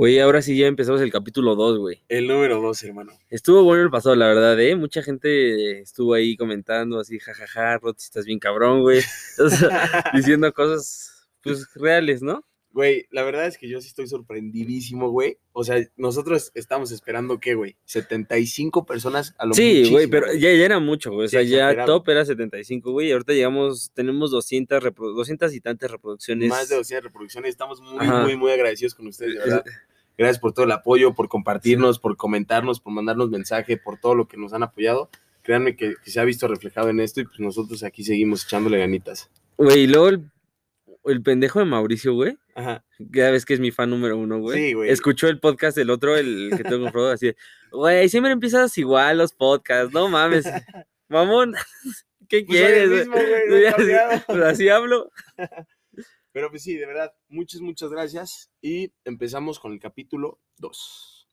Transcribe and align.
Güey, 0.00 0.18
ahora 0.18 0.40
sí 0.40 0.56
ya 0.56 0.66
empezamos 0.66 1.02
el 1.02 1.12
capítulo 1.12 1.54
2, 1.56 1.78
güey. 1.78 2.02
El 2.08 2.26
número 2.26 2.58
dos, 2.58 2.82
hermano. 2.84 3.12
Estuvo 3.28 3.64
bueno 3.64 3.82
el 3.82 3.90
pasado, 3.90 4.16
la 4.16 4.28
verdad, 4.28 4.58
¿eh? 4.58 4.74
Mucha 4.74 5.02
gente 5.02 5.82
estuvo 5.82 6.14
ahí 6.14 6.38
comentando 6.38 6.98
así, 6.98 7.18
jajaja, 7.18 7.76
Roti, 7.76 8.02
estás 8.02 8.24
bien 8.24 8.38
cabrón, 8.38 8.80
güey. 8.80 9.02
O 9.38 9.50
sea, 9.50 10.10
diciendo 10.14 10.50
cosas, 10.54 11.28
pues, 11.42 11.68
reales, 11.74 12.22
¿no? 12.22 12.46
Güey, 12.72 13.08
la 13.10 13.24
verdad 13.24 13.46
es 13.46 13.58
que 13.58 13.68
yo 13.68 13.78
sí 13.82 13.88
estoy 13.88 14.06
sorprendidísimo, 14.06 15.10
güey. 15.10 15.36
O 15.52 15.64
sea, 15.64 15.84
nosotros 15.96 16.50
estamos 16.54 16.92
esperando, 16.92 17.38
¿qué, 17.38 17.54
güey? 17.54 17.76
75 17.84 18.86
personas 18.86 19.34
a 19.36 19.44
lo 19.44 19.52
Sí, 19.52 19.90
güey, 19.90 20.06
pero 20.06 20.32
ya, 20.32 20.50
ya 20.54 20.64
era 20.64 20.78
mucho, 20.78 21.12
güey. 21.12 21.26
O 21.26 21.28
sea, 21.28 21.42
ya 21.42 21.84
top 21.84 22.08
era 22.08 22.24
75, 22.24 22.90
güey. 22.90 23.08
Y 23.08 23.12
ahorita 23.12 23.34
llegamos, 23.34 23.90
tenemos 23.92 24.30
200, 24.30 24.82
reprodu- 24.82 25.14
200 25.14 25.52
y 25.52 25.60
tantas 25.60 25.90
reproducciones. 25.90 26.48
Más 26.48 26.70
de 26.70 26.76
200 26.76 27.04
reproducciones. 27.04 27.50
Estamos 27.50 27.82
muy, 27.82 27.98
Ajá. 27.98 28.22
muy, 28.22 28.36
muy 28.36 28.50
agradecidos 28.52 28.94
con 28.94 29.08
ustedes, 29.08 29.34
de 29.34 29.38
verdad. 29.40 29.64
Gracias 30.20 30.38
por 30.38 30.52
todo 30.52 30.66
el 30.66 30.72
apoyo, 30.72 31.14
por 31.14 31.28
compartirnos, 31.30 31.98
por 31.98 32.14
comentarnos, 32.18 32.78
por 32.78 32.92
mandarnos 32.92 33.30
mensaje, 33.30 33.78
por 33.78 33.98
todo 33.98 34.14
lo 34.14 34.28
que 34.28 34.36
nos 34.36 34.52
han 34.52 34.62
apoyado. 34.62 35.08
Créanme 35.40 35.76
que, 35.76 35.94
que 36.04 36.10
se 36.10 36.20
ha 36.20 36.24
visto 36.24 36.46
reflejado 36.46 36.90
en 36.90 37.00
esto 37.00 37.22
y 37.22 37.24
pues 37.24 37.40
nosotros 37.40 37.82
aquí 37.84 38.04
seguimos 38.04 38.44
echándole 38.44 38.76
ganitas. 38.78 39.30
Güey, 39.56 39.84
y 39.84 39.86
luego 39.86 40.08
el, 40.10 40.30
el 41.06 41.22
pendejo 41.22 41.60
de 41.60 41.64
Mauricio, 41.64 42.12
güey. 42.12 42.36
Ajá. 42.54 42.84
Ya 42.98 43.30
ves 43.30 43.46
que 43.46 43.54
es 43.54 43.60
mi 43.60 43.70
fan 43.70 43.88
número 43.88 44.18
uno, 44.18 44.38
güey. 44.40 44.58
Sí, 44.58 44.72
güey. 44.74 44.90
Escuchó 44.90 45.26
el 45.28 45.40
podcast 45.40 45.74
del 45.74 45.88
otro, 45.88 46.14
el 46.18 46.50
que 46.54 46.64
tengo 46.64 46.82
comprado, 46.82 47.12
así 47.12 47.28
de, 47.28 47.36
güey, 47.72 48.06
siempre 48.10 48.30
empiezas 48.32 48.76
igual 48.76 49.16
los 49.16 49.32
podcasts, 49.32 49.94
no 49.94 50.10
mames. 50.10 50.44
Mamón, 51.08 51.54
¿qué 52.28 52.44
Pues 52.44 52.58
quieres? 52.60 52.90
mismo, 52.90 53.14
güey, 53.14 53.48
no 53.70 53.76
cambiado. 53.76 54.22
pero 54.26 54.46
así 54.48 54.68
hablo. 54.68 55.10
Pero 56.32 56.50
pues 56.50 56.62
sí, 56.62 56.74
de 56.76 56.86
verdad, 56.86 57.12
muchas, 57.28 57.60
muchas 57.60 57.90
gracias. 57.90 58.50
Y 58.62 58.92
empezamos 59.04 59.58
con 59.58 59.72
el 59.72 59.80
capítulo 59.80 60.38
2. 60.58 61.28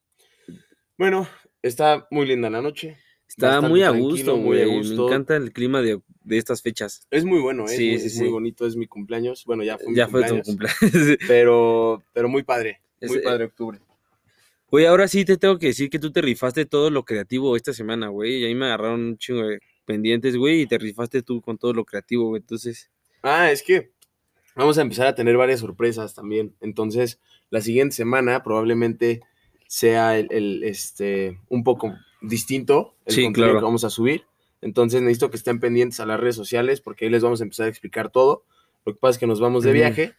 Bueno, 0.97 1.27
está 1.61 2.07
muy 2.09 2.25
linda 2.25 2.49
la 2.49 2.61
noche. 2.61 2.97
Está 3.27 3.61
muy 3.61 3.83
a 3.83 3.89
gusto, 3.91 4.37
muy 4.37 4.61
a 4.61 4.65
güey. 4.65 4.71
Me 4.71 4.77
gusto. 4.87 5.07
encanta 5.07 5.35
el 5.35 5.51
clima 5.51 5.81
de, 5.81 6.01
de 6.23 6.37
estas 6.37 6.61
fechas. 6.61 7.05
Es 7.11 7.25
muy 7.25 7.39
bueno, 7.39 7.65
¿eh? 7.65 7.67
Sí, 7.67 7.93
es, 7.93 8.01
sí, 8.01 8.07
muy, 8.07 8.07
es 8.07 8.17
muy 8.19 8.27
sí. 8.27 8.31
bonito, 8.31 8.65
es 8.65 8.75
mi 8.75 8.87
cumpleaños. 8.87 9.43
Bueno, 9.45 9.63
ya 9.63 9.77
fue 9.77 9.89
mi 9.89 9.95
Ya 9.95 10.07
fue 10.07 10.23
tu 10.27 10.41
cumpleaños. 10.41 10.77
cumpleaños. 10.79 11.17
Pero, 11.27 12.03
pero 12.13 12.29
muy 12.29 12.43
padre, 12.43 12.81
muy 13.01 13.17
Ese- 13.17 13.19
padre 13.19 13.45
octubre. 13.45 13.79
Güey, 14.69 14.85
ahora 14.85 15.07
sí 15.07 15.23
te 15.23 15.37
tengo 15.37 15.57
que 15.59 15.67
decir 15.67 15.89
que 15.89 15.99
tú 15.99 16.11
te 16.11 16.21
rifaste 16.21 16.65
todo 16.65 16.89
lo 16.89 17.05
creativo 17.05 17.55
esta 17.55 17.71
semana, 17.73 18.07
güey. 18.09 18.37
Y 18.41 18.45
ahí 18.45 18.55
me 18.55 18.65
agarraron 18.65 18.99
un 19.01 19.17
chingo 19.17 19.43
de 19.47 19.59
pendientes, 19.85 20.35
güey, 20.35 20.61
y 20.61 20.67
te 20.67 20.77
rifaste 20.77 21.21
tú 21.21 21.41
con 21.41 21.57
todo 21.57 21.71
lo 21.73 21.85
creativo, 21.85 22.29
güey. 22.29 22.41
Entonces, 22.41 22.89
Ah, 23.21 23.49
es 23.51 23.61
que 23.63 23.91
vamos 24.57 24.77
a 24.77 24.81
empezar 24.81 25.07
a 25.07 25.15
tener 25.15 25.37
varias 25.37 25.59
sorpresas 25.59 26.13
también. 26.13 26.53
Entonces, 26.61 27.19
la 27.49 27.61
siguiente 27.61 27.95
semana 27.95 28.43
probablemente 28.43 29.21
sea 29.67 30.17
el, 30.17 30.27
el, 30.31 30.63
este, 30.63 31.39
un 31.49 31.63
poco 31.63 31.93
distinto 32.21 32.95
el 33.05 33.13
Sí, 33.13 33.23
contenido 33.23 33.49
claro. 33.49 33.59
que 33.59 33.65
vamos 33.65 33.83
a 33.83 33.89
subir. 33.89 34.23
Entonces, 34.61 35.01
necesito 35.01 35.29
que 35.29 35.37
estén 35.37 35.59
pendientes 35.59 35.99
a 35.99 36.05
las 36.05 36.19
redes 36.19 36.35
sociales 36.35 36.81
porque 36.81 37.05
ahí 37.05 37.11
les 37.11 37.23
vamos 37.23 37.41
a 37.41 37.43
empezar 37.43 37.67
a 37.67 37.69
explicar 37.69 38.09
todo. 38.09 38.43
Lo 38.85 38.93
que 38.93 38.99
pasa 38.99 39.11
es 39.11 39.17
que 39.17 39.27
nos 39.27 39.39
vamos 39.39 39.63
de 39.63 39.71
viaje. 39.73 40.13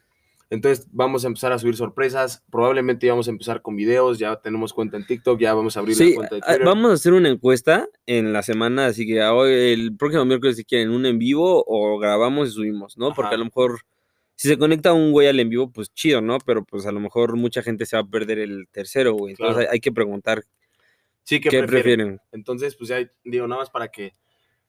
Entonces, 0.51 0.87
vamos 0.93 1.25
a 1.25 1.27
empezar 1.27 1.53
a 1.53 1.59
subir 1.59 1.77
sorpresas. 1.77 2.43
Probablemente 2.51 3.09
vamos 3.11 3.27
a 3.29 3.31
empezar 3.31 3.61
con 3.61 3.77
videos. 3.77 4.19
Ya 4.19 4.37
tenemos 4.37 4.73
cuenta 4.73 4.97
en 4.97 5.07
TikTok. 5.07 5.39
Ya 5.41 5.53
vamos 5.53 5.77
a 5.77 5.81
abrir 5.81 5.99
la 5.99 6.05
sí, 6.07 6.15
cuenta 6.15 6.37
de 6.37 6.41
ah, 6.43 6.47
Twitter. 6.47 6.65
vamos 6.67 6.91
a 6.91 6.95
hacer 6.95 7.13
una 7.13 7.29
encuesta 7.29 7.87
en 8.07 8.33
la 8.33 8.43
semana, 8.43 8.87
así 8.87 9.07
que 9.07 9.21
a 9.21 9.35
hoy, 9.35 9.53
el 9.53 9.95
próximo 9.97 10.25
miércoles, 10.25 10.57
si 10.57 10.65
quieren, 10.65 10.91
un 10.91 11.05
en 11.05 11.19
vivo 11.19 11.65
o 11.67 11.99
grabamos 11.99 12.49
y 12.49 12.53
subimos, 12.53 12.97
¿no? 12.97 13.09
Porque 13.15 13.27
Ajá. 13.29 13.35
a 13.35 13.39
lo 13.39 13.45
mejor, 13.47 13.81
si 14.41 14.47
se 14.49 14.57
conecta 14.57 14.93
un 14.93 15.11
güey 15.11 15.27
al 15.27 15.41
en 15.41 15.49
vivo, 15.51 15.73
pues 15.73 15.93
chido, 15.93 16.21
¿no? 16.21 16.39
Pero 16.39 16.65
pues 16.65 16.87
a 16.87 16.93
lo 16.93 17.01
mejor 17.01 17.37
mucha 17.37 17.61
gente 17.61 17.85
se 17.87 17.97
va 17.97 18.03
a 18.03 18.07
perder 18.07 18.39
el 18.39 18.69
tercero, 18.71 19.15
güey. 19.15 19.33
Entonces 19.33 19.55
Claro. 19.57 19.69
hay, 19.71 19.75
hay 19.75 19.81
que 19.81 19.91
preguntar 19.91 20.45
Sí, 21.25 21.41
qué, 21.41 21.49
¿qué, 21.51 21.59
prefieren? 21.65 21.69
prefieren. 22.07 22.21
Entonces, 22.31 22.77
pues 22.77 22.89
ya 22.89 22.99
digo, 23.25 23.49
nada 23.49 23.63
más 23.63 23.71
para 23.71 23.89
que, 23.89 24.15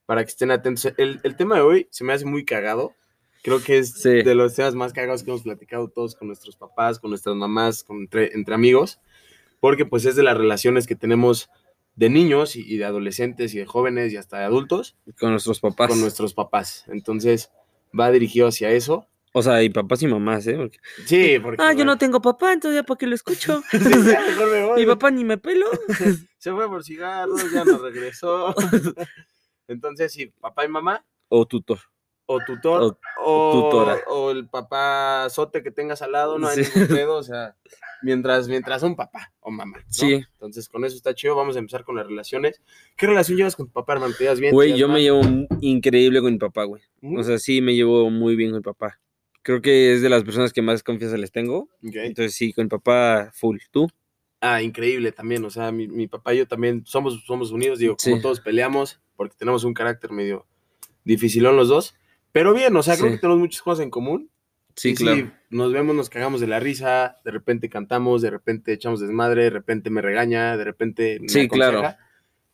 para 0.07 0.23
que 0.25 0.29
estén 0.29 0.49
atentos. 0.49 0.91
El, 0.97 1.19
el 1.23 1.35
tema 1.35 1.55
de 1.55 1.61
hoy 1.61 1.87
se 1.91 2.03
me 2.03 2.13
hace 2.13 2.25
muy 2.25 2.43
cagado. 2.45 2.95
Creo 3.43 3.63
que 3.63 3.77
es 3.77 3.93
Sí. 3.93 4.23
de 4.23 4.33
los 4.35 4.55
temas 4.55 4.73
más 4.75 4.91
cagados 4.91 5.23
que 5.23 5.29
hemos 5.29 5.43
platicado 5.43 5.87
todos 5.87 6.15
con 6.15 6.27
nuestros 6.27 6.55
papás, 6.57 6.99
con 6.99 7.11
nuestras 7.11 7.35
mamás, 7.35 7.83
con, 7.83 7.99
entre, 7.99 8.33
entre 8.35 8.55
amigos, 8.55 8.99
porque 9.59 9.85
pues 9.85 10.03
es 10.05 10.15
de 10.17 10.23
las 10.23 10.35
relaciones 10.37 10.87
que 10.87 10.95
tenemos 10.95 11.49
de 11.95 12.09
niños 12.09 12.55
y, 12.55 12.61
y 12.65 12.77
de 12.77 12.85
adolescentes 12.85 13.53
y 13.53 13.59
de 13.59 13.65
jóvenes 13.65 14.11
y 14.11 14.17
hasta 14.17 14.39
de 14.39 14.45
adultos 14.45 14.97
Con 15.19 15.31
nuestros 15.31 15.59
papás. 15.59 15.89
con 15.89 16.01
nuestros 16.01 16.33
papás. 16.33 16.85
Entonces, 16.89 17.51
va 17.97 18.09
dirigido 18.11 18.47
hacia 18.47 18.71
eso. 18.71 19.07
O 19.33 19.43
sea, 19.43 19.61
y 19.61 19.69
papás 19.69 20.01
y 20.01 20.07
mamás, 20.07 20.47
¿eh? 20.47 20.55
Porque, 20.55 20.79
Sí, 21.05 21.37
porque... 21.39 21.61
ah, 21.61 21.73
yo 21.73 21.85
no 21.85 21.97
tengo 21.97 22.19
papá, 22.21 22.51
entonces 22.53 22.79
ya 22.81 22.83
para 22.83 22.97
qué 22.97 23.05
lo 23.07 23.13
escucho. 23.15 23.61
sí, 23.71 23.77
ya 23.79 24.21
mejor 24.21 24.51
me 24.51 24.65
voy. 24.67 24.79
Mi 24.81 24.85
papá 24.87 25.11
ni 25.11 25.23
me 25.23 25.37
pelo. 25.37 25.67
Se 26.39 26.51
fue 26.51 26.67
por 26.67 26.83
cigarros, 26.83 27.51
ya 27.51 27.63
no 27.63 27.77
regresó. 27.77 28.55
Entonces, 29.67 30.11
sí, 30.11 30.27
papá 30.39 30.65
y 30.65 30.67
mamá, 30.67 31.05
O 31.27 31.45
tutor. 31.45 31.79
o 32.25 32.39
tutor, 32.45 32.81
O- 32.83 32.97
o, 33.23 33.51
tutora. 33.69 33.99
o 34.07 34.31
el 34.31 34.47
papá 34.47 35.27
sote 35.29 35.61
que 35.63 35.71
tengas 35.71 36.01
al 36.01 36.11
lado, 36.13 36.39
no 36.39 36.47
hay 36.47 36.63
Sí. 36.63 36.71
ningún 36.79 36.95
pedo, 36.95 37.15
o 37.17 37.23
sea, 37.23 37.55
mientras, 38.01 38.47
mientras 38.47 38.81
un 38.83 38.95
papá 38.95 39.31
o 39.41 39.51
mamá. 39.51 39.77
¿no? 39.79 39.83
Sí. 39.89 40.13
Entonces, 40.33 40.69
con 40.69 40.85
eso 40.85 40.95
está 40.95 41.13
chido, 41.13 41.35
vamos 41.35 41.55
a 41.55 41.59
empezar 41.59 41.83
con 41.83 41.95
las 41.97 42.07
relaciones. 42.07 42.61
¿Qué 42.97 43.05
relación 43.07 43.37
llevas 43.37 43.55
con 43.55 43.67
tu 43.67 43.73
papá, 43.73 43.93
hermano? 43.93 44.13
¿Te 44.17 44.23
llevas 44.23 44.39
bien? 44.39 44.53
Güey, 44.53 44.71
¿Te 44.73 44.77
yo 44.79 44.87
me 44.89 45.01
llevo 45.01 45.21
increíble 45.61 46.21
con 46.21 46.31
mi 46.33 46.39
papá, 46.39 46.63
güey. 46.63 46.81
O 47.17 47.23
sea, 47.23 47.37
sí 47.37 47.61
me 47.61 47.75
llevo 47.75 48.09
muy 48.09 48.35
bien 48.35 48.51
con 48.51 48.59
mi 48.59 48.63
papá. 48.63 48.99
Creo 49.41 49.61
que 49.61 49.93
es 49.93 50.01
de 50.01 50.09
las 50.09 50.23
personas 50.23 50.51
que 50.53 50.61
más 50.61 50.83
confianza 50.83 51.17
les 51.17 51.31
tengo. 51.31 51.69
Entonces 51.81 52.35
sí, 52.35 52.53
con 52.53 52.65
mi 52.65 52.69
papá 52.69 53.31
full. 53.33 53.57
¿Tú? 53.71 53.87
Ah, 54.41 54.61
increíble 54.61 55.11
también, 55.11 55.43
o 55.43 55.49
sea, 55.49 55.71
mi, 55.71 55.87
mi 55.87 56.07
papá 56.07 56.33
y 56.33 56.37
yo 56.37 56.47
también 56.47 56.85
somos, 56.85 57.23
somos 57.25 57.51
unidos, 57.51 57.79
digo, 57.79 57.97
como 58.01 58.15
Sí. 58.17 58.21
todos 58.21 58.39
peleamos, 58.39 59.01
porque 59.17 59.35
tenemos 59.37 59.65
un 59.65 59.73
carácter 59.73 60.11
medio 60.11 60.45
dificilón 61.03 61.57
los 61.57 61.67
dos, 61.67 61.95
pero 62.31 62.53
bien, 62.53 62.73
o 62.75 62.83
sea, 62.83 62.95
creo 62.95 63.07
Sí. 63.07 63.15
que 63.15 63.19
tenemos 63.21 63.39
muchas 63.39 63.61
cosas 63.61 63.83
en 63.83 63.89
común. 63.89 64.29
Sí, 64.75 64.91
Y 64.91 64.95
claro. 64.95 65.31
nos 65.49 65.73
vemos, 65.73 65.93
nos 65.93 66.09
cagamos 66.09 66.39
de 66.39 66.47
la 66.47 66.61
risa, 66.61 67.17
de 67.25 67.31
repente 67.31 67.67
cantamos, 67.69 68.21
de 68.21 68.29
repente 68.29 68.71
echamos 68.71 69.01
desmadre, 69.01 69.43
de 69.43 69.49
repente 69.49 69.89
me 69.89 70.01
regaña, 70.01 70.55
de 70.55 70.63
repente 70.63 71.19
me 71.19 71.27
Sí, 71.27 71.49
claro. 71.49 71.83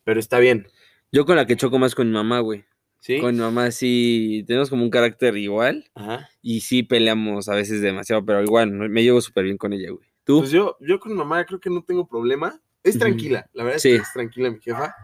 Pero 0.02 0.18
está 0.18 0.38
bien, 0.40 0.66
Yo 1.12 1.24
con 1.24 1.36
la 1.36 1.46
que 1.46 1.54
choco 1.56 1.78
más 1.78 1.94
con 1.94 2.08
mi 2.08 2.14
mamá, 2.14 2.40
güey. 2.40 2.64
¿Sí? 3.00 3.20
Con 3.20 3.34
mi 3.34 3.40
mamá 3.40 3.70
sí 3.70 4.44
tenemos 4.46 4.70
como 4.70 4.82
un 4.82 4.90
carácter 4.90 5.36
igual 5.36 5.84
Ajá. 5.94 6.28
y 6.42 6.60
sí 6.60 6.82
peleamos 6.82 7.48
a 7.48 7.54
veces 7.54 7.80
demasiado, 7.80 8.24
pero 8.24 8.42
igual 8.42 8.70
me 8.72 9.02
llevo 9.02 9.20
súper 9.20 9.44
bien 9.44 9.56
con 9.58 9.72
ella, 9.72 9.90
güey. 9.90 10.06
¿Tú? 10.24 10.40
Pues 10.40 10.50
yo, 10.50 10.76
yo 10.80 10.98
con 10.98 11.12
mi 11.12 11.18
mamá 11.18 11.44
creo 11.44 11.60
que 11.60 11.70
no 11.70 11.82
tengo 11.84 12.06
problema. 12.08 12.60
Es 12.82 12.98
tranquila, 12.98 13.48
la 13.52 13.64
verdad 13.64 13.78
Sí. 13.78 13.90
es 13.90 13.96
que 13.96 14.02
es 14.02 14.12
tranquila 14.12 14.50
mi 14.50 14.60
jefa. 14.60 14.94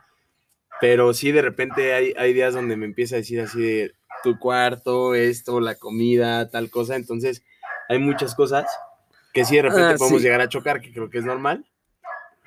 Pero 0.80 1.14
sí, 1.14 1.30
de 1.32 1.42
repente 1.42 1.94
hay, 1.94 2.12
hay 2.16 2.32
días 2.32 2.54
donde 2.54 2.76
me 2.76 2.86
empieza 2.86 3.14
a 3.16 3.18
decir 3.18 3.40
así 3.40 3.60
de 3.60 3.92
tu 4.24 4.38
cuarto, 4.38 5.14
esto, 5.14 5.60
la 5.60 5.74
comida, 5.76 6.48
tal 6.50 6.70
cosa. 6.70 6.96
Entonces, 6.96 7.44
hay 7.88 7.98
muchas 7.98 8.34
cosas 8.34 8.66
que 9.32 9.44
sí 9.44 9.56
de 9.56 9.62
repente 9.62 9.94
Ah, 9.94 9.96
podemos 9.96 10.20
sí. 10.20 10.26
llegar 10.26 10.40
a 10.40 10.48
chocar, 10.48 10.80
que 10.80 10.92
creo 10.92 11.08
que 11.10 11.18
es 11.18 11.24
normal. 11.24 11.64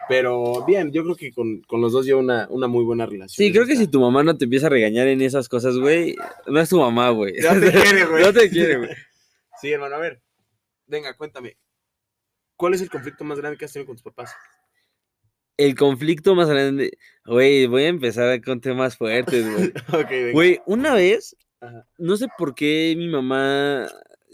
Pero 0.08 0.64
bien, 0.66 0.92
yo 0.92 1.04
creo 1.04 1.16
que 1.16 1.32
con, 1.34 1.62
con 1.62 1.82
los 1.82 1.92
dos 1.94 2.06
llevo 2.06 2.20
una, 2.20 2.48
una 2.50 2.68
muy 2.68 2.84
buena 2.84 3.06
relación. 3.06 3.30
Sí, 3.48 3.52
creo 3.52 3.66
que 3.66 3.74
está- 3.74 3.86
si 3.86 3.92
tu 3.92 4.00
mamá 4.00 4.24
no 4.24 4.38
te 4.38 4.46
empieza 4.46 4.68
a 4.68 4.70
regañar 4.70 5.08
en 5.08 5.22
esas 5.22 5.50
cosas, 5.50 5.78
güey, 5.78 6.16
no 6.48 6.60
es 6.60 6.70
tu 6.70 6.80
mamá, 6.80 7.10
güey. 7.10 7.34
No 7.42 7.60
te 7.60 7.72
quiere, 7.72 8.06
güey. 8.06 8.24
No 8.24 8.34
te 8.34 8.50
quiere, 8.50 8.78
güey. 8.78 8.90
Sí, 9.62 9.72
hermano, 9.72 9.96
a 9.96 10.00
ver. 10.00 10.22
Venga, 10.88 11.16
cuéntame. 11.16 11.58
¿Cuál 12.56 12.74
es 12.76 12.82
el 12.82 12.90
conflicto 12.90 13.24
más 13.24 13.40
grande 13.40 13.58
que 13.58 13.66
has 13.66 13.74
tenido 13.74 13.88
con 13.88 13.96
tus 13.96 14.04
papás? 14.04 14.32
El 15.58 15.74
conflicto 15.76 16.36
más 16.36 16.50
grande, 16.50 16.98
güey, 17.26 17.66
voy 17.66 17.84
a 17.84 17.88
empezar 17.88 18.42
con 18.44 18.60
temas 18.62 18.98
fuertes, 18.98 19.50
güey. 19.52 19.68
ok, 20.04 20.10
venga. 20.10 20.32
Güey, 20.34 20.60
una 20.66 20.94
vez, 20.94 21.36
Ajá. 21.62 21.88
no 21.98 22.18
sé 22.18 22.28
por 22.38 22.54
qué 22.54 22.94
mi 22.98 23.08
mamá, 23.08 23.88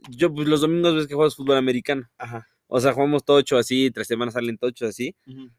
yo 0.10 0.34
pues 0.34 0.48
los 0.48 0.62
domingos 0.62 0.96
ves 0.96 1.08
que 1.08 1.14
juegas 1.14 1.36
fútbol 1.36 1.58
americano. 1.58 2.10
Ajá. 2.18 2.48
O 2.74 2.80
sea, 2.80 2.94
jugamos 2.94 3.26
tocho 3.26 3.58
así, 3.58 3.92
tres 3.92 4.08
semanas 4.08 4.34
salen 4.34 4.58
tocho 4.58 4.86
así. 4.86 5.14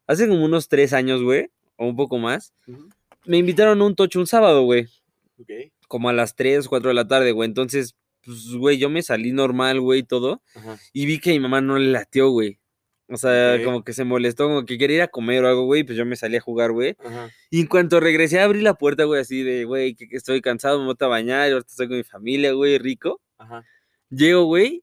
Hace 0.06 0.26
como 0.26 0.46
unos 0.46 0.68
tres 0.68 0.94
años, 0.94 1.22
güey, 1.22 1.50
o 1.76 1.86
un 1.86 1.94
poco 1.94 2.16
más, 2.16 2.54
me 3.26 3.36
invitaron 3.36 3.82
a 3.82 3.84
un 3.84 3.94
tocho 3.94 4.18
un 4.18 4.26
sábado, 4.26 4.62
güey. 4.62 4.86
Ok. 5.38 5.50
Como 5.88 6.08
a 6.08 6.14
las 6.14 6.34
3, 6.36 6.66
4 6.66 6.88
de 6.88 6.94
la 6.94 7.06
tarde, 7.06 7.32
güey. 7.32 7.46
Entonces, 7.46 7.96
pues, 8.24 8.54
güey, 8.54 8.78
yo 8.78 8.88
me 8.88 9.02
salí 9.02 9.30
normal, 9.32 9.78
güey, 9.82 10.00
y 10.00 10.02
todo. 10.04 10.42
Ajá. 10.54 10.78
Y 10.94 11.04
vi 11.04 11.20
que 11.20 11.32
mi 11.32 11.40
mamá 11.40 11.60
no 11.60 11.78
le 11.78 11.92
latió, 11.92 12.30
güey. 12.30 12.58
O 13.08 13.18
sea, 13.18 13.62
como 13.62 13.84
que 13.84 13.92
se 13.92 14.04
molestó, 14.04 14.48
como 14.48 14.64
que 14.64 14.78
quería 14.78 14.96
ir 14.96 15.02
a 15.02 15.08
comer 15.08 15.44
o 15.44 15.48
algo, 15.48 15.66
güey. 15.66 15.84
Pues 15.84 15.98
yo 15.98 16.06
me 16.06 16.16
salí 16.16 16.36
a 16.36 16.40
jugar, 16.40 16.72
güey. 16.72 16.96
Y 17.50 17.60
en 17.60 17.66
cuanto 17.66 18.00
regresé, 18.00 18.40
abrí 18.40 18.62
la 18.62 18.72
puerta, 18.72 19.04
güey, 19.04 19.20
así 19.20 19.42
de, 19.42 19.66
güey, 19.66 19.94
que, 19.94 20.08
que 20.08 20.16
estoy 20.16 20.40
cansado, 20.40 20.78
me 20.78 20.86
voy 20.86 20.96
a 20.98 21.06
bañar, 21.08 21.52
ahorita 21.52 21.68
estoy 21.68 21.88
con 21.88 21.98
mi 21.98 22.04
familia, 22.04 22.52
güey, 22.52 22.78
rico. 22.78 23.20
Ajá. 23.36 23.62
Llego, 24.08 24.44
güey, 24.44 24.82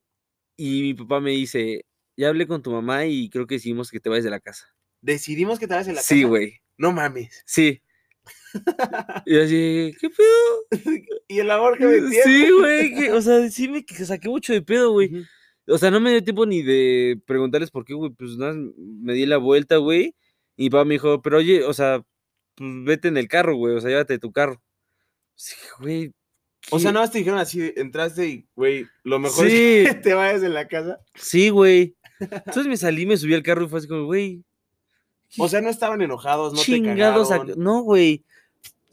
y 0.56 0.82
mi 0.84 0.94
papá 0.94 1.20
me 1.22 1.32
dice, 1.32 1.86
ya 2.20 2.28
hablé 2.30 2.46
con 2.48 2.62
tu 2.62 2.72
mamá 2.72 3.06
y 3.06 3.30
creo 3.30 3.48
que 3.48 3.56
decidimos 3.56 3.90
que 3.92 4.00
te 4.00 4.10
vayas 4.10 4.26
de 4.26 4.30
la 4.32 4.40
casa. 4.40 4.68
Decidimos 5.02 5.58
que 5.60 5.68
te 5.68 5.74
vas 5.76 5.88
en 5.88 5.96
la 5.96 6.02
Sí, 6.02 6.16
casa. 6.22 6.28
güey, 6.28 6.54
No 6.78 6.92
mames. 6.92 7.42
sí. 7.46 7.82
y 9.26 9.38
así, 9.40 9.96
¿qué 10.00 10.10
pedo? 10.10 10.96
y 11.28 11.40
el 11.40 11.50
amor 11.52 11.78
que 11.78 11.86
me 11.86 11.98
tiene. 12.10 12.22
Sí, 12.24 12.50
güey, 12.52 13.10
o 13.10 13.22
sea, 13.22 13.50
sí 13.50 13.68
me 13.68 13.86
que 13.86 13.96
saqué 14.06 14.28
mucho 14.30 14.54
de 14.54 14.62
pedo, 14.62 14.92
güey. 14.92 15.26
O 15.68 15.78
sea, 15.78 15.92
no 15.92 16.00
me 16.00 16.12
dio 16.12 16.24
tiempo 16.24 16.46
ni 16.46 16.62
de 16.62 17.20
preguntarles 17.26 17.72
por 17.72 17.86
qué, 17.86 17.94
güey. 17.94 18.12
Pues 18.12 18.38
nada, 18.38 18.54
me 18.78 19.14
di 19.14 19.26
la 19.26 19.38
vuelta, 19.38 19.78
güey. 19.78 20.16
Y 20.58 20.64
mi 20.64 20.70
papá 20.70 20.86
me 20.86 20.96
dijo, 20.96 21.22
pero 21.22 21.38
oye, 21.38 21.64
o 21.64 21.74
sea, 21.74 22.04
pues 22.56 22.70
vete 22.84 23.08
en 23.08 23.18
el 23.18 23.28
carro, 23.28 23.56
güey. 23.56 23.76
O 23.76 23.82
sea, 23.82 23.90
llévate 23.90 24.20
tu 24.20 24.32
carro. 24.32 24.62
Sí, 25.36 25.56
güey. 25.80 26.12
O 26.72 26.78
sea, 26.80 26.92
más 26.92 27.12
te 27.12 27.20
dijeron 27.20 27.40
así, 27.40 27.72
entraste 27.78 28.28
y, 28.28 28.48
güey, 28.56 28.86
lo 29.04 29.18
mejor 29.20 29.48
Sí. 29.50 29.56
es 29.86 29.88
que 29.96 30.02
te 30.02 30.14
vayas 30.14 30.44
en 30.44 30.54
la 30.54 30.68
casa. 30.68 31.00
Sí, 31.16 31.50
güey. 31.50 31.96
Entonces 32.20 32.68
me 32.68 32.78
salí, 32.78 33.06
me 33.06 33.18
subí 33.18 33.34
al 33.34 33.44
carro 33.44 33.66
y 33.66 33.68
fue 33.70 33.80
así 33.80 33.88
como, 33.88 34.06
güey. 34.06 34.44
O 35.38 35.48
sea, 35.48 35.62
no 35.62 35.70
estaban 35.70 36.02
enojados, 36.02 36.54
no 36.54 36.60
chingados. 36.62 37.30
te 37.30 37.34
a- 37.36 37.38
cagaron. 37.40 37.64
No, 37.64 37.82
güey. 37.82 38.24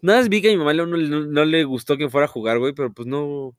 Nada 0.03 0.19
más 0.21 0.29
vi 0.29 0.43
que 0.43 0.49
a 0.49 0.53
mi 0.53 0.59
mamá 0.59 0.75
no, 0.75 0.87
no- 0.87 1.27
no 1.27 1.45
le 1.45 1.65
gustó 1.65 1.97
que 1.97 2.11
fuera 2.11 2.27
a 2.27 2.29
jugar, 2.29 2.59
güey, 2.59 2.73
pero 2.75 2.93
pues 2.93 3.09
no. 3.09 3.57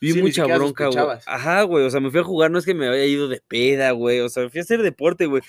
Vi 0.00 0.12
Sí, 0.12 0.22
mucha 0.22 0.46
bronca, 0.46 0.86
güey. 0.88 1.18
Ajá, 1.26 1.62
güey. 1.62 1.84
O 1.84 1.90
sea, 1.90 1.98
me 1.98 2.10
fui 2.12 2.20
a 2.20 2.24
jugar, 2.24 2.52
no 2.52 2.58
es 2.60 2.64
que 2.64 2.72
me 2.72 2.86
había 2.86 3.04
ido 3.04 3.26
de 3.26 3.42
peda, 3.48 3.90
güey. 3.90 4.20
O 4.20 4.28
sea, 4.28 4.44
me 4.44 4.50
fui 4.50 4.60
a 4.60 4.62
hacer 4.62 4.80
deporte, 4.82 5.26
güey. 5.26 5.42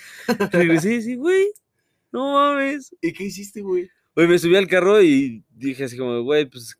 Regresé 0.50 0.94
y 0.94 1.02
sí, 1.02 1.14
güey. 1.14 1.52
No 2.10 2.32
mames. 2.32 2.94
¿Y 3.00 3.12
qué 3.12 3.24
hiciste, 3.24 3.60
güey? 3.60 3.88
Güey, 4.16 4.26
me 4.26 4.40
subí 4.40 4.56
al 4.56 4.66
carro 4.66 5.00
y 5.00 5.44
dije 5.54 5.84
así 5.84 5.96
como, 5.96 6.20
güey, 6.24 6.46
pues, 6.46 6.76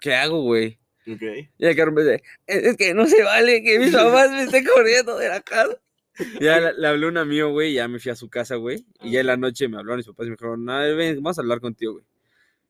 ¿qué 0.00 0.14
hago, 0.14 0.42
güey? 0.42 0.78
Ok. 1.10 1.22
Y 1.58 1.66
el 1.66 1.74
carro 1.74 1.92
me 1.92 2.02
dice, 2.02 2.22
es 2.46 2.62
es 2.64 2.76
que 2.76 2.92
no 2.92 3.06
se 3.06 3.22
vale 3.22 3.62
que 3.62 3.78
mis 3.78 3.90
papás 3.96 4.30
me 4.30 4.42
estén 4.42 4.66
corriendo 4.66 5.16
de 5.16 5.28
la 5.30 5.40
casa. 5.40 5.78
Ya 6.40 6.60
le, 6.60 6.72
le 6.74 6.86
hablé 6.86 7.06
a 7.06 7.08
un 7.08 7.16
amigo, 7.16 7.50
güey, 7.50 7.74
ya 7.74 7.88
me 7.88 7.98
fui 7.98 8.10
a 8.10 8.16
su 8.16 8.28
casa, 8.28 8.56
güey. 8.56 8.86
Y 9.02 9.12
ya 9.12 9.20
en 9.20 9.26
la 9.26 9.36
noche 9.36 9.68
me 9.68 9.78
hablaron 9.78 9.98
mis 9.98 10.06
papás 10.06 10.26
y 10.26 10.30
me 10.30 10.36
dijeron, 10.36 10.64
no, 10.64 10.78
ven, 10.96 11.16
vamos 11.16 11.38
a 11.38 11.42
hablar 11.42 11.60
contigo, 11.60 11.94
güey. 11.94 12.04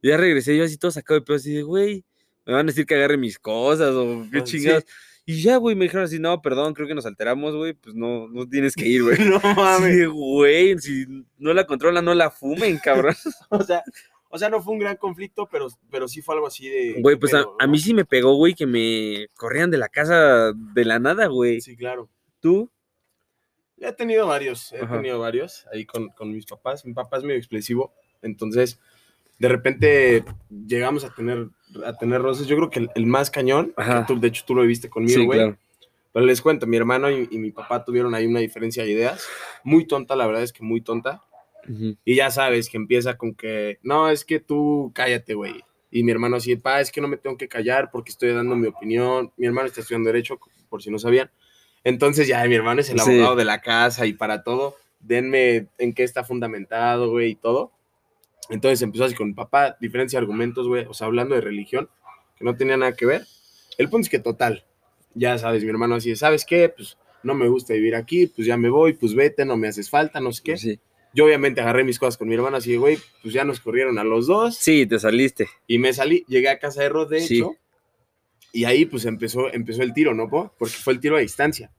Y 0.03 0.09
ya 0.09 0.17
regresé, 0.17 0.57
yo 0.57 0.65
así 0.65 0.77
todo 0.77 0.91
sacado 0.91 1.19
de 1.19 1.25
pedo, 1.25 1.37
así 1.37 1.53
de, 1.53 1.63
güey, 1.63 2.05
me 2.47 2.53
van 2.53 2.67
a 2.67 2.71
decir 2.71 2.87
que 2.87 2.95
agarre 2.95 3.17
mis 3.17 3.39
cosas 3.39 3.95
o 3.95 4.27
qué 4.31 4.41
sí. 4.41 4.59
chingados. 4.59 4.85
Y 5.27 5.41
ya, 5.41 5.57
güey, 5.57 5.75
me 5.75 5.87
dijeron 5.87 6.05
así, 6.05 6.19
no, 6.19 6.43
perdón, 6.43 6.75
creo 6.75 6.87
que 6.87 6.95
nos 6.95 7.07
alteramos, 7.07 7.55
güey, 7.55 7.73
pues 7.73 7.95
no, 7.95 8.29
no 8.29 8.47
tienes 8.47 8.75
que 8.75 8.87
ir, 8.87 9.03
güey. 9.03 9.17
No 9.31 9.41
mames. 9.55 9.95
Sí, 9.95 10.05
güey, 10.05 10.79
si 10.79 11.07
no 11.39 11.55
la 11.55 11.67
controlan, 11.67 12.05
no 12.05 12.15
la 12.15 12.31
fumen, 12.31 12.79
cabrón. 12.79 13.15
O 13.51 13.63
sea, 13.63 13.83
o 14.29 14.39
sea, 14.39 14.51
no 14.51 14.61
fue 14.61 14.75
un 14.75 14.81
gran 14.81 14.97
conflicto, 14.97 15.49
pero, 15.51 15.69
pero 15.91 16.09
sí 16.09 16.21
fue 16.21 16.35
algo 16.35 16.49
así 16.49 16.69
de. 16.69 17.01
Güey, 17.01 17.17
¿qué 17.17 17.21
pues 17.21 17.33
a, 17.35 17.39
pedo, 17.39 17.57
a 17.59 17.67
no? 17.67 17.73
mí 17.73 17.79
sí 17.79 17.95
me 17.95 18.05
pegó, 18.05 18.35
güey, 18.35 18.55
que 18.55 18.67
me 18.67 19.29
corrían 19.35 19.71
de 19.71 19.79
la 19.79 19.89
casa 19.89 20.53
de 20.53 20.85
la 20.85 20.99
nada, 20.99 21.27
güey. 21.29 21.61
Sí, 21.63 21.77
claro. 21.77 22.11
¿Tú? 22.41 22.71
He 23.87 23.93
tenido 23.93 24.27
varios, 24.27 24.73
he 24.73 24.81
Ajá. 24.81 24.97
tenido 24.97 25.19
varios 25.19 25.67
ahí 25.73 25.85
con, 25.85 26.09
con 26.11 26.33
mis 26.33 26.47
papás. 26.47 26.85
Mi 26.85 26.93
papá 26.93 27.19
es 27.19 27.25
medio 27.25 27.39
explosivo, 27.39 27.93
entonces 28.23 28.81
de 29.39 29.49
repente 29.49 30.25
llegamos 30.67 31.05
a 31.05 31.15
tener, 31.15 31.49
a 31.85 31.93
tener 31.95 32.23
roces. 32.23 32.47
Yo 32.47 32.57
creo 32.57 32.71
que 32.71 32.79
el, 32.81 32.91
el 32.95 33.07
más 33.07 33.31
cañón, 33.31 33.75
que 33.77 34.05
tú, 34.07 34.19
de 34.21 34.29
hecho 34.29 34.45
tú 34.47 34.55
lo 34.55 34.63
viste 34.63 34.89
conmigo, 34.89 35.21
Sí, 35.21 35.27
güey. 35.27 35.39
claro. 35.41 35.59
Pero 36.13 36.27
les 36.27 36.41
cuento, 36.41 36.67
mi 36.69 36.77
hermano 36.77 37.11
y, 37.11 37.27
y 37.31 37.39
mi 37.39 37.51
papá 37.51 37.85
tuvieron 37.85 38.15
ahí 38.15 38.25
una 38.27 38.39
diferencia 38.39 38.85
de 38.85 38.91
ideas. 38.93 39.27
Muy 39.65 39.85
tonta, 39.85 40.15
la 40.15 40.27
verdad 40.29 40.45
es 40.45 40.53
que 40.53 40.63
muy 40.63 40.81
tonta. 40.81 41.23
Ujú. 41.69 41.97
Y 42.05 42.15
ya 42.15 42.31
sabes 42.31 42.69
que 42.71 42.77
empieza 42.77 43.19
con 43.19 43.35
que, 43.35 43.79
no, 43.83 44.09
es 44.09 44.25
que 44.25 44.39
tú 44.39 44.93
cállate, 44.95 45.35
güey. 45.35 45.65
Y 45.91 46.05
mi 46.05 46.13
hermano 46.13 46.37
así, 46.37 46.55
pa, 46.55 46.81
es 46.81 46.93
que 46.93 47.01
no 47.01 47.09
me 47.09 47.17
tengo 47.17 47.37
que 47.37 47.49
callar 47.49 47.91
porque 47.91 48.11
estoy 48.11 48.31
dando 48.33 48.55
mi 48.55 48.69
opinión. 48.69 49.33
Mi 49.37 49.47
hermano 49.47 49.67
está 49.67 49.81
estudiando 49.81 50.09
Derecho, 50.09 50.39
por 50.69 50.83
si 50.83 50.91
no 50.91 50.99
sabían. 51.01 51.31
Entonces 51.85 52.27
ya 52.27 52.45
mi 52.47 52.55
hermano 52.55 52.81
es 52.81 52.91
el 52.91 52.99
Sí. 52.99 53.11
abogado 53.13 53.37
de 53.37 53.45
la 53.45 53.61
casa 53.61 54.07
y 54.07 54.15
para 54.15 54.43
todo, 54.43 54.77
denme 55.01 55.67
en 55.79 55.93
qué 55.93 56.03
está 56.03 56.25
fundamentado, 56.25 57.11
güey, 57.11 57.33
y 57.33 57.35
todo. 57.35 57.73
Entonces 58.51 58.83
empezó 58.83 59.05
así 59.05 59.15
con 59.15 59.29
mi 59.29 59.35
papá, 59.35 59.77
diferencia 59.81 60.19
de 60.19 60.23
argumentos, 60.25 60.67
güey, 60.69 60.85
o 60.87 60.95
sea, 60.95 61.07
hablando 61.07 61.35
de 61.35 61.41
religión, 61.41 61.89
que 62.37 62.45
no 62.45 62.57
tenía 62.57 62.77
nada 62.77 62.93
que 62.95 63.07
ver. 63.07 63.25
El 63.79 63.89
punto 63.89 64.05
es 64.05 64.09
que 64.11 64.19
total, 64.19 64.65
ya 65.15 65.39
sabes, 65.39 65.63
mi 65.65 65.71
hermano 65.71 65.95
así, 65.97 66.15
¿sabes 66.17 66.45
qué? 66.45 66.69
Pues 66.69 66.97
no 67.23 67.35
me 67.35 67.49
gusta 67.49 67.73
vivir 67.75 67.95
aquí, 67.95 68.27
pues 68.27 68.47
ya 68.47 68.57
me 68.57 68.69
voy, 68.69 68.93
pues 68.93 69.15
vete, 69.15 69.45
no 69.45 69.57
me 69.57 69.69
haces 69.69 69.89
falta, 69.89 70.21
no 70.21 70.33
sé 70.33 70.43
qué. 70.43 70.57
Sí. 70.57 70.79
Yo 71.15 71.25
obviamente 71.27 71.61
agarré 71.61 71.85
mis 71.85 71.99
cosas 71.99 72.17
con 72.19 72.29
mi 72.29 72.35
hermana 72.35 72.59
así, 72.59 72.77
güey, 72.77 72.99
pues 73.23 73.33
ya 73.33 73.45
nos 73.45 73.61
corrieron 73.61 73.99
a 73.99 74.05
los 74.05 74.27
dos 74.27 74.57
Sí, 74.57 74.85
te 74.87 74.99
saliste. 74.99 75.49
y 75.67 75.79
me 75.79 75.93
salí, 75.93 76.25
llegué 76.29 76.49
a 76.49 76.59
casa 76.59 76.83
de 76.83 76.89
Rod, 76.89 77.09
de 77.11 77.21
Sí. 77.21 77.37
hecho, 77.39 77.55
y 78.55 78.65
ahí 78.67 78.87
pues 78.87 79.05
empezó, 79.05 79.53
empezó 79.53 79.83
el 79.83 79.93
tiro, 79.93 80.15
¿no? 80.15 80.31
po? 80.31 80.55
Porque 80.57 80.75
fue 80.75 80.93
el 80.93 81.01
tiro 81.01 81.17
a 81.17 81.21
distancia. 81.21 81.73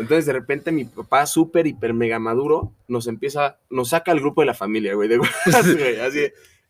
Entonces 0.00 0.26
de 0.26 0.32
repente 0.32 0.72
mi 0.72 0.84
papá, 0.84 1.24
súper, 1.24 1.68
hiper, 1.68 1.94
mega 1.94 2.18
maduro, 2.18 2.72
nos 2.88 3.06
empieza, 3.06 3.60
nos 3.70 3.90
saca 3.90 4.10
al 4.10 4.18
grupo 4.18 4.42
de 4.42 4.46
la 4.46 4.54
familia, 4.54 4.94
güey, 4.94 5.08
de 5.08 5.18
güey, 5.18 5.30
así, 6.00 6.26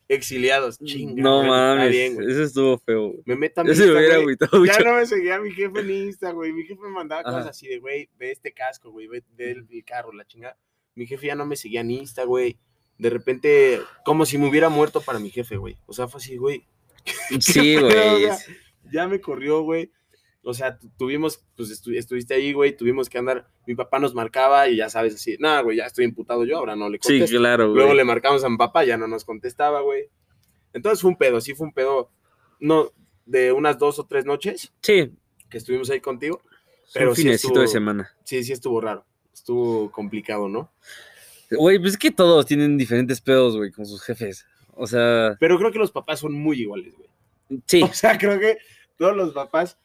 exiliados, 0.07 0.77
chinga. 0.77 1.23
no 1.23 1.43
mames. 1.43 1.89
bien, 1.89 2.21
eso 2.21 2.43
estuvo 2.43 2.77
feo. 2.77 3.07
güey. 3.07 3.23
Me 3.25 3.35
meto 3.35 3.61
a 3.61 3.63
mi 3.63 3.71
me 3.71 3.75
Insta, 3.75 4.47
güey, 4.51 4.69
ya 4.69 4.79
no 4.79 4.93
me 4.93 5.05
seguía 5.07 5.39
mi 5.39 5.51
jefe 5.51 5.79
en 5.79 5.89
Insta, 5.89 6.31
güey. 6.31 6.53
Mi 6.53 6.63
jefe 6.63 6.79
me 6.79 6.89
mandaba 6.89 7.23
cosas 7.23 7.47
así 7.47 7.67
de, 7.67 7.79
güey, 7.79 8.07
ve 8.19 8.31
este 8.31 8.53
casco, 8.53 8.91
güey, 8.91 9.07
ve, 9.07 9.23
ve 9.35 9.51
el, 9.51 9.67
el 9.71 9.83
carro, 9.83 10.13
la 10.13 10.25
chingada. 10.25 10.55
Mi 10.93 11.07
jefe 11.07 11.25
ya 11.25 11.35
no 11.35 11.47
me 11.47 11.55
seguía 11.55 11.81
en 11.81 11.89
Insta, 11.89 12.25
güey. 12.25 12.59
De 12.99 13.09
repente, 13.09 13.81
como 14.05 14.27
si 14.27 14.37
me 14.37 14.47
hubiera 14.47 14.69
muerto 14.69 15.01
para 15.01 15.17
mi 15.17 15.31
jefe, 15.31 15.57
güey. 15.57 15.77
O 15.87 15.93
sea, 15.93 16.07
fue 16.07 16.19
así, 16.19 16.37
güey. 16.37 16.63
Sí, 17.39 17.75
güey. 17.81 18.27
Ya 18.91 19.07
me 19.07 19.19
corrió, 19.21 19.61
güey. 19.61 19.91
O 20.43 20.53
sea, 20.53 20.77
tu- 20.77 20.89
tuvimos, 20.97 21.43
pues 21.57 21.69
estu- 21.69 21.97
estuviste 21.97 22.33
ahí, 22.33 22.53
güey, 22.53 22.75
tuvimos 22.75 23.09
que 23.09 23.17
andar. 23.17 23.47
Mi 23.65 23.75
papá 23.75 23.99
nos 23.99 24.13
marcaba 24.13 24.67
y 24.69 24.77
ya 24.77 24.89
sabes, 24.89 25.15
así, 25.15 25.35
nada, 25.39 25.61
güey, 25.61 25.77
ya 25.77 25.85
estoy 25.85 26.05
imputado 26.05 26.45
yo, 26.45 26.57
ahora 26.57 26.75
no 26.75 26.89
le 26.89 26.99
Sí, 27.01 27.13
contesto. 27.19 27.37
claro, 27.37 27.65
güey. 27.65 27.75
Luego 27.77 27.93
le 27.93 28.03
marcamos 28.05 28.43
a 28.45 28.49
mi 28.49 28.55
papá, 28.57 28.85
ya 28.85 28.95
no 28.97 29.07
nos 29.07 29.25
contestaba, 29.25 29.81
güey. 29.81 30.05
Entonces 30.73 31.01
fue 31.01 31.09
un 31.11 31.17
pedo, 31.17 31.41
sí 31.41 31.53
fue 31.53 31.67
un 31.67 31.73
pedo, 31.73 32.11
no, 32.59 32.91
de 33.25 33.51
unas 33.51 33.77
dos 33.77 33.99
o 33.99 34.05
tres 34.05 34.25
noches 34.25 34.71
Sí, 34.81 35.11
que 35.49 35.57
estuvimos 35.57 35.89
ahí 35.89 35.99
contigo. 35.99 36.41
pero 36.93 37.09
un 37.09 37.15
sí 37.17 37.23
finecito 37.23 37.59
de 37.59 37.65
estuvo- 37.65 37.73
semana. 37.73 38.15
Sí, 38.23 38.41
sí 38.43 38.53
estuvo 38.53 38.79
raro. 38.79 39.05
Estuvo 39.33 39.91
complicado, 39.91 40.47
¿no? 40.47 40.71
Güey, 41.51 41.77
pues 41.79 41.93
es 41.93 41.97
que 41.97 42.11
todos 42.11 42.45
tienen 42.45 42.77
diferentes 42.77 43.19
pedos, 43.21 43.57
güey, 43.57 43.71
con 43.71 43.85
sus 43.85 44.01
jefes. 44.01 44.45
O 44.75 44.87
sea, 44.87 45.35
Pero 45.39 45.57
creo 45.57 45.71
que 45.71 45.79
los 45.79 45.91
papás 45.91 46.19
son 46.21 46.33
muy 46.33 46.61
iguales, 46.61 46.93
güey. 46.95 47.09
sí. 47.67 47.81
O 47.91 47.93
sea, 47.93 48.17
creo 48.17 48.39
que 48.39 48.57
todos 48.97 49.15
los 49.15 49.33
papás 49.33 49.77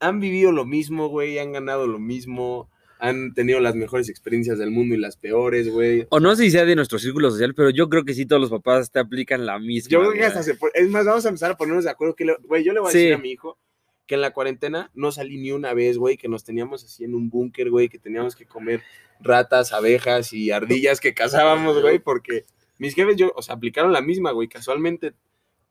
han 0.00 0.20
vivido 0.20 0.52
lo 0.52 0.64
mismo, 0.64 1.08
güey, 1.08 1.38
han 1.38 1.52
ganado 1.52 1.86
lo 1.86 1.98
mismo, 1.98 2.68
han 2.98 3.34
tenido 3.34 3.60
las 3.60 3.74
mejores 3.74 4.08
experiencias 4.08 4.58
del 4.58 4.70
mundo 4.70 4.94
y 4.94 4.98
las 4.98 5.16
peores, 5.16 5.70
güey. 5.70 6.06
O 6.10 6.20
no 6.20 6.34
sé 6.36 6.44
si 6.44 6.50
sea 6.50 6.64
de 6.64 6.76
nuestro 6.76 6.98
círculo 6.98 7.30
social, 7.30 7.54
pero 7.54 7.70
yo 7.70 7.88
creo 7.88 8.04
que 8.04 8.14
sí 8.14 8.26
todos 8.26 8.40
los 8.40 8.50
papás 8.50 8.90
te 8.90 8.98
aplican 8.98 9.46
la 9.46 9.58
misma. 9.58 9.90
Yo 9.90 10.00
creo 10.00 10.12
que 10.12 10.24
hasta 10.24 10.42
se 10.42 10.56
Es 10.74 10.90
más, 10.90 11.04
vamos 11.06 11.24
a 11.24 11.28
empezar 11.28 11.50
a 11.52 11.56
ponernos 11.56 11.84
de 11.84 11.90
acuerdo. 11.90 12.14
Que 12.14 12.24
le- 12.24 12.36
Güey, 12.44 12.64
yo 12.64 12.72
le 12.72 12.80
voy 12.80 12.88
a 12.88 12.92
Sí. 12.92 12.98
decir 12.98 13.14
a 13.14 13.18
mi 13.18 13.30
hijo 13.30 13.58
que 14.06 14.14
en 14.14 14.20
la 14.20 14.32
cuarentena 14.32 14.90
no 14.94 15.10
salí 15.12 15.36
ni 15.36 15.50
una 15.52 15.74
vez, 15.74 15.98
güey, 15.98 16.16
que 16.16 16.28
nos 16.28 16.44
teníamos 16.44 16.84
así 16.84 17.04
en 17.04 17.14
un 17.14 17.28
búnker, 17.28 17.70
güey, 17.70 17.88
que 17.88 17.98
teníamos 17.98 18.36
que 18.36 18.46
comer 18.46 18.82
ratas, 19.20 19.72
abejas 19.72 20.32
y 20.32 20.50
ardillas 20.50 21.00
que 21.00 21.12
cazábamos, 21.14 21.80
güey, 21.82 21.98
porque 21.98 22.44
mis 22.78 22.94
jefes, 22.94 23.16
yo, 23.16 23.32
o 23.34 23.42
sea, 23.42 23.54
aplicaron 23.56 23.92
la 23.92 24.00
misma, 24.02 24.30
güey, 24.32 24.46
casualmente. 24.48 25.12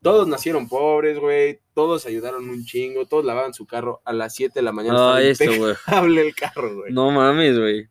Todos 0.02 0.28
nacieron 0.28 0.68
pobres, 0.68 1.18
güey, 1.18 1.60
todos 1.74 2.06
ayudaron 2.06 2.48
un 2.48 2.64
chingo, 2.64 3.06
todos 3.06 3.24
lavaban 3.24 3.54
su 3.54 3.66
carro 3.66 4.02
a 4.04 4.12
las 4.12 4.34
7 4.34 4.52
de 4.54 4.62
la 4.62 4.72
mañana. 4.72 5.16
Ay, 5.16 5.28
esto, 5.28 5.44
güey. 5.46 5.70
impecable 5.72 6.20
el 6.20 6.34
carro, 6.34 6.74
güey. 6.76 6.92
No 6.92 7.10
mames, 7.10 7.58
güey. 7.58 7.88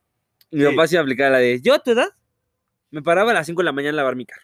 Mi 0.51 0.62
Sí. 0.62 0.65
papá 0.69 0.88
sí 0.88 0.95
aplicaba 0.97 1.31
la 1.31 1.38
de, 1.39 1.59
yo 1.62 1.74
a 1.74 1.79
tu 1.79 1.91
edad, 1.91 2.07
me 2.91 3.01
paraba 3.01 3.31
a 3.31 3.33
las 3.33 3.45
5 3.47 3.62
de 3.62 3.65
la 3.65 3.71
mañana 3.74 3.91
a 3.93 3.97
lavar 3.97 4.15
mi 4.15 4.25
carro. 4.25 4.43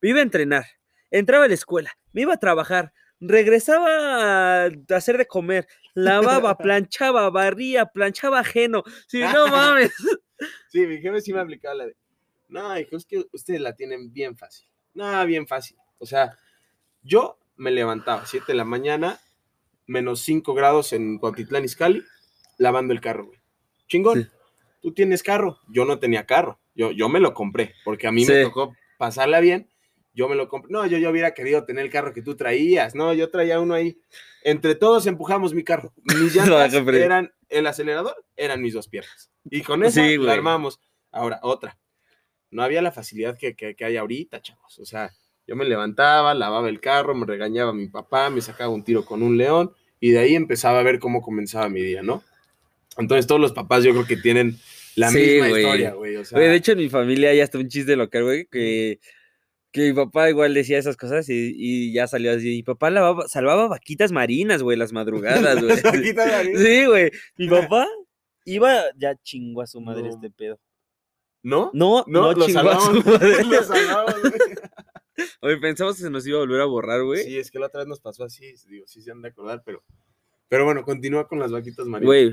Me 0.00 0.10
iba 0.10 0.20
a 0.20 0.22
entrenar, 0.22 0.64
entraba 1.10 1.46
a 1.46 1.48
la 1.48 1.54
escuela, 1.54 1.90
me 2.12 2.20
iba 2.22 2.34
a 2.34 2.38
trabajar, 2.38 2.92
regresaba 3.20 4.64
a 4.66 4.70
hacer 4.90 5.18
de 5.18 5.26
comer, 5.26 5.66
lavaba, 5.94 6.56
planchaba, 6.58 7.28
barría, 7.30 7.86
planchaba 7.86 8.40
ajeno. 8.40 8.84
Sí, 9.08 9.20
no 9.20 9.48
mames. 9.48 9.92
Sí, 10.68 10.86
mi 10.86 10.98
jefe 11.00 11.20
sí 11.20 11.32
me 11.32 11.40
aplicaba 11.40 11.74
la 11.74 11.86
de, 11.86 11.96
no, 12.48 12.78
hijo, 12.78 12.96
es 12.96 13.04
que 13.06 13.24
ustedes 13.32 13.60
la 13.60 13.74
tienen 13.74 14.12
bien 14.12 14.36
fácil. 14.36 14.68
No, 14.94 15.26
bien 15.26 15.48
fácil. 15.48 15.76
O 15.98 16.06
sea, 16.06 16.36
yo 17.08 17.38
me 17.56 17.70
levantaba 17.70 18.22
a 18.22 18.26
7 18.26 18.44
de 18.48 18.54
la 18.54 18.64
mañana, 18.64 19.18
menos 19.86 20.20
5 20.20 20.54
grados 20.54 20.92
en 20.92 21.18
Cuautitlán 21.18 21.64
Izcalli, 21.64 22.04
lavando 22.58 22.92
el 22.92 23.00
carro, 23.00 23.26
güey. 23.26 23.40
Chingón. 23.88 24.22
Sí. 24.22 24.28
Tú 24.82 24.92
tienes 24.92 25.22
carro. 25.22 25.58
Yo 25.68 25.84
no 25.84 25.98
tenía 25.98 26.26
carro. 26.26 26.60
Yo, 26.74 26.92
yo 26.92 27.08
me 27.08 27.18
lo 27.18 27.34
compré, 27.34 27.74
porque 27.84 28.06
a 28.06 28.12
mí 28.12 28.24
me 28.24 28.42
tocó 28.44 28.76
pasarla 28.98 29.40
bien. 29.40 29.68
Yo 30.12 30.28
me 30.28 30.36
lo 30.36 30.48
compré. 30.48 30.70
No, 30.70 30.86
yo, 30.86 30.98
yo 30.98 31.10
hubiera 31.10 31.32
querido 31.32 31.64
tener 31.64 31.84
el 31.84 31.90
carro 31.90 32.12
que 32.12 32.22
tú 32.22 32.36
traías. 32.36 32.94
No, 32.94 33.12
yo 33.14 33.30
traía 33.30 33.58
uno 33.58 33.74
ahí. 33.74 33.98
Entre 34.44 34.74
todos 34.74 35.06
empujamos 35.06 35.54
mi 35.54 35.64
carro. 35.64 35.92
Mis 36.04 36.34
llantas 36.34 36.72
No, 36.72 36.92
eran 36.92 37.32
el 37.48 37.66
acelerador, 37.66 38.24
eran 38.36 38.60
mis 38.60 38.74
dos 38.74 38.88
piernas. 38.88 39.32
Y 39.44 39.62
con 39.62 39.82
eso 39.82 40.00
Sí, 40.00 40.18
la 40.18 40.34
armamos. 40.34 40.78
Ahora, 41.10 41.40
otra. 41.42 41.78
No 42.50 42.62
había 42.62 42.82
la 42.82 42.92
facilidad 42.92 43.36
que, 43.36 43.56
que, 43.56 43.74
que 43.74 43.84
hay 43.84 43.96
ahorita, 43.96 44.40
chavos. 44.42 44.78
O 44.78 44.84
sea, 44.84 45.12
yo 45.48 45.56
me 45.56 45.64
levantaba, 45.64 46.34
lavaba 46.34 46.68
el 46.68 46.78
carro, 46.80 47.14
me 47.16 47.26
regañaba 47.26 47.72
mi 47.72 47.88
papá, 47.88 48.30
me 48.30 48.40
sacaba 48.40 48.70
un 48.72 48.84
tiro 48.84 49.04
con 49.04 49.22
un 49.24 49.36
león 49.36 49.72
y 49.98 50.10
de 50.12 50.20
ahí 50.20 50.34
empezaba 50.36 50.78
a 50.78 50.82
ver 50.84 51.00
cómo 51.00 51.22
comenzaba 51.22 51.68
mi 51.68 51.82
día, 51.82 52.02
¿no? 52.02 52.22
Entonces 52.98 53.26
todos 53.26 53.40
los 53.40 53.52
papás 53.52 53.82
yo 53.82 53.92
creo 53.92 54.06
que 54.06 54.16
tienen 54.16 54.56
la 54.94 55.10
Sí, 55.10 55.18
misma 55.18 55.48
historia, 55.58 55.94
güey. 55.94 56.16
O 56.16 56.24
sea, 56.24 56.38
de 56.38 56.54
hecho, 56.54 56.72
en 56.72 56.78
mi 56.78 56.88
familia 56.88 57.32
ya 57.34 57.44
está 57.44 57.58
un 57.58 57.68
chiste 57.68 57.96
local, 57.96 58.24
güey, 58.24 58.46
que, 58.46 58.98
que 59.72 59.88
mi 59.88 59.92
papá 59.94 60.28
igual 60.28 60.52
decía 60.54 60.78
esas 60.78 60.96
cosas 60.96 61.28
y, 61.28 61.54
y 61.56 61.92
ya 61.92 62.06
salió 62.08 62.32
así. 62.32 62.48
Mi 62.48 62.62
papá 62.62 62.90
lavaba, 62.90 63.26
salvaba 63.28 63.68
vaquitas 63.68 64.12
marinas, 64.12 64.62
güey, 64.62 64.76
las 64.76 64.92
madrugadas, 64.92 65.62
güey. 65.62 65.80
Vaquitas 65.80 66.26
marinas. 66.32 66.62
Sí, 66.62 66.86
güey. 66.86 67.10
Mi 67.36 67.48
papá 67.50 67.86
Iba, 68.44 68.82
ya 68.96 69.14
chingó 69.22 69.60
a 69.62 69.66
su 69.66 69.80
madre 69.80 70.02
No. 70.04 70.08
este 70.10 70.30
pedo. 70.30 70.58
¿No? 71.42 71.70
No, 71.74 72.02
no, 72.08 72.22
No, 72.22 72.32
lo 72.32 72.46
chingó 72.46 72.60
a 72.70 72.80
su 72.80 72.86
salvamos. 72.86 73.06
madre. 73.06 73.44
Lo 73.44 73.62
salvamos, 73.62 74.20
güey. 74.22 74.32
Oye, 75.40 75.56
pensamos 75.58 75.96
que 75.96 76.02
se 76.02 76.10
nos 76.10 76.26
iba 76.26 76.38
a 76.38 76.40
volver 76.40 76.60
a 76.60 76.66
borrar, 76.66 77.02
güey. 77.02 77.24
Sí, 77.24 77.38
es 77.38 77.50
que 77.50 77.58
la 77.58 77.66
otra 77.66 77.80
vez 77.80 77.88
nos 77.88 78.00
pasó 78.00 78.24
así, 78.24 78.54
digo, 78.68 78.86
sí 78.86 79.02
se 79.02 79.10
han 79.10 79.22
de 79.22 79.28
acordar, 79.28 79.62
pero. 79.64 79.82
Pero 80.48 80.64
bueno, 80.64 80.82
continúa 80.82 81.28
con 81.28 81.38
las 81.38 81.52
vaquitas 81.52 81.86
marinas. 81.86 82.06
Güey, 82.06 82.32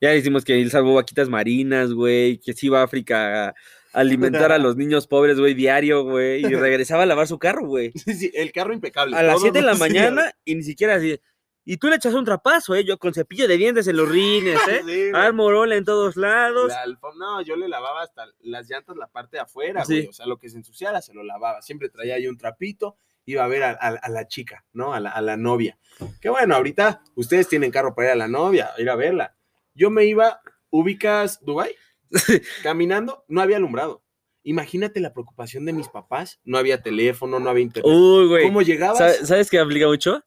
ya 0.00 0.10
decimos 0.10 0.44
que 0.44 0.60
él 0.60 0.70
salvó 0.70 0.94
vaquitas 0.94 1.28
marinas, 1.28 1.92
güey, 1.92 2.38
que 2.38 2.52
se 2.52 2.66
iba 2.66 2.80
a 2.80 2.84
África 2.84 3.48
a 3.48 3.54
alimentar 3.92 4.52
a 4.52 4.58
los 4.58 4.76
niños 4.76 5.06
pobres, 5.06 5.38
güey, 5.38 5.54
diario, 5.54 6.04
güey, 6.04 6.44
y 6.44 6.48
regresaba 6.54 7.04
a 7.04 7.06
lavar 7.06 7.26
su 7.26 7.38
carro, 7.38 7.66
güey. 7.66 7.92
Sí, 7.94 8.14
sí, 8.14 8.32
el 8.34 8.52
carro 8.52 8.74
impecable. 8.74 9.16
A 9.16 9.22
las 9.22 9.36
todos 9.36 9.42
7 9.44 9.60
de 9.60 9.64
la 9.64 9.74
mañana 9.76 10.32
y 10.44 10.54
ni 10.56 10.62
siquiera 10.62 10.96
así. 10.96 11.18
Y 11.64 11.76
tú 11.76 11.88
le 11.88 11.96
echas 11.96 12.14
un 12.14 12.24
trapazo, 12.24 12.74
¿eh? 12.74 12.84
Yo 12.84 12.98
con 12.98 13.14
cepillo 13.14 13.46
de 13.46 13.56
dientes 13.56 13.86
en 13.86 13.96
los 13.96 14.08
rines, 14.08 14.58
¿eh? 14.68 14.82
Sí. 14.84 15.10
Armorola 15.14 15.76
en 15.76 15.84
todos 15.84 16.16
lados. 16.16 16.68
La 16.68 16.84
no, 17.16 17.40
yo 17.42 17.54
le 17.56 17.68
lavaba 17.68 18.02
hasta 18.02 18.26
las 18.40 18.68
llantas, 18.68 18.96
la 18.96 19.06
parte 19.06 19.36
de 19.36 19.42
afuera, 19.42 19.84
Sí. 19.84 19.94
güey. 19.98 20.06
O 20.08 20.12
sea, 20.12 20.26
lo 20.26 20.38
que 20.38 20.48
se 20.48 20.56
ensuciara 20.56 21.00
se 21.00 21.14
lo 21.14 21.22
lavaba. 21.22 21.62
Siempre 21.62 21.88
traía 21.88 22.16
ahí 22.16 22.26
un 22.26 22.36
trapito, 22.36 22.96
iba 23.26 23.44
a 23.44 23.48
ver 23.48 23.62
a, 23.62 23.70
a- 23.70 23.98
a 24.02 24.08
la 24.08 24.26
chica, 24.26 24.64
¿no? 24.72 24.92
A 24.92 24.98
la, 25.00 25.10
a 25.10 25.20
la 25.22 25.36
novia. 25.36 25.78
Que 26.20 26.28
bueno, 26.28 26.56
ahorita 26.56 27.02
ustedes 27.14 27.46
tienen 27.48 27.70
carro 27.70 27.94
para 27.94 28.08
ir 28.08 28.12
a 28.12 28.16
la 28.16 28.28
novia, 28.28 28.70
ir 28.78 28.90
a 28.90 28.96
verla. 28.96 29.36
Yo 29.74 29.88
me 29.90 30.04
iba, 30.04 30.40
ubicas 30.70 31.38
Dubai, 31.44 31.76
caminando, 32.62 33.24
no 33.28 33.40
había 33.40 33.56
alumbrado. 33.58 34.02
Imagínate 34.44 34.98
la 34.98 35.12
preocupación 35.12 35.64
de 35.64 35.72
mis 35.72 35.88
papás. 35.88 36.40
No 36.44 36.58
había 36.58 36.82
teléfono, 36.82 37.38
no 37.38 37.48
había 37.50 37.62
internet. 37.62 37.92
Uy, 37.94 38.26
güey. 38.26 38.42
¿Cómo 38.46 38.62
llegabas? 38.62 38.98
¿Sabe- 38.98 39.24
¿Sabes 39.26 39.48
qué 39.50 39.60
aplica 39.60 39.86
mucho? 39.86 40.22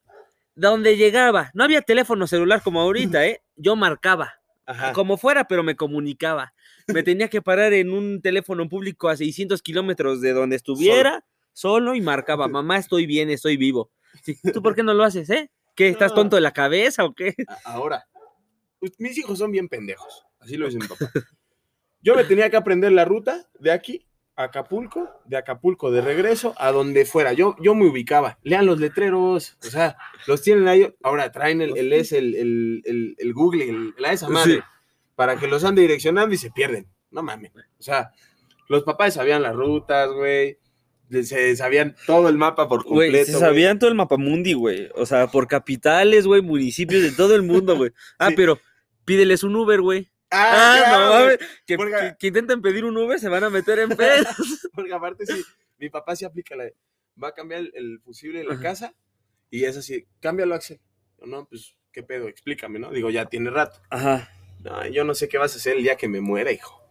Donde 0.56 0.96
llegaba, 0.96 1.52
no 1.54 1.64
había 1.66 1.82
teléfono 1.82 2.28
celular 2.28 2.62
como 2.64 2.80
ahorita, 2.82 3.26
¿eh? 3.28 3.42
Yo 3.58 3.76
marcaba, 3.76 4.36
Ajá. 4.66 4.94
como 4.94 5.18
fuera, 5.18 5.48
pero 5.48 5.64
me 5.64 5.76
comunicaba. 5.76 6.54
Me 6.88 7.04
tenía 7.04 7.28
que 7.30 7.42
parar 7.42 7.74
en 7.74 7.92
un 7.92 8.22
teléfono 8.22 8.70
público 8.70 9.10
a 9.10 9.18
600 9.18 9.62
kilómetros 9.62 10.22
de 10.22 10.32
donde 10.34 10.56
estuviera, 10.56 11.26
solo. 11.52 11.94
y 11.96 12.02
marcaba, 12.02 12.48
mamá, 12.48 12.78
estoy 12.78 13.06
bien, 13.06 13.30
estoy 13.30 13.58
vivo. 13.58 13.92
Sí, 14.24 14.38
¿Tú 14.54 14.62
por 14.62 14.76
qué 14.76 14.84
no 14.84 14.94
lo 14.94 15.04
haces, 15.04 15.30
eh? 15.30 15.52
¿Qué, 15.76 15.90
estás 15.90 16.12
No. 16.12 16.16
tonto 16.16 16.38
de 16.38 16.42
la 16.42 16.52
cabeza 16.54 17.04
o 17.04 17.14
qué? 17.14 17.36
Ahora, 17.66 18.08
pues, 18.80 18.94
mis 18.98 19.18
hijos 19.18 19.38
son 19.40 19.52
bien 19.52 19.68
pendejos. 19.68 20.26
Así 20.40 20.56
lo 20.56 20.68
dice 20.68 20.78
mi 20.80 20.88
papá. 20.88 21.12
Yo 22.02 22.16
me 22.16 22.24
tenía 22.24 22.50
que 22.50 22.56
aprender 22.56 22.94
la 22.94 23.04
ruta 23.04 23.50
de 23.60 23.72
aquí 23.72 24.06
Acapulco, 24.36 25.10
de 25.26 25.38
Acapulco 25.38 25.92
de 25.92 26.02
regreso 26.02 26.54
a 26.58 26.72
donde 26.72 27.06
fuera. 27.06 27.34
Yo, 27.34 27.56
yo 27.62 27.74
me 27.76 27.88
ubicaba. 27.88 28.38
Lean 28.44 28.66
los 28.66 28.80
letreros. 28.80 29.58
O 29.62 29.70
sea, 29.70 29.96
los 30.28 30.42
tienen 30.42 30.68
ahí. 30.68 30.94
Ahora 31.04 31.32
traen 31.32 31.62
el, 31.62 31.78
el, 31.78 31.94
es 31.94 32.12
el, 32.12 32.36
el, 32.36 33.16
el- 33.18 33.34
Google, 33.34 33.94
la 33.98 34.12
esa 34.12 34.28
madre, 34.30 34.56
Sí. 34.56 34.60
para 35.16 35.38
que 35.38 35.48
los 35.48 35.64
ande 35.64 35.82
direccionando 35.84 36.36
y 36.36 36.38
se 36.38 36.52
pierden. 36.52 36.88
No 37.12 37.24
mames. 37.24 37.52
O 37.56 37.84
sea, 37.84 38.12
los 38.68 38.84
papás 38.84 39.14
sabían 39.14 39.42
las 39.42 39.56
rutas, 39.56 40.10
güey. 40.12 40.58
Se 41.24 41.56
sabían 41.56 41.96
todo 42.08 42.28
el 42.30 42.38
mapa 42.38 42.68
por 42.68 42.84
Güey, 42.84 43.10
completo. 43.10 43.26
se 43.28 43.32
güey. 43.34 43.42
sabían 43.42 43.78
todo 43.80 43.90
el 43.90 43.96
mapamundi, 43.96 44.54
güey. 44.54 44.90
O 44.96 45.06
sea, 45.06 45.28
por 45.28 45.48
capitales, 45.48 46.26
güey, 46.26 46.42
municipios 46.42 47.04
de 47.04 47.12
todo 47.12 47.36
el 47.36 47.44
mundo, 47.44 47.78
güey. 47.78 47.92
Ah, 48.18 48.30
Sí. 48.30 48.34
pero 48.36 48.58
pídeles 49.06 49.44
un 49.44 49.56
Uber, 49.56 49.82
güey. 49.82 50.10
Ah, 50.36 50.84
Ah, 50.86 50.98
no 51.00 51.10
mames. 51.10 51.40
Que, 51.66 51.78
Porque- 51.78 51.96
que- 51.96 52.16
que 52.20 52.28
intenten 52.28 52.62
pedir 52.62 52.86
un 52.86 52.98
Uber, 52.98 53.20
se 53.20 53.30
van 53.30 53.44
a 53.44 53.50
meter 53.50 53.80
en 53.80 53.90
pedos. 53.98 54.68
Porque 54.74 54.94
aparte 54.94 55.26
sí, 55.26 55.44
mi 55.78 55.90
papá 55.90 56.16
sí 56.16 56.26
aplica 56.26 56.56
la 56.56 56.66
de, 56.66 56.76
va 57.22 57.30
a 57.30 57.34
cambiar 57.34 57.62
el, 57.62 57.72
el 57.76 58.00
fusible 58.02 58.40
de 58.40 58.46
la 58.46 58.54
Ajá. 58.56 58.62
casa 58.64 58.94
y 59.50 59.64
es 59.66 59.78
así, 59.78 60.06
cámbialo 60.20 60.56
Axel. 60.56 60.80
Yo, 61.20 61.26
no, 61.28 61.46
pues, 61.46 61.76
¿qué 61.92 62.04
pedo? 62.04 62.28
Explícame, 62.28 62.80
¿no? 62.80 62.92
Digo, 62.92 63.10
ya 63.10 63.26
tiene 63.26 63.50
rato. 63.50 63.82
Ajá. 63.90 64.30
No, 64.64 64.86
yo 64.88 65.04
no 65.04 65.14
sé 65.14 65.28
qué 65.30 65.38
vas 65.38 65.54
a 65.54 65.58
hacer 65.58 65.78
el 65.78 65.84
día 65.84 65.96
que 65.96 66.08
me 66.08 66.22
muera, 66.22 66.52
hijo. 66.52 66.82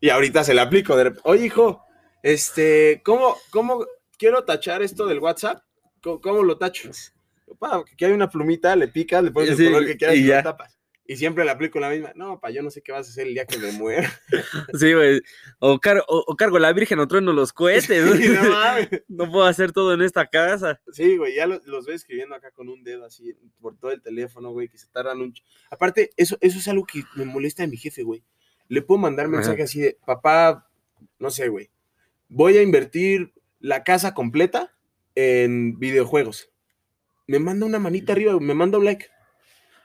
Y 0.00 0.08
ahorita 0.08 0.42
se 0.44 0.54
le 0.54 0.60
aplico. 0.62 0.96
De 0.96 1.04
repente, 1.04 1.22
Oye, 1.28 1.46
hijo, 1.46 1.84
este, 2.22 3.02
¿cómo, 3.04 3.36
cómo 3.50 3.84
quiero 4.18 4.44
tachar 4.44 4.82
esto 4.82 5.06
del 5.06 5.18
WhatsApp? 5.18 5.62
¿Cómo, 6.02 6.20
cómo 6.20 6.42
lo 6.42 6.56
tacho? 6.56 6.90
Pa, 7.58 7.84
que 7.96 8.06
hay 8.06 8.12
una 8.12 8.30
plumita, 8.30 8.74
le 8.76 8.88
picas, 8.88 9.22
le 9.22 9.30
pones 9.32 9.56
Sí, 9.56 9.66
el 9.66 9.72
color 9.72 9.86
que 9.86 9.96
quieras 9.96 10.16
y 10.16 10.20
y, 10.20 10.24
lo 10.28 10.42
tapas. 10.42 10.78
Y 11.10 11.16
siempre 11.16 11.44
le 11.44 11.50
aplico 11.50 11.80
la 11.80 11.90
misma. 11.90 12.12
No, 12.14 12.38
pa, 12.38 12.50
yo 12.50 12.62
no 12.62 12.70
sé 12.70 12.82
qué 12.82 12.92
vas 12.92 13.08
a 13.08 13.10
hacer 13.10 13.26
el 13.26 13.34
día 13.34 13.44
que 13.44 13.58
me 13.58 13.72
muera. 13.72 14.08
Sí, 14.78 14.92
güey. 14.92 15.20
O, 15.58 15.80
car- 15.80 16.04
o- 16.06 16.24
o 16.24 16.36
cargo 16.36 16.60
la 16.60 16.72
Virgen 16.72 17.00
o 17.00 17.08
trueno 17.08 17.32
los 17.32 17.52
cohetes. 17.52 17.88
Sí, 18.16 18.28
no 18.28 18.48
mames. 18.48 18.88
No 19.08 19.28
puedo 19.28 19.44
hacer 19.44 19.72
todo 19.72 19.92
en 19.92 20.02
esta 20.02 20.24
casa. 20.28 20.80
Sí, 20.92 21.16
güey, 21.16 21.34
ya 21.34 21.48
lo- 21.48 21.60
los, 21.64 21.84
ves 21.86 21.96
escribiendo 22.02 22.36
acá 22.36 22.52
con 22.52 22.68
un 22.68 22.84
dedo 22.84 23.04
así 23.04 23.34
por 23.60 23.76
todo 23.76 23.90
el 23.90 24.00
teléfono, 24.02 24.52
güey, 24.52 24.68
que 24.68 24.78
se 24.78 24.86
tardan 24.86 25.20
un... 25.20 25.34
Aparte, 25.68 26.10
eso, 26.16 26.38
eso 26.40 26.58
es 26.60 26.68
algo 26.68 26.86
que 26.86 27.02
me 27.16 27.24
molesta 27.24 27.64
de 27.64 27.68
mi 27.70 27.76
jefe, 27.76 28.04
güey. 28.04 28.22
Le 28.68 28.80
puedo 28.80 28.98
mandar 28.98 29.26
mensaje 29.26 29.64
así 29.64 29.80
de, 29.80 29.98
papá, 30.06 30.70
no 31.18 31.30
sé, 31.30 31.48
güey, 31.48 31.70
voy 32.28 32.56
a 32.56 32.62
invertir 32.62 33.32
la 33.58 33.82
casa 33.82 34.14
completa 34.14 34.72
en 35.16 35.76
videojuegos. 35.76 36.52
Me 37.26 37.40
manda 37.40 37.66
una 37.66 37.80
manita 37.80 38.12
arriba, 38.12 38.38
me 38.38 38.54
manda 38.54 38.78
un 38.78 38.84
like. 38.84 39.06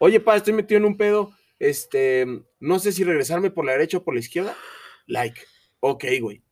Oye, 0.06 0.20
pa, 0.20 0.36
estoy 0.36 0.54
metido 0.54 0.78
en 0.78 0.86
un 0.86 0.98
pedo, 0.98 1.32
este, 1.58 2.28
no 2.60 2.78
sé 2.78 2.92
si 2.92 3.04
regresarme 3.04 3.50
por 3.50 3.66
la 3.66 3.72
derecha 3.72 3.98
o 3.98 4.04
por 4.04 4.14
la 4.14 4.20
izquierda. 4.20 4.56
Like. 5.08 5.42
Ok, 5.80 6.06
güey. 6.22 6.44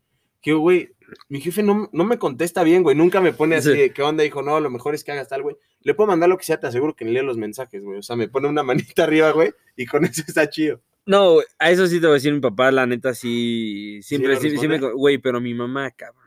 Que, 0.42 0.54
güey, 0.54 0.90
mi 1.30 1.40
jefe 1.40 1.62
no, 1.62 1.88
no 1.94 2.04
me 2.04 2.18
contesta 2.18 2.64
bien, 2.64 2.82
güey. 2.82 2.96
Nunca 2.96 3.22
me 3.22 3.32
pone 3.32 3.56
así 3.56 3.72
Sí. 3.72 3.78
de, 3.78 3.90
¿qué 3.92 4.02
onda? 4.02 4.24
Dijo, 4.24 4.42
no, 4.42 4.60
lo 4.60 4.72
mejor 4.72 4.96
es 4.96 5.04
que 5.04 5.12
hagas 5.12 5.30
tal, 5.30 5.44
güey. 5.44 5.56
Le 5.82 5.94
puedo 5.94 6.08
mandar 6.08 6.30
lo 6.30 6.38
que 6.38 6.46
sea, 6.46 6.60
te 6.60 6.66
aseguro 6.66 6.96
que 6.96 7.06
ni 7.06 7.12
lee 7.12 7.22
los 7.22 7.38
mensajes, 7.38 7.84
güey. 7.84 8.00
O 8.00 8.02
sea, 8.02 8.16
me 8.16 8.28
pone 8.28 8.48
una 8.48 8.64
manita 8.64 9.04
arriba, 9.04 9.30
güey, 9.32 9.54
y 9.76 9.86
con 9.86 10.04
eso 10.04 10.24
está 10.28 10.50
chido. 10.50 10.82
No, 11.06 11.38
a 11.60 11.70
eso 11.70 11.86
sí 11.86 12.00
te 12.00 12.08
voy 12.08 12.14
a 12.14 12.14
decir 12.16 12.34
mi 12.34 12.40
papá, 12.40 12.72
la 12.72 12.88
neta, 12.88 13.14
sí. 13.14 14.00
Siempre, 14.02 14.38
sí, 14.38 14.58
sí 14.58 14.68
me. 14.68 14.80
Güey, 14.80 15.18
pero 15.18 15.40
mi 15.42 15.54
mamá, 15.54 15.92
cabrón. 15.92 16.23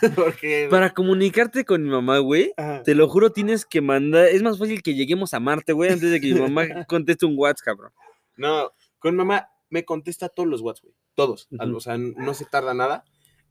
Porque, 0.14 0.68
Para 0.70 0.90
comunicarte 0.94 1.64
con 1.64 1.82
mi 1.82 1.90
mamá, 1.90 2.18
güey, 2.18 2.52
ajá. 2.56 2.82
te 2.82 2.94
lo 2.94 3.08
juro, 3.08 3.30
tienes 3.32 3.66
que 3.66 3.80
mandar. 3.80 4.26
Es 4.26 4.42
más 4.42 4.58
fácil 4.58 4.82
que 4.82 4.94
lleguemos 4.94 5.34
a 5.34 5.40
Marte, 5.40 5.72
güey, 5.72 5.90
antes 5.90 6.10
de 6.10 6.20
que 6.20 6.32
mi 6.32 6.40
mamá 6.40 6.62
conteste 6.88 7.26
un 7.26 7.34
WhatsApp, 7.38 7.64
cabrón. 7.66 7.92
No, 8.36 8.72
con 8.98 9.16
mamá 9.16 9.48
me 9.70 9.84
contesta 9.84 10.28
todos 10.28 10.48
los 10.48 10.60
WhatsApp, 10.60 10.84
güey. 10.84 10.96
Todos. 11.14 11.48
O 11.58 11.80
sea, 11.80 11.98
no 11.98 12.32
se 12.34 12.44
tarda 12.46 12.72
nada. 12.74 13.04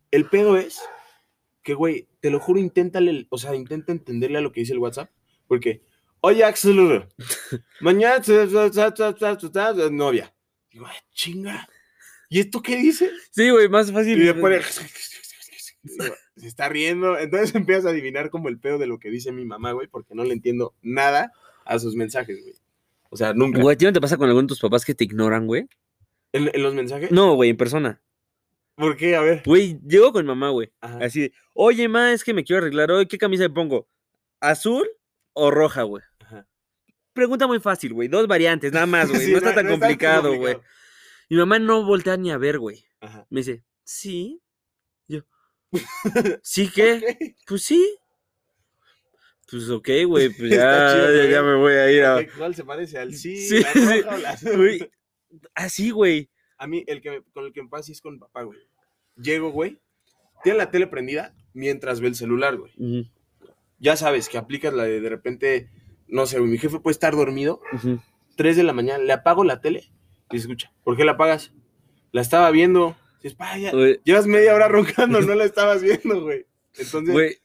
El 0.09 0.25
pedo 0.25 0.57
es 0.57 0.81
que, 1.63 1.73
güey, 1.75 2.07
te 2.19 2.31
lo 2.31 2.39
juro, 2.39 2.59
inténtale, 2.59 3.27
o 3.29 3.37
sea, 3.37 3.55
intenta 3.55 3.91
entenderle 3.91 4.39
a 4.39 4.41
lo 4.41 4.51
que 4.51 4.61
dice 4.61 4.73
el 4.73 4.79
WhatsApp. 4.79 5.09
Porque, 5.47 5.83
oye, 6.21 6.43
Axel, 6.43 7.05
mañana 7.81 8.21
novia. 9.91 10.33
Digo, 10.71 10.85
"Ah, 10.87 10.95
chinga. 11.13 11.67
¿Y 12.29 12.39
esto 12.39 12.61
qué 12.61 12.77
dice? 12.77 13.11
Sí, 13.29 13.49
güey, 13.49 13.67
más 13.67 13.89
Y 13.89 13.93
fácil. 13.93 14.25
después 14.25 14.63
digo, 15.83 16.15
se 16.35 16.47
está 16.47 16.69
riendo. 16.69 17.17
Entonces 17.17 17.53
empiezas 17.55 17.85
a 17.85 17.89
adivinar 17.89 18.29
como 18.29 18.49
el 18.49 18.59
pedo 18.59 18.77
de 18.77 18.87
lo 18.87 18.99
que 18.99 19.09
dice 19.09 19.31
mi 19.31 19.45
mamá, 19.45 19.71
güey, 19.71 19.87
porque 19.87 20.15
no 20.15 20.23
le 20.23 20.33
entiendo 20.33 20.73
nada 20.81 21.31
a 21.65 21.79
sus 21.79 21.95
mensajes, 21.95 22.41
güey. 22.41 22.55
O 23.09 23.17
sea, 23.17 23.33
nunca. 23.33 23.61
Güey, 23.61 23.75
¿a 23.75 23.77
ti 23.77 23.85
no 23.85 23.93
te 23.93 24.01
pasa 24.01 24.17
con 24.17 24.27
alguno 24.27 24.43
de 24.43 24.47
tus 24.49 24.61
papás 24.61 24.85
que 24.85 24.95
te 24.95 25.03
ignoran, 25.03 25.47
güey? 25.47 25.67
¿En, 26.33 26.49
en 26.53 26.63
los 26.63 26.73
mensajes? 26.73 27.11
No, 27.11 27.35
güey, 27.35 27.49
en 27.49 27.57
persona. 27.57 28.01
¿Por 28.75 28.97
qué? 28.97 29.15
A 29.15 29.21
ver. 29.21 29.43
Güey, 29.45 29.79
llego 29.85 30.11
con 30.11 30.25
mamá, 30.25 30.49
güey. 30.49 30.71
Ajá. 30.81 30.99
Así 31.03 31.21
de, 31.21 31.33
oye, 31.53 31.87
ma, 31.87 32.13
es 32.13 32.23
que 32.23 32.33
me 32.33 32.43
quiero 32.43 32.61
arreglar 32.61 32.89
hoy. 32.89 33.05
¿Qué 33.05 33.17
camisa 33.17 33.43
me 33.43 33.49
pongo? 33.49 33.87
¿Azul 34.39 34.87
o 35.33 35.51
roja, 35.51 35.83
güey? 35.83 36.03
Ajá. 36.19 36.47
Pregunta 37.13 37.47
muy 37.47 37.59
fácil, 37.59 37.93
güey. 37.93 38.07
Dos 38.07 38.27
variantes, 38.27 38.71
nada 38.71 38.85
más, 38.85 39.09
güey. 39.11 39.21
Sí, 39.21 39.31
no 39.31 39.37
está 39.37 39.53
tan 39.53 39.67
complicado, 39.67 40.29
güey. 40.29 40.53
complicado. 40.53 40.63
Mi 41.29 41.37
mamá 41.37 41.59
no 41.59 41.83
voltea 41.85 42.17
ni 42.17 42.31
a 42.31 42.37
ver, 42.37 42.59
güey. 42.59 42.83
Ajá. 43.01 43.25
Me 43.29 43.41
dice, 43.41 43.63
sí. 43.83 44.41
¿sí 46.43 46.69
qué? 46.73 46.93
Ok. 46.95 47.35
Pues 47.47 47.63
sí. 47.63 47.97
Pues 49.49 49.69
ok, 49.69 49.89
güey, 50.07 50.29
pues 50.29 50.49
ya, 50.49 50.93
chido, 50.93 51.13
ya, 51.15 51.29
ya 51.29 51.41
güey. 51.41 51.51
me 51.53 51.59
voy 51.59 51.73
a 51.73 51.91
ir 51.91 52.03
a... 52.05 52.25
¿Cuál 52.37 52.55
se 52.55 52.63
parece 52.63 52.97
al 52.97 53.13
sí? 53.13 53.35
Sí, 53.35 53.59
la 53.59 53.73
sí, 53.73 53.79
roja 54.01 54.15
o 54.15 54.17
la 54.17 54.29
azul? 54.29 54.55
Güey, 54.55 54.91
así, 55.53 55.89
güey. 55.89 56.29
A 56.57 56.67
mí, 56.67 56.85
el 56.87 57.01
que 57.01 57.09
me- 57.11 57.21
con 57.33 57.45
el 57.45 57.51
que 57.51 57.61
me 57.61 57.67
pasa 57.67 57.91
es 57.91 57.99
con 58.01 58.17
papá, 58.17 58.43
güey. 58.43 58.57
Llego, 59.17 59.51
güey. 59.51 59.77
Tiene 60.43 60.57
la 60.57 60.71
tele 60.71 60.87
prendida 60.87 61.35
mientras 61.53 61.99
ve 61.99 62.07
el 62.07 62.15
celular, 62.15 62.55
güey. 62.55 63.11
Ya 63.79 63.97
sabes 63.97 64.29
que 64.29 64.37
aplicas 64.37 64.73
la 64.73 64.83
de 64.85 65.01
de 65.01 65.09
repente, 65.09 65.69
no 66.07 66.25
sé, 66.27 66.39
güey, 66.39 66.49
mi 66.51 66.57
jefe 66.57 66.79
puede 66.79 66.93
estar 66.93 67.13
dormido, 67.15 67.61
ujú. 67.73 67.99
3 68.37 68.55
de 68.55 68.63
la 68.63 68.71
mañana, 68.73 69.03
le 69.03 69.11
apago 69.11 69.43
la 69.43 69.59
tele 69.59 69.91
y 70.29 70.37
escucha. 70.37 70.71
¿Por 70.85 70.95
qué 70.95 71.03
la 71.03 71.13
apagas? 71.13 71.51
La 72.13 72.21
estaba 72.21 72.49
viendo. 72.51 72.95
Dices, 73.21 73.37
"Pa, 73.37 73.57
ya- 73.57 73.71
Güey, 73.71 73.99
llevas 74.03 74.25
media 74.27 74.55
hora 74.55 74.67
roncando, 74.67 75.19
no 75.33 75.35
la 75.35 75.45
estabas 75.45 75.81
viendo, 75.81 76.21
güey. 76.21 76.45
Entonces, 76.77 77.13
Güey, 77.13 77.37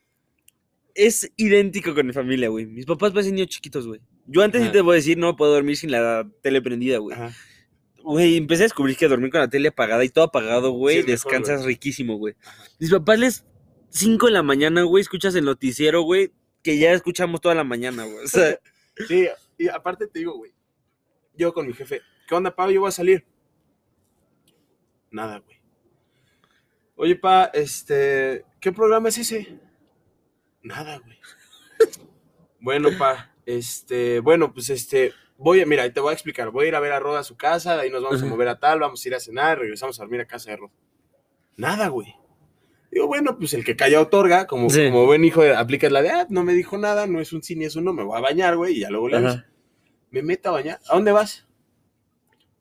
es 0.95 1.31
idéntico 1.37 1.95
con 1.95 2.07
mi 2.07 2.13
familia, 2.13 2.49
güey. 2.49 2.65
Mis 2.67 2.87
papás 2.87 3.13
parecen 3.13 3.35
niños 3.35 3.49
chiquitos, 3.49 3.87
güey. 3.87 4.01
Yo 4.27 4.43
antes 4.43 4.63
sí 4.63 4.71
te 4.71 4.81
voy 4.81 4.95
a 4.95 4.97
decir, 4.97 5.19
no 5.19 5.37
puedo 5.37 5.53
dormir 5.53 5.77
sin 5.77 5.91
la 5.91 6.29
tele 6.43 6.63
prendida, 6.63 6.99
güey. 6.99 7.17
Güey, 8.03 8.37
empecé 8.37 8.63
a 8.63 8.67
descubrir 8.67 8.97
que 8.97 9.09
dormir 9.09 9.31
con 9.31 9.41
la 9.41 9.49
tele 9.51 9.69
apagada 9.69 10.05
y 10.05 10.09
todo 10.09 10.25
apagado, 10.25 10.71
güey, 10.71 10.97
Sí, 10.97 11.01
mejor, 11.03 11.11
descansas 11.11 11.65
riquísimo, 11.65 12.17
güey. 12.17 12.35
Mis 12.79 12.91
papás 12.91 13.19
les 13.19 13.45
5 13.91 14.27
de 14.27 14.33
la 14.33 14.43
mañana, 14.43 14.83
güey, 14.83 15.03
escuchas 15.03 15.35
el 15.35 15.45
noticiero, 15.45 16.03
güey, 16.03 16.33
que 16.63 16.79
ya 16.79 16.93
escuchamos 16.93 17.41
toda 17.41 17.55
la 17.55 17.65
mañana, 17.65 18.05
güey. 18.05 18.25
O 18.25 18.29
sea, 18.29 18.59
Sí, 19.09 19.29
y 19.59 19.69
aparte 19.69 20.07
te 20.07 20.21
digo, 20.21 20.37
güey, 20.37 20.53
yo 21.37 21.53
con 21.53 21.67
mi 21.67 21.73
jefe, 21.75 22.01
¿qué 22.29 22.35
onda, 22.35 22.55
pa? 22.55 22.71
Yo 22.71 22.81
voy 22.81 22.89
a 22.89 22.93
salir. 22.93 23.25
Nada, 25.11 25.39
güey. 25.39 25.56
Oye, 26.97 27.17
pa, 27.17 27.51
este, 27.53 28.45
¿qué 28.61 28.73
programa 28.73 29.09
es 29.11 29.19
ese? 29.19 29.59
Nada, 30.63 30.99
güey. 30.99 31.19
bueno, 32.61 32.89
pa, 32.99 33.35
este, 33.45 34.21
bueno, 34.21 34.53
pues 34.53 34.71
este, 34.71 35.13
voy 35.37 35.61
a, 35.61 35.67
mira, 35.67 35.91
te 35.93 36.01
voy 36.01 36.11
a 36.11 36.15
explicar, 36.15 36.51
voy 36.51 36.67
a 36.67 36.69
ir 36.69 36.75
a 36.75 36.81
ver 36.81 36.93
a 36.93 37.01
Rod 37.01 37.19
a 37.19 37.23
su 37.23 37.37
casa, 37.37 37.77
de 37.77 37.83
ahí 37.83 37.91
nos 37.91 38.03
vamos 38.03 38.23
a 38.23 38.27
mover 38.27 38.49
a 38.49 38.59
tal, 38.59 38.81
vamos 38.81 39.05
a 39.05 39.09
ir 39.09 39.15
a 39.15 39.21
cenar, 39.21 39.59
regresamos 39.59 39.99
a 40.01 40.03
dormir 40.03 40.21
a 40.23 40.27
casa 40.27 40.51
de 40.51 40.57
Rod. 40.57 40.71
Nada, 41.57 41.89
güey. 41.89 42.15
Digo, 42.91 43.07
bueno, 43.09 43.37
pues 43.39 43.53
el 43.53 43.65
que 43.65 43.77
calla 43.77 44.01
otorga, 44.01 44.47
como, 44.47 44.71
Sí. 44.71 44.87
como 44.87 45.05
buen 45.05 45.23
hijo, 45.25 45.43
aplicas 45.43 45.93
la 45.93 46.01
de, 46.01 46.11
ah, 46.11 46.27
no 46.31 46.45
me 46.45 46.55
dijo 46.55 46.79
nada, 46.79 47.07
no 47.07 47.21
es 47.21 47.33
un 47.35 47.43
sí 47.43 47.57
ni 47.57 47.67
es 47.67 47.77
un 47.77 47.85
no, 47.85 47.93
me 47.93 48.05
voy 48.05 48.17
a 48.17 48.23
bañar, 48.23 48.57
güey, 48.57 48.77
y 48.77 48.81
ya 48.81 48.91
luego 48.91 49.09
le. 49.09 49.17
Ajá. 49.19 49.47
Me 50.11 50.23
meto 50.23 50.49
a 50.49 50.53
bañar. 50.53 50.81
¿A 50.89 50.95
dónde 50.95 51.13
vas? 51.13 51.47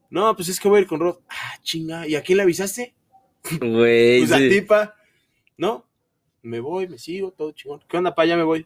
No, 0.09 0.35
pues 0.35 0.49
es 0.49 0.59
que 0.59 0.67
voy 0.67 0.79
a 0.79 0.81
ir 0.81 0.87
con 0.87 0.99
Rod. 0.99 1.19
Ah, 1.29 1.57
chinga, 1.61 2.05
¿y 2.07 2.15
a 2.15 2.21
quién 2.21 2.37
le 2.37 2.43
avisaste? 2.43 2.95
Güey, 3.61 4.19
Pues 4.19 4.31
a 4.31 4.37
sí. 4.37 4.49
ti, 4.49 4.61
pa. 4.61 4.95
No, 5.57 5.85
me 6.41 6.59
voy, 6.59 6.87
me 6.87 6.97
sigo, 6.97 7.31
todo 7.31 7.51
chingón. 7.51 7.81
¿Qué 7.87 7.97
onda, 7.97 8.13
pa? 8.15 8.25
Ya 8.25 8.35
me 8.37 8.43
voy. 8.43 8.65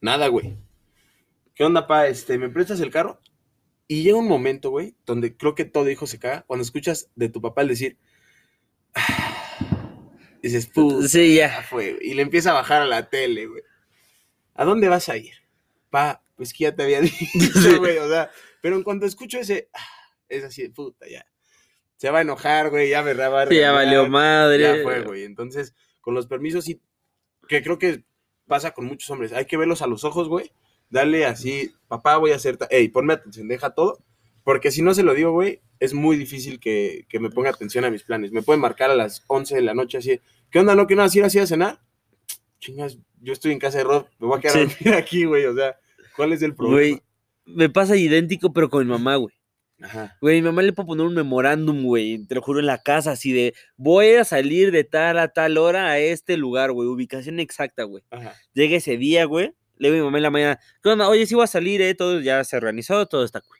Nada, 0.00 0.28
güey. 0.28 0.56
¿Qué 1.54 1.64
onda, 1.64 1.86
pa? 1.86 2.08
Este, 2.08 2.36
¿me 2.38 2.48
prestas 2.48 2.80
el 2.80 2.90
carro? 2.90 3.20
Y 3.86 4.02
llega 4.02 4.16
un 4.18 4.28
momento, 4.28 4.70
güey, 4.70 4.94
donde 5.06 5.36
creo 5.36 5.54
que 5.54 5.64
todo 5.64 5.88
hijo 5.90 6.06
se 6.06 6.18
caga, 6.18 6.42
cuando 6.46 6.62
escuchas 6.62 7.10
de 7.14 7.28
tu 7.28 7.40
papá 7.40 7.62
el 7.62 7.68
decir, 7.68 7.96
"Ah", 8.94 10.00
dices, 10.42 10.70
Sí, 11.08 11.36
ya 11.36 11.62
fue. 11.62 11.98
Y 12.02 12.14
le 12.14 12.22
empieza 12.22 12.50
a 12.50 12.54
bajar 12.54 12.82
a 12.82 12.86
la 12.86 13.08
tele, 13.08 13.46
güey. 13.46 13.62
¿A 14.54 14.64
dónde 14.64 14.88
vas 14.88 15.08
a 15.08 15.16
ir? 15.16 15.34
Pa, 15.90 16.22
pues 16.36 16.52
que 16.52 16.64
ya 16.64 16.74
te 16.74 16.82
había 16.82 17.00
dicho, 17.02 17.78
güey, 17.78 17.98
o 17.98 18.08
sea, 18.08 18.30
pero 18.60 18.76
en 18.76 18.82
cuanto 18.82 19.06
escucho 19.06 19.38
ese, 19.38 19.68
"Ah", 19.72 19.86
es 20.28 20.44
así, 20.44 20.62
de 20.62 20.70
puta, 20.70 21.06
ya. 21.08 21.24
Se 22.04 22.10
va 22.10 22.18
a 22.18 22.22
enojar, 22.22 22.68
güey, 22.68 22.90
ya 22.90 23.02
me 23.02 23.14
va 23.14 23.42
a 23.42 23.46
Sí, 23.46 23.56
ya 23.56 23.72
valió 23.72 24.06
madre. 24.08 24.62
ya 24.62 24.82
fue, 24.82 25.00
güey. 25.04 25.24
Entonces, 25.24 25.74
con 26.02 26.14
los 26.14 26.26
permisos, 26.26 26.64
sí, 26.66 26.82
que 27.48 27.62
creo 27.62 27.78
que 27.78 28.04
pasa 28.46 28.72
con 28.72 28.84
muchos 28.84 29.08
hombres. 29.08 29.32
Hay 29.32 29.46
que 29.46 29.56
verlos 29.56 29.80
a 29.80 29.86
los 29.86 30.04
ojos, 30.04 30.28
güey. 30.28 30.52
Dale 30.90 31.24
así, 31.24 31.72
papá, 31.88 32.18
voy 32.18 32.32
a 32.32 32.36
hacer. 32.36 32.58
ta- 32.58 32.66
Ey, 32.70 32.88
ponme 32.88 33.14
atención, 33.14 33.48
deja 33.48 33.70
todo. 33.70 34.04
Porque 34.42 34.70
si 34.70 34.82
no 34.82 34.92
se 34.92 35.02
lo 35.02 35.14
digo, 35.14 35.32
güey, 35.32 35.62
es 35.80 35.94
muy 35.94 36.18
difícil 36.18 36.60
que, 36.60 37.06
que 37.08 37.18
me 37.20 37.30
ponga 37.30 37.48
atención 37.48 37.86
a 37.86 37.90
mis 37.90 38.02
planes. 38.02 38.32
Me 38.32 38.42
pueden 38.42 38.60
marcar 38.60 38.90
a 38.90 38.94
las 38.94 39.24
11 39.28 39.54
de 39.54 39.62
la 39.62 39.72
noche 39.72 39.96
así. 39.96 40.20
¿Qué 40.50 40.58
onda? 40.58 40.74
¿No 40.74 40.86
que 40.86 40.96
no 40.96 41.00
vas 41.00 41.14
a 41.14 41.18
ir 41.18 41.24
así 41.24 41.38
a 41.38 41.46
cenar? 41.46 41.80
Chingas, 42.60 42.98
yo 43.22 43.32
estoy 43.32 43.52
en 43.52 43.58
casa 43.58 43.78
de 43.78 43.84
Rod. 43.84 44.04
Me 44.18 44.26
voy 44.26 44.38
a 44.38 44.40
quedar 44.42 44.68
Sí. 44.68 44.88
aquí, 44.92 45.24
güey. 45.24 45.46
O 45.46 45.54
sea, 45.54 45.78
¿cuál 46.16 46.34
es 46.34 46.42
el 46.42 46.54
problema? 46.54 46.76
Güey, 46.80 47.02
me 47.46 47.70
pasa 47.70 47.96
idéntico, 47.96 48.52
pero 48.52 48.68
con 48.68 48.84
mi 48.86 48.92
mamá, 48.92 49.16
güey. 49.16 49.34
Ajá. 49.82 50.16
Güey, 50.20 50.36
mi 50.40 50.46
mamá 50.46 50.62
le 50.62 50.72
puedo 50.72 50.86
poner 50.86 51.04
un 51.06 51.14
memorándum, 51.14 51.82
güey, 51.82 52.24
te 52.26 52.34
lo 52.34 52.42
juro, 52.42 52.60
en 52.60 52.66
la 52.66 52.78
casa, 52.82 53.12
así 53.12 53.32
de, 53.32 53.54
voy 53.76 54.12
a 54.14 54.24
salir 54.24 54.70
de 54.70 54.84
tal 54.84 55.18
a 55.18 55.28
tal 55.28 55.58
hora 55.58 55.88
a 55.90 55.98
este 55.98 56.36
lugar, 56.36 56.72
güey, 56.72 56.88
ubicación 56.88 57.40
exacta, 57.40 57.82
güey. 57.84 58.02
Llega 58.52 58.76
ese 58.76 58.96
día, 58.96 59.24
güey, 59.24 59.52
le 59.76 59.90
digo 59.90 59.96
a 59.96 59.98
mi 59.98 60.04
mamá 60.06 60.18
en 60.18 60.22
la 60.22 60.30
mañana, 60.30 60.60
¿qué 60.82 60.88
onda? 60.90 61.08
Oye, 61.08 61.26
sí 61.26 61.34
voy 61.34 61.44
a 61.44 61.48
salir, 61.48 61.82
eh, 61.82 61.94
todo 61.94 62.20
ya 62.20 62.44
se 62.44 62.56
organizó, 62.56 63.06
todo 63.06 63.24
está 63.24 63.40
cool. 63.40 63.58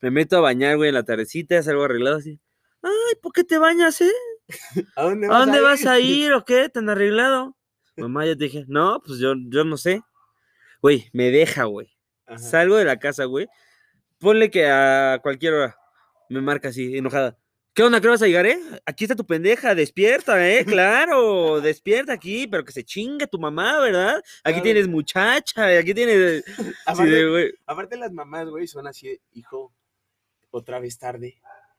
Me 0.00 0.10
meto 0.10 0.36
a 0.36 0.40
bañar, 0.40 0.76
güey, 0.76 0.88
en 0.88 0.94
la 0.94 1.02
tardecita, 1.02 1.60
salgo 1.62 1.82
arreglado 1.84 2.16
así. 2.18 2.38
Ay, 2.82 3.14
¿por 3.20 3.32
qué 3.32 3.42
te 3.42 3.58
bañas, 3.58 4.00
eh? 4.00 4.12
¿A 4.96 5.02
dónde 5.02 5.26
¿A 5.26 5.30
vas 5.30 5.40
dónde 5.40 5.58
a 5.58 5.62
vas 5.62 5.80
ir? 5.82 5.88
a 5.88 5.98
ir 5.98 6.32
o 6.34 6.44
qué? 6.44 6.68
¿Tan 6.68 6.88
arreglado? 6.88 7.56
Mamá, 7.96 8.24
ya 8.26 8.36
te 8.36 8.44
dije, 8.44 8.64
no, 8.68 9.00
pues 9.04 9.18
yo, 9.18 9.34
yo 9.48 9.64
no 9.64 9.76
sé. 9.76 10.02
Güey, 10.82 11.08
me 11.12 11.30
deja, 11.32 11.64
güey. 11.64 11.90
Salgo 12.36 12.76
de 12.76 12.84
la 12.84 12.98
casa, 12.98 13.24
güey. 13.24 13.48
Ponle 14.18 14.50
que 14.50 14.66
a 14.66 15.18
cualquier 15.22 15.52
hora 15.54 15.76
me 16.28 16.40
marca 16.40 16.68
así, 16.68 16.96
enojada. 16.96 17.36
¿Qué 17.74 17.82
onda? 17.82 18.00
¿Qué 18.00 18.08
vas 18.08 18.22
a 18.22 18.26
llegar, 18.26 18.46
eh? 18.46 18.58
Aquí 18.86 19.04
está 19.04 19.14
tu 19.14 19.26
pendeja, 19.26 19.74
despierta, 19.74 20.48
eh, 20.48 20.64
claro, 20.66 21.60
despierta 21.60 22.14
aquí, 22.14 22.46
pero 22.46 22.64
que 22.64 22.72
se 22.72 22.82
chingue 22.84 23.26
tu 23.26 23.38
mamá, 23.38 23.78
¿verdad? 23.80 24.16
Aquí 24.42 24.54
Claro. 24.54 24.62
tienes 24.62 24.88
muchacha, 24.88 25.66
aquí 25.78 25.92
tienes... 25.92 26.42
Aparte. 26.86 27.54
Aparte 27.66 27.96
las 27.98 28.12
mamás, 28.12 28.48
güey, 28.48 28.66
son 28.66 28.86
así, 28.86 29.20
hijo, 29.32 29.74
otra 30.50 30.78
vez 30.80 30.98
tarde. 30.98 31.36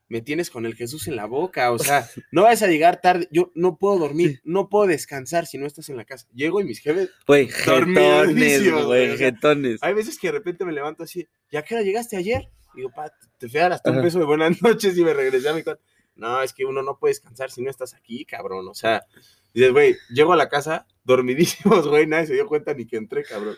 Me 0.10 0.22
tienes 0.22 0.50
con 0.50 0.66
el 0.66 0.76
Jesús 0.76 1.08
en 1.08 1.16
la 1.16 1.26
boca, 1.26 1.72
o 1.72 1.80
sea, 1.80 2.08
no 2.32 2.44
vas 2.44 2.62
a 2.62 2.68
llegar 2.68 3.02
tarde. 3.02 3.28
Yo 3.32 3.52
no 3.56 3.78
puedo 3.78 4.00
dormir, 4.00 4.42
no 4.44 4.70
puedo 4.70 4.88
descansar 4.88 5.46
si 5.48 5.58
no 5.58 5.66
estás 5.66 5.90
en 5.90 5.98
la 5.98 6.06
casa. 6.06 6.28
Llego 6.34 6.62
y 6.62 6.64
mis 6.64 6.80
jefes, 6.80 7.10
Güey, 7.28 7.48
jetones, 7.50 8.72
güey, 8.86 9.18
jetones. 9.18 9.80
hay 9.82 9.94
veces 9.94 10.18
que 10.18 10.28
de 10.28 10.34
repente 10.34 10.66
me 10.66 10.72
levanto 10.72 11.04
así, 11.04 11.28
¿ya 11.52 11.62
qué 11.64 11.76
hora 11.76 11.84
llegaste 11.84 12.16
ayer? 12.18 12.50
Digo, 12.76 12.90
pa, 12.96 13.12
te 13.38 13.50
fui 13.50 13.60
a 13.60 13.64
dar 13.64 13.74
hasta 13.74 13.92
un 13.92 14.02
beso 14.02 14.20
de 14.20 14.26
buenas 14.26 14.62
noches 14.62 14.98
y 14.98 15.04
me 15.04 15.14
regresé 15.14 15.50
a 15.50 15.54
mi 15.54 15.64
casa. 15.64 15.80
No, 16.16 16.42
es 16.42 16.54
que 16.54 16.66
uno 16.66 16.82
no 16.82 16.98
puede 16.98 17.12
descansar 17.12 17.52
si 17.52 17.62
no 17.62 17.70
estás 17.70 17.94
aquí, 17.94 18.26
cabrón. 18.26 18.68
O 18.68 18.74
sea, 18.74 19.06
dices, 19.54 19.72
güey, 19.72 19.96
llego 20.10 20.34
a 20.34 20.36
la 20.38 20.50
casa 20.50 20.88
dormidísimos, 21.04 21.88
güey, 21.90 22.08
nadie 22.08 22.28
se 22.28 22.34
dio 22.34 22.48
cuenta 22.48 22.74
ni 22.74 22.86
que 22.86 22.98
entré, 22.98 23.24
cabrón. 23.24 23.56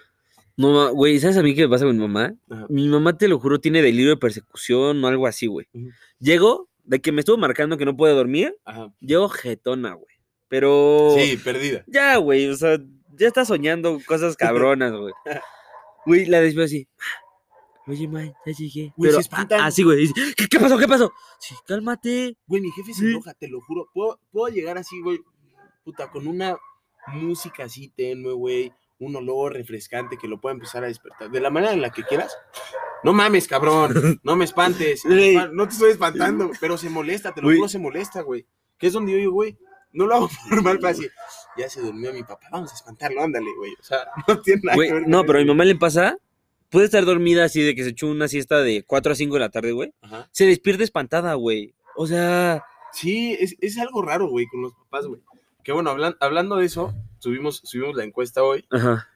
No, 0.60 0.94
güey, 0.94 1.20
¿sabes 1.20 1.38
a 1.38 1.42
mí 1.44 1.56
qué 1.56 1.62
me 1.64 1.70
pasa 1.70 1.86
con 1.86 1.96
mi 1.96 2.02
mamá? 2.02 2.34
Ajá. 2.50 2.66
Mi 2.70 2.88
mamá, 2.90 3.18
te 3.18 3.28
lo 3.30 3.40
juro, 3.40 3.60
tiene 3.62 3.82
delirio 3.82 4.10
de 4.10 4.18
persecución 4.18 5.02
o 5.04 5.08
algo 5.08 5.26
así, 5.26 5.48
güey. 5.48 5.68
Ujú. 5.74 5.90
Llego, 6.20 6.68
de 6.84 7.00
que 7.00 7.12
me 7.14 7.22
estuvo 7.22 7.38
marcando 7.38 7.78
que 7.78 7.86
no 7.86 7.96
puede 7.96 8.14
dormir, 8.14 8.56
Ajá. 8.66 8.94
llego 9.00 9.30
jetona, 9.30 9.94
güey. 9.94 10.16
Pero... 10.50 11.16
Sí, 11.18 11.38
perdida. 11.38 11.84
Ya, 11.88 12.18
güey, 12.18 12.48
o 12.50 12.56
sea, 12.56 12.78
ya 13.18 13.28
está 13.28 13.46
soñando 13.46 14.00
cosas 14.06 14.36
cabronas, 14.76 14.92
güey. 14.92 15.14
Güey, 16.06 16.26
la 16.26 16.42
despierto 16.42 16.66
así. 16.66 16.88
Oye, 17.88 18.08
man, 18.08 18.34
ya 18.46 18.52
llegué. 18.52 18.94
Güey, 18.98 19.12
se 19.12 19.18
Pero, 19.18 19.20
espantan. 19.22 19.62
ah, 19.62 19.66
así, 19.68 19.84
güey. 19.84 20.00
dice, 20.00 20.14
¿Qué, 20.36 20.48
qué 20.48 20.60
pasó? 20.60 20.78
¿Qué 20.78 20.88
pasó? 20.88 21.12
Sí, 21.40 21.56
cálmate. 21.66 22.36
Güey, 22.48 22.62
mi 22.62 22.72
jefe 22.72 22.94
se 22.94 23.02
Sí. 23.02 23.08
enoja, 23.08 23.34
te 23.34 23.48
lo 23.48 23.62
juro. 23.62 23.88
Puedo, 23.94 24.20
puedo 24.32 24.54
llegar 24.54 24.78
así, 24.78 25.00
güey, 25.02 25.20
puta, 25.86 26.12
con 26.12 26.28
una 26.28 26.58
música 27.14 27.64
así 27.64 27.90
tenue, 27.96 28.34
güey, 28.34 28.74
un 29.00 29.16
olor 29.16 29.54
refrescante 29.54 30.18
que 30.18 30.28
lo 30.28 30.40
pueda 30.40 30.54
empezar 30.54 30.84
a 30.84 30.88
despertar. 30.88 31.32
De 31.32 31.40
la 31.40 31.50
manera 31.50 31.74
en 31.74 31.82
la 31.82 31.90
que 31.90 32.04
quieras. 32.04 32.38
No 33.04 33.14
mames, 33.14 33.48
cabrón. 33.48 34.20
No 34.24 34.36
me 34.36 34.46
espantes. 34.46 35.04
Güey. 35.04 35.36
No 35.54 35.68
te 35.68 35.74
estoy 35.74 35.92
espantando, 35.92 36.52
pero 36.60 36.78
se 36.78 36.90
molesta, 36.90 37.34
te 37.34 37.42
lo 37.42 37.50
juro, 37.50 37.70
se 37.70 37.80
molesta, 37.80 38.22
güey. 38.22 38.46
Que 38.78 38.88
es 38.88 38.94
donde 38.94 39.14
yo 39.14 39.18
digo, 39.18 39.32
güey, 39.32 39.58
no 39.94 40.06
lo 40.06 40.16
hago 40.16 40.30
normal 40.50 40.80
para 40.80 40.94
decir, 40.94 41.12
ya 41.58 41.70
se 41.70 41.82
durmió 41.82 42.14
mi 42.14 42.24
papá, 42.24 42.48
vamos 42.52 42.72
a 42.72 42.76
espantarlo, 42.76 43.24
ándale, 43.24 43.50
güey. 43.58 43.74
O 43.80 43.84
sea, 43.84 44.00
no 44.28 44.42
tiene 44.42 44.62
nada 44.64 44.76
Güey, 44.76 44.88
que 44.90 44.94
ver 44.96 45.08
no, 45.08 45.26
pero 45.26 45.40
a 45.40 45.42
mi 45.42 45.48
mamá 45.48 45.66
le 45.66 45.76
pasa. 45.76 46.18
Puede 46.70 46.86
estar 46.86 47.04
dormida 47.04 47.46
así 47.46 47.64
de 47.64 47.74
que 47.74 47.84
se 47.84 47.90
echó 47.90 48.06
una 48.06 48.28
siesta 48.28 48.62
de 48.62 48.84
4 48.84 49.14
a 49.14 49.16
5 49.16 49.34
de 49.34 49.40
la 49.40 49.50
tarde, 49.50 49.72
güey. 49.72 49.92
Ajá. 50.02 50.30
Se 50.32 50.46
despierta 50.46 50.84
espantada, 50.84 51.34
güey. 51.34 51.74
O 51.96 52.06
sea, 52.06 52.64
Sí, 52.92 53.36
es, 53.40 53.56
es 53.62 53.78
algo 53.78 54.02
raro, 54.02 54.28
güey, 54.28 54.46
con 54.48 54.62
los 54.62 54.74
papás, 54.74 55.06
güey. 55.08 55.22
Que 55.70 55.74
bueno, 55.74 55.92
hablan- 55.92 56.18
hablando 56.20 56.56
de 56.56 56.66
eso, 56.66 56.96
subimos, 57.20 57.62
subimos 57.64 57.96
la 57.96 58.04
encuesta 58.04 58.42
hoy. 58.44 58.66
ajá. 58.72 59.08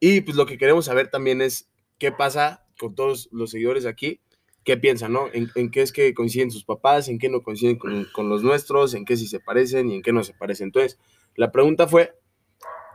Y 0.00 0.22
pues 0.22 0.36
lo 0.36 0.44
que 0.44 0.58
queremos 0.58 0.86
saber 0.86 1.06
también 1.08 1.40
es 1.40 1.70
qué 1.98 2.10
pasa 2.10 2.66
con 2.80 2.96
todos 2.96 3.28
los 3.30 3.52
seguidores 3.52 3.86
aquí, 3.86 4.20
qué 4.64 4.76
piensan, 4.76 5.12
¿no? 5.12 5.28
En, 5.32 5.52
en 5.54 5.70
qué 5.70 5.82
es 5.82 5.92
que 5.92 6.12
coinciden 6.12 6.50
sus 6.50 6.64
papás, 6.64 7.06
en 7.06 7.20
qué 7.20 7.28
no 7.28 7.42
coinciden 7.42 7.76
con, 7.78 8.06
con 8.06 8.28
los 8.28 8.42
nuestros, 8.42 8.94
en 8.94 9.04
qué 9.04 9.16
sí 9.16 9.28
se 9.28 9.38
parecen 9.38 9.88
y 9.88 9.94
en 9.94 10.02
qué 10.02 10.12
no 10.12 10.24
se 10.24 10.34
parecen. 10.34 10.66
Entonces, 10.66 10.98
la 11.36 11.52
pregunta 11.52 11.86
fue, 11.86 12.12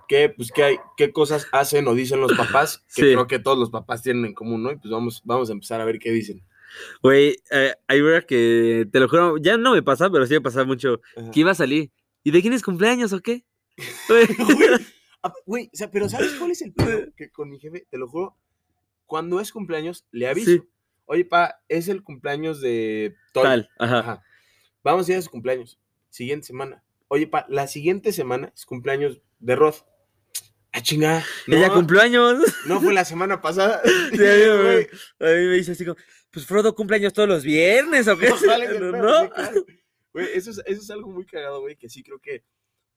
¿qué, 0.09 0.27
pues, 0.27 0.51
qué, 0.51 0.63
hay, 0.65 0.75
qué 0.97 1.13
cosas 1.13 1.47
hacen 1.53 1.87
o 1.87 1.93
dicen 1.95 2.19
los 2.19 2.33
papás? 2.33 2.83
Que 2.93 3.01
Sí. 3.01 3.11
creo 3.13 3.27
que 3.27 3.39
todos 3.39 3.57
los 3.57 3.69
papás 3.69 4.01
tienen 4.01 4.25
en 4.25 4.33
común, 4.33 4.61
¿no? 4.61 4.73
Y 4.73 4.75
pues 4.75 4.91
vamos, 4.91 5.21
vamos 5.23 5.49
a 5.49 5.53
empezar 5.53 5.79
a 5.79 5.85
ver 5.85 5.99
qué 5.99 6.11
dicen. 6.11 6.43
Güey, 7.01 7.37
eh, 7.49 7.75
hay 7.87 8.01
una 8.01 8.23
que, 8.23 8.89
te 8.91 8.99
lo 8.99 9.07
juro, 9.07 9.37
ya 9.37 9.55
no 9.55 9.71
me 9.71 9.81
pasa, 9.83 10.09
pero 10.09 10.25
sí 10.25 10.33
me 10.33 10.41
pasa 10.41 10.65
mucho. 10.65 10.99
Ajá. 11.15 11.31
Que 11.31 11.39
iba 11.39 11.51
a 11.51 11.55
salir. 11.55 11.91
¿Y 12.25 12.31
de 12.31 12.41
quién 12.41 12.53
es 12.53 12.63
cumpleaños 12.63 13.13
o 13.13 13.21
qué? 13.21 13.45
Güey. 14.09 14.27
Ah, 15.21 15.31
Güey, 15.45 15.69
o 15.71 15.77
sea, 15.77 15.91
pero 15.91 16.09
¿sabes 16.09 16.33
cuál 16.33 16.51
es 16.51 16.61
el 16.63 16.73
pedo? 16.73 17.07
Que 17.15 17.29
con 17.29 17.49
mi 17.49 17.59
jefe, 17.59 17.87
te 17.89 17.97
lo 17.99 18.07
juro, 18.09 18.35
cuando 19.05 19.39
es 19.39 19.51
cumpleaños, 19.51 20.07
le 20.11 20.27
aviso. 20.27 20.51
Sí. 20.51 20.63
Oye, 21.05 21.23
pa, 21.23 21.61
es 21.69 21.87
el 21.87 22.03
cumpleaños 22.03 22.61
de 22.61 23.15
Toy. 23.31 23.43
Tal, 23.43 23.69
ajá. 23.77 23.99
Ajá. 23.99 24.23
Vamos 24.83 25.07
a 25.07 25.11
ir 25.11 25.17
a 25.19 25.21
su 25.21 25.29
cumpleaños. 25.29 25.79
Siguiente 26.09 26.47
semana. 26.47 26.83
Oye, 27.09 27.27
pa, 27.27 27.45
la 27.47 27.67
siguiente 27.67 28.11
semana 28.11 28.51
es 28.55 28.65
cumpleaños 28.65 29.21
de 29.37 29.55
Rod. 29.55 29.75
Ah, 30.71 30.81
chinga. 30.81 31.23
No, 31.45 31.55
Ella 31.57 31.69
cumpleaños. 31.71 32.39
no 32.65 32.81
fue 32.81 32.91
la 32.93 33.05
semana 33.05 33.39
pasada. 33.39 33.81
Sí. 34.11 34.17
A 34.23 35.25
mí 35.27 35.45
me 35.47 35.55
dice 35.57 35.73
así 35.73 35.85
como, 35.85 35.97
pues 36.31 36.45
Frodo 36.47 36.73
cumpleaños 36.75 37.13
todos 37.13 37.29
los 37.29 37.43
viernes 37.43 38.07
o 38.07 38.17
qué. 38.17 38.29
¿No? 38.29 38.37
sí, 38.37 38.45
claro. 38.45 39.65
Güey, 40.15 40.27
eso 40.33 40.49
es, 40.51 40.59
eso 40.65 40.81
es 40.81 40.89
algo 40.91 41.09
muy 41.09 41.25
cagado, 41.25 41.59
güey, 41.59 41.75
que 41.75 41.89
sí 41.89 42.01
creo 42.01 42.19
que 42.19 42.41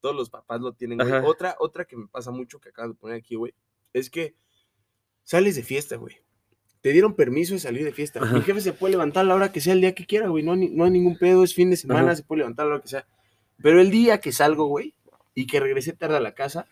todos 0.00 0.14
los 0.14 0.31
papás 0.31 0.61
lo 0.61 0.72
tienen, 0.72 0.98
güey. 0.98 1.11
Otra, 1.24 1.57
otra 1.59 1.85
que 1.85 1.96
me 1.96 2.07
pasa 2.07 2.31
mucho 2.31 2.61
que 2.61 2.68
acabas 2.68 2.92
de 2.92 2.96
poner 2.96 3.16
aquí, 3.16 3.35
güey, 3.35 3.52
es 3.92 4.09
que 4.09 4.37
sales 5.24 5.57
de 5.57 5.64
fiesta, 5.64 5.96
güey. 5.96 6.16
Te 6.81 6.92
dieron 6.92 7.14
permiso 7.16 7.54
de 7.54 7.59
salir 7.61 7.83
de 7.85 7.90
fiesta. 7.92 8.20
Ajá. 8.22 8.37
Mi 8.37 8.42
jefe 8.42 8.61
se 8.61 8.72
puede 8.72 8.92
levantar 8.92 9.24
a 9.24 9.28
la 9.28 9.35
hora 9.35 9.50
que 9.50 9.61
sea 9.61 9.72
el 9.72 9.81
día 9.81 9.96
que 9.96 10.07
quiera, 10.07 10.28
güey. 10.28 10.44
No, 10.44 10.54
ni- 10.54 10.68
no 10.70 10.85
hay 10.85 10.92
ningún 10.92 11.18
pedo, 11.18 11.42
es 11.42 11.52
fin 11.54 11.70
de 11.70 11.76
semana, 11.76 12.02
Ajá. 12.02 12.14
se 12.16 12.22
puede 12.22 12.38
levantar 12.42 12.66
a 12.66 12.68
la 12.68 12.74
hora 12.76 12.83
que 12.83 12.88
sea. 12.88 13.04
Pero 13.61 13.81
el 13.81 13.90
día 13.90 14.20
que 14.20 14.31
salgo, 14.31 14.66
güey, 14.66 14.94
y 15.35 15.48
que 15.48 15.59
regresé 15.59 15.92
tarde 15.94 16.16
a 16.16 16.20
la 16.20 16.35
casa, 16.35 16.68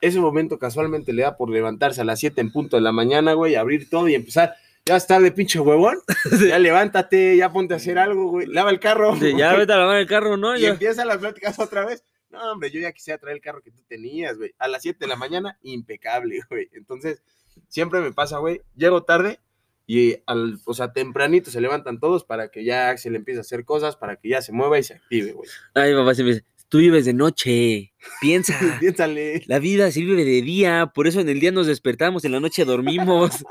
ese 0.00 0.20
momento 0.20 0.58
casualmente 0.60 1.12
le 1.12 1.22
da 1.22 1.36
por 1.36 1.50
levantarse 1.50 2.00
a 2.00 2.04
las 2.04 2.20
7 2.20 2.40
en 2.40 2.52
punto 2.52 2.76
de 2.76 2.82
la 2.82 2.92
mañana, 2.92 3.32
güey, 3.32 3.56
abrir 3.56 3.90
todo 3.90 4.08
y 4.08 4.14
empezar. 4.14 4.54
Ya 4.86 4.96
está 4.96 5.20
de 5.20 5.30
pinche 5.32 5.60
huevón, 5.60 5.98
ya 6.48 6.58
levántate, 6.58 7.36
ya 7.36 7.52
ponte 7.52 7.74
a 7.74 7.76
hacer 7.76 7.98
algo, 7.98 8.30
güey, 8.30 8.46
lava 8.46 8.70
el 8.70 8.80
carro. 8.80 9.16
Sí, 9.16 9.32
ya 9.36 9.54
vete 9.54 9.72
a 9.72 9.76
lavar 9.76 9.98
el 9.98 10.06
carro, 10.06 10.36
¿no? 10.36 10.56
Y 10.56 10.62
Ya- 10.62 10.70
empiezan 10.70 11.08
las 11.08 11.18
pláticas 11.18 11.58
otra 11.60 11.84
vez. 11.84 12.04
No, 12.30 12.52
hombre, 12.52 12.70
yo 12.70 12.80
ya 12.80 12.92
quisiera 12.92 13.18
traer 13.18 13.36
el 13.36 13.42
carro 13.42 13.60
que 13.62 13.70
tú 13.70 13.82
tenías, 13.86 14.38
güey. 14.38 14.54
A 14.58 14.66
las 14.66 14.80
7 14.82 14.98
de 15.00 15.06
la 15.06 15.16
mañana, 15.16 15.58
impecable, 15.62 16.40
güey. 16.50 16.68
Entonces, 16.72 17.22
siempre 17.68 18.00
me 18.00 18.12
pasa, 18.12 18.38
güey. 18.38 18.62
Llego 18.74 19.02
tarde 19.04 19.38
y, 19.86 20.16
al, 20.26 20.58
o 20.64 20.72
sea, 20.74 20.92
tempranito 20.94 21.50
se 21.50 21.60
levantan 21.60 22.00
todos 22.00 22.24
para 22.24 22.48
que 22.48 22.64
ya 22.64 22.88
Axel 22.88 23.14
empiece 23.16 23.38
a 23.38 23.42
hacer 23.42 23.64
cosas, 23.66 23.96
para 23.96 24.16
que 24.16 24.30
ya 24.30 24.40
se 24.40 24.52
mueva 24.52 24.78
y 24.78 24.82
se 24.82 24.94
active, 24.94 25.32
güey. 25.32 25.48
Ay, 25.74 25.92
papá 25.94 26.14
siempre 26.14 26.36
dice, 26.36 26.46
tú 26.72 26.78
vives 26.78 27.04
de 27.04 27.12
noche, 27.12 27.92
piensa. 28.18 28.54
Piénsale. 28.80 29.42
La 29.46 29.58
vida 29.58 29.90
se 29.92 30.00
vive 30.00 30.24
de 30.24 30.40
día, 30.40 30.90
por 30.94 31.06
eso 31.06 31.20
en 31.20 31.28
el 31.28 31.38
día 31.38 31.52
nos 31.52 31.66
despertamos, 31.66 32.24
en 32.24 32.32
la 32.32 32.40
noche 32.40 32.64
dormimos. 32.64 33.44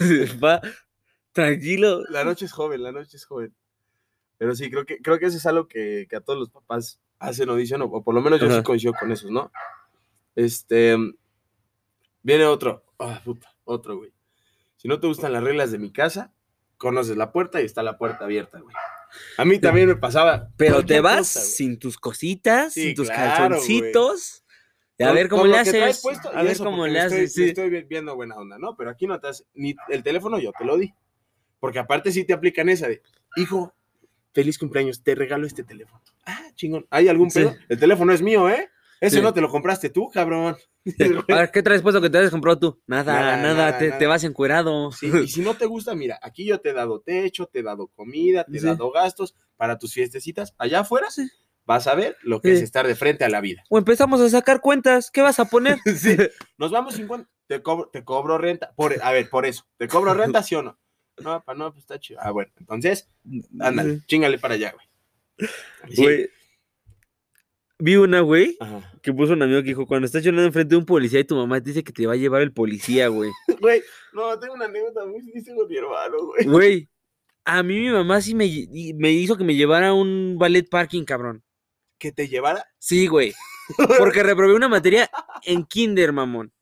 Va, 0.42 0.60
tranquilo. 1.30 2.02
La 2.10 2.24
noche 2.24 2.46
es 2.46 2.52
joven, 2.52 2.82
la 2.82 2.90
noche 2.90 3.16
es 3.16 3.26
joven. 3.26 3.54
Pero 4.38 4.56
sí, 4.56 4.72
creo 4.72 4.84
que, 4.84 4.98
creo 4.98 5.20
que 5.20 5.26
eso 5.26 5.36
es 5.36 5.46
algo 5.46 5.68
que, 5.68 6.08
que 6.10 6.16
a 6.16 6.20
todos 6.20 6.36
los 6.36 6.50
papás 6.50 7.00
hacen 7.20 7.48
o 7.48 7.54
dicen, 7.54 7.80
o, 7.80 7.84
o 7.84 8.02
por 8.02 8.12
lo 8.12 8.20
menos 8.20 8.40
yo 8.40 8.48
sí 8.48 8.54
Ajá. 8.54 8.64
coincido 8.64 8.92
con 8.98 9.12
esos, 9.12 9.30
¿no? 9.30 9.52
Este. 10.34 10.96
Viene 12.24 12.44
otro. 12.44 12.82
Ah, 12.98 13.20
puta, 13.24 13.54
otro, 13.62 13.98
güey. 13.98 14.12
Si 14.78 14.88
no 14.88 14.98
te 14.98 15.06
gustan 15.06 15.32
las 15.32 15.44
reglas 15.44 15.70
de 15.70 15.78
mi 15.78 15.92
casa, 15.92 16.34
conoces 16.76 17.16
la 17.16 17.30
puerta 17.30 17.62
y 17.62 17.66
está 17.66 17.84
la 17.84 17.98
puerta 17.98 18.24
abierta, 18.24 18.58
güey. 18.58 18.74
A 19.36 19.44
mí 19.44 19.58
también 19.58 19.88
me 19.88 19.96
pasaba. 19.96 20.48
Pero 20.56 20.84
te 20.84 21.00
vas 21.00 21.18
cosa, 21.34 21.40
sin 21.40 21.78
tus 21.78 21.98
cositas, 21.98 22.72
Sí, 22.72 22.82
sin 22.86 22.94
tus 22.94 23.08
claro, 23.08 23.54
calzoncitos. 23.56 24.44
Y 24.96 25.02
a 25.02 25.12
ver 25.12 25.28
cómo 25.28 25.46
le 25.46 25.58
haces. 25.58 26.00
puesto, 26.02 26.30
a 26.32 26.42
ver 26.42 26.56
cómo 26.58 26.86
le 26.86 26.98
estoy- 27.00 27.16
haces. 27.18 27.34
sí. 27.34 27.44
Estoy 27.44 27.68
vi- 27.68 27.82
viendo 27.82 28.14
buena 28.14 28.36
onda, 28.36 28.58
¿no? 28.58 28.76
Pero 28.76 28.90
aquí 28.90 29.06
no 29.06 29.18
te 29.18 29.28
haces. 29.28 29.46
Ni 29.54 29.74
el 29.88 30.02
teléfono 30.04 30.38
yo 30.38 30.52
te 30.56 30.64
lo 30.64 30.76
di. 30.76 30.94
Porque 31.58 31.78
aparte 31.80 32.12
sí 32.12 32.24
te 32.24 32.32
aplican 32.32 32.68
esa 32.68 32.86
de, 32.88 33.02
hijo, 33.36 33.74
feliz 34.32 34.58
cumpleaños, 34.58 35.02
te 35.02 35.14
regalo 35.14 35.46
este 35.46 35.64
teléfono. 35.64 36.00
Ah, 36.26 36.46
chingón. 36.54 36.86
¿Hay 36.90 37.08
algún 37.08 37.30
Sí. 37.30 37.40
pedo? 37.40 37.56
El 37.68 37.78
teléfono 37.78 38.12
es 38.12 38.22
mío, 38.22 38.48
¿eh? 38.48 38.68
Ese 39.00 39.16
Sí. 39.16 39.22
no 39.22 39.32
te 39.34 39.40
lo 39.40 39.48
compraste 39.48 39.90
tú, 39.90 40.08
cabrón. 40.10 40.56
A 41.28 41.34
ver, 41.36 41.50
¿qué 41.50 41.62
traes 41.62 41.82
puesto 41.82 42.00
que 42.00 42.10
te 42.10 42.18
hayas 42.18 42.30
comprado 42.30 42.58
tú? 42.58 42.82
Nada, 42.86 43.12
Nada, 43.12 43.36
nada, 43.36 43.54
nada, 43.54 43.78
te, 43.78 43.86
nada. 43.88 43.98
te 43.98 44.06
vas 44.06 44.24
encuerado. 44.24 44.92
Sí, 44.92 45.10
y 45.24 45.28
si 45.28 45.40
no 45.42 45.54
te 45.54 45.66
gusta, 45.66 45.94
mira, 45.94 46.18
aquí 46.22 46.44
yo 46.46 46.60
te 46.60 46.70
he 46.70 46.72
dado 46.72 47.00
techo, 47.00 47.46
te 47.46 47.60
he 47.60 47.62
dado 47.62 47.88
comida, 47.88 48.44
te 48.44 48.56
he 48.56 48.60
Sí. 48.60 48.66
dado 48.66 48.90
gastos 48.90 49.34
para 49.56 49.78
tus 49.78 49.92
fiestecitas. 49.94 50.54
Allá 50.58 50.80
afuera 50.80 51.08
vas 51.66 51.86
a 51.86 51.94
ver 51.94 52.16
lo 52.22 52.40
que 52.42 52.52
es 52.52 52.60
estar 52.60 52.86
de 52.86 52.94
frente 52.94 53.24
a 53.24 53.28
la 53.28 53.40
vida. 53.40 53.64
O 53.70 53.78
empezamos 53.78 54.20
a 54.20 54.28
sacar 54.28 54.60
cuentas, 54.60 55.10
¿qué 55.10 55.22
vas 55.22 55.38
a 55.40 55.46
poner? 55.46 55.78
Sí. 55.96 56.16
Nos 56.58 56.70
vamos 56.70 56.94
50, 56.94 57.28
te 57.46 57.62
cobro, 57.62 57.88
te 57.92 58.04
cobro 58.04 58.36
renta. 58.38 58.72
Por, 58.76 58.94
a 59.02 59.12
ver, 59.12 59.28
por 59.30 59.46
eso. 59.46 59.64
¿Te 59.78 59.88
cobro 59.88 60.12
renta, 60.14 60.42
sí 60.42 60.54
o 60.54 60.62
no? 60.62 60.78
No, 61.22 61.42
pa, 61.44 61.54
no, 61.54 61.70
pues 61.72 61.84
está 61.84 61.98
chido. 62.00 62.18
Ah, 62.22 62.30
bueno, 62.32 62.50
entonces, 62.58 63.08
ándale, 63.60 64.00
chingale 64.06 64.38
para 64.38 64.54
allá, 64.54 64.72
güey. 64.74 65.48
Sí. 65.94 66.02
Güey. 66.02 66.30
Vi 67.78 67.96
una, 67.96 68.20
güey, 68.20 68.56
Ajá. 68.60 68.92
que 69.02 69.12
puso 69.12 69.32
un 69.32 69.42
amigo 69.42 69.60
que 69.62 69.68
dijo, 69.68 69.86
cuando 69.86 70.06
estás 70.06 70.22
llorando 70.22 70.44
enfrente 70.46 70.74
de 70.74 70.78
un 70.78 70.86
policía 70.86 71.20
y 71.20 71.24
tu 71.24 71.34
mamá 71.34 71.60
te 71.60 71.70
dice 71.70 71.82
que 71.82 71.92
te 71.92 72.06
va 72.06 72.12
a 72.12 72.16
llevar 72.16 72.42
el 72.42 72.52
policía, 72.52 73.08
güey. 73.08 73.30
Güey, 73.60 73.82
no, 74.12 74.38
tengo 74.38 74.54
una 74.54 74.66
anécdota 74.66 75.04
muy 75.06 75.20
con 75.56 75.68
mi 75.68 75.76
hermano, 75.76 76.16
güey. 76.26 76.44
Güey, 76.46 76.88
a 77.44 77.62
mí 77.62 77.80
mi 77.80 77.90
mamá 77.90 78.20
sí 78.20 78.34
me, 78.34 78.46
me 78.96 79.10
hizo 79.12 79.36
que 79.36 79.44
me 79.44 79.54
llevara 79.56 79.88
a 79.88 79.94
un 79.94 80.36
ballet 80.38 80.68
parking, 80.68 81.04
cabrón. 81.04 81.42
Que 81.98 82.12
te 82.12 82.28
llevara. 82.28 82.64
Sí, 82.78 83.06
güey. 83.06 83.34
Porque 83.98 84.22
reprobé 84.22 84.54
una 84.54 84.68
materia 84.68 85.10
en 85.42 85.64
kinder, 85.64 86.12
mamón. 86.12 86.52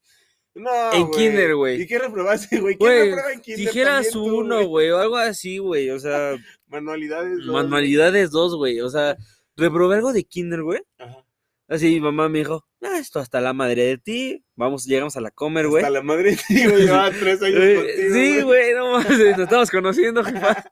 No, 0.55 0.93
En 0.93 1.11
kinder, 1.11 1.55
güey. 1.57 1.81
¿Y 1.83 1.87
qué 1.87 1.99
reprobaste, 1.99 2.61
güey? 2.61 2.77
¿Qué 2.77 2.85
Güey, 2.85 3.05
reprueba 3.07 3.33
en 3.33 3.41
kinder? 3.41 4.07
tú, 4.13 4.25
uno, 4.25 4.67
güey, 4.67 4.91
o 4.91 4.99
algo 4.99 5.17
así, 5.17 5.59
güey. 5.59 5.91
O 5.91 5.99
sea, 5.99 6.37
Manualidades. 6.69 7.39
dos, 7.39 7.47
manualidades 7.47 8.31
dos, 8.31 8.55
güey. 8.57 8.81
O 8.81 8.89
sea, 8.91 9.17
reprobé 9.57 9.97
algo 9.97 10.13
de 10.13 10.25
kinder, 10.25 10.63
güey. 10.63 10.81
Ajá. 10.99 11.25
Así 11.69 11.87
mi 11.87 12.01
mamá 12.01 12.29
me 12.29 12.41
dijo, 12.41 12.67
ah, 12.83 12.99
esto 12.99 13.19
hasta 13.19 13.41
la 13.41 13.55
madre 13.55 13.85
de 13.85 13.97
ti. 13.99 14.45
Vamos, 14.57 14.85
llegamos 14.85 15.17
a 15.17 15.23
la 15.23 15.31
comer, 15.31 15.69
güey. 15.69 15.83
Hasta 15.83 15.91
la 15.93 16.03
madre 16.03 16.33
de 16.33 16.37
ti, 16.37 16.67
güey, 16.67 16.83
llevaba 16.83 17.11
tres 17.19 17.43
años 17.43 17.61
Eh, 17.63 17.77
contigo. 17.77 18.15
sí, 18.15 18.43
güey, 18.43 18.75
no 18.75 18.99
nos 19.01 19.11
estamos 19.11 19.71
conociendo, 19.71 20.23
jefa. 20.25 20.65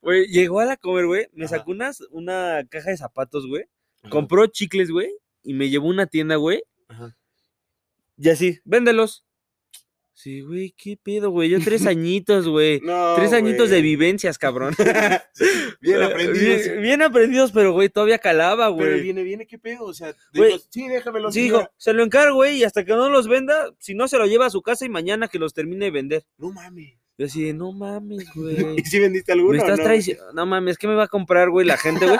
Güey, 0.00 0.26
llegó 0.28 0.60
a 0.60 0.64
la 0.64 0.76
comer, 0.76 1.06
güey. 1.06 1.26
Me 1.32 1.48
sacó 1.48 1.72
unas, 1.72 2.00
una 2.10 2.64
caja 2.70 2.90
de 2.90 2.96
zapatos, 2.96 3.46
güey. 3.46 3.64
Compró 4.08 4.46
chicles, 4.46 4.90
güey. 4.90 5.10
Y 5.42 5.52
me 5.54 5.68
llevó 5.68 5.88
a 5.88 5.90
una 5.90 6.06
tienda, 6.06 6.36
güey. 6.36 6.62
Ajá. 6.88 7.14
Y 8.16 8.28
así, 8.30 8.60
véndelos. 8.64 9.24
Sí, 10.14 10.42
güey, 10.42 10.72
qué 10.76 10.96
pedo, 10.96 11.30
güey. 11.30 11.50
Yo 11.50 11.58
tres 11.62 11.86
añitos, 11.86 12.48
güey. 12.48 12.80
No, 12.80 13.16
tres 13.16 13.32
añitos 13.32 13.68
de 13.68 13.82
vivencias, 13.82 14.38
cabrón. 14.38 14.74
Bien 15.80 16.02
aprendidos. 16.02 16.62
Bien, 16.62 16.82
bien 16.82 17.02
aprendidos, 17.02 17.50
pero, 17.52 17.72
güey, 17.72 17.88
todavía 17.88 18.18
calaba, 18.18 18.66
Pero 18.76 18.90
güey. 18.90 19.02
viene, 19.02 19.24
viene, 19.24 19.46
¿qué 19.46 19.58
pedo? 19.58 19.84
O 19.86 19.92
sea, 19.92 20.14
Güey, 20.32 20.52
dijo, 20.52 20.64
sí, 20.70 20.88
déjamelo. 20.88 21.32
Sí, 21.32 21.42
dijo, 21.42 21.68
se 21.76 21.92
lo 21.92 22.04
encargo, 22.04 22.36
güey, 22.36 22.58
y 22.58 22.64
hasta 22.64 22.84
que 22.84 22.92
no 22.92 23.10
los 23.10 23.26
venda, 23.26 23.74
si 23.78 23.94
no 23.94 24.06
se 24.06 24.16
lo 24.18 24.26
lleva 24.26 24.46
a 24.46 24.50
su 24.50 24.62
casa 24.62 24.86
y 24.86 24.88
mañana 24.88 25.28
que 25.28 25.38
los 25.40 25.52
termine 25.52 25.86
de 25.86 25.90
vender. 25.90 26.24
No 26.38 26.52
mames. 26.52 26.94
Yo 27.18 27.26
así 27.26 27.42
de, 27.42 27.52
no 27.52 27.72
mames, 27.72 28.28
güey. 28.34 28.76
¿Y 28.78 28.82
si 28.84 29.00
vendiste 29.00 29.32
alguno? 29.32 29.50
Me 29.52 29.58
estás 29.58 29.78
no? 29.78 29.84
traicionando. 29.84 30.32
No 30.32 30.46
mames, 30.46 30.78
¿qué 30.78 30.86
me 30.86 30.94
va 30.94 31.04
a 31.04 31.08
comprar, 31.08 31.50
güey, 31.50 31.66
la 31.66 31.76
gente, 31.76 32.06
güey? 32.06 32.18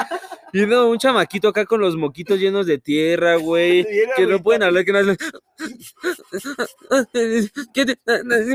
Y 0.55 0.65
no, 0.67 0.89
un 0.89 0.99
chamaquito 0.99 1.49
acá 1.49 1.67
con 1.67 1.81
los 1.81 1.97
moquitos 1.97 2.39
llenos 2.39 2.65
de 2.67 2.79
tierra, 2.79 3.35
güey. 3.35 3.85
Que 4.17 4.25
no 4.25 4.41
pueden 4.41 4.63
hablar, 4.63 4.85
que 4.85 4.93
no 4.93 4.99
hacen. 5.01 5.17
¿Qué 7.75 7.85
te- 7.85 7.99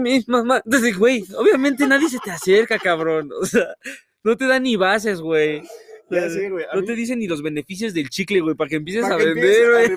mi 0.02 0.24
mamá? 0.28 0.62
Entonces, 0.64 0.98
güey, 0.98 1.26
obviamente 1.36 1.86
nadie 1.86 2.08
se 2.08 2.18
te 2.20 2.32
acerca, 2.32 2.80
cabrón. 2.80 3.30
O 3.42 3.46
sea, 3.46 3.76
no 4.24 4.38
te 4.38 4.48
dan 4.48 4.64
ni 4.64 4.78
bases, 4.78 5.20
güey. 5.20 5.62
Ya 6.10 6.30
sé, 6.30 6.50
güey. 6.50 6.66
No 6.74 6.80
mí- 6.80 6.88
te 6.88 6.96
dicen 6.96 7.20
ni 7.20 7.28
los 7.28 7.42
beneficios 7.42 7.94
del 7.94 8.10
chicle, 8.10 8.40
güey, 8.40 8.56
para 8.56 8.70
que 8.70 8.78
empieces 8.78 9.02
para 9.04 9.16
a 9.16 9.18
que 9.18 9.26
vender, 9.26 9.70
güey. 9.70 9.90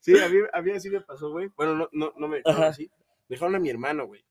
Sí, 0.00 0.18
a 0.18 0.28
mí, 0.28 0.38
a 0.52 0.60
mí 0.60 0.72
así 0.72 0.90
me 0.90 1.00
pasó, 1.02 1.30
güey. 1.30 1.50
Bueno, 1.56 1.76
no, 1.76 1.88
no, 1.92 2.12
no 2.18 2.26
me 2.28 2.38
dejaron 2.38 2.64
así. 2.64 2.90
Dejaron 3.28 3.54
a 3.54 3.60
mi 3.60 3.70
hermano, 3.70 4.08
güey. 4.08 4.24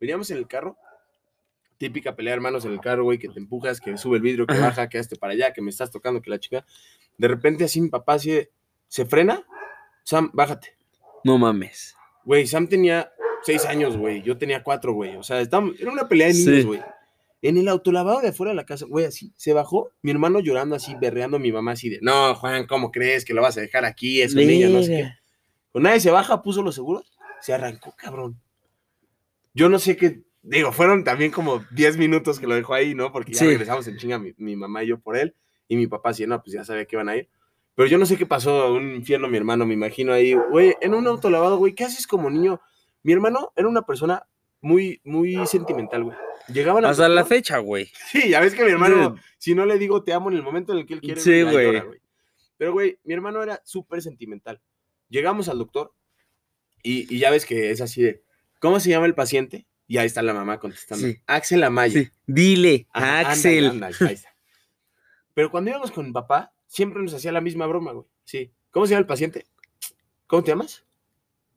Veníamos 0.00 0.30
en 0.30 0.38
el 0.38 0.48
carro. 0.48 0.78
Típica 1.80 2.14
pelea 2.14 2.32
de 2.32 2.36
hermanos 2.36 2.66
en 2.66 2.72
el 2.72 2.80
carro, 2.80 3.04
güey, 3.04 3.18
que 3.18 3.30
te 3.30 3.38
empujas, 3.40 3.80
que 3.80 3.96
sube 3.96 4.18
el 4.18 4.22
vidrio, 4.22 4.46
que 4.46 4.58
baja, 4.58 4.86
que 4.90 4.98
hazte 4.98 5.16
para 5.16 5.32
allá, 5.32 5.54
que 5.54 5.62
me 5.62 5.70
estás 5.70 5.90
tocando, 5.90 6.20
que 6.20 6.28
la 6.28 6.38
chica. 6.38 6.66
De 7.16 7.26
repente 7.26 7.64
así 7.64 7.80
mi 7.80 7.88
papá 7.88 8.12
así 8.14 8.30
de, 8.32 8.50
se 8.86 9.06
frena. 9.06 9.42
Sam, 10.04 10.30
bájate. 10.34 10.76
No 11.24 11.38
mames. 11.38 11.96
Güey, 12.26 12.46
Sam 12.46 12.66
tenía 12.68 13.10
seis 13.42 13.64
años, 13.64 13.96
güey. 13.96 14.20
Yo 14.20 14.36
tenía 14.36 14.62
cuatro, 14.62 14.92
güey. 14.92 15.16
O 15.16 15.22
sea, 15.22 15.40
estábamos- 15.40 15.80
era 15.80 15.90
una 15.90 16.06
pelea 16.06 16.26
de 16.28 16.34
niños, 16.34 16.54
Sí. 16.54 16.62
güey. 16.64 16.82
En 17.40 17.56
el 17.56 17.68
autolavado 17.68 18.20
de 18.20 18.28
afuera 18.28 18.50
de 18.50 18.56
la 18.56 18.66
casa, 18.66 18.84
güey, 18.86 19.06
así, 19.06 19.32
se 19.36 19.54
bajó, 19.54 19.90
mi 20.02 20.10
hermano 20.10 20.40
llorando 20.40 20.76
así, 20.76 20.94
berreando 21.00 21.38
a 21.38 21.40
mi 21.40 21.50
mamá 21.50 21.72
así 21.72 21.88
de, 21.88 21.98
no, 22.02 22.34
Juan, 22.34 22.66
¿cómo 22.66 22.92
crees 22.92 23.24
que 23.24 23.32
lo 23.32 23.40
vas 23.40 23.56
a 23.56 23.62
dejar 23.62 23.86
aquí? 23.86 24.20
Es 24.20 24.34
un 24.34 24.46
niño, 24.46 24.68
no 24.68 24.82
sé 24.82 24.88
qué. 24.90 25.10
Con 25.72 25.84
nadie 25.84 26.00
se 26.00 26.10
baja, 26.10 26.42
puso 26.42 26.60
los 26.62 26.74
seguros, 26.74 27.10
se 27.40 27.54
arrancó, 27.54 27.94
cabrón. 27.96 28.38
Yo 29.54 29.70
no 29.70 29.78
sé 29.78 29.96
qué, 29.96 30.20
digo, 30.42 30.72
fueron 30.72 31.04
también 31.04 31.30
como 31.30 31.64
10 31.72 31.96
minutos 31.96 32.38
que 32.40 32.46
lo 32.46 32.54
dejó 32.54 32.74
ahí, 32.74 32.94
¿no? 32.94 33.12
Porque 33.12 33.32
ya 33.32 33.40
Sí. 33.40 33.46
regresamos 33.46 33.86
en 33.88 33.96
chinga 33.98 34.18
mi, 34.18 34.32
mi 34.38 34.56
mamá 34.56 34.82
y 34.84 34.88
yo 34.88 34.98
por 35.00 35.16
él, 35.16 35.34
y 35.68 35.76
mi 35.76 35.86
papá 35.86 36.10
así, 36.10 36.26
no, 36.26 36.42
pues 36.42 36.54
ya 36.54 36.64
sabía 36.64 36.84
que 36.86 36.96
iban 36.96 37.08
a 37.08 37.16
ir. 37.16 37.28
Pero 37.74 37.88
yo 37.88 37.98
no 37.98 38.06
sé 38.06 38.16
qué 38.16 38.26
pasó, 38.26 38.72
un 38.74 38.94
infierno 38.94 39.28
mi 39.28 39.36
hermano, 39.36 39.64
me 39.66 39.74
imagino 39.74 40.12
ahí, 40.12 40.34
güey, 40.34 40.74
en 40.80 40.94
un 40.94 41.06
autolavado, 41.06 41.56
güey, 41.58 41.74
¿qué 41.74 41.84
haces 41.84 42.06
como 42.06 42.28
niño? 42.30 42.60
Mi 43.02 43.12
hermano 43.12 43.52
era 43.56 43.68
una 43.68 43.82
persona 43.82 44.26
muy, 44.60 45.00
muy 45.04 45.46
sentimental, 45.46 46.04
güey. 46.04 46.16
Llegaban 46.48 46.84
Hasta 46.84 47.08
la 47.08 47.22
doctor- 47.22 47.36
fecha, 47.36 47.58
güey. 47.58 47.90
Sí, 48.12 48.28
ya 48.28 48.40
ves 48.40 48.54
que 48.54 48.64
mi 48.64 48.70
hermano, 48.70 49.16
Sí. 49.16 49.22
si 49.38 49.54
no 49.54 49.64
le 49.66 49.78
digo 49.78 50.02
te 50.02 50.12
amo 50.12 50.30
en 50.30 50.36
el 50.36 50.42
momento 50.42 50.72
en 50.72 50.80
el 50.80 50.86
que 50.86 50.94
él 50.94 51.00
quiere, 51.00 51.20
Sí, 51.20 51.42
güey. 51.42 51.82
Pero, 52.58 52.72
güey, 52.72 52.98
mi 53.04 53.14
hermano 53.14 53.42
era 53.42 53.62
súper 53.64 54.02
sentimental. 54.02 54.60
Llegamos 55.08 55.48
al 55.48 55.56
doctor 55.58 55.94
y, 56.82 57.14
y 57.14 57.18
ya 57.18 57.30
ves 57.30 57.46
que 57.46 57.70
es 57.70 57.80
así 57.80 58.02
de, 58.02 58.22
¿cómo 58.58 58.80
se 58.80 58.90
llama 58.90 59.06
el 59.06 59.14
paciente? 59.14 59.66
Y 59.90 59.98
ahí 59.98 60.06
está 60.06 60.22
la 60.22 60.32
mamá 60.32 60.60
contestando. 60.60 61.04
Sí. 61.04 61.20
Axel 61.26 61.64
Amaya. 61.64 62.00
Sí. 62.00 62.10
Dile, 62.24 62.86
Axel. 62.92 63.82
ahí 63.82 64.14
está. 64.14 64.32
Pero 65.34 65.50
cuando 65.50 65.70
íbamos 65.70 65.90
con 65.90 66.06
mi 66.06 66.12
papá, 66.12 66.52
siempre 66.68 67.02
nos 67.02 67.12
hacía 67.12 67.32
la 67.32 67.40
misma 67.40 67.66
broma, 67.66 67.90
güey. 67.90 68.06
Sí. 68.22 68.52
¿Cómo 68.70 68.86
se 68.86 68.90
llama 68.90 69.00
el 69.00 69.06
paciente? 69.08 69.46
¿Cómo 70.28 70.44
te 70.44 70.52
llamas? 70.52 70.84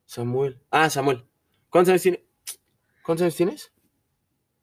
Samuel. 0.08 0.60
Ah, 0.72 0.90
Samuel. 0.90 1.24
¿Cuántos 1.70 1.92
años 1.92 2.02
tiene? 2.02 2.26
¿Cuántos 3.04 3.22
años 3.22 3.36
tienes? 3.36 3.72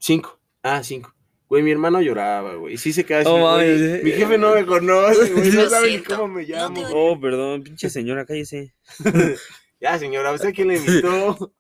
Cinco. 0.01 0.41
Ah, 0.65 0.83
cinco. 0.83 1.15
Güey, 1.49 1.63
mi 1.63 1.71
hermano 1.71 2.03
lloraba, 2.03 2.57
güey. 2.57 2.77
Sí 2.77 2.93
se 2.93 3.07
queda 3.07 3.21
así, 3.21 3.29
Oh, 3.31 3.39
güey, 3.55 3.71
mames. 3.71 4.03
Mi 4.03 4.11
jefe 4.11 4.37
no 4.37 4.53
me 4.53 4.67
conoce, 4.67 5.33
güey. 5.33 5.53
No 5.53 5.69
sabe 5.69 5.87
ni 5.87 5.93
siento, 5.93 6.17
cómo 6.17 6.35
me 6.35 6.43
llamo. 6.43 6.83
Oh, 6.93 7.21
perdón, 7.21 7.63
pinche 7.63 7.89
señora, 7.89 8.27
cállese. 8.27 8.75
Ya, 9.81 9.99
señora, 9.99 10.33
¿usted 10.33 10.53
quién 10.53 10.69
le 10.69 10.77
invitó? 10.77 11.55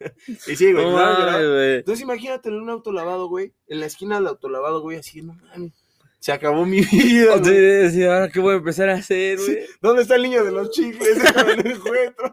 y 0.46 0.56
sí, 0.56 0.72
güey. 0.72 0.84
No. 0.84 1.62
Entonces 1.62 2.02
imagínate 2.02 2.48
en 2.48 2.56
un 2.56 2.70
autolavado, 2.70 3.28
güey. 3.28 3.52
En 3.68 3.80
la 3.80 3.86
esquina 3.86 4.16
del 4.16 4.26
autolavado, 4.28 4.80
güey, 4.80 4.98
así, 4.98 5.22
no 5.22 5.34
mames. 5.34 5.72
Se 6.18 6.32
acabó 6.32 6.66
mi 6.66 6.80
vida, 6.92 7.36
güey. 7.38 7.90
sí, 7.90 8.04
ahora 8.04 8.28
qué 8.28 8.40
voy 8.40 8.54
a 8.54 8.58
empezar 8.58 8.88
a 8.90 8.94
hacer, 8.94 9.38
Sí. 9.38 9.52
güey. 9.54 9.66
¿Dónde 9.80 10.02
está 10.02 10.16
el 10.16 10.22
niño 10.22 10.44
de 10.44 10.52
los 10.52 10.70
chicles? 10.70 11.18
Lo 11.64 11.70
encuentro. 11.70 12.32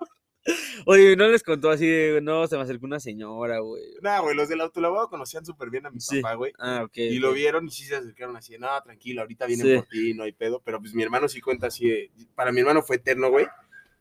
Oye, 0.86 1.18
no 1.18 1.28
les 1.28 1.44
contó 1.44 1.70
así 1.70 1.86
de, 1.86 2.22
no, 2.22 2.48
se 2.48 2.56
me 2.56 2.62
acercó 2.64 2.86
una 2.86 3.02
señora, 3.02 3.60
güey. 3.60 3.84
Nah, 4.02 4.22
güey, 4.22 4.34
los 4.34 4.48
del 4.48 4.62
autolavado 4.62 5.10
conocían 5.10 5.46
súper 5.46 5.70
bien 5.70 5.86
a 5.86 5.90
mi 5.90 6.00
Sí. 6.00 6.22
papá, 6.22 6.36
güey. 6.36 6.54
Ah, 6.58 6.84
ok. 6.86 6.96
Y 6.98 7.20
lo 7.20 7.34
vieron 7.34 7.68
y 7.68 7.72
sí 7.72 7.84
se 7.84 7.98
acercaron 7.98 8.38
así, 8.38 8.54
de, 8.54 8.60
no, 8.60 8.70
tranquilo, 8.82 9.22
ahorita 9.22 9.46
vienen 9.46 9.68
Sí. 9.68 9.76
por 9.76 9.86
ti, 9.88 10.14
no 10.14 10.24
hay 10.24 10.32
pedo. 10.32 10.62
Pero 10.64 10.80
pues 10.80 10.94
mi 10.94 11.04
hermano 11.04 11.28
sí 11.28 11.42
cuenta 11.42 11.68
así, 11.68 11.90
de- 11.90 12.12
para 12.34 12.54
mi 12.54 12.62
hermano 12.62 12.82
fue 12.82 12.96
eterno, 12.96 13.30
güey. 13.30 13.46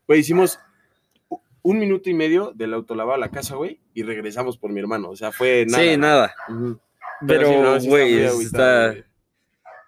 Güey, 0.07 0.21
hicimos 0.21 0.61
un 1.67 1.81
minuto 1.81 2.09
y 2.09 2.15
medio 2.15 2.53
del 2.55 2.73
autolavado 2.75 3.15
a 3.15 3.19
la 3.19 3.33
casa, 3.33 3.57
güey, 3.57 3.81
y 3.93 4.05
regresamos 4.05 4.57
por 4.57 4.71
mi 4.71 4.79
hermano. 4.79 5.11
O 5.11 5.17
sea, 5.17 5.33
fue 5.33 5.67
nada. 5.67 5.83
Sí, 5.83 5.97
nada. 5.97 6.35
Pero, 7.27 7.49
sí, 7.49 7.57
no, 7.57 7.81
sí 7.81 7.87
está 7.87 7.91
güey, 7.91 8.13
muy 8.13 8.23
está, 8.23 8.29
agüitado, 8.31 8.93
güey. 8.93 9.05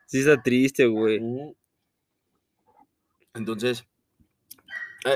sí 0.07 0.19
está 0.19 0.43
triste, 0.43 0.87
güey. 0.87 1.21
Entonces, 3.33 3.87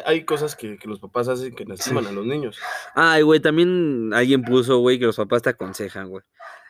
hay, 0.07 0.25
cosas 0.25 0.55
que, 0.55 0.79
que 0.79 0.87
los 0.87 1.01
papás 1.01 1.27
hacen 1.27 1.53
que 1.53 1.65
lastiman 1.65 2.07
a 2.07 2.13
los 2.13 2.27
niños. 2.27 2.61
Ay, 2.95 3.23
güey, 3.23 3.41
también 3.41 4.13
alguien 4.15 4.43
puso, 4.43 4.79
güey, 4.79 5.01
que 5.01 5.07
los 5.07 5.17
papás 5.17 5.43
te 5.43 5.51
aconsejan, 5.51 6.11
güey. 6.11 6.23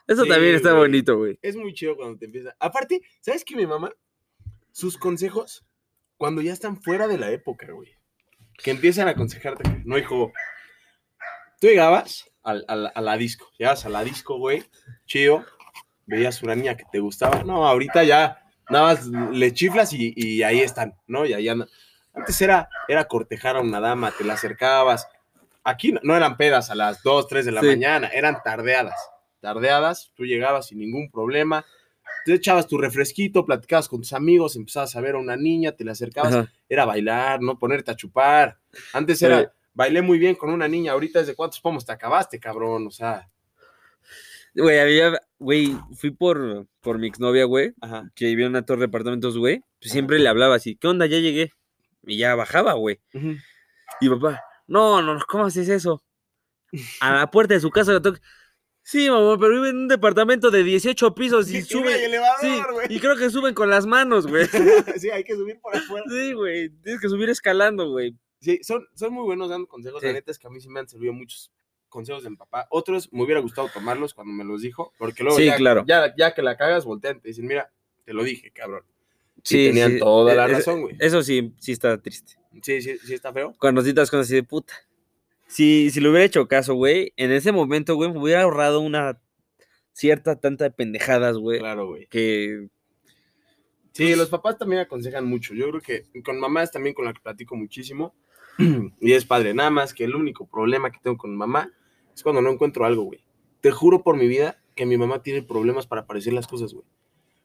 Eso 0.07 0.23
Sí, 0.23 0.29
también 0.31 0.55
está 0.55 0.71
güey. 0.71 0.85
bonito, 0.85 1.19
güey. 1.19 1.39
Es 1.43 1.55
muy 1.55 1.75
chido 1.75 1.97
cuando 1.97 2.17
te 2.17 2.25
empieza. 2.25 2.57
Aparte, 2.59 3.03
¿sabes 3.21 3.45
qué, 3.45 3.57
mi 3.57 3.67
mamá? 3.67 3.93
Sus 4.71 4.97
consejos, 4.97 5.67
cuando 6.17 6.41
ya 6.41 6.55
están 6.55 6.81
fuera 6.81 7.07
de 7.09 7.19
la 7.19 7.31
época, 7.31 7.71
güey. 7.71 7.91
Que 8.63 8.71
empiezan 8.71 9.09
a 9.09 9.13
aconsejarte. 9.13 9.63
que, 9.65 9.83
No, 9.85 9.99
hijo. 9.99 10.33
Tú 11.61 11.69
llegabas 11.69 12.29
al- 12.43 12.65
al- 12.69 12.93
a 12.95 13.01
la 13.01 13.17
disco. 13.17 13.51
Llegabas 13.59 13.85
a 13.87 13.89
la 13.89 14.03
disco, 14.05 14.37
güey. 14.39 14.65
Chido. 15.07 15.45
Veías 16.07 16.43
una 16.43 16.55
niña 16.55 16.77
que 16.77 16.85
te 16.91 16.99
gustaba. 16.99 17.45
No, 17.45 17.67
ahorita 17.67 18.03
ya 18.05 18.43
nada 18.69 18.87
más 18.87 19.07
le 19.07 19.53
chiflas 19.53 19.93
y, 19.93 20.13
y 20.17 20.43
ahí 20.43 20.61
están, 20.61 20.95
¿no? 21.07 21.25
Y 21.27 21.33
ahí 21.33 21.49
andan. 21.49 21.69
Antes 22.15 22.41
era, 22.43 22.69
era 22.89 23.05
cortejar 23.07 23.57
a 23.57 23.61
una 23.61 23.81
dama, 23.81 24.11
te 24.11 24.25
la 24.25 24.35
acercabas. 24.35 25.07
Aquí 25.65 25.93
no, 25.93 26.01
no 26.03 26.17
eran 26.17 26.37
pedas 26.37 26.71
a 26.71 26.75
las 26.75 27.03
2, 27.03 27.29
3 27.29 27.47
de 27.47 27.53
la 27.53 27.61
Sí. 27.61 27.69
mañana, 27.69 28.09
eran 28.09 28.43
tardeadas. 28.43 28.97
Tardeadas, 29.41 30.13
tú 30.15 30.25
llegabas 30.25 30.67
sin 30.69 30.79
ningún 30.81 31.11
problema. 31.11 31.65
Te 32.25 32.35
echabas 32.35 32.67
tu 32.67 32.79
refresquito, 32.79 33.45
platicabas 33.45 33.89
con 33.89 34.01
tus 34.01 34.13
amigos, 34.13 34.57
empezabas 34.57 34.95
a 34.97 35.01
ver 35.01 35.15
a 35.15 35.19
una 35.19 35.37
niña, 35.37 35.73
te 35.73 35.85
la 35.85 35.93
acercabas. 35.93 36.35
Ajá. 36.35 36.53
Era 36.69 36.85
bailar, 36.85 37.41
no 37.41 37.59
ponerte 37.59 37.91
a 37.91 37.97
chupar. 37.97 38.59
Antes 38.93 39.21
era, 39.23 39.53
bailé 39.75 40.03
muy 40.03 40.19
bien 40.19 40.35
con 40.35 40.51
una 40.51 40.69
niña, 40.69 40.93
ahorita 40.93 41.21
desde 41.21 41.35
cuántos 41.35 41.61
pomos 41.61 41.85
te 41.85 41.93
acabaste, 41.93 42.39
cabrón. 42.39 42.87
O 42.87 42.91
sea, 42.91 43.29
Güey, 44.55 44.79
había, 44.79 45.19
güey, 45.39 45.75
fui 45.97 46.11
por, 46.11 46.67
por 46.81 46.99
mi 46.99 47.07
exnovia, 47.07 47.45
güey, 47.45 47.73
ajá. 47.81 48.11
que 48.15 48.27
vivía 48.27 48.45
en 48.45 48.53
una 48.53 48.67
torre 48.67 48.81
de 48.81 48.87
apartamentos, 48.87 49.39
güey. 49.39 49.63
Pues 49.81 49.93
siempre 49.93 50.19
le 50.19 50.29
hablaba 50.29 50.57
así, 50.57 50.77
¿qué 50.77 50.89
onda? 50.89 51.07
Ya 51.07 51.19
llegué. 51.19 51.53
Y 52.05 52.19
ya 52.19 52.35
bajaba, 52.35 52.75
güey. 52.75 53.01
Y 54.01 54.09
papá, 54.11 54.43
no, 54.67 55.01
no, 55.01 55.15
no, 55.15 55.21
¿cómo 55.27 55.45
haces 55.47 55.69
eso? 55.69 56.03
A 57.01 57.13
la 57.13 57.31
puerta 57.31 57.55
de 57.55 57.61
su 57.61 57.71
casa 57.71 57.93
le 57.93 58.01
toca. 58.01 58.21
Sí, 58.85 59.09
mamá, 59.09 59.39
pero 59.39 59.53
vive 59.55 59.69
en 59.71 59.77
un 59.77 59.89
departamento 59.89 60.51
de 60.51 60.65
18 60.65 61.15
pisos 61.15 61.49
y 61.51 61.53
Y 61.53 61.55
no 61.55 61.59
hay 61.59 61.65
sube. 61.65 62.05
elevador, 62.05 62.37
Sí, 62.41 62.63
güey. 62.73 62.87
y 62.91 62.99
creo 63.01 63.17
que 63.17 63.31
suben 63.31 63.55
con 63.55 63.71
las 63.71 63.87
manos, 63.87 64.27
güey. 64.27 64.47
sí, 65.01 65.11
hay 65.11 65.23
que 65.25 65.35
subir 65.37 65.61
por 65.61 65.77
afuera. 65.77 66.05
Sí, 66.09 66.33
güey. 66.33 66.69
Tienes 66.83 67.01
que 67.01 67.09
subir 67.09 67.31
escalando, 67.31 67.91
güey. 67.91 68.17
Sí, 68.41 68.59
son, 68.63 68.85
son 68.95 69.13
muy 69.13 69.25
buenos 69.25 69.49
dando 69.51 69.69
consejos. 69.69 70.03
La 70.03 70.09
Sí. 70.09 70.15
neta 70.15 70.31
es 70.33 70.39
que 70.39 70.49
a 70.49 70.51
mí 70.51 70.61
sí 70.61 70.69
me 70.69 70.81
han 70.81 70.89
servido 70.89 71.13
muchos 71.13 71.53
consejos 71.89 72.25
de 72.25 72.31
mi 72.31 72.37
papá. 72.37 72.67
Otros 72.71 73.09
me 73.13 73.23
hubiera 73.23 73.41
gustado 73.41 73.69
tomarlos 73.73 74.15
cuando 74.15 74.33
me 74.33 74.45
los 74.45 74.63
dijo, 74.63 74.93
porque 74.99 75.23
luego 75.23 75.39
Sí, 75.39 75.45
ya, 75.47 75.57
claro. 75.57 75.85
ya, 75.87 76.13
ya 76.17 76.35
que 76.35 76.43
la 76.43 76.57
cagas, 76.57 76.85
voltean 76.85 77.19
y 77.19 77.21
te 77.21 77.29
dicen, 77.29 77.47
mira, 77.47 77.71
te 78.05 78.13
lo 78.13 78.25
dije, 78.25 78.51
cabrón. 78.51 78.83
Sí, 79.45 79.67
tenían 79.69 79.93
sí, 79.93 79.99
toda 80.01 80.33
eh, 80.33 80.37
la 80.37 80.47
razón, 80.49 80.83
güey. 80.83 80.97
Eso 80.99 81.23
sí, 81.23 81.55
sí 81.59 81.71
está 81.73 82.01
triste. 82.01 82.35
Sí, 82.63 82.83
sí, 82.83 82.99
sí 82.99 83.15
está 83.15 83.33
feo. 83.33 83.55
Cuando 83.61 83.83
citas 83.83 84.11
cosas 84.11 84.27
así 84.27 84.35
de 84.35 84.43
puta. 84.43 84.75
Si, 85.53 85.91
si 85.91 86.01
le 86.01 86.09
hubiera 86.09 86.25
hecho 86.25 86.49
caso, 86.49 86.75
güey, 86.75 87.13
en 87.17 87.31
ese 87.31 87.53
momento, 87.53 87.95
güey, 87.95 88.11
me 88.11 88.19
hubiera 88.19 88.43
ahorrado 88.43 88.81
una 88.81 89.21
cierta 89.93 90.41
tanta 90.41 90.65
de 90.65 90.71
pendejadas, 90.71 91.37
güey. 91.37 91.59
Claro, 91.59 91.89
güey. 91.89 92.07
Que. 92.07 92.69
Sí, 93.93 94.15
los 94.17 94.31
papás 94.31 94.57
también 94.57 94.81
aconsejan 94.81 95.27
mucho. 95.27 95.53
Yo 95.53 95.69
creo 95.69 95.81
que 95.83 96.23
con 96.23 96.41
mamá 96.41 96.63
es 96.63 96.71
también 96.71 96.95
con 96.95 97.05
la 97.05 97.13
que 97.13 97.21
platico 97.21 97.55
muchísimo. 97.57 98.15
y 99.01 99.13
es 99.13 99.25
padre. 99.27 99.53
Nada 99.53 99.71
más 99.71 99.93
que 99.93 100.05
el 100.05 100.15
único 100.15 100.47
problema 100.47 100.91
que 100.91 100.99
tengo 101.03 101.19
con 101.19 101.37
mamá 101.37 101.71
es 102.15 102.23
cuando 102.23 102.41
no 102.41 102.51
encuentro 102.51 102.87
algo, 102.87 103.03
güey. 103.03 103.23
Te 103.61 103.71
juro 103.71 104.03
por 104.03 104.17
mi 104.17 104.27
vida 104.27 104.59
que 104.75 104.87
mi 104.87 104.97
mamá 104.97 105.23
tiene 105.23 105.43
problemas 105.43 105.87
para 105.87 106.03
aparecer 106.03 106.33
las 106.33 106.47
cosas, 106.47 106.73
güey. 106.73 106.87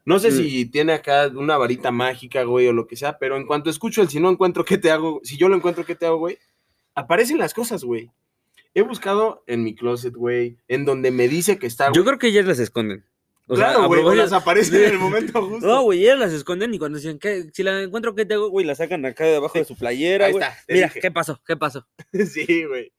No 0.05 0.19
sé 0.19 0.29
Mm. 0.29 0.31
si 0.31 0.65
tiene 0.67 0.93
acá 0.93 1.27
una 1.35 1.57
varita 1.57 1.91
mágica, 1.91 2.43
güey, 2.43 2.67
o 2.67 2.73
lo 2.73 2.87
que 2.87 2.95
sea, 2.95 3.19
pero 3.19 3.35
en 3.35 3.45
cuanto 3.45 3.69
escucho 3.69 4.01
el 4.01 4.07
si 4.07 4.21
no 4.21 4.29
encuentro 4.29 4.63
qué 4.63 4.77
te 4.77 4.89
hago, 4.89 5.19
si 5.23 5.35
yo 5.35 5.49
lo 5.49 5.57
encuentro 5.57 5.83
qué 5.85 5.95
te 5.95 6.05
hago, 6.05 6.17
güey, 6.17 6.37
aparecen 6.97 7.37
las 7.37 7.53
cosas, 7.53 7.83
güey. 7.83 8.11
He 8.73 8.81
buscado 8.81 9.43
en 9.47 9.63
mi 9.63 9.75
closet, 9.75 10.13
güey, 10.15 10.57
en 10.67 10.83
donde 10.85 11.11
me 11.11 11.27
dice 11.27 11.57
que 11.57 11.67
está, 11.67 11.91
Yo 11.93 12.03
creo 12.03 12.17
que 12.19 12.27
ellas 12.27 12.45
las 12.45 12.59
esconden. 12.59 13.05
O 13.47 13.55
claro, 13.55 13.87
güey, 13.87 14.17
las 14.17 14.33
aparecen 14.33 14.75
Sí. 14.75 14.83
en 14.83 14.91
el 14.91 14.99
momento 14.99 15.41
justo. 15.47 15.65
No, 15.65 15.83
güey, 15.83 16.03
ellas 16.03 16.19
las 16.19 16.33
esconden 16.33 16.73
y 16.73 16.79
cuando 16.79 16.97
dicen, 16.97 17.17
¿qué? 17.17 17.45
si 17.53 17.63
la 17.63 17.81
encuentro, 17.81 18.13
¿qué 18.13 18.25
te 18.25 18.33
hago? 18.33 18.49
Güey, 18.49 18.65
la 18.65 18.75
sacan 18.75 19.05
acá 19.05 19.23
debajo 19.25 19.57
de 19.57 19.63
su 19.65 19.75
playera, 19.77 20.25
Ahí 20.25 20.33
güey. 20.33 20.43
está, 20.43 20.57
Mira, 20.67 20.87
dije. 20.87 20.99
¿qué 20.99 21.11
pasó? 21.11 21.41
¿Qué 21.45 21.55
pasó? 21.55 21.87
Sí, 22.27 22.65
güey. 22.65 22.91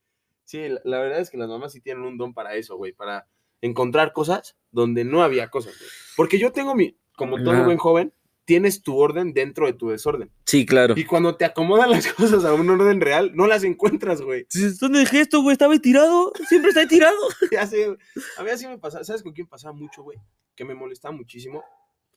Sí, 0.44 0.68
la, 0.68 0.80
la 0.84 0.98
verdad 1.00 1.20
es 1.20 1.28
que 1.30 1.36
las 1.36 1.48
mamás 1.48 1.72
sí 1.72 1.80
tienen 1.80 2.04
un 2.04 2.16
don 2.16 2.32
para 2.32 2.54
eso, 2.54 2.76
güey, 2.76 2.92
para 2.92 3.26
encontrar 3.60 4.12
cosas 4.14 4.56
donde 4.70 5.04
no 5.04 5.22
había 5.22 5.48
cosas, 5.48 5.76
güey. 5.78 5.90
Porque 6.16 6.38
yo 6.38 6.50
tengo 6.52 6.74
mi, 6.74 6.96
como 7.16 7.36
todo 7.42 7.64
buen 7.64 7.76
joven, 7.78 8.12
tienes 8.48 8.80
tu 8.82 8.96
orden 8.96 9.34
dentro 9.34 9.66
de 9.66 9.74
tu 9.74 9.90
desorden. 9.90 10.32
Sí, 10.46 10.64
claro. 10.64 10.94
Y 10.96 11.04
cuando 11.04 11.36
te 11.36 11.44
acomodan 11.44 11.90
las 11.90 12.10
cosas 12.14 12.46
a 12.46 12.54
un 12.54 12.70
orden 12.70 13.02
real, 13.02 13.32
no 13.34 13.46
las 13.46 13.62
encuentras, 13.62 14.22
güey. 14.22 14.46
¿Dónde 14.80 15.00
dejé 15.00 15.20
esto, 15.20 15.42
güey? 15.42 15.52
Estaba 15.52 15.78
tirado. 15.78 16.32
Siempre 16.48 16.70
está 16.70 16.88
tirado. 16.88 17.14
Ya 17.52 17.66
sé. 17.66 17.94
A 18.38 18.42
mí 18.42 18.48
así 18.48 18.66
me 18.66 18.78
pasaba, 18.78 19.04
¿sabes 19.04 19.22
con 19.22 19.34
quién 19.34 19.46
pasaba 19.46 19.74
mucho, 19.74 20.02
güey? 20.02 20.16
Que 20.56 20.64
me 20.64 20.74
molestaba 20.74 21.14
muchísimo. 21.14 21.62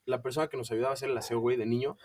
La 0.06 0.22
persona 0.22 0.48
que 0.48 0.56
nos 0.56 0.72
ayudaba 0.72 0.92
a 0.92 0.94
hacer 0.94 1.10
el 1.10 1.18
aseo, 1.18 1.42
güey, 1.42 1.58
de 1.58 1.66
niño. 1.66 1.98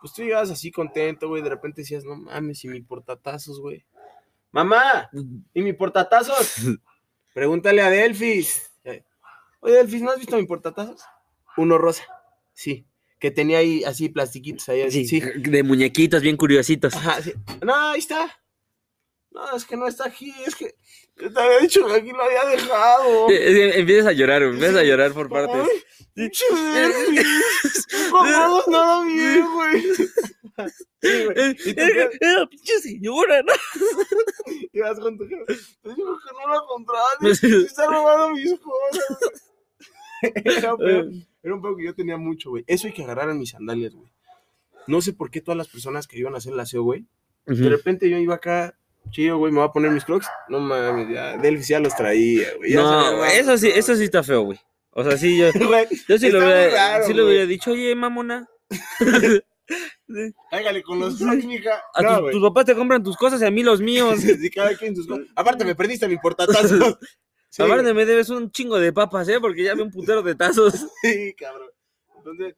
Pues 0.00 0.14
tú 0.14 0.22
llegabas 0.22 0.50
así 0.50 0.72
contento, 0.72 1.28
güey, 1.28 1.42
de 1.42 1.50
repente 1.50 1.82
decías, 1.82 2.02
no 2.06 2.16
mames, 2.16 2.64
y 2.64 2.68
mi 2.68 2.80
portatazos, 2.80 3.60
güey. 3.60 3.84
Mamá, 4.52 5.10
¿y 5.52 5.60
mi 5.60 5.74
portatazos? 5.74 6.54
Pregúntale 7.34 7.82
a 7.82 7.90
Delfis. 7.90 8.72
Eh, 8.84 9.04
Oye, 9.60 9.74
Delfis, 9.74 10.00
¿no 10.00 10.12
has 10.12 10.18
visto 10.18 10.38
mi 10.38 10.46
portatazos? 10.46 11.02
Uno 11.58 11.76
rosa. 11.76 12.04
Sí. 12.54 12.86
Que 13.20 13.30
tenía 13.30 13.58
ahí 13.58 13.84
así 13.84 14.08
plastiquitos 14.08 14.68
ahí. 14.70 14.82
así. 14.82 15.06
Sí, 15.06 15.20
Sí. 15.20 15.30
de 15.50 15.62
muñequitos 15.62 16.22
bien 16.22 16.36
curiositos. 16.36 16.94
Ajá, 16.94 17.22
sí. 17.22 17.32
No, 17.62 17.74
ahí 17.90 18.00
está. 18.00 18.40
No, 19.30 19.54
es 19.56 19.64
que 19.64 19.76
no 19.76 19.86
está 19.86 20.06
aquí. 20.06 20.34
Es 20.44 20.56
que 20.56 20.74
te 21.16 21.26
había 21.40 21.58
dicho 21.60 21.86
que 21.86 21.92
aquí 21.94 22.10
lo 22.10 22.22
había 22.22 22.44
dejado. 22.46 23.30
Eh, 23.30 23.34
eh, 23.36 23.72
Empiezas 23.78 24.06
a 24.08 24.12
llorar, 24.12 24.42
empiezas 24.42 24.76
a 24.76 24.82
llorar 24.82 25.12
por 25.12 25.28
partes. 25.28 25.68
Controlas 28.10 28.68
nada 28.68 29.04
bien, 29.04 29.46
güey. 29.54 29.84
Eh, 31.02 31.56
Era 32.20 32.46
pinche 32.46 32.78
señora, 32.80 33.42
¿no? 33.42 33.52
y 34.72 34.80
vas 34.80 34.98
con 34.98 35.16
tu 35.16 35.24
jefe. 35.26 35.44
Te 35.82 35.94
digo 35.94 36.18
que 36.18 36.32
no 36.32 36.54
la 36.54 36.60
contrates. 36.66 37.38
Se 37.40 37.66
está 37.66 37.86
robando 37.86 38.30
mis 38.30 38.54
cosas. 38.58 39.44
Era 40.22 40.76
pedo, 40.76 41.10
era 41.42 41.54
un 41.54 41.62
pedo 41.62 41.76
que 41.76 41.84
yo 41.84 41.94
tenía 41.94 42.16
mucho, 42.16 42.50
güey. 42.50 42.64
Eso 42.66 42.86
hay 42.86 42.92
que 42.92 43.02
agarrar 43.02 43.30
en 43.30 43.38
mis 43.38 43.50
sandalias, 43.50 43.94
güey. 43.94 44.10
No 44.86 45.00
sé 45.00 45.12
por 45.12 45.30
qué 45.30 45.40
todas 45.40 45.56
las 45.56 45.68
personas 45.68 46.06
que 46.06 46.18
iban 46.18 46.34
a 46.34 46.38
hacer 46.38 46.52
el 46.52 46.60
aseo, 46.60 46.82
güey, 46.82 47.06
de 47.46 47.68
repente 47.68 48.08
yo 48.08 48.16
iba 48.18 48.34
acá, 48.36 48.76
chido, 49.10 49.38
güey, 49.38 49.52
me 49.52 49.58
voy 49.58 49.68
a 49.68 49.72
poner 49.72 49.90
mis 49.90 50.04
crocs. 50.04 50.26
No 50.48 50.60
mames, 50.60 51.08
ya, 51.12 51.36
Delphi 51.36 51.64
ya 51.64 51.80
los 51.80 51.94
traía, 51.96 52.48
güey. 52.56 52.74
No, 52.74 53.16
güey, 53.16 53.38
eso 53.38 53.56
sí, 53.58 53.68
eso 53.74 53.96
sí 53.96 54.04
está 54.04 54.22
feo, 54.22 54.42
güey. 54.42 54.58
O 54.92 55.04
sea, 55.04 55.16
sí, 55.16 55.38
yo, 55.38 55.50
Güey, 55.68 55.86
yo 56.08 56.18
sí, 56.18 56.30
lo 56.30 56.38
hubiera, 56.38 56.70
raro, 56.70 57.06
sí 57.06 57.12
hubiera 57.12 57.46
dicho, 57.46 57.72
oye, 57.72 57.94
mamona, 57.94 58.48
hágale 60.50 60.82
con 60.82 60.98
los 60.98 61.18
crocs, 61.18 61.44
mija. 61.44 61.82
a 61.94 62.02
No, 62.02 62.30
tus, 62.30 62.42
papás 62.42 62.64
te 62.66 62.74
compran 62.74 63.02
tus 63.02 63.16
cosas 63.16 63.40
y 63.42 63.44
a 63.44 63.50
mí 63.50 63.62
los 63.62 63.80
míos. 63.82 64.20
Sí, 64.20 64.50
cada 64.50 64.76
quien 64.76 64.94
sus 64.96 65.06
cosas. 65.06 65.26
Aparte, 65.34 65.64
me 65.64 65.74
perdiste 65.74 66.08
mi 66.08 66.16
portatazos. 66.18 66.98
Sí, 67.50 67.62
Aparte 67.62 67.92
me 67.92 68.06
debes 68.06 68.30
un 68.30 68.50
chingo 68.50 68.78
de 68.78 68.92
papas, 68.92 69.28
¿eh? 69.28 69.38
Porque 69.40 69.64
ya 69.64 69.74
vi 69.74 69.82
un 69.82 69.90
putero 69.90 70.22
de 70.22 70.34
tazos. 70.34 70.72
Sí, 71.02 71.34
cabrón. 71.36 71.68
Entonces, 72.16 72.54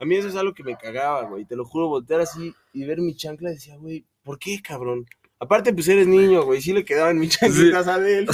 a 0.00 0.04
mí 0.04 0.16
eso 0.16 0.28
es 0.28 0.36
algo 0.36 0.52
que 0.52 0.64
me 0.64 0.76
cagaba, 0.76 1.22
güey. 1.28 1.44
Te 1.44 1.54
lo 1.56 1.64
juro, 1.64 1.88
voltear 1.88 2.20
así 2.20 2.52
y 2.72 2.84
ver 2.84 2.98
mi 2.98 3.14
chancla, 3.14 3.50
decía, 3.50 3.76
güey, 3.76 4.04
¿por 4.24 4.38
qué, 4.38 4.60
cabrón? 4.60 5.06
Aparte, 5.38 5.72
pues 5.72 5.86
eres 5.88 6.06
niño, 6.06 6.42
güey. 6.44 6.60
Sí 6.60 6.72
le 6.72 6.84
quedaban 6.84 7.18
mis 7.18 7.38
chanclitas 7.38 7.86
a 7.88 7.96
él. 8.08 8.26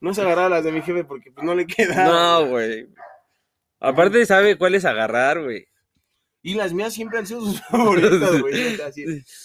No 0.00 0.12
se 0.14 0.20
agarraba 0.22 0.48
las 0.48 0.64
de 0.64 0.72
mi 0.72 0.82
jefe 0.82 1.04
porque 1.04 1.30
pues 1.32 1.44
no 1.44 1.54
le 1.54 1.66
quedaban. 1.66 2.06
No, 2.06 2.46
güey. 2.50 2.88
Aparte 3.80 4.26
sabe 4.26 4.56
cuál 4.58 4.74
es 4.74 4.84
agarrar, 4.84 5.42
güey. 5.42 5.66
Y 6.42 6.54
las 6.54 6.72
mías 6.72 6.94
siempre 6.94 7.18
han 7.18 7.26
sido 7.26 7.40
sus 7.42 7.60
favoritas, 7.70 8.40
güey. 8.40 8.54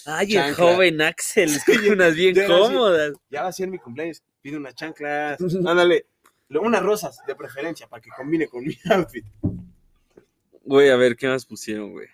Ay, 0.06 0.26
el 0.26 0.32
Chancla. 0.32 0.54
joven 0.54 1.02
Axel, 1.02 1.50
unas 1.92 2.14
bien 2.14 2.34
Ya 2.34 2.46
cómodas. 2.46 3.12
Ya 3.30 3.42
va 3.42 3.48
a 3.48 3.52
ser 3.52 3.68
mi 3.68 3.78
cumpleaños. 3.78 4.22
Pide 4.44 4.58
unas 4.58 4.74
chanclas. 4.74 5.40
Ándale. 5.66 6.04
Unas 6.50 6.82
rosas, 6.82 7.18
de 7.26 7.34
preferencia, 7.34 7.88
para 7.88 8.02
que 8.02 8.10
combine 8.10 8.46
con 8.46 8.62
mi 8.62 8.76
outfit. 8.90 9.24
Güey, 10.62 10.90
a 10.90 10.96
ver, 10.96 11.16
¿qué 11.16 11.26
más 11.26 11.46
pusieron, 11.46 11.92
güey? 11.92 12.08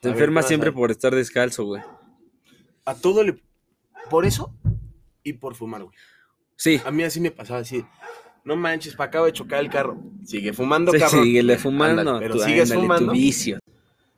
Te 0.00 0.08
A 0.08 0.12
enfermas 0.12 0.44
¿qué 0.44 0.48
siempre 0.48 0.70
por 0.70 0.90
estar 0.90 1.14
descalzo, 1.14 1.64
güey. 1.64 1.82
A 2.84 2.94
todo 2.94 3.24
le. 3.24 3.42
por 4.10 4.26
eso 4.26 4.54
y 5.22 5.32
por 5.32 5.54
fumar, 5.54 5.82
güey. 5.84 5.96
Sí. 6.56 6.78
A 6.84 6.90
mí 6.90 7.02
así 7.04 7.20
me 7.20 7.30
pasaba 7.30 7.60
así. 7.60 7.82
No 8.44 8.54
manches, 8.54 8.94
pa' 8.96 9.04
acabo 9.04 9.24
de 9.24 9.32
chocar 9.32 9.60
el 9.60 9.70
carro. 9.70 9.98
Sigue 10.24 10.52
fumando, 10.52 10.92
Sí, 10.92 10.98
cabrón. 10.98 11.24
síguele 11.24 11.56
fumando. 11.58 12.00
Ándale, 12.02 12.20
pero 12.20 12.34
tú, 12.34 12.40
sigues 12.42 12.62
ándale, 12.70 12.80
fumando. 12.82 13.06
Tu 13.06 13.12
vicio. 13.12 13.58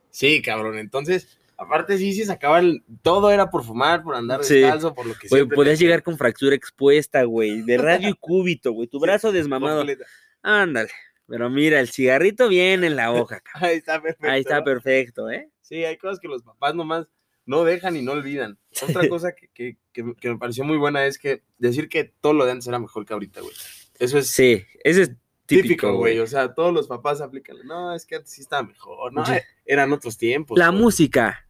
Sí, 0.09 0.41
cabrón. 0.41 0.77
Entonces, 0.77 1.39
aparte 1.61 1.97
sí 1.97 2.13
se 2.13 2.25
sacaban, 2.25 2.83
todo 3.01 3.31
era 3.31 3.49
por 3.49 3.63
fumar, 3.63 4.03
por 4.03 4.15
andar 4.15 4.43
Sí. 4.43 4.55
descalzo, 4.59 4.93
por 4.93 5.05
lo 5.05 5.13
que 5.13 5.27
Güey, 5.27 5.39
siempre 5.41 5.55
podías 5.55 5.79
le- 5.79 5.85
llegar 5.85 6.03
con 6.03 6.17
fractura 6.17 6.55
expuesta, 6.55 7.23
güey. 7.23 7.61
De 7.61 7.77
radio 7.77 8.09
y 8.09 8.13
cúbito, 8.13 8.71
güey. 8.71 8.87
Tu 8.87 8.99
brazo 8.99 9.31
desmamado. 9.31 9.77
completa. 9.77 10.05
Ándale. 10.41 10.89
Pero 11.27 11.49
mira, 11.49 11.79
el 11.79 11.87
cigarrito 11.87 12.49
viene 12.49 12.87
en 12.87 12.95
la 12.95 13.11
hoja, 13.13 13.39
cabrón. 13.43 13.69
Ahí 13.69 13.77
está 13.77 14.01
perfecto. 14.01 14.27
Ahí 14.31 14.41
está 14.41 14.63
perfecto, 14.63 15.29
¿eh? 15.29 15.49
Sí, 15.61 15.85
hay 15.85 15.97
cosas 15.97 16.19
que 16.19 16.27
los 16.27 16.43
papás 16.43 16.75
nomás 16.75 17.07
no 17.45 17.63
dejan 17.63 17.95
y 17.95 18.01
no 18.01 18.11
olvidan. 18.11 18.57
Otra 18.81 19.07
cosa 19.09 19.33
que, 19.33 19.47
que- 19.53 19.77
que- 19.93 20.13
que 20.19 20.29
me 20.29 20.37
pareció 20.37 20.63
muy 20.63 20.77
buena 20.77 21.05
es 21.05 21.17
que 21.17 21.43
decir 21.57 21.87
que 21.89 22.03
todo 22.03 22.33
lo 22.33 22.45
de 22.45 22.51
antes 22.51 22.67
era 22.67 22.79
mejor 22.79 23.05
que 23.05 23.13
ahorita, 23.13 23.41
güey. 23.41 23.53
Eso 23.99 24.17
es 24.17 24.27
Sí, 24.29 24.63
ese 24.83 25.01
es 25.03 25.11
típico, 25.45 25.87
güey. 25.95 26.15
güey. 26.15 26.19
O 26.19 26.27
sea, 26.27 26.53
todos 26.53 26.73
los 26.73 26.87
papás 26.87 27.21
aplican. 27.21 27.57
No, 27.65 27.93
es 27.93 28.05
que 28.05 28.15
antes 28.15 28.31
sí 28.31 28.41
estaba 28.41 28.63
mejor. 28.63 29.13
No, 29.13 29.25
Sí. 29.25 29.33
Eran 29.65 29.93
otros 29.93 30.17
tiempos. 30.17 30.57
La 30.57 30.69
güey. 30.69 30.81
música. 30.81 31.47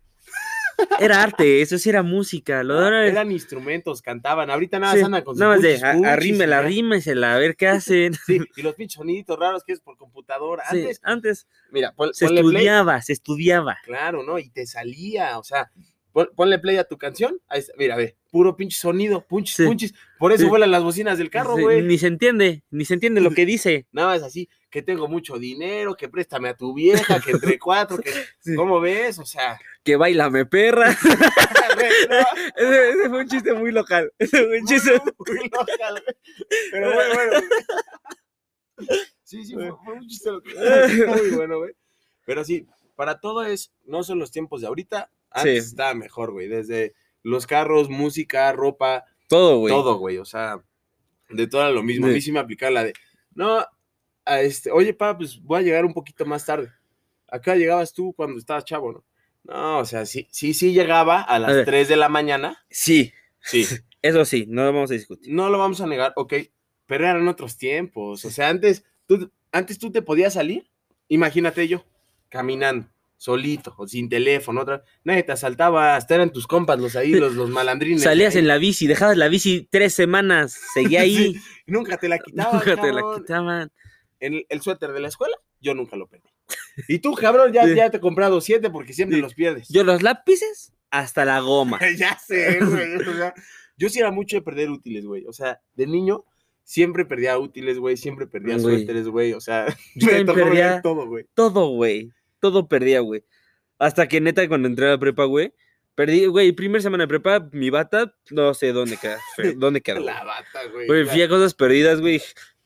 Era 1.00 1.22
arte, 1.24 1.62
eso 1.62 1.78
sí 1.78 1.90
era 1.90 2.04
música. 2.04 2.64
Lo 2.64 2.76
de 2.76 2.84
ahora 2.84 3.06
es- 3.06 3.12
Eran 3.12 3.32
instrumentos, 3.32 4.02
cantaban. 4.02 4.50
Ahorita 4.50 4.80
nada, 4.80 4.94
sí, 4.94 5.02
andan 5.02 5.24
con 5.24 5.38
nada 5.38 5.54
más 5.54 5.62
de 5.62 5.70
puchis, 5.70 5.84
a- 5.84 5.92
puchis 5.94 6.04
y 6.04 6.10
arrímela, 6.10 6.60
arrímesela, 6.60 7.34
a 7.36 7.38
ver 7.40 7.56
qué 7.56 7.68
hacen. 7.86 8.14
Sí, 8.26 8.40
y 8.56 8.62
los 8.62 8.76
pinches 8.76 8.96
soniditos 8.96 9.38
raros 9.40 9.64
que 9.64 9.74
es 9.74 9.82
por 9.82 9.98
computadora. 9.98 10.64
Sí, 10.70 10.82
Antes, 10.82 11.00
antes 11.04 11.48
mira, 11.72 11.94
pon- 11.94 12.14
se 12.14 12.28
play. 12.28 12.40
estudiaba, 12.40 13.02
se 13.02 13.14
estudiaba. 13.14 13.78
Claro, 13.84 14.24
¿no? 14.24 14.40
Y 14.40 14.50
te 14.50 14.66
salía, 14.66 15.38
o 15.40 15.44
sea, 15.44 15.72
pon- 16.12 16.30
ponle 16.36 16.60
play 16.60 16.78
a 16.78 16.84
tu 16.84 16.98
canción. 16.98 17.40
Ahí 17.48 17.60
está, 17.60 17.74
mira, 17.78 17.96
ve, 17.96 18.16
puro 18.32 18.56
pinche 18.56 18.78
sonido, 18.78 19.26
punchis, 19.28 19.66
punchis. 19.66 19.94
Por 20.20 20.32
eso 20.32 20.48
vuelan 20.50 20.72
las 20.72 20.84
bocinas 20.84 21.18
del 21.18 21.30
carro, 21.30 21.58
güey. 21.58 21.82
Ni 21.82 21.98
se 21.98 22.08
entiende, 22.08 22.64
ni 22.70 22.86
se 22.86 22.94
entiende 22.94 23.22
lo 23.22 23.32
que 23.32 23.46
dice. 23.46 23.88
Nada 23.92 24.10
más 24.10 24.24
así, 24.24 24.50
que 24.72 24.82
tengo 24.82 25.08
mucho 25.08 25.38
dinero, 25.38 25.96
que 25.96 26.10
préstame 26.10 26.50
a 26.50 26.56
tu 26.56 26.74
vieja, 26.74 27.20
que 27.20 27.32
entre 27.32 27.60
cuatro, 27.60 27.98
que... 27.98 28.10
Sí. 28.40 28.56
¿Cómo 28.56 28.80
ves? 28.80 29.20
O 29.20 29.26
sea... 29.26 29.60
Que 29.84 29.96
bailame 29.98 30.46
perra. 30.46 30.90
no, 32.10 32.18
ese, 32.56 32.90
ese 32.92 33.10
fue 33.10 33.20
un 33.20 33.28
chiste 33.28 33.54
muy 33.54 33.72
local. 33.72 34.12
Ese 34.20 34.46
fue 34.46 34.60
un 34.60 34.66
chiste. 34.66 34.92
muy, 35.28 35.40
muy 35.40 35.50
local. 35.50 36.04
Pero 36.72 36.94
bueno, 36.94 37.14
bueno. 37.16 37.48
Sí, 39.24 39.46
sí, 39.46 39.54
fue, 39.54 39.72
fue 39.84 39.94
un 39.96 40.08
chiste 40.08 40.30
local. 40.32 40.54
Muy 41.08 41.30
bueno, 41.32 41.58
güey. 41.60 41.74
Pero 42.26 42.44
sí, 42.44 42.66
para 42.96 43.20
todo 43.20 43.44
es, 43.44 43.72
no 43.86 44.04
son 44.04 44.20
los 44.20 44.32
tiempos 44.32 44.62
de 44.62 44.68
ahorita, 44.68 45.10
antes 45.32 45.64
Sí. 45.66 45.70
estaba 45.72 45.94
mejor, 45.94 46.32
güey. 46.32 46.48
Desde 46.48 46.94
los 47.24 47.48
carros, 47.48 47.90
música, 47.90 48.52
ropa, 48.54 49.06
Todo, 49.28 49.58
güey. 49.60 49.74
todo, 49.74 49.96
güey. 49.98 50.18
O 50.18 50.26
sea, 50.26 50.62
de 51.30 51.48
todo 51.48 51.70
lo 51.72 51.84
mismo. 51.84 52.06
A 52.08 52.10
mí 52.10 52.16
Sí. 52.16 52.22
sí 52.28 52.32
me 52.32 52.40
aplicaba 52.40 52.72
la 52.72 52.84
de, 52.86 52.94
no, 53.34 53.66
a 54.26 54.42
este, 54.42 54.72
oye, 54.72 54.94
pa, 54.94 55.18
pues 55.18 55.42
voy 55.42 55.60
a 55.60 55.64
llegar 55.64 55.86
un 55.86 55.94
poquito 55.94 56.26
más 56.26 56.46
tarde. 56.46 56.72
Acá 57.28 57.56
llegabas 57.56 57.94
tú 57.94 58.14
cuando 58.14 58.38
estabas 58.38 58.66
chavo, 58.66 58.92
¿no? 58.92 59.04
No, 59.44 59.80
o 59.80 59.86
sea, 59.86 60.06
sí, 60.06 60.28
sí, 60.32 60.54
sí 60.54 60.72
llegaba 60.74 61.22
a 61.22 61.36
A 61.36 61.40
las 61.40 61.54
ver. 61.56 61.66
3 61.66 61.88
de 61.88 61.96
la 61.96 62.10
mañana. 62.10 62.64
Sí, 62.70 63.12
Sí, 63.44 63.66
eso 64.04 64.24
sí, 64.26 64.46
no 64.48 64.64
lo 64.66 64.74
vamos 64.74 64.92
a 64.92 64.94
discutir. 64.94 65.34
no 65.34 65.50
lo 65.50 65.58
vamos 65.58 65.82
a 65.82 65.88
negar, 65.88 66.14
ok, 66.16 66.34
pero 66.86 67.08
eran 67.08 67.28
otros 67.28 67.58
tiempos. 67.58 68.24
O 68.26 68.30
sea, 68.30 68.50
antes 68.50 68.84
tú, 69.08 69.32
antes 69.52 69.80
tú 69.80 69.92
te 69.92 70.02
podías 70.04 70.34
salir, 70.34 70.70
imagínate 71.08 71.68
yo, 71.68 71.84
caminando, 72.30 72.88
solito, 73.18 73.74
o 73.78 73.88
sin 73.88 74.10
teléfono, 74.10 74.62
otra, 74.62 74.84
nadie 75.04 75.24
te 75.24 75.32
asaltaba, 75.32 75.96
hasta 75.96 76.16
eran 76.16 76.32
tus 76.32 76.46
compas 76.46 76.80
los 76.80 76.96
ahí, 76.96 77.14
los, 77.14 77.34
los 77.34 77.50
malandrines. 77.58 78.04
Salías 78.04 78.36
ahí, 78.36 78.42
en 78.42 78.48
la 78.48 78.58
bici, 78.60 78.86
dejabas 78.86 79.18
la 79.18 79.28
bici 79.28 79.68
tres 79.72 79.94
semanas, 79.96 80.60
seguía 80.76 81.02
ahí, 81.02 81.36
Nunca 81.66 81.98
te 81.98 82.10
la 82.10 82.20
quitaban, 82.20 82.54
nunca 82.54 82.80
te 82.80 82.92
la 82.94 83.02
quitaban. 83.16 83.72
El, 84.22 84.46
el 84.48 84.62
suéter 84.62 84.94
de 84.94 85.02
la 85.02 85.10
escuela, 85.10 85.36
yo 85.60 85.74
nunca 85.76 85.98
lo 85.98 86.08
perdí. 86.08 86.30
Y 86.88 87.00
tú, 87.00 87.14
cabrón, 87.14 87.52
ya, 87.52 87.66
Sí. 87.68 87.76
ya 87.76 87.90
te 87.90 87.98
he 87.98 88.00
comprado 88.00 88.40
siete 88.40 88.70
porque 88.70 88.94
siempre 88.94 89.18
Sí. 89.18 89.22
los 89.22 89.34
pierdes. 89.34 89.68
Yo 89.70 89.84
los 89.84 90.02
lápices 90.02 90.74
hasta 90.90 91.26
la 91.26 91.40
goma. 91.42 91.80
ya 91.98 92.18
sé, 92.20 92.60
güey. 92.60 92.96
o 93.10 93.14
sea, 93.16 93.34
yo 93.78 93.90
sí 93.90 94.00
era 94.00 94.12
mucho 94.12 94.38
de 94.38 94.42
perder 94.42 94.70
útiles, 94.70 95.06
güey. 95.06 95.26
O 95.26 95.34
sea, 95.34 95.60
de 95.74 95.88
niño 95.88 96.24
siempre 96.64 97.06
perdía 97.06 97.38
útiles, 97.38 97.78
güey. 97.80 97.98
Siempre 97.98 98.28
perdía 98.28 98.58
Güey. 98.58 98.78
suéteres, 98.78 99.08
güey. 99.08 99.34
O 99.34 99.42
sea, 99.42 99.66
Yo 99.96 100.08
perdía- 100.34 100.82
todo, 100.82 101.08
güey. 101.08 101.26
Todo, 101.34 101.68
güey. 101.70 102.12
Todo 102.40 102.68
perdía, 102.68 103.02
güey. 103.02 103.24
Hasta 103.80 104.08
que 104.08 104.22
neta, 104.22 104.48
cuando 104.48 104.68
entré 104.68 104.86
a 104.88 104.92
la 104.92 105.00
prepa, 105.00 105.26
güey, 105.26 105.54
perdí, 105.96 106.26
güey, 106.28 106.52
primer 106.52 106.82
semana 106.82 107.04
de 107.04 107.08
prepa, 107.08 107.50
mi 107.52 107.70
bata, 107.72 108.16
no 108.30 108.54
sé 108.54 108.72
dónde 108.74 108.98
queda. 108.98 109.20
¿Dónde 109.58 109.82
quedó? 109.82 110.00
La 110.02 110.24
bata, 110.24 110.66
güey. 110.72 111.06
Fui 111.08 111.22
a 111.22 111.28
cosas 111.30 111.54
perdidas, 111.56 112.00
güey. 112.00 112.22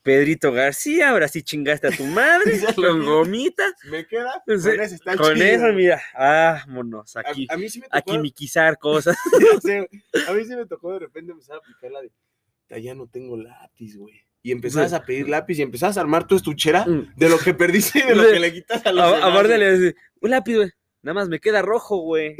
Pedrito 0.06 0.52
García, 0.52 1.10
ahora 1.10 1.26
sí 1.26 1.42
chingaste 1.42 1.88
a 1.88 1.90
tu 1.90 2.04
madre 2.04 2.58
con 2.76 3.00
vi. 3.00 3.06
gomita. 3.06 3.64
Me 3.90 4.06
queda. 4.06 4.32
Sí, 4.46 4.70
Con 4.70 4.80
ese 4.80 4.94
está 4.94 5.16
Con 5.16 5.34
chido, 5.34 5.44
eso, 5.46 5.72
mira. 5.74 6.00
Vámonos, 6.16 7.16
aquí. 7.16 7.46
a 7.50 7.56
mí 7.56 7.68
sí 7.68 7.80
me 7.80 7.86
tocó. 7.88 7.98
Aquí 7.98 8.18
miquizar 8.18 8.78
cosas. 8.78 9.16
a 10.28 10.32
mí 10.32 10.44
sí 10.44 10.56
me 10.56 10.66
tocó 10.66 10.92
de 10.92 11.00
repente 11.00 11.32
empezar 11.32 11.56
a 11.56 11.58
aplicar 11.58 11.90
la 11.90 12.00
de. 12.02 12.80
"Ya, 12.80 12.94
no 12.94 13.08
tengo 13.08 13.36
lápiz, 13.36 13.96
güey. 13.96 14.14
Y 14.42 14.52
empezabas 14.52 14.92
a 14.92 15.04
pedir 15.04 15.28
lápiz 15.28 15.58
y 15.58 15.62
empezabas 15.62 15.96
a 15.98 16.02
armar 16.02 16.26
tu 16.28 16.36
estuchera 16.36 16.84
Mm. 16.86 17.14
de 17.16 17.28
lo 17.28 17.36
que 17.38 17.52
perdiste 17.52 17.98
y 17.98 18.02
de 18.02 18.14
lo 18.14 18.22
que 18.30 18.38
le 18.38 18.52
quitas 18.52 18.86
a 18.86 18.92
los 18.92 19.04
A- 19.04 19.06
demás, 19.16 19.30
Aparte 19.30 19.58
le 19.58 19.78
decía, 19.78 20.00
un 20.20 20.30
lápiz, 20.30 20.54
güey. 20.54 20.70
Nada 21.02 21.14
más 21.14 21.28
me 21.28 21.40
queda 21.40 21.62
rojo, 21.62 21.96
güey. 21.98 22.36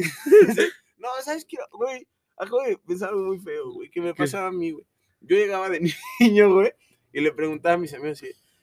No, 0.98 1.08
¿sabes 1.24 1.44
qué? 1.48 1.56
Güey, 1.72 2.06
acabo 2.36 2.62
de 2.62 2.78
pensar 2.78 3.08
algo 3.10 3.22
muy 3.26 3.38
feo, 3.40 3.72
güey, 3.72 3.90
que 3.90 4.00
me 4.00 4.14
pasaba 4.14 4.48
a 4.48 4.52
mí, 4.52 4.70
güey. 4.70 4.84
Yo 5.20 5.36
llegaba 5.36 5.68
de 5.68 5.80
niño, 6.20 6.52
güey, 6.54 6.72
y 7.12 7.20
le 7.20 7.32
preguntaba 7.32 7.74
a 7.74 7.78
mis 7.78 7.94
amigos, 7.94 8.22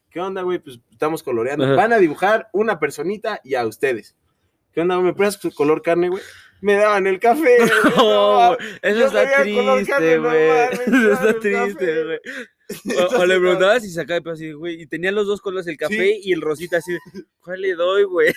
¿qué 0.10 0.19
onda, 0.19 0.41
güey? 0.41 0.60
Pues 0.60 0.79
estamos 0.91 1.23
coloreando. 1.23 1.65
Ajá. 1.65 1.75
Van 1.75 1.93
a 1.93 1.97
dibujar 1.97 2.49
una 2.53 2.79
personita 2.79 3.41
y 3.43 3.56
a 3.56 3.65
ustedes. 3.65 4.15
¿Qué 4.73 4.82
onda, 4.82 4.95
güey? 4.95 5.08
¿Me 5.08 5.13
prestas 5.13 5.53
color 5.53 5.82
carne, 5.82 6.10
güey? 6.10 6.23
Me 6.62 6.75
daban 6.75 7.08
el 7.08 7.19
café. 7.19 7.58
güey, 7.58 7.69
no, 7.97 8.51
No, 8.51 8.58
eso 8.82 8.99
yo 8.99 9.06
está 9.06 9.41
triste, 9.41 10.17
no 10.17 10.21
güey. 10.21 10.49
Eso 10.71 11.13
está 11.13 11.39
triste, 11.39 12.03
güey. 12.03 12.19
O, 12.97 13.17
o 13.19 13.25
le 13.25 13.36
no, 13.36 13.41
preguntabas 13.41 13.84
si 13.84 13.91
sacaba 13.91 14.32
así, 14.32 14.51
güey. 14.53 14.82
Y 14.82 14.88
tenía 14.88 15.12
los 15.12 15.27
dos 15.27 15.41
colores, 15.41 15.67
el 15.67 15.77
café 15.77 16.17
y 16.17 16.32
el 16.32 16.41
rosita 16.41 16.77
así. 16.77 16.97
¿Cuál 17.41 17.62
le 17.62 17.75
doy, 17.75 18.06
güey? 18.06 18.34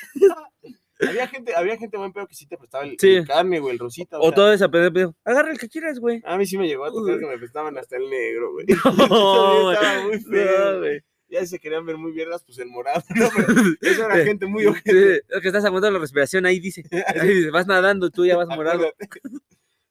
Había 1.01 1.29
gente, 1.29 1.55
había 1.55 1.77
gente 1.77 1.97
buen 1.99 2.13
pedo 2.13 2.27
que 2.27 2.35
sí 2.35 2.47
te 2.47 2.57
prestaba 2.57 2.85
el, 2.85 2.97
Sí. 2.99 3.17
el 3.17 3.27
carne, 3.27 3.61
güey, 3.61 3.73
el 3.75 3.79
rosita. 3.79 4.19
o 4.19 4.23
O 4.23 4.27
sea, 4.29 4.35
todo 4.35 4.53
esa 4.53 4.69
pedo, 4.71 4.93
pedo. 4.93 5.15
Agarra 5.25 5.51
el 5.53 5.59
que 5.59 5.69
quieras, 5.69 5.99
güey. 5.99 6.23
A 6.25 6.37
mí 6.39 6.47
sí 6.47 6.57
me 6.57 6.67
llegó 6.67 6.85
a 6.87 6.91
tocar 6.91 7.15
Uy. 7.15 7.21
que 7.21 7.27
me 7.27 7.39
prestaban 7.39 7.77
hasta 7.79 7.97
el 7.97 8.09
negro, 8.09 8.53
güey. 8.53 8.67
No, 9.11 9.73
estaba 9.73 10.05
muy 10.05 10.21
feo, 10.21 10.73
No, 10.73 10.79
güey. 10.81 11.01
Ya 11.29 11.45
se 11.45 11.59
querían 11.59 11.85
ver 11.85 11.97
muy 11.97 12.13
vierdas, 12.13 12.45
pues 12.45 12.59
el 12.59 12.69
morado. 12.69 13.03
¿no? 13.15 13.27
Eso 13.81 14.05
era 14.07 14.25
gente 14.25 14.47
muy 14.47 14.65
ojete. 14.65 14.91
Sí, 15.17 15.21
es 15.29 15.41
que 15.43 15.49
estás 15.49 15.65
aguantando 15.65 15.99
la 15.99 16.01
respiración, 16.01 16.47
ahí 16.47 16.61
dice. 16.61 16.85
Ahí 17.21 17.29
dice, 17.35 17.51
vas 17.51 17.67
nadando, 17.67 18.11
tú 18.11 18.25
ya 18.25 18.37
vas 18.37 18.49
morado. 18.49 18.93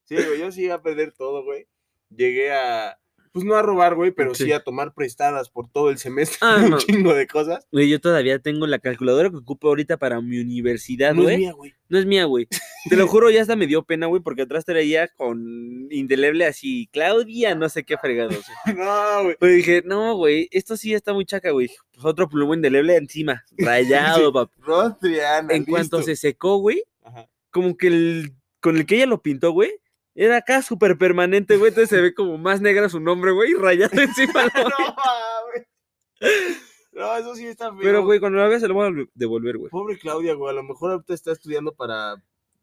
Sí, 0.06 0.15
güey, 0.15 0.39
yo 0.39 0.52
sí 0.52 0.63
iba 0.65 0.76
a 0.76 0.82
perder 0.82 1.12
todo, 1.12 1.44
güey. 1.44 1.68
Llegué 2.10 2.52
a, 2.54 2.98
pues 3.36 3.43
no 3.43 3.56
a 3.56 3.62
robar, 3.62 3.95
güey, 3.95 4.12
pero 4.12 4.34
sí. 4.34 4.45
Sí. 4.45 4.54
a 4.54 4.62
tomar 4.62 4.93
prestadas 4.93 5.50
por 5.50 5.67
todo 5.69 5.89
el 5.89 5.98
semestre, 5.98 6.38
Ah, 6.41 6.56
un 6.63 6.69
no. 6.69 6.78
chingo 6.78 7.13
de 7.13 7.28
cosas. 7.28 7.67
Güey, 7.69 7.89
yo 7.89 8.00
todavía 8.00 8.39
tengo 8.39 8.65
la 8.65 8.80
calculadora 8.80 9.30
que 9.30 9.36
ocupo 9.36 9.67
ahorita 9.67 9.98
para 9.98 10.21
mi 10.21 10.39
universidad, 10.39 11.13
No 11.13 11.24
es 11.24 11.26
güey. 11.26 11.38
mía, 11.39 11.52
güey. 11.52 11.74
No 11.89 12.00
es 12.00 12.06
mía, 12.06 12.24
güey. 12.24 12.48
Te 12.89 12.95
lo 12.95 13.08
juro, 13.10 13.30
ya 13.30 13.41
hasta 13.41 13.58
me 13.58 13.67
dio 13.67 13.84
pena, 13.84 14.06
güey, 14.08 14.21
porque 14.21 14.43
atrás 14.43 14.63
traía 14.63 15.10
con 15.10 15.88
indeleble 15.91 16.45
así, 16.45 16.88
Claudia, 16.93 17.56
no 17.56 17.67
sé 17.67 17.84
qué 17.84 17.98
fregados. 17.98 18.41
güey. 18.65 18.78
No, 18.78 19.24
güey. 19.24 19.36
Pues 19.38 19.56
dije, 19.58 19.84
no, 19.86 20.15
güey, 20.15 20.48
esto 20.52 20.78
sí 20.78 20.93
está 20.93 21.12
muy 21.13 21.26
chaca, 21.26 21.52
güey. 21.52 21.69
Pues 21.93 22.06
otro 22.06 22.30
plumón 22.30 22.60
indeleble 22.60 22.95
encima, 22.95 23.43
rayado, 23.58 24.32
papá. 24.32 24.54
Rostriana. 24.62 25.54
En 25.54 25.65
cuanto 25.65 26.02
se 26.04 26.15
secó, 26.15 26.56
güey, 26.60 26.84
Ajá. 27.04 27.28
como 27.52 27.76
que 27.76 27.88
el 27.88 28.34
con 28.62 28.78
el 28.78 28.86
que 28.86 28.95
ella 28.95 29.06
lo 29.08 29.21
pintó, 29.21 29.52
güey, 29.52 29.71
era 30.15 30.38
acá 30.38 30.62
súper 30.62 30.97
permanente, 30.97 31.58
güey. 31.58 31.69
Entonces 31.69 31.89
se 31.89 32.01
ve 32.01 32.13
como 32.13 32.38
más 32.38 32.62
negra 32.62 32.89
su 32.89 32.99
nombre, 32.99 33.32
güey, 33.32 33.51
y 33.51 33.56
rayado 33.56 33.91
encima. 34.01 34.43
No, 34.55 34.95
mames. 34.95 36.61
No, 36.93 37.18
eso 37.18 37.36
sí 37.36 37.45
está 37.45 37.72
feo. 37.72 37.80
Pero, 37.82 38.03
güey, 38.05 38.20
cuando 38.22 38.38
la 38.39 38.47
veas 38.47 38.61
se 38.61 38.68
lo 38.70 38.74
voy 38.74 38.88
a 38.88 39.05
devolver, 39.13 39.57
güey. 39.57 39.70
Pobre 39.70 39.97
Claudia, 39.99 40.34
güey. 40.34 40.51
A 40.51 40.53
lo 40.55 40.63
mejor 40.63 40.91
ahorita 40.91 41.13
está 41.13 41.34
estudiando 41.34 41.74
para 41.76 42.16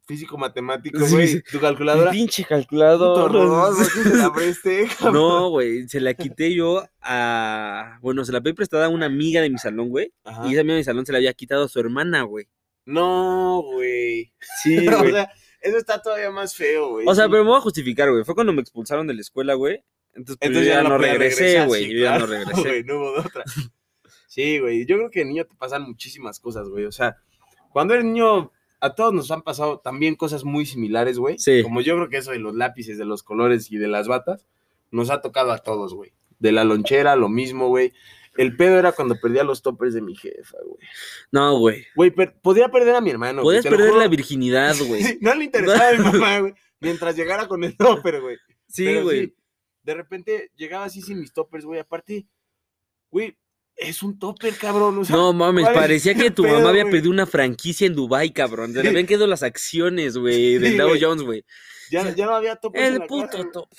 físico 0.07 0.39
matemático, 0.39 0.99
güey. 1.07 1.29
sí. 1.29 1.43
Tu 1.43 1.61
calculadora. 1.61 2.11
Pinche 2.11 2.43
Puto 2.43 2.55
calculador. 2.55 3.31
robot, 3.33 3.75
güey, 3.75 3.89
que 3.89 4.09
se 4.11 4.17
la 4.17 4.33
presté, 4.33 4.89
cabrón. 4.99 5.15
No, 5.15 5.51
güey, 5.51 5.87
se 5.89 6.01
la 6.01 6.15
quité 6.15 6.55
yo 6.55 6.83
a. 7.03 7.99
Bueno, 8.01 8.25
se 8.25 8.33
la 8.33 8.41
pedí 8.41 8.55
prestada 8.55 8.87
a 8.87 8.89
una 8.89 9.05
amiga 9.07 9.43
de 9.43 9.51
mi 9.51 9.59
salón, 9.59 9.91
güey. 9.91 10.13
Y 10.47 10.53
esa 10.53 10.61
amiga 10.63 10.75
de 10.75 10.81
mi 10.81 10.85
salón 10.85 11.05
se 11.05 11.13
la 11.13 11.19
había 11.19 11.35
quitado 11.35 11.65
a 11.65 11.69
su 11.69 11.79
hermana, 11.79 12.23
güey. 12.23 12.49
No, 12.87 13.63
güey. 13.63 14.33
Sí, 14.63 14.89
o 14.89 14.99
güey. 14.99 15.13
sea, 15.13 15.31
eso 15.63 15.77
está 15.79 16.03
todavía 16.03 16.31
más 16.31 16.55
feo, 16.55 16.91
güey. 16.91 17.07
O 17.09 17.15
sea, 17.15 17.29
pero 17.29 17.45
me 17.45 17.51
voy 17.51 17.59
a 17.59 17.63
justificar, 17.63 18.11
güey. 18.11 18.25
Fue 18.25 18.35
cuando 18.35 18.53
me 18.53 18.61
expulsaron 18.61 19.07
de 19.07 19.15
la 19.15 19.21
escuela, 19.21 19.55
güey. 19.55 19.83
Entonces, 20.15 20.37
pues, 20.39 20.49
Entonces 20.49 20.67
yo 20.67 20.75
ya, 20.75 20.89
no 20.89 20.99
regresé, 20.99 21.65
güey. 21.65 21.85
sí, 21.85 21.95
yo 21.95 22.03
ya 22.03 22.19
no 22.19 22.27
regresé. 22.27 22.85
no 22.85 22.97
hubo 22.97 23.13
de 23.13 23.21
otra. 23.21 23.45
Sí, 24.27 24.59
güey. 24.59 24.87
Yo 24.87 24.97
creo 24.97 25.11
que 25.11 25.21
de 25.21 25.27
niño 25.27 25.45
te 25.45 25.55
pasan 25.55 25.83
muchísimas 25.83 26.41
cosas, 26.41 26.69
güey. 26.69 26.87
O 26.87 26.93
sea, 26.93 27.17
cuando 27.71 27.95
eres 27.95 28.07
niño, 28.07 28.51
a 28.81 28.95
todos 28.95 29.13
nos 29.13 29.31
han 29.31 29.43
pasado 29.43 29.79
también 29.79 30.17
cosas 30.17 30.45
muy 30.45 30.67
similares, 30.67 31.19
güey. 31.19 31.39
Sí. 31.39 31.63
Como 31.63 31.81
yo 31.81 31.97
creo 31.97 32.09
que 32.09 32.17
eso 32.17 32.33
de 32.33 32.39
los 32.39 32.55
lápices, 32.55 32.99
de 32.99 33.05
los 33.05 33.23
colores 33.23 33.71
y 33.71 33.77
de 33.77 33.89
las 33.89 34.09
batas, 34.09 34.47
nos 34.91 35.11
ha 35.11 35.21
tocado 35.21 35.53
a 35.53 35.59
todos, 35.59 35.95
güey. 35.95 36.13
De 36.39 36.51
la 36.51 36.65
lonchera, 36.65 37.15
lo 37.15 37.29
mismo, 37.29 37.69
güey. 37.69 37.93
El 38.37 38.57
pedo 38.57 38.79
era 38.79 38.93
cuando 38.93 39.15
perdía 39.21 39.45
los 39.45 39.61
toppers 39.63 39.93
de 39.95 40.01
mi 40.01 40.15
jefa, 40.17 40.57
güey. 40.65 40.79
No, 41.31 41.59
güey. 41.59 41.87
Güey, 41.95 42.11
per- 42.11 42.35
podía 42.41 42.71
perder 42.71 42.95
a 42.95 43.01
mi 43.01 43.11
hermano. 43.11 43.43
lo 43.43 43.49
perder 43.63 43.89
juro. 43.91 43.99
la 44.01 44.09
virginidad, 44.09 44.75
güey. 44.87 45.03
no 45.21 45.35
le 45.35 45.45
interesaba 45.45 45.89
a 45.89 45.93
mi 45.93 45.99
mamá, 45.99 46.39
güey. 46.41 46.55
Mientras 46.81 47.15
llegara 47.17 47.47
con 47.47 47.63
el 47.65 47.77
topper, 47.77 48.21
güey. 48.21 48.37
Sí, 48.69 48.97
güey. 49.01 49.35
de 49.83 49.95
repente 49.95 50.51
llegaba 50.57 50.87
así 50.87 51.03
sin 51.03 51.21
mis 51.21 51.33
toppers, 51.33 51.65
güey. 51.65 51.79
Aparte, 51.81 52.27
güey, 53.11 53.37
es 53.77 54.03
un 54.03 54.19
topper, 54.19 54.55
cabrón. 54.57 54.99
o 54.99 55.05
sea, 55.05 55.15
No 55.15 55.33
mames, 55.33 55.65
¿cuál 55.65 55.75
es 55.75 55.81
parecía 55.81 56.15
que 56.15 56.31
tu 56.31 56.43
pedo, 56.43 56.55
mamá 56.55 56.71
había 56.71 56.83
güey? 56.85 56.93
perdido 56.93 57.11
una 57.13 57.27
franquicia 57.27 57.87
en 57.87 57.95
Dubai, 57.95 58.33
cabrón. 58.33 58.73
Se 58.73 58.83
le 58.83 58.89
habían 58.89 59.07
quedado 59.07 59.27
las 59.27 59.43
acciones, 59.43 60.17
güey, 60.17 60.59
del 60.59 60.73
Sí, 60.73 60.79
Dow. 60.79 60.93
Jones, 61.01 61.23
güey. 61.23 61.45
Ya, 61.91 62.15
ya 62.15 62.27
no 62.27 62.35
había 62.35 62.57
toppers. 62.57 62.87
en 62.87 62.93
El 62.95 62.99
la 63.01 63.07
puto 63.07 63.27
casa, 63.29 63.51
topper. 63.53 63.79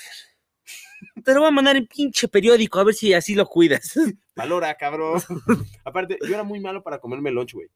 Te 1.21 1.33
lo 1.33 1.41
voy 1.41 1.49
a 1.49 1.51
mandar 1.51 1.75
en 1.75 1.85
pinche 1.85 2.27
periódico, 2.27 2.79
a 2.79 2.83
ver 2.83 2.95
si 2.95 3.13
así 3.13 3.35
lo 3.35 3.45
cuidas. 3.45 3.93
Valora, 4.35 4.73
cabrón. 4.75 5.21
Aparte, 5.85 6.17
yo 6.21 6.33
era 6.33 6.43
muy 6.43 6.59
malo 6.59 6.81
para 6.81 6.99
comerme 6.99 7.29
el 7.29 7.35
lunch, 7.35 7.53
güey. 7.53 7.67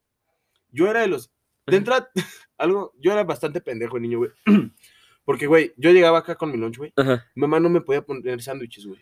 Yo 0.72 0.90
era 0.90 1.02
de 1.02 1.08
los. 1.08 1.32
De 1.66 1.78
entrada, 1.78 2.10
algo. 2.58 2.94
Yo 3.00 3.12
era 3.12 3.24
bastante 3.24 3.62
pendejo, 3.62 4.00
niño, 4.00 4.20
güey. 4.20 4.32
Porque, 5.26 5.46
güey, 5.46 5.74
yo 5.78 5.92
llegaba 5.92 6.20
acá 6.20 6.36
con 6.36 6.52
mi 6.52 6.58
lunch, 6.58 6.78
güey. 6.78 6.94
Mamá 7.36 7.60
no 7.60 7.70
me 7.70 7.82
podía 7.82 8.02
poner 8.02 8.42
sándwiches, 8.42 8.86
güey. 8.86 9.02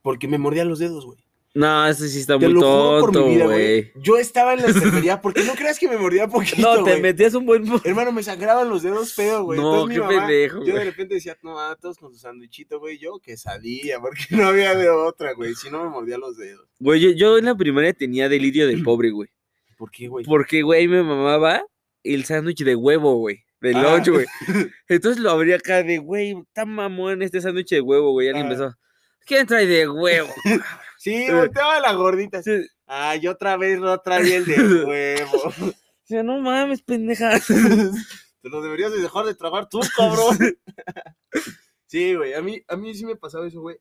Porque 0.00 0.28
me 0.28 0.38
mordía 0.38 0.64
los 0.64 0.78
dedos, 0.78 1.04
güey. 1.04 1.18
No, 1.54 1.86
ese 1.88 2.08
sí 2.08 2.20
está 2.20 2.38
Te 2.38 2.44
muy 2.46 2.54
lo 2.54 2.60
juro 2.60 3.00
por 3.00 3.12
tonto, 3.12 3.26
mi 3.26 3.34
vida, 3.34 3.46
güey. 3.46 3.92
Yo 3.96 4.16
estaba 4.18 4.54
en 4.54 4.60
la 4.62 4.66
enfermería 4.68 5.20
porque 5.20 5.42
no 5.44 5.54
creas 5.54 5.78
que 5.78 5.88
me 5.88 5.96
mordía 5.96 6.28
poquito, 6.28 6.60
No, 6.60 6.84
te 6.84 6.90
güey. 6.90 7.02
metías 7.02 7.34
un 7.34 7.46
buen. 7.46 7.64
Hermano, 7.84 8.12
me 8.12 8.22
sangraban 8.22 8.68
los 8.68 8.82
dedos 8.82 9.14
feo, 9.14 9.44
güey. 9.44 9.58
No, 9.58 9.82
Entonces, 9.82 9.88
mi 9.88 9.94
qué 9.94 10.00
mamá, 10.14 10.26
pendejo, 10.28 10.64
Yo 10.64 10.74
de 10.74 10.84
repente 10.84 11.14
decía, 11.14 11.36
no, 11.42 11.58
ah, 11.58 11.76
todos 11.80 11.96
con 11.98 12.12
su 12.12 12.18
sándwichito, 12.18 12.78
güey. 12.78 12.98
Yo 12.98 13.18
quesadilla, 13.18 13.98
porque 13.98 14.22
no 14.30 14.46
había 14.46 14.74
de 14.74 14.88
otra, 14.90 15.32
güey. 15.32 15.54
Si 15.54 15.70
no 15.70 15.82
me 15.84 15.90
mordía 15.90 16.18
los 16.18 16.36
dedos. 16.36 16.68
Güey, 16.78 17.00
yo, 17.00 17.10
yo 17.10 17.38
en 17.38 17.46
la 17.46 17.56
primaria 17.56 17.92
tenía 17.94 18.28
delirio 18.28 18.66
de 18.68 18.78
pobre, 18.78 19.10
güey. 19.10 19.30
¿Por 19.78 19.90
qué, 19.90 20.08
güey? 20.08 20.24
Porque, 20.26 20.62
güey, 20.62 20.86
me 20.86 21.02
mamaba 21.02 21.62
el 22.04 22.24
sándwich 22.24 22.62
de 22.62 22.76
huevo, 22.76 23.16
güey. 23.16 23.42
De 23.60 23.74
Ah. 23.74 23.82
lunch, 23.96 24.08
güey. 24.10 24.26
Entonces 24.88 25.20
lo 25.20 25.30
abría 25.30 25.56
acá 25.56 25.82
de, 25.82 25.98
güey, 25.98 26.36
está 26.46 26.64
mamón 26.66 27.22
este 27.22 27.40
sándwich 27.40 27.70
de 27.70 27.80
huevo, 27.80 28.12
güey. 28.12 28.26
Y 28.26 28.30
alguien 28.30 28.46
Ah. 28.46 28.52
empezó, 28.52 28.74
¿quién 29.26 29.46
trae 29.46 29.66
de 29.66 29.88
huevo? 29.88 30.28
Sí, 30.98 31.30
volteaba 31.30 31.80
la 31.80 31.92
gordita. 31.94 32.42
Sí. 32.42 32.66
Ay, 32.86 33.26
otra 33.28 33.56
vez 33.56 33.78
no 33.78 33.98
traía 34.00 34.36
el 34.36 34.44
de 34.44 34.84
huevo. 34.84 35.54
Dice, 36.06 36.22
no 36.22 36.40
mames, 36.40 36.82
pendeja. 36.82 37.38
Te 38.42 38.48
lo 38.48 38.60
deberías 38.60 38.92
de 38.92 39.00
dejar 39.00 39.24
de 39.24 39.34
tragar 39.34 39.68
tú, 39.68 39.80
cabrón. 39.96 40.36
Sí, 41.86 42.14
güey, 42.14 42.34
a 42.34 42.42
mí, 42.42 42.62
a 42.68 42.76
mí 42.76 42.94
sí 42.94 43.06
me 43.06 43.16
pasaba 43.16 43.46
eso, 43.46 43.60
güey. 43.60 43.78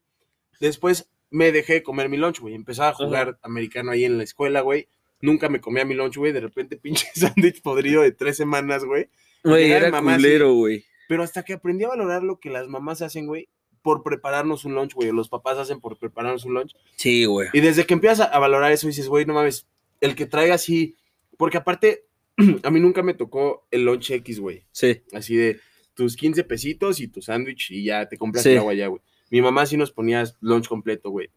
Después 0.60 1.10
me 1.30 1.52
dejé 1.52 1.74
de 1.74 1.84
comer 1.84 2.10
mi 2.10 2.18
lunch, 2.18 2.40
güey. 2.40 2.56
Empezaba 2.56 2.90
a 2.90 2.94
jugar 2.94 3.40
americano 3.42 3.92
ahí 3.92 4.06
en 4.06 4.18
la 4.18 4.24
escuela, 4.24 4.62
güey. 4.62 4.88
Nunca 5.20 5.50
me 5.50 5.60
comía 5.60 5.86
mi 5.86 5.96
lunch, 5.96 6.18
güey. 6.18 6.32
De 6.32 6.42
repente, 6.42 6.78
pinche 6.82 7.08
sándwich 7.16 7.62
podrido 7.62 8.02
de 8.02 8.12
tres 8.12 8.38
semanas, 8.38 8.84
güey. 8.86 9.10
Güey, 9.44 9.72
era 9.72 9.92
culero, 10.02 10.54
güey. 10.54 10.86
Pero 11.08 11.24
hasta 11.24 11.44
que 11.44 11.54
aprendí 11.54 11.86
a 11.86 11.90
valorar 11.90 12.24
lo 12.24 12.40
que 12.40 12.50
las 12.50 12.68
mamás 12.68 13.02
hacen, 13.02 13.28
güey, 13.28 13.50
por 13.88 14.04
prepararnos 14.04 14.66
un 14.66 14.76
lunch, 14.76 14.94
güey. 14.96 15.08
o 15.08 15.14
Los 15.14 15.30
papás 15.30 15.58
hacen 15.58 15.80
por 15.80 15.98
prepararnos 15.98 16.44
un 16.44 16.56
lunch. 16.56 16.76
Sí, 16.98 17.24
güey. 17.24 17.48
Y 17.54 17.62
desde 17.62 17.86
que 17.86 17.94
empiezas 17.94 18.28
a, 18.30 18.38
valorar 18.38 18.70
eso, 18.74 18.86
dices, 18.86 19.08
güey, 19.08 19.26
no 19.26 19.34
mames, 19.34 19.66
el 20.02 20.14
que 20.14 20.26
traiga 20.26 20.56
así. 20.56 20.98
Porque 21.38 21.56
aparte, 21.56 22.04
a 22.64 22.70
mí 22.70 22.82
nunca 22.82 23.02
me 23.02 23.14
tocó 23.14 23.66
el 23.72 23.86
lunch 23.86 24.12
X, 24.12 24.42
güey. 24.42 24.66
Sí. 24.74 25.04
Así 25.14 25.38
de 25.38 25.62
tus 25.94 26.18
15 26.18 26.44
pesitos 26.44 27.00
y 27.00 27.08
tu 27.08 27.22
sándwich 27.22 27.72
y 27.72 27.86
ya 27.86 28.10
te 28.10 28.18
compras 28.18 28.44
Sí. 28.44 28.50
el 28.50 28.58
agua 28.58 28.74
ya, 28.74 28.88
güey. 28.88 29.02
Mi 29.30 29.42
mamá 29.42 29.66
sí 29.66 29.78
nos 29.78 29.92
ponía 29.94 30.26
lunch 30.42 30.68
completo, 30.68 31.10
güey. 31.10 31.30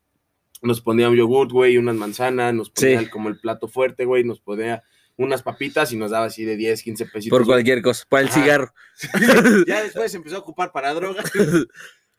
Nos 0.61 0.81
ponía 0.81 1.09
un 1.09 1.15
yogurt, 1.17 1.53
güey, 1.53 1.79
unas 1.79 1.95
manzanas, 1.95 2.53
nos 2.53 2.69
ponía 2.71 2.99
Sí. 2.99 3.07
como 3.11 3.29
el 3.29 3.39
plato 3.39 3.69
fuerte, 3.69 4.07
güey, 4.07 4.25
nos 4.25 4.41
ponía 4.41 4.83
unas 5.17 5.43
papitas 5.43 5.93
y 5.93 5.97
nos 5.97 6.11
daba 6.11 6.27
así 6.27 6.45
de 6.45 6.57
10, 6.57 6.83
15 6.83 7.07
pesitos. 7.07 7.39
Por 7.39 7.47
cualquier 7.47 7.81
cosa. 7.83 8.05
Para 8.09 8.23
el 8.23 8.29
Ajá. 8.29 8.41
cigarro. 8.43 8.75
ya 9.69 9.83
después 9.85 10.11
se 10.11 10.17
empezó 10.17 10.37
a 10.37 10.41
ocupar 10.41 10.73
para 10.73 10.93
drogas. 10.95 11.31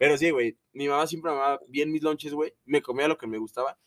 Pero 0.01 0.17
sí, 0.17 0.31
güey, 0.31 0.57
mi 0.73 0.87
mamá 0.87 1.05
siempre 1.05 1.29
amaba 1.29 1.59
bien 1.67 1.91
mis 1.91 2.01
lunches, 2.01 2.33
güey. 2.33 2.55
Me 2.65 2.81
comía 2.81 3.07
lo 3.07 3.19
que 3.19 3.27
me 3.27 3.37
gustaba. 3.37 3.77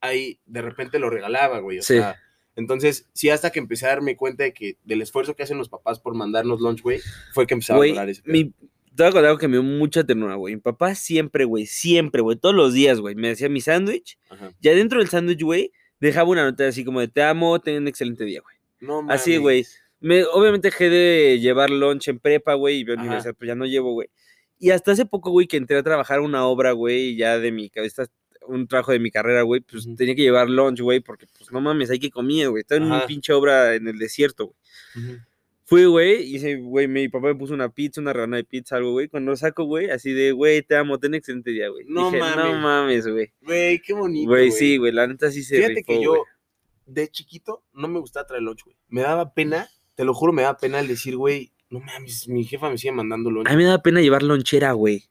Ahí 0.00 0.40
de 0.44 0.60
repente 0.60 0.98
lo 0.98 1.08
regalaba, 1.08 1.60
güey. 1.60 1.78
O 1.78 1.82
Sí. 1.82 1.94
sea, 1.98 2.16
entonces, 2.56 3.08
sí, 3.12 3.30
hasta 3.30 3.50
que 3.50 3.60
empecé 3.60 3.86
a 3.86 3.90
darme 3.90 4.16
cuenta 4.16 4.42
de 4.42 4.52
que 4.52 4.76
del 4.82 5.02
esfuerzo 5.02 5.36
que 5.36 5.44
hacen 5.44 5.58
los 5.58 5.68
papás 5.68 6.00
por 6.00 6.16
mandarnos 6.16 6.60
lunch, 6.60 6.82
güey, 6.82 6.98
fue 7.32 7.46
que 7.46 7.54
empecé 7.54 7.74
a 7.74 7.76
Güey, 7.76 7.90
valorar 7.92 8.08
ese 8.10 8.22
mi... 8.24 8.46
Te 8.94 9.04
voy 9.04 9.06
a 9.06 9.12
contar 9.12 9.24
algo 9.26 9.38
que 9.38 9.46
me 9.46 9.52
dio 9.54 9.62
mucha 9.62 10.02
ternura, 10.04 10.34
güey. 10.34 10.56
Mi 10.56 10.60
papá 10.60 10.96
siempre, 10.96 11.44
güey, 11.44 11.64
siempre, 11.66 12.20
güey, 12.22 12.36
todos 12.36 12.54
los 12.56 12.74
días, 12.74 12.98
güey, 12.98 13.14
me 13.14 13.30
hacía 13.30 13.48
mi 13.48 13.60
sándwich. 13.60 14.18
Ya 14.60 14.74
dentro 14.74 14.98
del 14.98 15.08
sándwich, 15.08 15.42
güey, 15.44 15.72
dejaba 16.00 16.28
una 16.28 16.42
nota 16.44 16.66
así 16.66 16.84
como 16.84 16.98
de 16.98 17.06
te 17.06 17.22
amo, 17.22 17.60
ten 17.60 17.76
un 17.82 17.86
excelente 17.88 18.24
día, 18.24 18.40
güey. 18.42 18.56
No 18.80 19.06
Así, 19.08 19.30
mames. 19.30 19.40
güey. 19.42 19.66
Me, 20.00 20.24
obviamente 20.24 20.66
dejé 20.68 20.90
de 20.90 21.38
llevar 21.40 21.70
lunch 21.70 22.08
en 22.08 22.18
prepa, 22.18 22.54
güey, 22.54 22.78
y 22.80 22.84
veo 22.84 22.96
universidad, 22.96 23.34
pues 23.36 23.46
ya 23.46 23.54
no 23.54 23.64
llevo, 23.64 23.92
güey. 23.92 24.08
Y 24.62 24.70
hasta 24.70 24.92
hace 24.92 25.06
poco, 25.06 25.32
güey, 25.32 25.48
que 25.48 25.56
entré 25.56 25.76
a 25.76 25.82
trabajar 25.82 26.20
una 26.20 26.46
obra, 26.46 26.70
güey, 26.70 27.16
ya 27.16 27.40
de 27.40 27.50
mi 27.50 27.68
cabeza, 27.68 28.06
un 28.46 28.68
trabajo 28.68 28.92
de 28.92 29.00
mi 29.00 29.10
carrera, 29.10 29.42
güey, 29.42 29.60
pues 29.60 29.88
tenía 29.96 30.14
que 30.14 30.22
llevar 30.22 30.48
lunch, 30.48 30.80
güey, 30.80 31.00
porque, 31.00 31.26
pues 31.36 31.50
no 31.50 31.60
mames, 31.60 31.90
hay 31.90 31.98
que 31.98 32.12
comer, 32.12 32.48
güey. 32.48 32.60
Estaba 32.60 32.76
en 32.80 32.86
una 32.86 33.04
pinche 33.04 33.32
obra 33.32 33.74
en 33.74 33.88
el 33.88 33.98
desierto, 33.98 34.54
güey. 34.94 35.16
Fui, 35.64 35.84
güey, 35.86 36.22
y 36.22 36.36
ese, 36.36 36.54
güey, 36.58 36.86
mi 36.86 37.08
papá 37.08 37.26
me 37.26 37.34
puso 37.34 37.54
una 37.54 37.70
pizza, 37.70 38.00
una 38.00 38.12
rana 38.12 38.36
de 38.36 38.44
pizza, 38.44 38.76
algo, 38.76 38.92
güey. 38.92 39.08
Cuando 39.08 39.32
lo 39.32 39.36
saco, 39.36 39.64
güey, 39.64 39.90
así 39.90 40.12
de, 40.12 40.30
güey, 40.30 40.62
te 40.62 40.76
amo, 40.76 41.00
ten 41.00 41.14
excelente 41.14 41.50
día, 41.50 41.68
güey. 41.68 41.84
No 41.88 42.12
Dije, 42.12 42.20
no 42.20 42.36
mames. 42.36 42.62
mames, 42.62 43.08
güey. 43.08 43.32
Güey, 43.40 43.80
qué 43.80 43.94
bonito. 43.94 44.28
Güey, 44.28 44.52
sí, 44.52 44.76
güey, 44.76 44.92
la 44.92 45.08
neta 45.08 45.32
sí 45.32 45.42
se 45.42 45.56
Fíjate 45.56 45.74
rifó, 45.74 45.92
que 45.92 46.02
yo, 46.04 46.24
de 46.86 47.08
chiquito, 47.08 47.64
no 47.72 47.88
me 47.88 47.98
gustaba 47.98 48.28
traer 48.28 48.44
lunch, 48.44 48.62
güey. 48.64 48.76
Me 48.88 49.00
daba 49.00 49.34
pena, 49.34 49.68
te 49.96 50.04
lo 50.04 50.14
juro, 50.14 50.32
me 50.32 50.42
daba 50.42 50.56
pena 50.56 50.78
el 50.78 50.86
decir, 50.86 51.16
güey, 51.16 51.51
no 51.72 51.80
mames, 51.80 52.28
mi 52.28 52.44
jefa 52.44 52.70
me 52.70 52.78
sigue 52.78 52.92
mandando 52.92 53.30
lunch. 53.30 53.48
A 53.48 53.56
mí 53.56 53.56
me 53.64 53.68
da 53.70 53.82
pena 53.82 54.00
llevar 54.00 54.22
lonchera, 54.22 54.72
güey. 54.72 55.04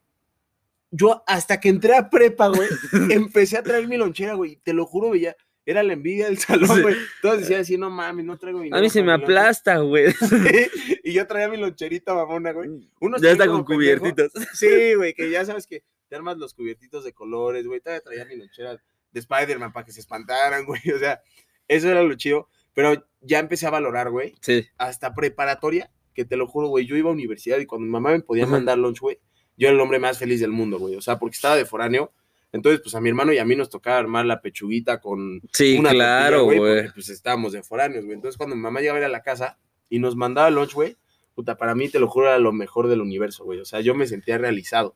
Yo 0.92 1.24
hasta 1.26 1.60
que 1.60 1.70
entré 1.70 1.96
a 1.96 2.10
prepa, 2.10 2.48
güey, 2.50 2.68
empecé 3.10 3.58
a 3.58 3.64
traer 3.64 3.88
mi 3.88 3.98
lonchera, 3.98 4.34
güey. 4.34 4.58
Te 4.58 4.74
lo 4.74 4.86
juro, 4.86 5.10
veía, 5.12 5.36
era 5.66 5.84
la 5.84 5.94
envidia 5.94 6.26
del 6.26 6.38
salón, 6.38 6.82
güey. 6.82 6.96
Todos 7.22 7.40
decían 7.40 7.62
así, 7.62 7.78
no 7.78 7.90
mames, 7.90 8.26
no 8.26 8.38
traigo 8.38 8.60
A 8.60 8.64
dinero 8.64 8.82
mí 8.82 8.90
se 8.90 9.02
me 9.02 9.08
para 9.08 9.18
mi 9.18 9.24
lonche". 9.24 9.40
aplasta, 9.40 9.78
güey. 9.78 10.14
y 11.04 11.14
yo 11.14 11.26
traía 11.28 11.48
mi 11.48 11.58
loncherita 11.58 12.14
mamona, 12.14 12.52
güey. 12.52 12.70
Uno 13.00 13.18
Ya 13.20 13.32
está 13.32 13.48
con 13.48 13.64
pendejo. 13.66 13.66
cubiertitos. 14.02 14.32
Sí, 14.54 14.94
güey, 14.96 15.14
que 15.14 15.30
ya 15.30 15.46
sabes 15.46 15.66
que 15.66 15.84
te 16.10 16.16
armas 16.16 16.38
los 16.38 16.54
cubiertitos 16.54 17.06
de 17.06 17.14
colores, 17.14 17.66
güey. 17.66 17.80
Todavía 17.80 18.02
traía 18.02 18.26
mi 18.26 18.36
lonchera 18.36 18.74
de 19.12 19.20
Spider-Man 19.20 19.72
para 19.72 19.86
que 19.86 19.94
se 19.94 20.02
espantaran, 20.02 20.66
güey. 20.66 20.82
O 20.94 21.00
sea, 21.00 21.22
eso 21.70 21.90
era 21.90 22.04
lo 22.04 22.14
chido. 22.16 22.50
Pero 22.74 23.06
ya 23.22 23.40
empecé 23.40 23.66
a 23.66 23.70
valorar, 23.70 24.10
güey, 24.10 24.34
Sí. 24.42 24.66
hasta 24.78 25.14
preparatoria, 25.14 25.90
que 26.14 26.26
te 26.26 26.38
lo 26.38 26.48
juro, 26.48 26.68
güey. 26.68 26.86
Yo 26.86 26.96
iba 26.96 27.10
a 27.10 27.14
universidad 27.14 27.60
y 27.60 27.66
cuando 27.66 27.86
mi 27.86 27.92
mamá 27.92 28.12
me 28.12 28.22
podía 28.22 28.46
mandar 28.48 28.78
lunch, 28.78 29.00
güey, 29.00 29.20
yo 29.58 29.68
era 29.68 29.76
el 29.76 29.82
hombre 29.82 30.00
más 30.00 30.18
feliz 30.18 30.40
del 30.40 30.52
mundo, 30.52 30.80
güey. 30.80 30.96
O 30.96 31.02
sea, 31.02 31.20
porque 31.20 31.36
estaba 31.36 31.56
de 31.56 31.66
foráneo. 31.66 32.14
Entonces, 32.54 32.82
pues 32.82 32.96
a 32.96 33.02
mi 33.02 33.10
hermano 33.10 33.32
y 33.32 33.38
a 33.38 33.46
mí 33.46 33.56
nos 33.56 33.70
tocaba 33.70 33.98
armar 33.98 34.26
la 34.26 34.42
pechuguita 34.42 35.00
con 35.00 35.42
Sí, 35.54 35.78
una 35.80 35.92
claro, 35.92 36.44
güey. 36.44 36.58
Porque 36.58 36.90
pues 36.94 37.10
estábamos 37.10 37.54
de 37.54 37.64
foráneos, 37.64 38.04
güey. 38.04 38.16
Entonces, 38.16 38.38
cuando 38.38 38.56
mi 38.56 38.62
mamá 38.62 38.82
llegaba 38.82 38.98
a 38.98 39.02
ir 39.02 39.06
a 39.06 39.10
la 39.10 39.22
casa 39.24 39.58
y 39.90 40.00
nos 40.00 40.16
mandaba 40.16 40.50
lunch, 40.50 40.74
güey, 40.74 40.98
puta, 41.34 41.58
para 41.58 41.76
mí, 41.76 41.88
te 41.88 42.00
lo 42.00 42.08
juro, 42.08 42.28
era 42.28 42.40
lo 42.40 42.52
mejor 42.52 42.88
del 42.88 43.00
universo, 43.02 43.46
güey. 43.46 43.60
O 43.60 43.66
sea, 43.66 43.80
yo 43.80 43.96
me 43.96 44.06
sentía 44.06 44.38
realizado. 44.38 44.96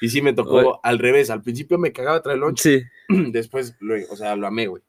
Y 0.00 0.08
sí 0.08 0.22
me 0.22 0.32
tocó 0.32 0.80
al 0.82 0.98
revés. 0.98 1.28
Al 1.28 1.42
principio 1.42 1.76
me 1.78 1.92
cagaba 1.92 2.22
traer 2.22 2.38
lunch, 2.38 2.60
Sí. 2.60 2.82
después, 3.08 3.76
lo, 3.80 3.94
o 4.10 4.16
sea, 4.16 4.34
lo 4.36 4.46
amé, 4.46 4.66
güey. 4.68 4.82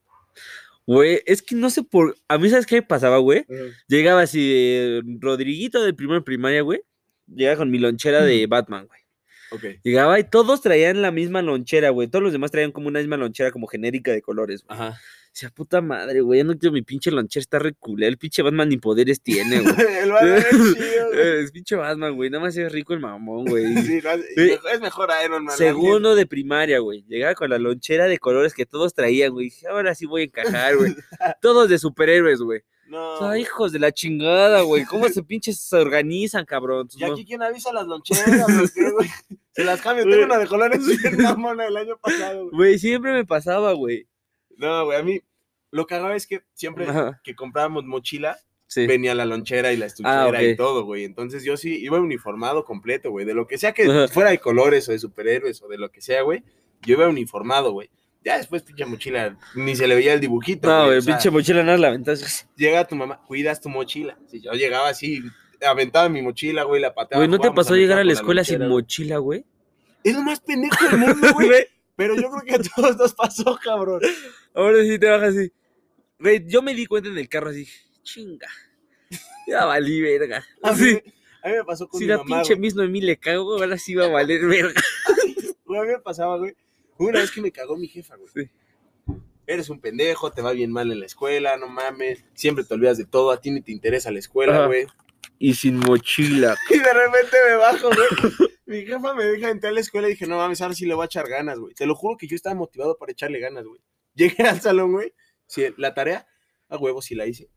Güey, 0.88 1.22
es 1.26 1.42
que 1.42 1.54
no 1.54 1.70
sé 1.70 1.84
por. 1.84 2.16
A 2.30 2.38
mí, 2.38 2.50
¿sabes 2.50 2.66
qué 2.66 2.76
me 2.76 2.82
pasaba, 2.82 3.18
güey? 3.18 3.46
Llegaba 3.88 4.22
así, 4.22 4.40
de 4.40 5.04
Rodriguito 5.20 5.84
de 5.84 5.94
primer 5.94 6.24
primaria, 6.24 6.62
güey. 6.62 6.82
Llegaba 7.28 7.58
con 7.58 7.70
mi 7.70 7.78
lonchera 7.78 8.24
de 8.24 8.48
Batman, 8.48 8.88
güey. 8.88 9.02
Ok. 9.52 9.82
Llegaba 9.84 10.18
y 10.18 10.24
todos 10.24 10.62
traían 10.62 11.02
la 11.02 11.12
misma 11.12 11.42
lonchera, 11.42 11.90
güey. 11.90 12.08
Todos 12.08 12.24
los 12.24 12.32
demás 12.32 12.52
traían 12.52 12.72
como 12.72 12.88
una 12.88 13.00
misma 13.00 13.18
lonchera, 13.18 13.52
como 13.52 13.68
genérica 13.68 14.12
de 14.12 14.22
colores, 14.22 14.64
güey. 14.64 14.80
Ajá. 14.80 14.98
Decía, 15.38 15.52
puta 15.52 15.82
madre, 15.82 16.22
güey. 16.22 16.40
Ya 16.40 16.44
no 16.46 16.58
quiero 16.58 16.74
mi 16.74 16.82
pinche 16.82 17.12
lonchera, 17.12 17.42
está 17.42 17.60
reculé. 17.60 18.08
El 18.08 18.18
pinche 18.18 18.42
Batman 18.42 18.70
ni 18.70 18.78
poderes 18.78 19.22
tiene, 19.22 19.60
güey. 19.62 19.76
El 20.02 20.12
Batman 20.12 20.38
es 20.38 20.50
chido, 20.50 21.08
güey. 21.12 21.44
Es 21.44 21.52
pinche 21.52 21.76
Batman, 21.76 22.16
güey. 22.16 22.30
Nada 22.32 22.44
más 22.44 22.58
es 22.58 22.72
rico 22.72 22.94
el 22.96 23.00
mamón, 23.02 23.46
güey. 23.46 23.66
Sí, 23.86 24.00
no, 24.04 24.10
es- 24.14 24.36
mejor- 24.36 24.82
mejor 24.82 25.10
Iron 25.24 25.44
Man. 25.46 25.56
Segundo 25.56 26.16
de 26.16 26.26
primaria, 26.26 26.80
güey. 26.80 27.04
Llegaba 27.08 27.36
con 27.36 27.52
la 27.52 27.60
lonchera 27.60 28.06
de 28.08 28.18
colores 28.18 28.56
que 28.56 28.66
todos 28.66 28.96
traían, 28.96 29.32
güey. 29.32 29.54
Ahora 29.70 29.94
sí 29.94 30.08
voy 30.08 30.22
a 30.22 30.26
encajar, 30.26 30.76
güey. 30.76 30.96
Todos 31.40 31.70
de 31.70 31.78
superhéroes, 31.78 32.40
güey. 32.42 32.62
No. 32.88 33.14
O 33.14 33.20
sea, 33.20 33.38
hijos 33.38 33.72
de 33.72 33.78
la 33.78 33.92
chingada, 33.92 34.62
güey. 34.62 34.86
¿Cómo 34.86 35.08
se 35.10 35.22
pinches 35.22 35.60
se 35.60 35.76
organizan, 35.78 36.46
cabrón? 36.46 36.88
¿Y 36.98 37.04
aquí 37.04 37.26
quién 37.26 37.44
avisa 37.44 37.72
las 37.74 37.86
loncheras? 37.86 38.26
Se 39.54 39.64
las 39.64 39.82
cambio. 39.82 40.04
Tengo 40.06 40.26
una 40.26 40.40
de 40.40 40.48
colores 40.48 40.84
bien 40.84 41.22
mamona 41.22 41.66
del 41.66 41.78
año 41.78 41.96
pasado, 42.02 42.46
güey. 42.46 42.56
Güey, 42.56 42.80
siempre 42.80 43.14
me 43.14 43.24
pasaba, 43.24 43.74
güey. 43.74 44.08
No, 44.58 44.86
güey, 44.86 45.00
a 45.00 45.04
mí 45.04 45.22
lo 45.72 45.86
que 45.86 45.96
hago 45.96 46.10
es 46.12 46.28
que 46.28 46.42
siempre 46.54 46.88
Ajá. 46.88 47.20
que 47.24 47.36
comprábamos 47.36 47.86
mochila, 47.86 48.38
Sí. 48.70 48.86
venía 48.86 49.16
la 49.16 49.26
lonchera 49.26 49.72
y 49.72 49.78
la 49.78 49.86
estuchera 49.86 50.44
y 50.44 50.56
todo, 50.58 50.84
güey. 50.84 51.06
Entonces 51.06 51.44
yo 51.46 51.56
sí 51.56 51.78
iba 51.82 52.00
uniformado 52.02 52.66
completo, 52.66 53.12
güey. 53.12 53.26
De 53.26 53.34
lo 53.34 53.48
que 53.48 53.58
sea 53.58 53.72
que 53.72 53.84
Ajá. 53.84 54.08
fuera 54.10 54.30
de 54.30 54.40
colores 54.40 54.90
o 54.90 54.92
de 54.92 55.00
superhéroes 55.00 55.62
o 55.62 55.70
de 55.70 55.78
lo 55.78 55.90
que 55.90 56.02
sea, 56.02 56.22
güey. 56.24 56.44
Yo 56.82 56.96
iba 56.96 57.08
uniformado, 57.08 57.72
güey. 57.72 57.90
Ya 58.26 58.38
después, 58.38 58.64
pinche 58.64 58.84
mochila, 58.86 59.38
ni 59.56 59.74
se 59.78 59.88
le 59.88 59.96
veía 59.96 60.14
el 60.14 60.20
dibujito. 60.20 60.68
No, 60.68 60.88
güey, 60.88 61.02
sea, 61.02 61.14
pinche 61.16 61.30
mochila 61.32 61.64
no 61.64 61.78
la 61.78 61.88
aventas. 61.88 62.46
Llega 62.58 62.86
tu 62.86 62.96
mamá, 62.98 63.22
cuidas 63.26 63.62
tu 63.62 63.70
mochila. 63.70 64.18
Si 64.28 64.42
yo 64.42 64.52
llegaba 64.52 64.90
así, 64.90 65.22
aventaba 65.66 66.10
mi 66.10 66.22
mochila, 66.22 66.64
güey, 66.64 66.82
la 66.82 66.94
pateaba. 66.94 67.22
Güey, 67.26 67.30
¿no 67.32 67.40
te 67.40 67.52
pasó 67.52 67.74
a 67.74 67.78
llegar 67.78 68.00
a 68.00 68.04
la 68.04 68.12
escuela 68.12 68.44
sin 68.44 68.60
lonchera, 68.60 68.68
güey. 68.68 68.82
mochila, 68.82 69.18
güey? 69.20 69.46
Es 70.04 70.14
lo 70.14 70.24
más 70.24 70.42
pendejo 70.42 70.86
del 70.90 70.98
mundo, 70.98 71.28
güey. 71.36 71.50
Pero 71.98 72.16
yo 72.16 72.30
creo 72.32 72.42
que 72.46 72.56
a 72.56 72.62
todos 72.76 72.96
nos 72.96 73.14
pasó, 73.14 73.60
cabrón. 73.62 74.02
Ahora 74.54 74.82
sí 74.84 74.98
te 74.98 75.08
bajas 75.10 75.36
así. 75.36 75.52
Güey, 76.20 76.46
yo 76.48 76.62
me 76.62 76.74
di 76.74 76.86
cuenta 76.86 77.10
en 77.10 77.18
el 77.18 77.28
carro 77.28 77.50
así, 77.50 77.68
chinga. 78.04 78.48
Ya 79.48 79.66
valí 79.66 80.00
verga. 80.02 80.46
A 80.64 80.72
mí, 80.72 80.78
Sí, 80.78 81.02
a 81.44 81.50
mí 81.50 81.56
me 81.56 81.64
pasó 81.66 81.88
con 81.88 82.00
si 82.00 82.06
mi 82.06 82.10
la 82.12 82.18
mamá, 82.20 82.38
pinche 82.38 82.54
güey. 82.54 82.62
misma 82.62 82.84
de 82.84 82.90
mí 82.90 83.02
le 83.02 83.18
cago, 83.18 83.54
ahora 83.58 83.78
sí 83.78 83.94
va 83.96 84.06
a 84.06 84.10
valer 84.10 84.46
verga. 84.48 84.82
Güey, 85.66 85.80
A 85.80 85.84
mí 85.84 85.90
me 85.90 86.00
pasaba, 86.00 86.38
güey. 86.38 86.56
Una 87.00 87.20
vez 87.20 87.32
que 87.32 87.42
me 87.42 87.52
cagó 87.52 87.78
mi 87.78 87.88
jefa, 87.88 88.16
güey. 88.16 88.30
Sí. 88.34 88.52
Eres 89.46 89.70
un 89.70 89.80
pendejo, 89.80 90.32
te 90.32 90.42
va 90.42 90.52
bien 90.52 90.72
mal 90.72 90.92
en 90.92 91.00
la 91.00 91.06
escuela, 91.06 91.56
no 91.58 91.68
mames. 91.68 92.26
Siempre 92.34 92.64
te 92.66 92.74
olvidas 92.74 92.98
de 92.98 93.06
todo, 93.06 93.32
a 93.32 93.40
ti 93.40 93.50
ni 93.52 93.62
te 93.62 93.72
interesa 93.72 94.12
la 94.12 94.20
escuela, 94.20 94.54
Ajá. 94.58 94.66
güey. 94.68 94.88
Y 95.40 95.54
sin 95.54 95.78
mochila. 95.78 96.56
Y 96.70 96.80
de 96.80 96.94
repente 96.94 97.38
me 97.50 97.56
bajo, 97.56 97.90
güey. 97.90 98.50
Mi 98.66 98.86
jefa 98.86 99.14
me 99.14 99.24
deja 99.26 99.50
entrar 99.50 99.72
a 99.72 99.74
la 99.76 99.80
escuela 99.80 100.08
y 100.08 100.12
dije, 100.12 100.28
no 100.28 100.38
mames, 100.38 100.62
ahora 100.62 100.74
sí 100.74 100.86
le 100.86 100.94
voy 100.94 101.04
a 101.04 101.06
echar 101.06 101.28
ganas, 101.30 101.58
güey. 101.58 101.74
Te 101.74 101.86
lo 101.86 101.96
juro 101.96 102.18
que 102.18 102.28
yo 102.28 102.36
estaba 102.36 102.56
motivado 102.56 102.98
para 102.98 103.12
echarle 103.12 103.40
ganas, 103.40 103.66
güey. 103.66 103.82
Llegué 104.14 104.44
al 104.44 104.60
salón, 104.62 104.92
güey. 104.94 105.14
Sí, 105.46 105.66
la 105.78 105.94
tarea, 105.94 106.28
a 106.68 106.78
huevo 106.78 107.02
sí 107.02 107.16
la 107.16 107.26
hice. 107.26 107.50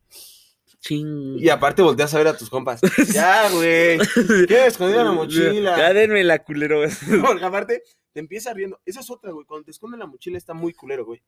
Ching. 0.81 1.39
Y 1.39 1.49
aparte 1.49 1.83
volteas 1.83 2.15
a 2.15 2.19
ver 2.19 2.29
a 2.29 2.37
tus 2.37 2.49
compas. 2.49 2.81
Ya, 3.15 3.51
güey. 3.51 3.99
¿Qué? 4.47 4.67
Escondida 4.67 5.05
la 5.05 5.13
mochila. 5.13 5.77
Ya 5.77 5.93
denme 5.93 6.23
la 6.25 6.39
culero. 6.43 6.83
Porque 7.27 7.45
aparte, 7.45 7.83
te 8.13 8.21
empiezas 8.21 8.55
riendo. 8.55 8.81
Esa 8.87 9.01
es 9.01 9.11
otra, 9.11 9.31
güey. 9.33 9.45
Cuando 9.47 9.65
te 9.65 9.71
esconden 9.73 10.01
la 10.01 10.07
mochila 10.07 10.39
está 10.39 10.55
muy 10.55 10.73
culero, 10.73 11.05
güey. 11.05 11.23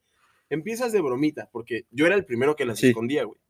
Empiezas 0.48 0.92
de 0.92 1.00
bromita, 1.00 1.48
porque 1.50 1.86
yo 1.90 2.04
era 2.04 2.14
el 2.14 2.26
primero 2.26 2.54
que 2.56 2.66
las 2.66 2.78
Sí. 2.78 2.88
escondía, 2.88 3.24
güey. 3.24 3.40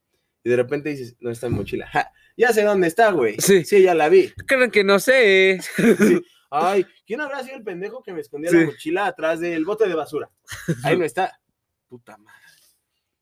Y 0.44 0.50
de 0.50 0.56
repente 0.56 0.90
dices, 0.90 1.16
no 1.20 1.30
está 1.30 1.46
en 1.46 1.52
mochila. 1.54 1.86
Ja, 1.88 2.10
ya 2.36 2.52
sé 2.52 2.62
dónde 2.62 2.88
está, 2.88 3.10
güey. 3.12 3.36
Sí. 3.38 3.64
Sí, 3.64 3.82
ya 3.82 3.94
la 3.94 4.08
vi. 4.08 4.30
Creen 4.46 4.70
que 4.70 4.82
no 4.84 4.98
sé. 4.98 5.60
Sí. 5.76 6.20
Ay, 6.50 6.84
¿quién 7.06 7.20
habrá 7.20 7.42
sido 7.42 7.56
el 7.56 7.62
pendejo 7.62 8.02
que 8.02 8.12
me 8.12 8.20
escondía 8.20 8.50
Sí. 8.50 8.56
la 8.58 8.66
mochila 8.66 9.06
atrás 9.06 9.40
del 9.40 9.64
bote 9.64 9.88
de 9.88 9.94
basura? 9.94 10.30
Ahí 10.84 10.96
no 10.98 11.04
está. 11.04 11.40
Puta 11.88 12.16
madre. 12.18 12.38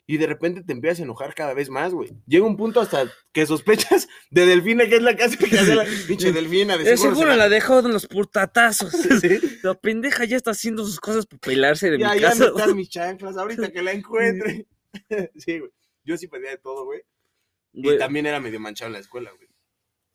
Y 0.06 0.16
de 0.16 0.26
repente 0.26 0.64
te 0.64 0.72
empiezas 0.72 0.98
a 0.98 1.02
enojar 1.04 1.34
cada 1.36 1.54
vez 1.54 1.70
más, 1.70 1.92
güey. 1.92 2.10
Llega 2.26 2.44
un 2.44 2.56
punto 2.56 2.80
hasta 2.80 3.04
que 3.30 3.46
sospechas 3.46 4.08
de 4.30 4.44
Delfina, 4.44 4.88
que 4.88 4.96
es 4.96 5.02
la 5.02 5.14
casa 5.16 5.36
que 5.36 5.56
hace 5.56 5.76
la 5.76 5.84
pinche 6.08 6.32
Delfina. 6.32 6.76
De 6.76 6.82
De 6.82 6.96
seguro 6.96 7.14
seguro 7.14 7.30
se 7.32 7.36
la 7.38 7.48
dejó 7.48 7.78
en 7.78 7.92
los 7.92 8.06
putatazos. 8.08 8.92
Sí. 9.20 9.38
La 9.62 9.74
pendeja 9.74 10.24
ya 10.24 10.36
está 10.36 10.50
haciendo 10.50 10.84
sus 10.84 10.98
cosas 10.98 11.26
para 11.26 11.38
pelarse 11.40 11.90
de 11.90 11.98
Ya, 12.00 12.14
mi 12.14 12.20
ya 12.20 12.30
casa. 12.30 12.46
no 12.46 12.58
están 12.58 12.76
mis 12.76 12.88
chanclas, 12.90 13.36
ahorita 13.36 13.70
que 13.72 13.82
la 13.82 13.92
encuentre. 13.92 14.66
sí, 15.36 15.58
güey. 15.60 15.70
Yo 16.04 16.16
sí 16.16 16.28
pedía 16.28 16.50
de 16.50 16.58
todo, 16.58 16.84
güey. 16.84 17.02
Y 17.72 17.96
también 17.98 18.26
era 18.26 18.40
medio 18.40 18.58
manchado 18.60 18.88
en 18.88 18.94
la 18.94 18.98
escuela, 18.98 19.30
güey. 19.36 19.48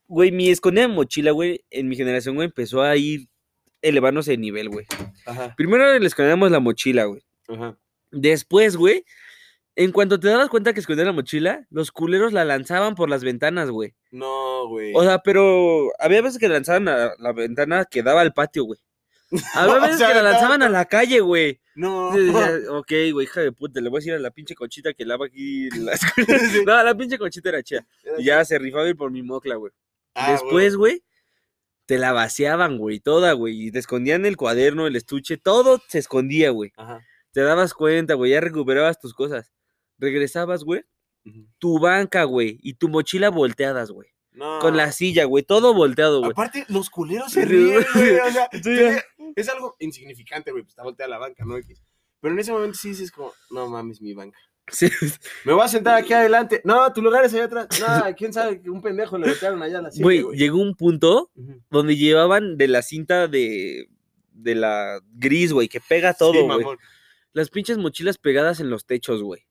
Güey, 0.08 0.32
mi 0.32 0.50
escondida 0.50 0.88
mochila, 0.88 1.32
güey, 1.32 1.64
en 1.72 1.88
mi 1.88 1.96
generación, 1.96 2.36
güey, 2.36 2.48
empezó 2.48 2.82
a 2.84 2.96
ir 2.96 3.28
elevándose 3.82 4.32
de 4.32 4.38
nivel, 4.38 4.70
güey. 4.70 4.86
Ajá, 5.26 5.54
Primero 5.56 5.98
le 5.98 6.06
escondíamos 6.06 6.52
la 6.52 6.60
mochila, 6.60 7.06
güey. 7.06 7.24
ajá. 7.48 7.78
Después, 8.12 8.78
güey, 8.78 9.04
en 9.76 9.92
cuanto 9.92 10.20
te 10.20 10.30
dabas 10.30 10.50
cuenta 10.50 10.74
que 10.74 10.80
escondían 10.80 11.08
la 11.08 11.14
mochila, 11.14 11.66
los 11.70 11.92
culeros 11.92 12.32
la 12.34 12.46
lanzaban 12.46 12.96
por 12.96 13.10
las 13.10 13.24
ventanas, 13.24 13.70
güey. 13.70 13.94
No, 14.12 14.68
güey. 14.70 14.94
O 14.96 15.04
sea, 15.04 15.20
pero 15.20 15.90
había 16.00 16.22
veces 16.22 16.40
que 16.40 16.48
lanzaban 16.48 16.88
a 16.88 17.14
la 17.18 17.34
ventana 17.34 17.86
que 17.86 18.04
daba 18.04 18.22
al 18.22 18.34
patio, 18.34 18.64
güey. 18.64 18.80
Había 19.54 19.80
veces 19.80 19.98
sea, 19.98 20.10
que 20.10 20.14
la 20.16 20.24
lanzaban 20.24 20.62
a 20.64 20.70
la 20.70 20.86
calle, 20.86 21.20
güey. 21.20 21.60
no. 21.76 22.10
Ok, 22.78 22.92
güey, 23.12 23.26
hija 23.26 23.42
de 23.42 23.52
puta, 23.52 23.82
le 23.82 23.90
voy 23.90 23.98
a 23.98 24.00
decir 24.00 24.14
a 24.14 24.20
la 24.20 24.32
pinche 24.32 24.56
conchita 24.56 24.94
que 24.94 25.06
lava 25.06 25.26
aquí 25.26 25.68
en 25.68 25.86
la 25.86 25.94
escuela. 25.94 26.40
Sí. 26.40 26.64
No, 26.66 26.84
la 26.84 26.96
pinche 26.96 27.18
conchita 27.18 27.50
era 27.50 27.64
chida. 27.64 27.86
Y 28.18 28.26
ya 28.26 28.44
se 28.46 28.58
rifaba 28.60 28.88
ir 28.88 28.96
por 28.96 29.12
mi 29.12 29.24
mocla, 29.24 29.56
güey. 29.56 29.72
Ah, 30.14 30.32
Después, 30.32 30.76
güey, 30.78 31.04
te 31.86 31.98
la 31.98 32.14
vaciaban, 32.14 32.78
güey, 32.78 33.00
toda, 33.00 33.34
güey. 33.34 33.68
Y 33.68 33.72
te 33.72 33.80
escondían 33.80 34.26
el 34.26 34.38
cuaderno, 34.38 34.88
el 34.88 34.96
estuche, 34.96 35.38
todo 35.38 35.82
se 35.88 36.00
escondía, 36.00 36.52
güey. 36.52 36.72
Ajá. 36.78 37.02
Te 37.32 37.42
dabas 37.42 37.74
cuenta, 37.74 38.14
güey, 38.14 38.32
ya 38.32 38.40
recuperabas 38.42 39.00
tus 39.00 39.14
cosas. 39.14 39.52
Regresabas, 39.98 40.64
güey, 40.64 40.84
tu 41.58 41.80
banca, 41.80 42.24
güey, 42.24 42.60
y 42.62 42.76
tu 42.76 42.88
mochila 42.90 43.30
volteadas, 43.30 43.92
güey. 43.92 44.10
No. 44.32 44.60
Con 44.60 44.76
la 44.76 44.92
silla, 44.92 45.24
güey, 45.26 45.44
todo 45.44 45.74
volteado, 45.74 46.20
güey. 46.20 46.32
Aparte, 46.32 46.66
los 46.70 46.90
culeros 46.90 47.32
se 47.32 47.46
ríen, 47.46 47.86
güey. 47.94 48.20
O 48.20 48.32
sea, 48.32 48.50
Sí, 48.52 49.00
es 49.36 49.50
algo 49.50 49.76
insignificante, 49.80 50.52
güey. 50.52 50.64
Pues 50.64 50.72
está 50.72 50.84
volteada 50.84 51.10
la 51.10 51.18
banca, 51.18 51.46
¿no? 51.46 51.56
Pero 52.22 52.34
en 52.34 52.40
ese 52.40 52.52
momento 52.52 52.78
sí 52.78 52.90
dices 52.90 53.12
como, 53.12 53.32
no 53.52 53.68
mames, 53.70 54.02
mi 54.02 54.14
banca. 54.14 54.40
Sí. 54.68 54.90
Me 55.44 55.54
voy 55.54 55.64
a 55.64 55.68
sentar 55.68 55.96
aquí 55.96 56.12
adelante. 56.14 56.62
No, 56.64 56.92
tu 56.92 57.02
lugar 57.02 57.24
es 57.24 57.34
allá 57.36 57.46
atrás. 57.46 57.68
No, 57.80 57.86
quién 58.18 58.34
sabe 58.34 58.62
que 58.62 58.70
un 58.70 58.82
pendejo 58.82 59.18
le 59.18 59.28
voltearon 59.28 59.62
allá 59.62 59.78
a 59.80 59.82
la 59.84 59.92
silla, 59.92 60.04
Güey, 60.04 60.24
llegó 60.34 60.58
un 60.60 60.76
punto 60.76 61.30
donde 61.70 61.96
llevaban 61.98 62.58
de 62.58 62.68
la 62.68 62.82
cinta 62.82 63.28
de, 63.28 63.88
de 64.32 64.56
la 64.56 65.00
gris, 65.14 65.54
güey, 65.54 65.68
que 65.68 65.80
pega 65.82 66.14
todo, 66.16 66.34
Sí, 66.34 66.40
güey. 66.42 66.48
mamón. 66.60 66.78
Las 67.34 67.50
pinches 67.50 67.78
mochilas 67.78 68.18
pegadas 68.18 68.60
en 68.60 68.70
los 68.72 68.86
techos, 68.88 69.22
güey. 69.22 69.46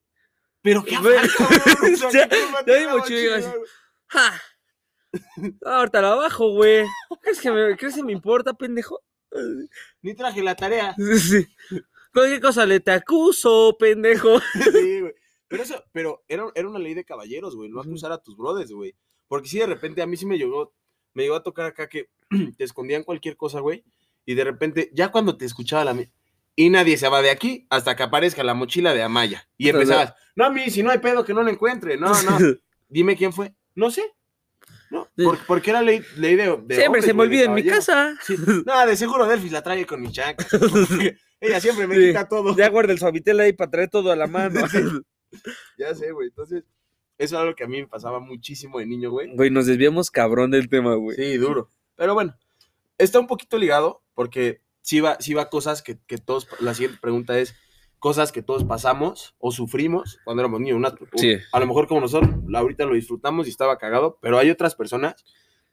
Pero 0.63 0.83
qué 0.83 0.97
afán, 0.97 1.13
ya- 1.13 1.29
¿qué 1.65 1.77
culpa 1.77 2.11
ya 2.11 2.29
tiene 2.65 2.81
mi 2.81 2.87
la 2.87 2.97
mochila 2.97 3.21
llega 3.21 3.37
así. 3.37 3.49
güey? 3.49 3.69
¡Ja! 4.07 4.43
Ahorita 5.65 6.03
la 6.03 6.15
bajo, 6.15 6.51
güey. 6.55 6.87
¿Crees 7.23 7.41
que, 7.41 7.51
me, 7.53 7.77
¿Crees 7.77 7.95
que 7.95 8.03
me 8.03 8.13
importa, 8.13 8.53
pendejo? 8.55 9.01
Ni 10.03 10.15
traje 10.15 10.43
la 10.43 10.55
tarea. 10.55 10.95
Sí. 11.19 11.47
¿Con 12.13 12.29
qué 12.31 12.41
cosa 12.41 12.65
le 12.65 12.79
te 12.81 12.93
acuso, 12.93 13.77
pendejo? 13.79 14.41
Sí, 14.73 15.01
güey. 15.01 15.15
Pero 15.49 15.63
eso, 15.63 15.85
pero 15.93 16.25
era, 16.29 16.45
era 16.55 16.69
una 16.69 16.79
ley 16.79 16.95
de 16.95 17.05
caballeros, 17.05 17.55
güey. 17.57 17.69
No 17.71 17.81
acusar 17.81 18.13
a 18.13 18.19
tus 18.23 18.37
brothers, 18.37 18.71
güey. 18.73 18.95
Porque 19.29 19.49
si 19.49 19.59
de 19.59 19.67
repente 19.67 20.01
a 20.03 20.07
mí 20.07 20.17
sí 20.17 20.25
me 20.27 20.39
llegó, 20.39 20.73
me 21.13 21.25
llegó 21.25 21.35
a 21.37 21.43
tocar 21.43 21.67
acá 21.67 21.89
que 21.89 22.09
te 22.57 22.65
escondían 22.65 23.03
cualquier 23.05 23.37
cosa, 23.37 23.61
güey. 23.61 23.85
Y 24.27 24.35
de 24.35 24.45
repente, 24.45 24.91
ya 24.95 25.11
cuando 25.11 25.37
te 25.37 25.45
escuchaba 25.45 25.85
la 25.85 25.95
mi- 25.95 26.09
y 26.57 26.71
nadie 26.71 26.97
se 26.97 27.09
va 27.09 27.21
de 27.21 27.31
aquí 27.31 27.67
hasta 27.69 27.97
que 27.97 28.05
aparezca 28.05 28.45
la 28.45 28.55
mochila 28.55 28.95
de 28.95 29.03
Amaya. 29.03 29.49
Y 29.59 29.69
empezabas, 29.69 30.15
no, 30.37 30.45
a 30.45 30.51
mí, 30.51 30.71
si 30.71 30.83
no 30.85 30.91
hay 30.91 30.99
pedo 30.99 31.25
que 31.25 31.35
no 31.35 31.43
la 31.43 31.51
encuentre. 31.51 31.97
No, 31.97 32.09
no. 32.23 32.39
Dime 32.89 33.17
quién 33.17 33.33
fue. 33.33 33.55
No 33.75 33.91
sé. 33.91 34.03
No, 34.95 35.09
porque 35.47 35.71
era 35.71 35.83
ley, 35.83 36.03
ley 36.17 36.37
de, 36.37 36.45
de 36.45 36.51
Siempre 36.77 36.87
hombres, 36.87 37.05
se 37.05 37.15
me 37.15 37.23
olvida 37.23 37.45
en 37.45 37.55
mi 37.55 37.65
casa. 37.65 38.15
Sí. 38.23 38.37
No, 38.65 38.87
de 38.87 38.97
seguro 38.97 39.27
Delfis 39.27 39.51
la 39.53 39.63
trae 39.63 39.85
con 39.85 40.01
mis 40.01 40.13
chanclas. 40.13 40.49
porque 40.71 41.17
Ella 41.41 41.61
siempre 41.61 41.87
me 41.87 41.97
Sí. 41.97 42.07
quita 42.09 42.29
todo. 42.29 42.57
Ya 42.57 42.69
guarda 42.69 42.93
el 42.93 42.99
suavitel 42.99 43.41
ahí 43.41 43.53
para 43.53 43.71
traer 43.71 43.91
todo 43.91 44.13
a 44.13 44.17
la 44.17 44.27
mano. 44.27 44.61
Ya 45.77 45.93
sé, 45.97 46.13
güey. 46.13 46.29
Entonces, 46.29 46.63
eso 47.19 47.35
era 47.35 47.43
algo 47.43 47.57
que 47.57 47.65
a 47.65 47.67
mí 47.67 47.81
me 47.81 47.89
pasaba 47.89 48.21
muchísimo 48.21 48.79
de 48.79 48.87
niño, 48.87 49.11
güey. 49.11 49.35
Güey, 49.35 49.51
nos 49.51 49.67
desviamos 49.67 50.11
cabrón 50.13 50.53
del 50.53 50.69
tema, 50.69 50.95
güey. 50.95 51.17
Sí, 51.17 51.37
duro. 51.39 51.69
Pero 51.97 52.15
bueno, 52.15 52.37
está 52.99 53.19
un 53.19 53.27
poquito 53.27 53.59
ligado 53.59 54.03
porque 54.15 54.61
sí 54.81 55.01
va, 55.01 55.17
sí 55.19 55.35
va 55.35 55.51
cosas 55.51 55.83
que, 55.83 55.99
que 56.07 56.19
todos, 56.19 56.47
la 56.61 56.73
siguiente 56.75 56.99
pregunta 57.01 57.37
es 57.39 57.57
cosas 58.05 58.33
que 58.33 58.43
todos 58.43 58.65
pasamos 58.65 59.35
o 59.39 59.51
sufrimos 59.51 60.19
cuando 60.25 60.43
éramos 60.43 60.61
niños. 60.61 60.77
Unas- 60.77 60.93
Sí. 61.15 61.39
A 61.53 61.59
lo 61.59 61.67
mejor 61.67 61.89
como 61.89 62.03
nosotros, 62.03 62.31
ahorita 62.55 62.85
lo 62.85 62.93
disfrutamos 62.93 63.47
y 63.47 63.51
estaba 63.51 63.79
cagado, 63.79 64.19
pero 64.21 64.37
hay 64.39 64.51
otras 64.51 64.75
personas 64.75 65.25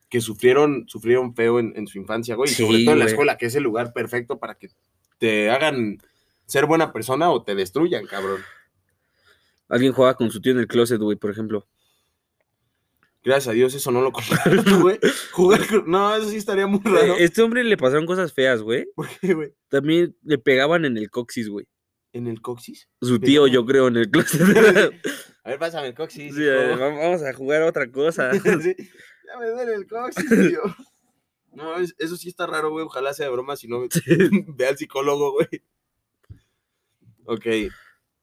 que 0.10 0.22
sufrieron, 0.22 0.86
sufrieron 0.88 1.36
feo 1.36 1.60
en, 1.60 1.74
en 1.76 1.88
su 1.88 1.98
infancia, 2.00 2.36
güey. 2.36 2.50
y 2.50 2.54
Sí, 2.54 2.64
sobre 2.64 2.86
todo 2.86 2.94
en 2.94 3.00
la 3.00 3.06
güey. 3.06 3.14
escuela, 3.14 3.38
que 3.38 3.48
es 3.48 3.56
el 3.56 3.64
lugar 3.64 3.92
perfecto 3.92 4.40
para 4.40 4.56
que 4.56 4.70
te 5.18 5.50
hagan 5.50 5.98
ser 6.46 6.68
buena 6.68 6.94
persona 6.94 7.30
o 7.32 7.44
te 7.44 7.54
destruyan, 7.54 8.06
cabrón. 8.06 8.40
Alguien 9.68 9.92
juega 9.92 10.14
con 10.16 10.32
su 10.32 10.40
tío 10.40 10.54
en 10.54 10.60
el 10.60 10.68
closet, 10.68 11.02
güey, 11.02 11.18
por 11.18 11.32
ejemplo. 11.32 11.68
Gracias 13.26 13.50
a 13.50 13.52
Dios, 13.52 13.74
eso 13.76 13.92
no 13.92 14.02
lo 14.02 14.14
comparto, 14.14 14.80
güey. 14.80 15.00
Jugar 15.34 15.68
con- 15.68 15.92
No, 15.92 16.16
eso 16.16 16.30
sí 16.30 16.38
estaría 16.38 16.66
muy 16.66 16.80
raro. 16.84 17.16
Este 17.18 17.42
hombre 17.42 17.66
le 17.66 17.76
pasaron 17.76 18.06
cosas 18.06 18.32
feas, 18.32 18.62
güey. 18.62 18.88
¿Por 18.96 19.08
qué, 19.20 19.34
güey? 19.34 19.54
También 19.68 20.16
le 20.24 20.38
pegaban 20.38 20.86
en 20.86 20.98
el 20.98 21.10
coxis, 21.10 21.50
güey. 21.50 21.68
¿En 22.14 22.28
el 22.28 22.41
coxis? 22.41 22.89
Su 23.01 23.20
tío, 23.20 23.47
yo 23.47 23.66
creo, 23.66 23.88
en 23.88 23.97
el 23.97 24.09
closet. 24.12 24.41
A 25.43 25.49
ver, 25.49 25.59
pásame 25.59 25.88
el 25.88 25.93
coxis. 25.95 26.36
Sí, 26.36 26.43
eh, 26.43 26.76
vamos 26.78 27.24
a 27.24 27.34
jugar 27.34 27.62
a 27.64 27.68
otra 27.68 27.89
cosa. 27.91 28.32
Sí, 28.62 28.76
Ya 29.28 29.39
me 29.39 29.47
duele 29.49 29.74
el 29.76 29.88
coxis, 29.88 30.30
tío. 30.30 30.62
No, 31.53 31.78
es- 31.78 31.95
eso 31.97 32.18
sí 32.18 32.28
está 32.30 32.45
raro, 32.47 32.70
güey. 32.72 32.86
Ojalá 32.86 33.14
sea 33.14 33.28
de 33.28 33.32
broma, 33.32 33.55
si 33.55 33.68
no, 33.68 33.82
ve 34.55 34.68
al 34.68 34.78
psicólogo, 34.78 35.34
güey. 35.34 35.47
Ok. 37.26 37.45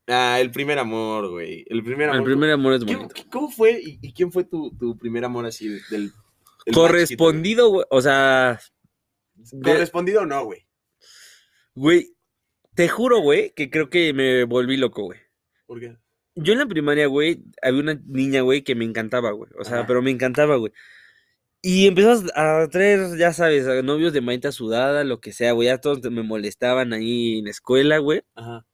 Ah, 0.06 0.38
el 0.40 0.50
primer 0.50 0.78
amor, 0.78 1.28
güey. 1.30 1.64
El 1.68 1.82
primer 1.84 2.08
amor. 2.08 2.18
El 2.20 2.24
primer 2.24 2.50
amor 2.50 2.72
es 2.74 2.84
¿Qué- 2.84 2.94
bonito. 2.96 3.14
qué- 3.14 3.28
¿Cómo 3.30 3.50
fue 3.50 3.80
y, 3.82 3.98
y 4.02 4.12
quién 4.12 4.32
fue 4.32 4.44
tu, 4.44 4.70
tu 4.76 4.96
primer 4.98 5.24
amor 5.24 5.44
así 5.46 5.68
del... 5.90 6.12
Correspondido, 6.72 7.68
güey. 7.70 7.86
O 7.90 8.00
sea? 8.02 8.58
Correspondido 9.62 10.26
no, 10.26 10.44
güey. 10.44 10.66
güey, 11.74 12.14
te 12.78 12.86
juro, 12.86 13.18
güey, 13.18 13.50
que 13.56 13.70
creo 13.70 13.90
que 13.90 14.12
me 14.12 14.44
volví 14.44 14.76
loco, 14.76 15.02
güey. 15.02 15.18
¿Por 15.66 15.80
qué? 15.80 15.96
Yo 16.36 16.52
en 16.52 16.60
la 16.60 16.66
primaria, 16.66 17.08
güey, 17.08 17.42
había 17.60 17.80
una 17.80 18.00
niña, 18.06 18.42
güey, 18.42 18.62
que 18.62 18.76
me 18.76 18.84
encantaba, 18.84 19.32
güey. 19.32 19.50
O 19.58 19.64
sea, 19.64 19.78
Ajá. 19.78 19.86
pero 19.88 20.00
me 20.00 20.12
encantaba, 20.12 20.54
güey. 20.54 20.72
Y 21.60 21.88
empezó 21.88 22.22
a 22.36 22.68
traer, 22.70 23.18
ya 23.18 23.32
sabes, 23.32 23.66
a 23.66 23.82
novios 23.82 24.12
de 24.12 24.20
manita 24.20 24.52
sudada, 24.52 25.02
lo 25.02 25.20
que 25.20 25.32
sea, 25.32 25.50
güey. 25.54 25.66
Ya 25.66 25.78
todos 25.78 26.08
me 26.08 26.22
molestaban 26.22 26.92
ahí 26.92 27.40
en 27.40 27.46
la 27.46 27.50
escuela, 27.50 27.98
güey. 27.98 28.22
Ajá. 28.36 28.64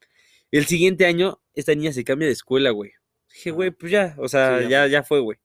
El 0.51 0.67
siguiente 0.67 1.07
año, 1.07 1.41
esta 1.55 1.75
niña 1.75 1.95
se 1.95 2.05
cambia 2.05 2.27
de 2.27 2.35
escuela, 2.35 2.73
güey. 2.73 2.91
Dije, 3.33 3.49
Ajá. 3.49 3.57
güey, 3.57 3.71
pues 3.71 3.91
ya, 3.91 4.17
o 4.19 4.29
sea, 4.29 4.59
Sí, 4.59 4.65
ya 4.65 4.85
ya, 4.85 4.87
ya 4.87 5.03
fue, 5.03 5.21
güey. 5.21 5.39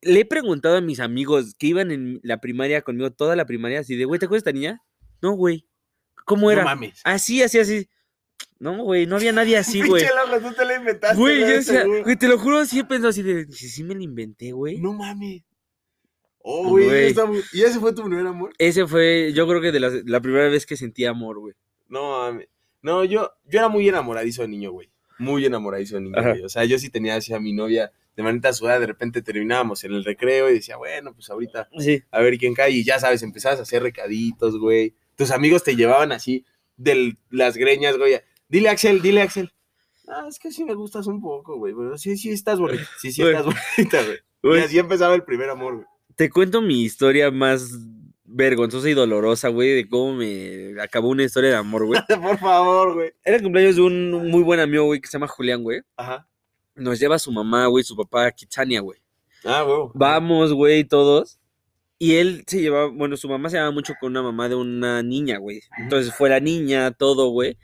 Le 0.00 0.18
he 0.18 0.24
preguntado 0.24 0.78
a 0.78 0.80
mis 0.80 0.98
amigos 0.98 1.54
que 1.56 1.68
iban 1.68 1.92
en 1.92 2.18
la 2.24 2.40
primaria 2.40 2.82
conmigo, 2.82 3.12
toda 3.12 3.36
la 3.36 3.46
primaria, 3.46 3.78
así 3.78 3.94
de, 3.94 4.04
güey, 4.04 4.18
¿te 4.18 4.26
acuerdas 4.26 4.42
de 4.42 4.50
esta 4.50 4.58
niña? 4.58 4.82
No, 5.22 5.34
güey. 5.34 5.68
¿Cómo 6.26 6.50
era? 6.50 6.62
No 6.62 6.66
mames. 6.68 7.00
Así, 7.04 7.42
así, 7.42 7.58
así. 7.58 7.88
No, 8.58 8.82
güey, 8.84 9.06
no 9.06 9.16
había 9.16 9.32
nadie 9.32 9.56
así, 9.56 9.80
güey. 9.88 10.04
Tú 10.42 10.52
te 10.52 10.64
la 10.66 10.74
inventaste. 10.74 11.16
Güey, 11.16 11.40
yo 11.40 11.46
decía, 11.46 11.84
güey, 11.86 12.16
te 12.16 12.28
lo 12.28 12.38
juro, 12.38 12.64
sí 12.66 12.80
he 12.80 12.84
pensado 12.84 13.08
así 13.08 13.22
de, 13.22 13.46
si 13.50 13.68
sí 13.70 13.82
me 13.84 13.94
lo 13.94 14.02
inventé, 14.02 14.52
güey. 14.52 14.78
No 14.78 14.92
mames. 14.92 15.42
Oh, 16.38 16.68
güey. 16.70 17.14
¿Y 17.52 17.62
ese 17.62 17.80
fue 17.80 17.92
tu 17.92 18.02
primer 18.04 18.26
amor? 18.26 18.52
Ese 18.58 18.86
fue, 18.86 19.32
yo 19.34 19.48
creo 19.48 19.60
que 19.60 19.72
de 19.72 19.80
la 19.80 20.20
primera 20.20 20.48
vez 20.48 20.66
que 20.66 20.76
sentí 20.76 21.04
amor, 21.04 21.38
güey. 21.38 21.54
No 21.88 22.18
mames. 22.18 22.48
No, 22.82 23.04
yo, 23.04 23.32
yo 23.46 23.58
era 23.58 23.68
muy 23.68 23.88
enamoradizo 23.88 24.42
de 24.42 24.48
niño, 24.48 24.70
güey. 24.72 24.90
Muy 25.18 25.44
enamoradizo 25.46 25.96
de 25.96 26.02
niño, 26.02 26.22
güey. 26.22 26.42
O 26.42 26.48
sea, 26.48 26.64
yo 26.64 26.78
sí 26.78 26.88
tenía 26.90 27.16
así 27.16 27.32
a 27.34 27.40
mi 27.40 27.52
novia 27.52 27.90
de 28.16 28.22
manita 28.22 28.52
sudada. 28.52 28.78
De 28.78 28.86
repente 28.86 29.22
terminábamos 29.22 29.82
en 29.84 29.92
el 29.92 30.04
recreo 30.04 30.48
y 30.50 30.54
decía, 30.54 30.76
bueno, 30.76 31.12
pues 31.14 31.28
ahorita 31.30 31.68
Sí. 31.78 32.02
a 32.10 32.20
ver 32.20 32.38
quién 32.38 32.54
cae. 32.54 32.70
Y 32.70 32.84
ya 32.84 33.00
sabes, 33.00 33.22
empezabas 33.22 33.58
a 33.58 33.62
hacer 33.62 33.82
recaditos, 33.82 34.58
güey. 34.58 34.94
Tus 35.16 35.30
amigos 35.30 35.62
te 35.64 35.76
llevaban 35.76 36.12
así 36.12 36.44
de 36.76 37.16
las 37.30 37.56
greñas, 37.56 37.96
güey. 37.96 38.20
Dile 38.48 38.68
Axel, 38.68 39.02
dile 39.02 39.22
Axel. 39.22 39.52
Ah, 40.08 40.26
es 40.28 40.38
que 40.38 40.52
sí 40.52 40.64
me 40.64 40.74
gustas 40.74 41.06
un 41.06 41.20
poco, 41.20 41.56
güey. 41.56 41.74
Pero 41.74 41.98
sí, 41.98 42.16
sí 42.16 42.30
estás 42.30 42.58
bonita. 42.60 42.84
Sí, 43.00 43.10
sí 43.10 43.22
estás 43.22 43.44
bonita, 43.44 43.98
güey. 44.42 44.60
Y 44.60 44.64
así 44.64 44.78
empezaba 44.78 45.14
el 45.14 45.24
primer 45.24 45.50
amor, 45.50 45.74
güey. 45.76 45.86
te 46.14 46.30
cuento 46.30 46.62
mi 46.62 46.82
historia 46.84 47.30
más 47.32 47.68
vergonzosa 48.24 48.88
y 48.88 48.94
dolorosa, 48.94 49.48
güey, 49.48 49.70
de 49.74 49.88
cómo 49.88 50.14
me 50.14 50.80
acabó 50.80 51.08
una 51.08 51.24
historia 51.24 51.50
de 51.50 51.56
amor, 51.56 51.86
güey. 51.86 52.00
Por 52.22 52.38
favor, 52.38 52.94
güey. 52.94 53.12
Era 53.24 53.36
el 53.36 53.42
cumpleaños 53.42 53.76
de 53.76 53.82
un 53.82 54.30
muy 54.30 54.42
buen 54.42 54.60
amigo, 54.60 54.84
güey, 54.84 55.00
que 55.00 55.08
se 55.08 55.14
llama 55.14 55.28
Julián, 55.28 55.62
güey. 55.62 55.80
Ajá. 55.96 56.28
Nos 56.74 57.00
lleva 57.00 57.18
su 57.18 57.32
mamá, 57.32 57.66
güey, 57.66 57.82
su 57.82 57.96
papá 57.96 58.26
a 58.26 58.32
Kitsania, 58.32 58.80
güey. 58.80 59.00
Ah, 59.44 59.62
güey. 59.62 59.90
Vamos, 59.94 60.52
güey, 60.52 60.84
todos. 60.84 61.38
Y 61.98 62.16
él 62.16 62.44
se 62.46 62.60
llevaba, 62.60 62.88
bueno, 62.88 63.16
su 63.16 63.28
mamá 63.28 63.48
se 63.48 63.56
llevaba 63.56 63.72
mucho 63.72 63.94
con 63.98 64.10
una 64.10 64.22
mamá 64.22 64.48
de 64.48 64.54
una 64.54 65.02
niña, 65.02 65.38
güey. 65.38 65.62
Entonces 65.78 66.14
fue 66.14 66.28
la 66.28 66.40
niña, 66.40 66.90
todo, 66.90 67.30
güey. 67.30 67.58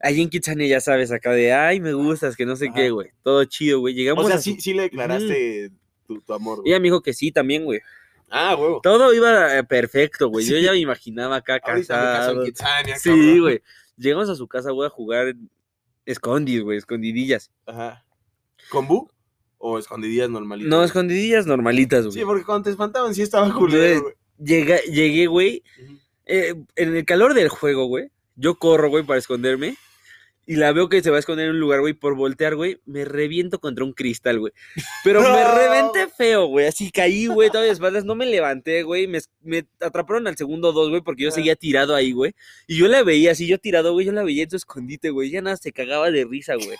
Allí 0.00 0.22
en 0.22 0.30
Kitsania, 0.30 0.66
ya 0.66 0.80
sabes, 0.80 1.12
acá 1.12 1.32
de, 1.32 1.52
ay, 1.52 1.80
me 1.80 1.92
gustas, 1.92 2.34
que 2.34 2.46
no 2.46 2.56
sé 2.56 2.70
qué, 2.74 2.90
güey. 2.90 3.10
Todo 3.22 3.44
chido, 3.44 3.80
güey. 3.80 3.94
Llegamos 3.94 4.24
O 4.24 4.28
sea, 4.28 4.36
a 4.36 4.40
sí, 4.40 4.56
sí 4.60 4.72
le 4.72 4.82
declaraste 4.82 5.70
tu, 6.06 6.20
tu 6.20 6.32
amor, 6.32 6.60
güey. 6.60 6.70
Ella 6.70 6.80
me 6.80 6.84
dijo 6.84 7.02
que 7.02 7.12
sí 7.12 7.30
también, 7.30 7.64
güey. 7.64 7.80
Ah, 8.30 8.54
güey. 8.54 8.76
Todo 8.82 9.12
iba 9.12 9.58
eh, 9.58 9.64
perfecto, 9.64 10.28
güey. 10.28 10.46
Yo 10.46 10.58
ya 10.58 10.72
me 10.72 10.78
imaginaba 10.78 11.36
acá 11.36 11.60
Ahorita 11.62 11.74
me 11.74 12.42
caso 12.44 12.52
casado. 12.52 12.88
en 12.88 12.98
Sí, 12.98 13.38
güey. 13.38 13.62
Llegamos 13.96 14.30
a 14.30 14.34
su 14.34 14.48
casa, 14.48 14.70
güey, 14.70 14.86
a 14.86 14.90
jugar 14.90 15.34
escondis, 16.06 16.62
güey, 16.62 16.78
escondidillas. 16.78 17.50
Ajá. 17.66 18.04
¿Con 18.70 18.86
bu? 18.86 19.10
¿O 19.62 19.78
escondidillas 19.78 20.30
normalitas? 20.30 20.70
No, 20.70 20.82
escondidillas 20.82 21.46
normalitas, 21.46 22.06
güey. 22.06 22.14
Sí, 22.18 22.24
porque 22.24 22.44
cuando 22.44 22.64
te 22.64 22.70
espantaban 22.70 23.14
sí 23.14 23.20
estaba 23.22 23.52
culero, 23.54 24.00
güey. 24.02 24.14
Llega- 24.42 24.80
llegué, 24.90 25.26
güey, 25.26 25.62
eh, 26.24 26.54
en 26.76 26.96
el 26.96 27.04
calor 27.04 27.34
del 27.34 27.50
juego, 27.50 27.84
güey. 27.84 28.08
Yo 28.36 28.54
corro, 28.54 28.88
güey, 28.88 29.04
para 29.04 29.18
esconderme. 29.18 29.76
Y 30.46 30.56
la 30.56 30.72
veo 30.72 30.88
que 30.88 31.02
se 31.02 31.10
va 31.10 31.16
a 31.16 31.20
esconder 31.20 31.44
en 31.46 31.52
un 31.52 31.60
lugar, 31.60 31.80
güey, 31.80 31.92
por 31.92 32.16
voltear, 32.16 32.56
güey. 32.56 32.80
Me 32.86 33.04
reviento 33.04 33.60
contra 33.60 33.84
un 33.84 33.92
cristal, 33.92 34.38
güey. 34.40 34.52
Pero 35.04 35.20
me 35.20 35.28
reventé 35.54 36.08
feo, 36.08 36.46
güey. 36.46 36.66
Así 36.66 36.90
caí, 36.90 37.26
güey, 37.26 37.50
todas 37.50 37.66
de 37.66 37.72
espaldas. 37.72 38.04
No 38.06 38.14
me 38.14 38.24
levanté, 38.26 38.82
güey. 38.82 39.06
Me, 39.06 39.20
me 39.42 39.66
atraparon 39.80 40.26
al 40.26 40.36
segundo 40.38 40.72
dos, 40.72 40.88
güey, 40.88 41.02
porque 41.02 41.24
yo 41.24 41.30
seguía 41.30 41.54
tirado 41.54 41.94
ahí, 41.94 42.12
güey. 42.12 42.34
Y 42.66 42.78
yo 42.78 42.88
la 42.88 43.02
veía 43.04 43.32
así, 43.32 43.46
yo 43.46 43.58
tirado, 43.58 43.92
güey. 43.92 44.06
Yo 44.06 44.12
la 44.12 44.24
veía 44.24 44.42
en 44.44 44.50
su 44.50 44.56
escondite, 44.56 45.10
güey. 45.10 45.30
Ya 45.30 45.42
nada, 45.42 45.56
se 45.58 45.70
cagaba 45.70 46.10
de 46.10 46.24
risa, 46.24 46.54
güey. 46.54 46.78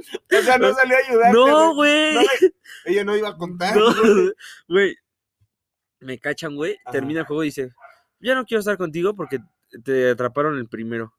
O 0.38 0.42
sea, 0.42 0.58
no 0.58 0.72
salió 0.74 0.96
a 0.96 1.08
ayudarte. 1.08 1.32
No, 1.38 1.74
güey. 1.74 2.14
No 2.14 2.20
Ella 2.86 3.04
no 3.04 3.16
iba 3.16 3.28
a 3.30 3.36
contar. 3.36 3.74
Güey. 4.68 4.96
Me 6.00 6.18
cachan, 6.18 6.56
güey. 6.56 6.78
Termina 6.90 7.20
el 7.20 7.26
juego 7.26 7.42
y 7.42 7.46
dice: 7.46 7.70
Ya 8.20 8.34
no 8.34 8.44
quiero 8.44 8.60
estar 8.60 8.78
contigo 8.78 9.14
porque 9.14 9.38
te 9.84 10.10
atraparon 10.10 10.56
el 10.58 10.68
primero. 10.68 11.12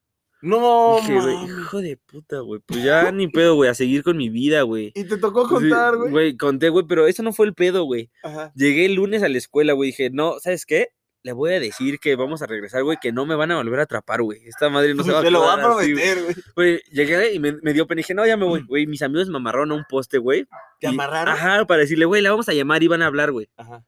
No, 0.44 0.98
Dije, 1.02 1.20
güey, 1.22 1.36
mames. 1.36 1.60
hijo 1.60 1.82
de 1.82 1.98
puta, 1.98 2.40
güey. 2.40 2.60
Pues 2.66 2.84
ya 2.84 3.12
ni 3.12 3.28
pedo, 3.28 3.54
güey, 3.54 3.70
a 3.70 3.76
seguir 3.76 4.04
con 4.04 4.18
mi 4.18 4.30
vida, 4.30 4.64
güey. 4.64 4.92
Y 4.96 5.04
te 5.04 5.18
tocó 5.18 5.44
Sí, 5.48 5.54
contar, 5.54 5.98
güey. 5.98 6.10
Güey, 6.10 6.38
conté, 6.38 6.70
güey, 6.70 6.84
pero 6.88 7.06
eso 7.06 7.22
no 7.22 7.32
fue 7.32 7.46
el 7.46 7.54
pedo, 7.54 7.84
güey. 7.84 8.10
Llegué 8.56 8.86
el 8.86 8.96
lunes 8.96 9.22
a 9.22 9.30
la 9.30 9.38
escuela, 9.38 9.74
güey. 9.74 9.92
Dije, 9.92 10.10
no, 10.10 10.40
¿sabes 10.40 10.66
qué? 10.66 10.88
Le 11.24 11.34
voy 11.34 11.54
a 11.54 11.60
decir 11.60 12.00
que 12.00 12.16
vamos 12.16 12.42
a 12.42 12.48
regresar, 12.48 12.82
güey, 12.84 12.98
que 13.00 13.12
no 13.12 13.28
me 13.28 13.36
van 13.36 13.52
a 13.52 13.58
volver 13.58 13.80
a 13.80 13.84
atrapar, 13.84 14.24
güey. 14.24 14.42
Esta 14.48 14.70
madre 14.70 14.96
no 14.96 15.04
se 15.04 15.12
va 15.12 15.20
a 15.20 15.22
Te 15.22 15.30
lo 15.30 15.42
va 15.42 15.54
a 15.54 15.58
prometer, 15.58 16.24
güey. 16.24 16.36
Güey, 16.56 16.82
llegué 16.92 17.34
y 17.34 17.40
me, 17.40 17.52
me 17.62 17.74
dio 17.74 17.86
pena. 17.86 18.00
Dije, 18.00 18.14
no, 18.16 18.26
ya 18.26 18.38
me 18.38 18.46
voy, 18.46 18.64
güey. 18.64 18.88
Mis 18.88 19.02
amigos 19.04 19.30
me 19.30 19.38
amarraron 19.38 19.72
a 19.72 19.76
un 19.76 19.86
poste, 19.88 20.18
güey. 20.18 20.48
¿Te 20.80 20.88
y- 20.88 20.90
amarraron? 20.90 21.34
Ajá, 21.34 21.66
para 21.66 21.82
decirle, 21.82 22.06
güey, 22.06 22.22
la 22.24 22.32
vamos 22.32 22.50
a 22.50 22.54
llamar 22.54 22.82
y 22.82 22.88
van 22.88 23.04
a 23.04 23.06
hablar, 23.08 23.32
güey. 23.32 23.50
Ajá. 23.58 23.86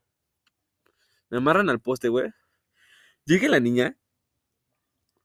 Me 1.30 1.38
amarran 1.38 1.70
al 1.72 1.80
poste, 1.80 2.10
güey. 2.10 2.30
Llega 3.26 3.48
la 3.50 3.60
niña. 3.60 3.98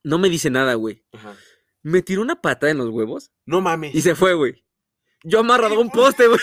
No 0.03 0.17
me 0.17 0.29
dice 0.29 0.49
nada, 0.49 0.73
güey. 0.73 1.03
Ajá. 1.11 1.35
Me 1.83 2.01
tiró 2.01 2.21
una 2.23 2.41
patada 2.41 2.71
en 2.71 2.77
los 2.79 2.89
huevos 2.89 3.31
No 3.45 3.61
mames. 3.61 3.93
y 3.93 4.01
se 4.01 4.15
fue, 4.15 4.33
güey. 4.33 4.63
Yo 5.23 5.41
amarrado 5.41 5.75
a 5.75 5.79
un 5.79 5.89
poste, 5.91 6.27
güey. 6.27 6.39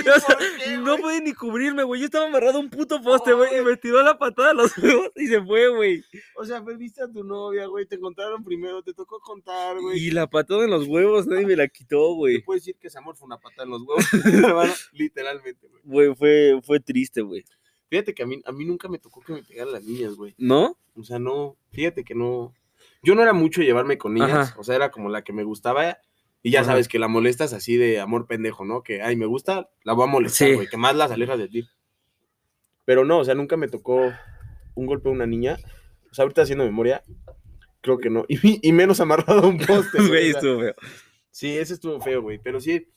O 0.16 0.20
sea, 0.20 0.36
por 0.36 0.58
qué, 0.64 0.76
no 0.78 0.96
pude 0.96 1.20
ni 1.20 1.32
cubrirme, 1.34 1.82
güey. 1.84 2.00
Yo 2.00 2.06
estaba 2.06 2.26
amarrado 2.26 2.58
a 2.58 2.60
un 2.60 2.70
puto 2.70 3.00
poste, 3.02 3.32
güey. 3.32 3.58
y 3.58 3.62
me 3.62 3.76
tiró 3.76 4.02
la 4.02 4.18
patada 4.18 4.50
en 4.52 4.56
los 4.58 4.76
huevos 4.78 5.10
y 5.16 5.26
se 5.26 5.42
fue, 5.42 5.68
güey. 5.68 6.04
O 6.36 6.44
sea, 6.44 6.64
perdiste 6.64 7.02
a 7.02 7.08
tu 7.08 7.24
novia, 7.24 7.66
güey. 7.66 7.86
Te 7.86 7.96
encontraron 7.96 8.42
primero, 8.44 8.82
te 8.82 8.92
tocó 8.94 9.20
contar, 9.20 9.80
güey. 9.80 9.98
Y 9.98 10.10
la 10.10 10.28
patada 10.28 10.64
en 10.64 10.70
los 10.70 10.86
huevos, 10.86 11.26
nadie 11.26 11.46
me 11.46 11.56
la 11.56 11.68
quitó, 11.68 12.08
Te 12.10 12.14
güey. 12.14 12.42
puedo 12.42 12.58
decir 12.58 12.76
que 12.78 12.88
ese 12.88 12.98
amor 12.98 13.16
fue 13.16 13.26
una 13.26 13.38
patada 13.38 13.64
en 13.64 13.70
los 13.70 13.82
huevos. 13.82 14.04
Literalmente, 14.92 15.66
güey. 15.68 15.82
Güey, 15.84 16.14
fue, 16.14 16.60
fue 16.62 16.80
triste, 16.80 17.20
güey. 17.22 17.44
Fíjate 17.88 18.14
que 18.14 18.22
a 18.22 18.26
mí, 18.26 18.40
a 18.44 18.52
mí 18.52 18.64
nunca 18.64 18.88
me 18.88 18.98
tocó 18.98 19.20
que 19.20 19.32
me 19.32 19.42
pegaran 19.42 19.72
las 19.72 19.84
niñas, 19.84 20.14
güey. 20.14 20.34
¿No? 20.38 20.78
O 20.94 21.02
sea, 21.02 21.18
no, 21.18 21.56
fíjate 21.72 22.04
que 22.04 22.14
no. 22.14 22.54
Yo 23.02 23.14
no 23.14 23.22
era 23.22 23.32
mucho 23.32 23.62
llevarme 23.62 23.98
con 23.98 24.14
niñas, 24.14 24.50
Ajá. 24.50 24.60
o 24.60 24.64
sea, 24.64 24.76
era 24.76 24.90
como 24.90 25.08
la 25.08 25.22
que 25.24 25.32
me 25.32 25.42
gustaba. 25.42 25.98
Y 26.42 26.50
ya 26.52 26.60
Ajá. 26.60 26.70
sabes 26.70 26.88
que 26.88 26.98
la 26.98 27.08
molestas 27.08 27.52
así 27.52 27.76
de 27.76 28.00
amor 28.00 28.26
pendejo, 28.26 28.64
¿no? 28.64 28.82
Que, 28.82 29.02
ay, 29.02 29.14
me 29.16 29.26
gusta, 29.26 29.68
la 29.84 29.92
voy 29.92 30.04
a 30.04 30.10
molestar, 30.10 30.48
Sí. 30.48 30.54
güey, 30.54 30.68
que 30.68 30.76
más 30.78 30.96
las 30.96 31.10
alejas 31.10 31.38
de 31.38 31.48
ti. 31.48 31.68
Pero 32.84 33.04
no, 33.04 33.18
o 33.18 33.24
sea, 33.24 33.34
nunca 33.34 33.56
me 33.56 33.68
tocó 33.68 34.12
un 34.74 34.86
golpe 34.86 35.08
a 35.08 35.12
una 35.12 35.26
niña. 35.26 35.58
O 36.10 36.14
sea, 36.14 36.22
ahorita 36.24 36.42
haciendo 36.42 36.64
memoria, 36.64 37.02
creo 37.82 37.98
que 37.98 38.10
no. 38.10 38.24
Y, 38.28 38.66
y 38.66 38.72
menos 38.72 39.00
amarrado 39.00 39.40
a 39.42 39.46
un 39.46 39.58
poste, 39.58 39.98
Güey, 40.08 40.30
estuvo 40.30 40.60
feo. 40.60 40.74
sí, 41.30 41.56
ese 41.56 41.74
estuvo 41.74 42.00
feo, 42.00 42.22
güey. 42.22 42.38
Pero 42.42 42.58
sí, 42.60 42.88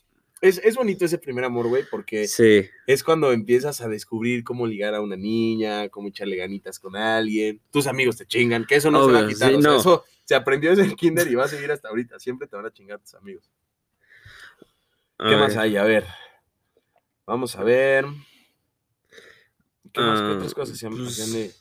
es, 0.41 0.59
es 0.63 0.75
bonito 0.75 1.05
ese 1.05 1.17
primer 1.17 1.43
amor, 1.43 1.67
güey, 1.67 1.83
porque 1.91 2.27
Sí. 2.27 2.65
es 2.87 3.03
cuando 3.03 3.31
empiezas 3.33 3.81
a 3.81 3.87
descubrir 3.87 4.43
cómo 4.43 4.65
ligar 4.67 4.95
a 4.95 5.01
una 5.01 5.15
niña, 5.17 5.89
cómo 5.89 6.07
echarle 6.07 6.37
ganitas 6.37 6.79
con 6.79 6.95
alguien. 6.95 7.61
Tus 7.71 7.87
amigos 7.87 8.17
te 8.17 8.25
chingan, 8.25 8.65
que 8.65 8.75
eso 8.75 8.89
no 8.89 9.05
se 9.05 9.11
va 9.11 9.19
a 9.19 9.21
Obvio, 9.23 9.33
quitar. 9.35 9.49
sí, 9.51 9.55
o 9.57 9.61
sea, 9.61 9.71
no. 9.71 9.77
eso 9.79 10.03
se 10.25 10.35
aprendió 10.35 10.69
desde 10.71 10.83
el 10.85 10.95
kinder 10.95 11.27
y 11.29 11.35
va 11.35 11.45
a 11.45 11.47
seguir 11.47 11.71
hasta 11.71 11.89
ahorita. 11.89 12.19
Siempre 12.19 12.47
te 12.47 12.55
van 12.55 12.65
a 12.65 12.71
chingar 12.71 12.99
tus 12.99 13.13
amigos. 13.15 13.49
¿Qué 15.17 15.35
más 15.37 15.55
hay? 15.57 15.77
A 15.77 15.83
ver. 15.83 16.05
Vamos 17.25 17.55
a 17.55 17.63
ver. 17.63 18.05
¿Qué 19.93 20.01
más? 20.01 20.19
¿Qué 20.21 20.25
Ah, 20.27 20.33
otras 20.35 20.53
cosas 20.53 20.77
se 20.77 20.89
pues, 20.89 21.07
hacían 21.07 21.31
de, 21.33 21.39
de 21.43 21.53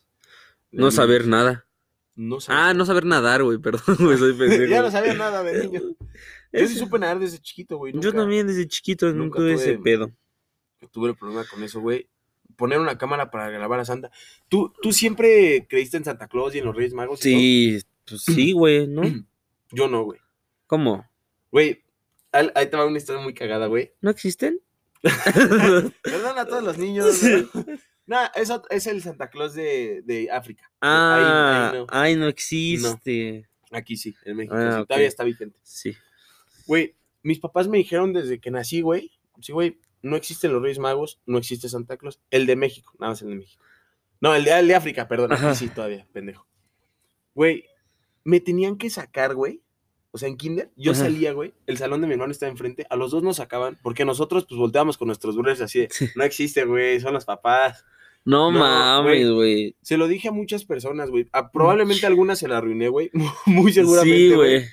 No 0.72 0.78
niños? 0.78 0.94
saber 0.94 1.26
nada. 1.26 1.66
No 2.14 2.40
saber. 2.40 2.60
Ah, 2.62 2.74
no 2.74 2.84
saber 2.84 3.04
nadar, 3.04 3.42
güey. 3.42 3.58
Perdón, 3.58 3.96
güey, 4.00 4.18
soy 4.18 4.32
pendejo. 4.34 4.64
ya 4.64 4.82
no 4.82 4.90
sabía 4.90 5.14
nada 5.14 5.42
de 5.42 5.66
niño. 5.66 5.80
Yo 6.52 6.66
sí 6.66 6.74
supe 6.76 6.98
nadar 6.98 7.18
desde 7.18 7.38
chiquito, 7.38 7.78
güey. 7.78 7.94
Yo 7.96 8.12
también 8.12 8.46
desde 8.46 8.66
chiquito 8.68 9.10
nunca 9.12 9.38
tuve 9.38 9.54
ese 9.54 9.78
pedo. 9.78 10.10
Yo 10.80 10.88
tuve 10.88 11.10
el 11.10 11.16
problema 11.16 11.44
con 11.46 11.62
eso, 11.62 11.80
güey. 11.80 12.08
Poner 12.56 12.78
una 12.78 12.98
cámara 12.98 13.30
para 13.30 13.48
grabar 13.48 13.80
a 13.80 13.84
Santa. 13.86 14.10
¿Tú, 14.48 14.70
tú 14.82 14.92
siempre 14.92 15.66
creíste 15.68 15.96
en 15.96 16.04
Santa 16.04 16.28
Claus 16.28 16.54
y 16.54 16.58
en 16.58 16.66
los 16.66 16.76
Reyes 16.76 16.92
Magos? 16.92 17.20
Sí, 17.20 17.80
pues 18.06 18.22
sí, 18.22 18.52
güey, 18.52 18.86
¿no? 18.86 19.02
Yo 19.70 19.88
no, 19.88 20.04
güey. 20.04 20.20
¿Cómo? 20.66 21.06
Güey, 21.50 21.82
ahí 22.32 22.50
ahí 22.54 22.66
te 22.66 22.76
va 22.76 22.86
una 22.86 22.98
historia 22.98 23.22
muy 23.22 23.34
cagada, 23.34 23.66
güey. 23.66 23.92
¿No 24.00 24.10
existen? 24.10 24.60
Perdón 26.02 26.38
a 26.38 26.46
todos 26.46 26.62
los 26.62 26.78
niños. 26.78 27.20
No, 28.04 28.18
eso 28.34 28.64
es 28.68 28.88
el 28.88 29.00
Santa 29.00 29.30
Claus 29.30 29.54
de, 29.54 30.02
de 30.04 30.28
África. 30.30 30.68
Ah, 30.80 31.70
ahí 31.72 31.78
no. 31.78 31.86
ay, 31.88 32.16
no 32.16 32.26
existe. 32.26 33.48
Aquí 33.70 33.96
sí, 33.96 34.14
en 34.24 34.36
México. 34.36 34.56
Ah, 34.56 34.80
sí. 34.80 34.86
Todavía 34.86 35.08
está 35.08 35.22
vigente. 35.22 35.58
Sí. 35.62 35.96
Güey, 36.66 36.96
mis 37.22 37.38
papás 37.38 37.68
me 37.68 37.78
dijeron 37.78 38.12
desde 38.12 38.40
que 38.40 38.50
nací, 38.50 38.80
güey. 38.80 39.12
Sí, 39.40 39.52
güey, 39.52 39.78
no 40.02 40.16
existen 40.16 40.52
los 40.52 40.60
Reyes 40.60 40.80
Magos, 40.80 41.20
no 41.26 41.38
existe 41.38 41.68
Santa 41.68 41.96
Claus. 41.96 42.20
El 42.30 42.46
de 42.46 42.56
México, 42.56 42.92
nada 42.98 43.12
más 43.12 43.22
el 43.22 43.28
de 43.28 43.36
México. 43.36 43.62
No, 44.20 44.34
el 44.34 44.44
de, 44.44 44.58
el 44.58 44.68
de 44.68 44.74
África, 44.74 45.06
perdón. 45.08 45.32
Aquí 45.32 45.54
sí, 45.54 45.68
todavía, 45.68 46.06
pendejo. 46.12 46.46
Güey, 47.34 47.64
me 48.24 48.40
tenían 48.40 48.76
que 48.76 48.90
sacar, 48.90 49.34
güey, 49.34 49.60
O 50.14 50.18
sea, 50.18 50.28
en 50.28 50.36
kinder, 50.36 50.70
yo 50.76 50.92
Ajá. 50.92 51.04
salía, 51.04 51.32
güey, 51.32 51.54
el 51.66 51.78
salón 51.78 52.02
de 52.02 52.06
mi 52.06 52.12
hermano 52.12 52.32
estaba 52.32 52.52
enfrente, 52.52 52.84
a 52.90 52.96
los 52.96 53.10
dos 53.12 53.22
nos 53.22 53.36
sacaban, 53.38 53.78
porque 53.82 54.04
nosotros, 54.04 54.44
pues, 54.46 54.58
volteábamos 54.58 54.98
con 54.98 55.06
nuestros 55.06 55.36
brothers 55.36 55.62
así 55.62 55.80
de, 55.80 55.88
no 56.16 56.22
existe, 56.24 56.64
güey, 56.66 57.00
son 57.00 57.14
los 57.14 57.24
papás. 57.24 57.84
No, 58.24 58.52
No, 58.52 58.58
mames, 58.60 59.30
güey. 59.30 59.74
Se 59.80 59.96
lo 59.96 60.06
dije 60.08 60.28
a 60.28 60.32
muchas 60.32 60.64
personas, 60.66 61.08
güey. 61.10 61.28
A- 61.32 61.50
probablemente 61.50 62.04
algunas 62.06 62.38
se 62.38 62.46
la 62.46 62.58
arruiné, 62.58 62.88
güey. 62.90 63.10
Muy 63.46 63.72
seguramente. 63.72 64.16
Sí, 64.16 64.34
güey. 64.34 64.64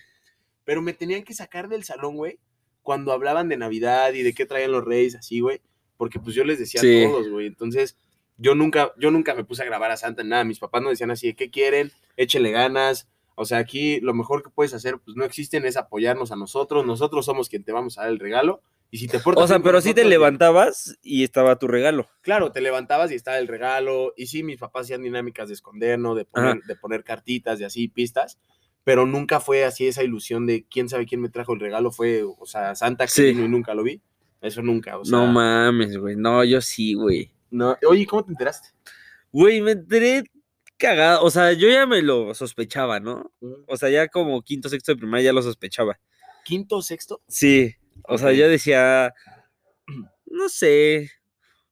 Pero 0.65 0.81
me 0.81 0.91
tenían 0.93 1.23
que 1.23 1.33
sacar 1.33 1.69
del 1.69 1.83
salón, 1.85 2.17
güey, 2.17 2.37
cuando 2.83 3.11
hablaban 3.13 3.47
de 3.49 3.55
Navidad 3.57 4.13
y 4.13 4.23
de 4.23 4.33
qué 4.33 4.45
traían 4.45 4.71
los 4.73 4.83
reyes, 4.83 5.15
así, 5.15 5.39
güey. 5.39 5.61
Porque 5.95 6.19
pues 6.19 6.35
yo 6.35 6.43
les 6.43 6.59
decía 6.59 6.81
Sí. 6.81 7.03
a 7.05 7.09
todos, 7.09 7.29
güey. 7.29 7.47
Entonces, 7.47 7.97
yo 8.37 8.55
nunca, 8.55 8.91
yo 8.97 9.09
nunca 9.09 9.33
me 9.35 9.45
puse 9.45 9.63
a 9.63 9.65
grabar 9.65 9.89
a 9.91 9.97
Santa 9.97 10.23
nada. 10.23 10.43
Mis 10.43 10.59
papás 10.59 10.81
no 10.83 10.89
decían 10.89 11.11
así, 11.11 11.27
de, 11.27 11.35
¿qué 11.35 11.49
quieren? 11.49 11.91
Échenle 12.17 12.51
ganas. 12.51 13.07
O 13.41 13.45
sea, 13.45 13.59
aquí 13.59 14.01
lo 14.01 14.13
mejor 14.13 14.43
que 14.43 14.49
puedes 14.49 14.73
hacer, 14.73 14.97
pues 14.99 15.15
no 15.15 15.23
existen, 15.23 15.65
es 15.65 15.77
apoyarnos 15.77 16.33
a 16.33 16.35
nosotros. 16.35 16.85
Nosotros 16.85 17.25
somos 17.25 17.47
quien 17.47 17.63
te 17.63 17.71
vamos 17.71 17.97
a 17.97 18.01
dar 18.01 18.09
el 18.11 18.19
regalo. 18.19 18.61
Y 18.91 18.97
si 18.97 19.07
te 19.07 19.17
portas 19.19 19.45
O 19.45 19.47
sea, 19.47 19.59
pero 19.61 19.79
sí 19.79 19.93
te 19.93 20.03
levantabas 20.03 20.97
y 21.01 21.23
estaba 21.23 21.55
tu 21.57 21.69
regalo. 21.69 22.09
Claro, 22.19 22.51
te 22.51 22.59
levantabas 22.59 23.13
y 23.13 23.15
estaba 23.15 23.37
el 23.37 23.47
regalo. 23.47 24.13
Y 24.17 24.25
sí, 24.25 24.43
mis 24.43 24.57
papás 24.57 24.87
hacían 24.87 25.03
dinámicas 25.03 25.47
de 25.47 25.53
esconder, 25.53 25.97
¿no? 25.97 26.15
De 26.15 26.25
poner, 26.25 26.59
de 26.63 26.75
poner 26.75 27.05
cartitas, 27.05 27.59
de 27.59 27.65
así, 27.65 27.87
pistas. 27.87 28.39
Pero 28.83 29.05
nunca 29.05 29.39
fue 29.39 29.63
así 29.63 29.87
esa 29.87 30.03
ilusión 30.03 30.45
de 30.45 30.65
quién 30.69 30.89
sabe 30.89 31.05
quién 31.05 31.21
me 31.21 31.29
trajo 31.29 31.53
el 31.53 31.61
regalo. 31.61 31.91
Fue, 31.93 32.23
o 32.23 32.45
sea, 32.45 32.75
Santa 32.75 33.05
que 33.05 33.11
Sí. 33.11 33.23
vino 33.23 33.45
y 33.45 33.47
nunca 33.47 33.73
lo 33.73 33.83
vi. 33.83 34.01
Eso 34.41 34.61
nunca, 34.61 34.97
o 34.97 35.05
sea. 35.05 35.17
no 35.17 35.27
mames, 35.27 35.95
güey. 35.97 36.17
No, 36.17 36.43
yo 36.43 36.59
sí, 36.59 36.93
güey. 36.93 37.31
no. 37.51 37.77
Oye, 37.87 38.05
¿cómo 38.05 38.25
te 38.25 38.31
enteraste? 38.31 38.67
Güey, 39.31 39.61
me 39.61 39.71
enteré 39.71 40.23
cagado. 40.79 41.23
O 41.23 41.29
sea, 41.29 41.53
yo 41.53 41.69
ya 41.69 41.85
me 41.85 42.01
lo 42.01 42.33
sospechaba, 42.33 42.99
¿no? 42.99 43.31
O 43.67 43.77
sea, 43.77 43.89
ya 43.89 44.07
como 44.07 44.41
quinto, 44.41 44.69
sexto 44.69 44.93
de 44.93 44.97
primaria 44.97 45.25
ya 45.25 45.33
lo 45.33 45.43
sospechaba. 45.43 45.99
¿Quinto 46.43 46.81
sexto? 46.81 47.21
Sí. 47.27 47.75
O 48.05 48.17
sea, 48.17 48.31
yo 48.31 48.49
decía. 48.49 49.13
No 50.31 50.47
sé. 50.47 51.09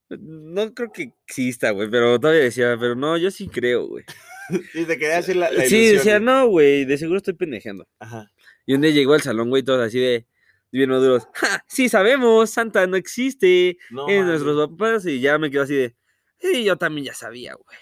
No 0.09 0.73
creo 0.73 0.91
que 0.91 1.13
exista, 1.25 1.69
güey. 1.69 1.91
Pero 1.91 2.19
todavía 2.19 2.41
decía, 2.41 2.75
pero 2.79 2.95
no, 2.95 3.17
yo 3.17 3.29
sí 3.29 3.47
creo, 3.47 3.87
güey. 3.87 4.03
Sí, 4.71 4.85
te 4.85 4.97
quería 4.97 5.17
hacer 5.17 5.35
la, 5.35 5.51
la 5.51 5.65
Sí, 5.65 5.87
decía, 5.87 6.19
no, 6.19 6.47
güey. 6.47 6.85
De 6.85 6.97
seguro 6.97 7.17
estoy 7.17 7.35
pendejeando. 7.35 7.87
Ajá. 7.99 8.31
Y 8.65 8.73
un 8.73 8.81
día 8.81 8.91
llegó 8.91 9.13
al 9.13 9.21
salón, 9.21 9.49
güey, 9.49 9.61
todos 9.61 9.85
así 9.85 9.99
de. 9.99 10.25
Bien 10.71 10.89
maduros. 10.89 11.27
¡Ja! 11.33 11.63
Sí, 11.67 11.87
sabemos, 11.87 12.49
Santa 12.49 12.87
no 12.87 12.97
existe. 12.97 13.77
No, 13.91 14.07
mames. 14.07 14.25
nuestros 14.25 14.69
papás. 14.69 15.05
Y 15.05 15.19
ya 15.19 15.37
me 15.37 15.51
quedo 15.51 15.63
así 15.63 15.75
de. 15.75 15.95
Sí, 16.39 16.63
yo 16.63 16.77
también 16.77 17.05
ya 17.05 17.13
sabía, 17.13 17.53
güey. 17.53 17.77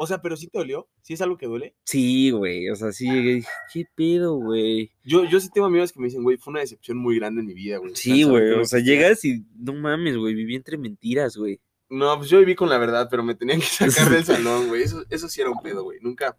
O 0.00 0.06
sea, 0.06 0.22
pero 0.22 0.36
sí 0.36 0.46
te 0.46 0.58
dolió. 0.58 0.88
¿Sí 1.02 1.14
es 1.14 1.20
algo 1.20 1.36
que 1.36 1.46
duele? 1.46 1.74
Sí, 1.84 2.30
güey. 2.30 2.70
O 2.70 2.76
sea, 2.76 2.92
sí, 2.92 3.10
llegué 3.10 3.44
¿qué 3.72 3.84
pedo, 3.96 4.36
güey? 4.36 4.92
Yo, 5.02 5.24
yo 5.24 5.40
sí 5.40 5.48
tengo 5.52 5.66
amigos 5.66 5.92
que 5.92 5.98
me 5.98 6.06
dicen, 6.06 6.22
güey, 6.22 6.36
fue 6.36 6.52
una 6.52 6.60
decepción 6.60 6.98
muy 6.98 7.16
grande 7.18 7.40
en 7.40 7.46
mi 7.48 7.54
vida, 7.54 7.78
güey. 7.78 7.96
Sí, 7.96 8.22
güey. 8.22 8.52
O 8.52 8.64
sea, 8.64 8.78
llegas 8.80 9.24
y 9.24 9.44
no 9.56 9.74
mames, 9.74 10.16
güey. 10.16 10.34
Viví 10.34 10.54
entre 10.54 10.78
mentiras, 10.78 11.36
güey. 11.36 11.60
No, 11.90 12.16
pues 12.16 12.30
yo 12.30 12.38
viví 12.38 12.54
con 12.54 12.68
la 12.68 12.78
verdad, 12.78 13.08
pero 13.10 13.24
me 13.24 13.34
tenían 13.34 13.58
que 13.60 13.66
sacar 14.06 14.08
del 14.10 14.24
salón, 14.24 14.68
güey. 14.68 14.82
Eso, 14.82 15.04
eso 15.10 15.28
sí 15.28 15.40
era 15.40 15.50
un 15.50 15.60
pedo, 15.62 15.82
güey. 15.82 15.98
Nunca, 16.00 16.38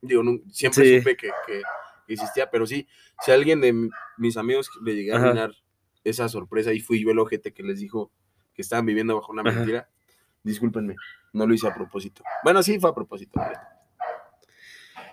digo, 0.00 0.22
nun- 0.22 0.42
siempre 0.50 0.84
Sí. 0.84 0.98
supe 0.98 1.16
que, 1.16 1.28
que 1.46 1.62
existía, 2.10 2.50
pero 2.50 2.66
sí, 2.66 2.86
si 3.22 3.30
a 3.30 3.34
alguien 3.34 3.60
de 3.60 3.74
mi- 3.74 3.90
mis 4.16 4.38
amigos 4.38 4.70
le 4.82 4.94
llegué 4.94 5.12
a 5.12 5.16
arruinar 5.16 5.52
esa 6.04 6.26
sorpresa 6.30 6.72
y 6.72 6.80
fui 6.80 7.04
yo 7.04 7.10
el 7.10 7.18
ojete 7.18 7.52
que 7.52 7.62
les 7.62 7.80
dijo 7.80 8.10
que 8.54 8.62
estaban 8.62 8.86
viviendo 8.86 9.14
bajo 9.14 9.30
una 9.30 9.42
Ajá. 9.42 9.52
mentira, 9.58 9.90
discúlpenme, 10.42 10.96
no 11.32 11.46
lo 11.46 11.54
hice 11.54 11.68
a 11.68 11.74
propósito. 11.74 12.22
Bueno, 12.44 12.62
sí 12.62 12.78
fue 12.80 12.90
a 12.90 12.94
propósito. 12.94 13.40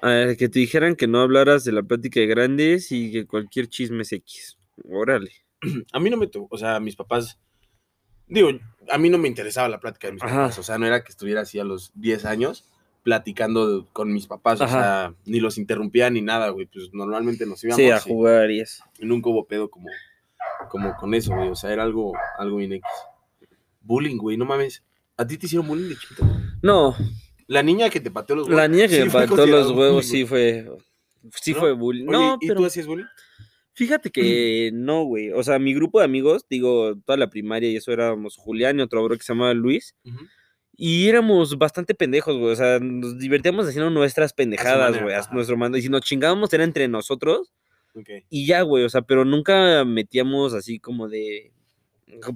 A 0.02 0.08
ver, 0.10 0.38
que 0.38 0.50
te 0.50 0.60
dijeran 0.60 0.96
que 0.96 1.08
no 1.08 1.20
hablaras 1.22 1.64
de 1.64 1.72
la 1.72 1.82
plática 1.84 2.20
de 2.20 2.28
grandes 2.28 2.92
y 2.92 3.12
que 3.12 3.26
cualquier 3.26 3.68
chisme 3.68 4.04
es 4.04 4.12
X. 4.12 4.58
Órale. 4.90 5.32
A 5.94 6.00
mí 6.00 6.10
no 6.10 6.18
me 6.18 6.28
tocó, 6.28 6.54
o 6.54 6.58
sea, 6.58 6.80
mis 6.80 6.96
papás, 6.96 7.40
digo, 8.28 8.50
a 8.90 8.98
mí 8.98 9.10
no 9.10 9.18
me 9.18 9.28
interesaba 9.28 9.70
la 9.70 9.80
plática 9.80 10.08
de 10.08 10.14
mis 10.14 10.24
Ajá. 10.24 10.36
papás, 10.36 10.60
o 10.60 10.64
sea, 10.64 10.78
no 10.78 10.86
era 10.86 11.04
que 11.04 11.10
estuviera 11.12 11.42
así 11.42 11.60
a 11.60 11.64
los 11.64 11.92
10 11.96 12.26
años 12.26 12.70
platicando 13.04 13.88
con 13.94 14.12
mis 14.12 14.28
papás, 14.28 14.62
o 14.62 14.68
sea, 14.68 15.14
ni 15.26 15.40
los 15.40 15.58
interrumpía 15.58 16.10
ni 16.10 16.22
nada, 16.22 16.50
güey, 16.50 16.66
pues 16.66 16.90
normalmente 16.92 17.46
nos 17.46 17.64
íbamos 17.64 17.78
Sí, 17.78 17.90
a 17.90 18.00
jugar 18.00 18.50
y 18.52 18.62
eso. 18.62 18.84
y 19.00 19.06
nunca 19.06 19.30
hubo 19.30 19.46
pedo 19.48 19.70
como, 19.70 19.88
como 20.70 20.96
con 20.98 21.14
eso, 21.14 21.34
güey, 21.36 21.50
o 21.50 21.56
sea, 21.56 21.72
era 21.72 21.84
algo, 21.84 22.14
algo 22.38 22.58
bien 22.58 22.74
X. 22.74 22.90
Bullying, 23.82 24.18
güey, 24.18 24.38
no 24.38 24.46
mames. 24.46 24.84
¿A 25.18 25.26
ti 25.26 25.38
te 25.38 25.46
hicieron 25.46 25.68
bullying 25.68 25.90
de 25.90 25.96
chiquito? 25.96 26.26
No, 26.62 26.96
La 27.48 27.64
niña 27.64 27.90
que 27.90 28.00
te 28.00 28.12
pateó 28.12 28.36
los 28.36 28.48
huevos. 28.48 28.62
la 28.62 28.68
niña 28.68 28.88
que 28.88 29.06
me 29.06 29.12
pateó 29.12 29.46
los 29.46 29.72
huevos 29.72 30.06
sí 30.06 30.26
fue. 30.26 30.68
Sí 31.42 31.54
¿No? 31.54 31.60
fue 31.60 31.72
bullying. 31.74 32.06
No, 32.06 32.38
¿y 32.42 32.48
pero. 32.48 32.60
tú 32.62 32.66
hacías 32.66 32.86
bullying? 32.88 33.06
Fíjate 33.74 34.10
que 34.10 34.72
no, 34.74 35.04
güey. 35.04 35.32
O 35.32 35.44
sea, 35.44 35.60
mi 35.60 35.74
grupo 35.74 36.00
de 36.00 36.06
amigos, 36.06 36.46
digo, 36.50 36.96
toda 37.06 37.18
la 37.18 37.30
primaria 37.30 37.70
y 37.70 37.76
eso 37.78 37.92
éramos 37.92 38.36
Julián 38.36 38.80
y 38.80 38.82
otro 38.84 39.04
bro 39.04 39.16
que 39.18 39.24
se 39.24 39.34
llamaba 39.34 39.54
Luis. 39.54 39.96
Y 40.78 41.08
éramos 41.08 41.58
bastante 41.58 41.96
pendejos, 41.96 42.38
güey. 42.38 42.52
O 42.52 42.56
sea, 42.56 42.80
nos 42.80 43.18
divertíamos 43.18 43.66
haciendo 43.68 43.90
nuestras 43.90 44.34
pendejadas, 44.34 45.02
güey. 45.02 45.16
A 45.16 45.22
nuestro 45.32 45.56
mando. 45.56 45.78
Y 45.78 45.82
si 45.82 45.90
nos 45.90 46.02
chingábamos 46.02 46.52
era 46.54 46.64
entre 46.66 46.88
nosotros 46.90 47.54
Ok. 47.96 48.10
y 48.30 48.46
ya, 48.46 48.62
güey. 48.64 48.84
O 48.84 48.90
sea, 48.90 49.02
pero 49.02 49.24
nunca 49.24 49.86
metíamos 49.86 50.54
así 50.54 50.80
como 50.80 51.08
de. 51.08 51.52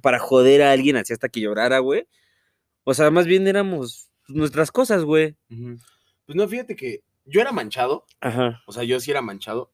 para 0.01 0.19
joder 0.19 0.61
a 0.61 0.71
alguien 0.71 0.95
así 0.95 1.11
hasta 1.13 1.27
que 1.29 1.41
llorara, 1.41 1.79
güey. 1.79 2.07
O 2.89 2.93
sea, 2.95 3.11
más 3.11 3.27
bien 3.27 3.47
éramos 3.47 4.09
nuestras 4.27 4.71
cosas, 4.71 5.03
güey. 5.03 5.35
Ujú. 5.51 5.77
Pues 6.25 6.35
no, 6.35 6.47
fíjate 6.47 6.75
que 6.75 7.01
yo 7.25 7.39
era 7.39 7.51
manchado, 7.51 8.05
Ajá. 8.19 8.63
o 8.65 8.71
sea, 8.71 8.83
yo 8.83 8.99
sí 8.99 9.11
era 9.11 9.21
manchado, 9.21 9.71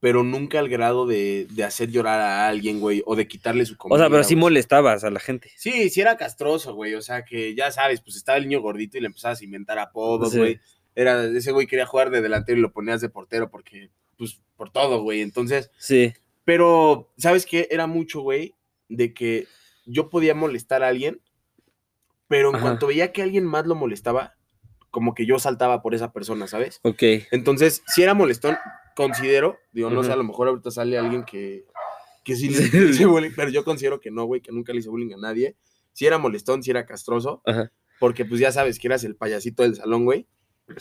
pero 0.00 0.22
nunca 0.22 0.58
al 0.58 0.70
grado 0.70 1.06
de, 1.06 1.46
de 1.50 1.64
hacer 1.64 1.90
llorar 1.90 2.18
a 2.20 2.48
alguien, 2.48 2.80
güey, 2.80 3.02
o 3.04 3.14
de 3.14 3.28
quitarle 3.28 3.66
su 3.66 3.76
comida. 3.76 3.96
O 3.96 3.98
sea, 3.98 4.08
pero 4.08 4.24
sí 4.24 4.34
güey. 4.34 4.40
molestabas 4.44 5.04
a 5.04 5.10
la 5.10 5.20
gente. 5.20 5.50
Sí, 5.56 5.90
sí 5.90 6.00
era 6.00 6.16
castroso, 6.16 6.74
güey. 6.74 6.94
O 6.94 7.02
sea, 7.02 7.26
que 7.26 7.54
ya 7.54 7.70
sabes, 7.72 8.00
pues 8.00 8.16
estaba 8.16 8.38
el 8.38 8.44
niño 8.48 8.62
gordito 8.62 8.96
y 8.96 9.00
le 9.02 9.08
empezabas 9.08 9.40
a 9.42 9.44
inventar 9.44 9.78
apodos, 9.78 10.32
Sí. 10.32 10.38
güey. 10.38 10.60
Era, 10.94 11.24
ese 11.26 11.52
güey 11.52 11.66
quería 11.66 11.84
jugar 11.84 12.08
de 12.08 12.22
delantero 12.22 12.58
y 12.58 12.62
lo 12.62 12.72
ponías 12.72 13.02
de 13.02 13.10
portero 13.10 13.50
porque, 13.50 13.90
pues, 14.16 14.40
por 14.56 14.70
todo, 14.70 15.02
güey. 15.02 15.20
Entonces, 15.20 15.70
Sí. 15.76 16.14
pero, 16.44 17.12
¿sabes 17.18 17.44
qué? 17.44 17.68
Era 17.70 17.86
mucho, 17.86 18.20
güey, 18.20 18.54
de 18.88 19.12
que 19.12 19.46
yo 19.84 20.08
podía 20.08 20.34
molestar 20.34 20.82
a 20.82 20.88
alguien, 20.88 21.20
pero 22.28 22.50
en 22.50 22.56
Ajá. 22.56 22.64
cuanto 22.64 22.86
veía 22.88 23.12
que 23.12 23.22
alguien 23.22 23.44
más 23.44 23.66
lo 23.66 23.74
molestaba, 23.74 24.34
como 24.90 25.14
que 25.14 25.26
yo 25.26 25.38
saltaba 25.38 25.82
por 25.82 25.94
esa 25.94 26.12
persona, 26.12 26.46
¿sabes? 26.46 26.80
Ok. 26.82 27.02
Entonces, 27.30 27.82
si 27.86 28.02
era 28.02 28.14
molestón, 28.14 28.56
considero, 28.94 29.58
digo, 29.72 29.90
no 29.90 30.02
sé, 30.02 30.12
a 30.12 30.16
lo 30.16 30.24
mejor 30.24 30.48
ahorita 30.48 30.70
sale 30.70 30.98
alguien 30.98 31.24
que, 31.24 31.66
que 32.24 32.34
sí 32.34 32.48
le 32.48 32.88
hice 32.90 33.06
bullying, 33.06 33.32
pero 33.36 33.50
yo 33.50 33.64
considero 33.64 34.00
que 34.00 34.10
no, 34.10 34.24
güey, 34.24 34.40
que 34.40 34.52
nunca 34.52 34.72
le 34.72 34.80
hice 34.80 34.88
bullying 34.88 35.14
a 35.14 35.18
nadie. 35.18 35.56
Si 35.92 36.06
era 36.06 36.18
molestón, 36.18 36.62
si 36.62 36.70
era 36.70 36.86
castroso, 36.86 37.42
Ajá. 37.46 37.70
porque 38.00 38.24
pues 38.24 38.40
ya 38.40 38.52
sabes 38.52 38.78
que 38.78 38.88
eras 38.88 39.04
el 39.04 39.16
payasito 39.16 39.62
del 39.62 39.76
salón, 39.76 40.04
güey. 40.04 40.26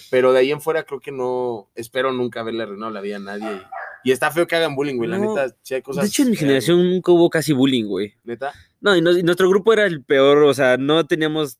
Pero 0.09 0.33
de 0.33 0.39
ahí 0.39 0.51
en 0.51 0.61
fuera 0.61 0.83
creo 0.83 0.99
que 0.99 1.11
no, 1.11 1.69
espero 1.75 2.11
nunca 2.11 2.39
haberle 2.39 2.63
arruinado 2.63 2.91
la 2.91 3.01
vida 3.01 3.17
a 3.17 3.19
nadie. 3.19 3.61
Y, 4.03 4.09
y 4.09 4.11
está 4.11 4.31
feo 4.31 4.47
que 4.47 4.55
hagan 4.55 4.75
bullying, 4.75 4.95
güey, 4.95 5.09
la 5.09 5.19
neta, 5.19 5.55
sí 5.61 5.75
hay 5.75 5.81
cosas. 5.81 6.03
De 6.03 6.07
hecho, 6.07 6.23
en 6.23 6.31
mi 6.31 6.35
generación 6.35 6.89
nunca 6.89 7.11
hubo 7.11 7.29
casi 7.29 7.53
bullying, 7.53 7.85
güey. 7.85 8.13
Neta. 8.23 8.53
No, 8.85 8.95
y, 8.95 9.01
nuestro 9.01 9.49
grupo 9.49 9.73
era 9.73 9.87
el 9.87 10.03
peor, 10.03 10.43
o 10.43 10.53
sea, 10.53 10.77
no 10.77 11.07
teníamos 11.07 11.57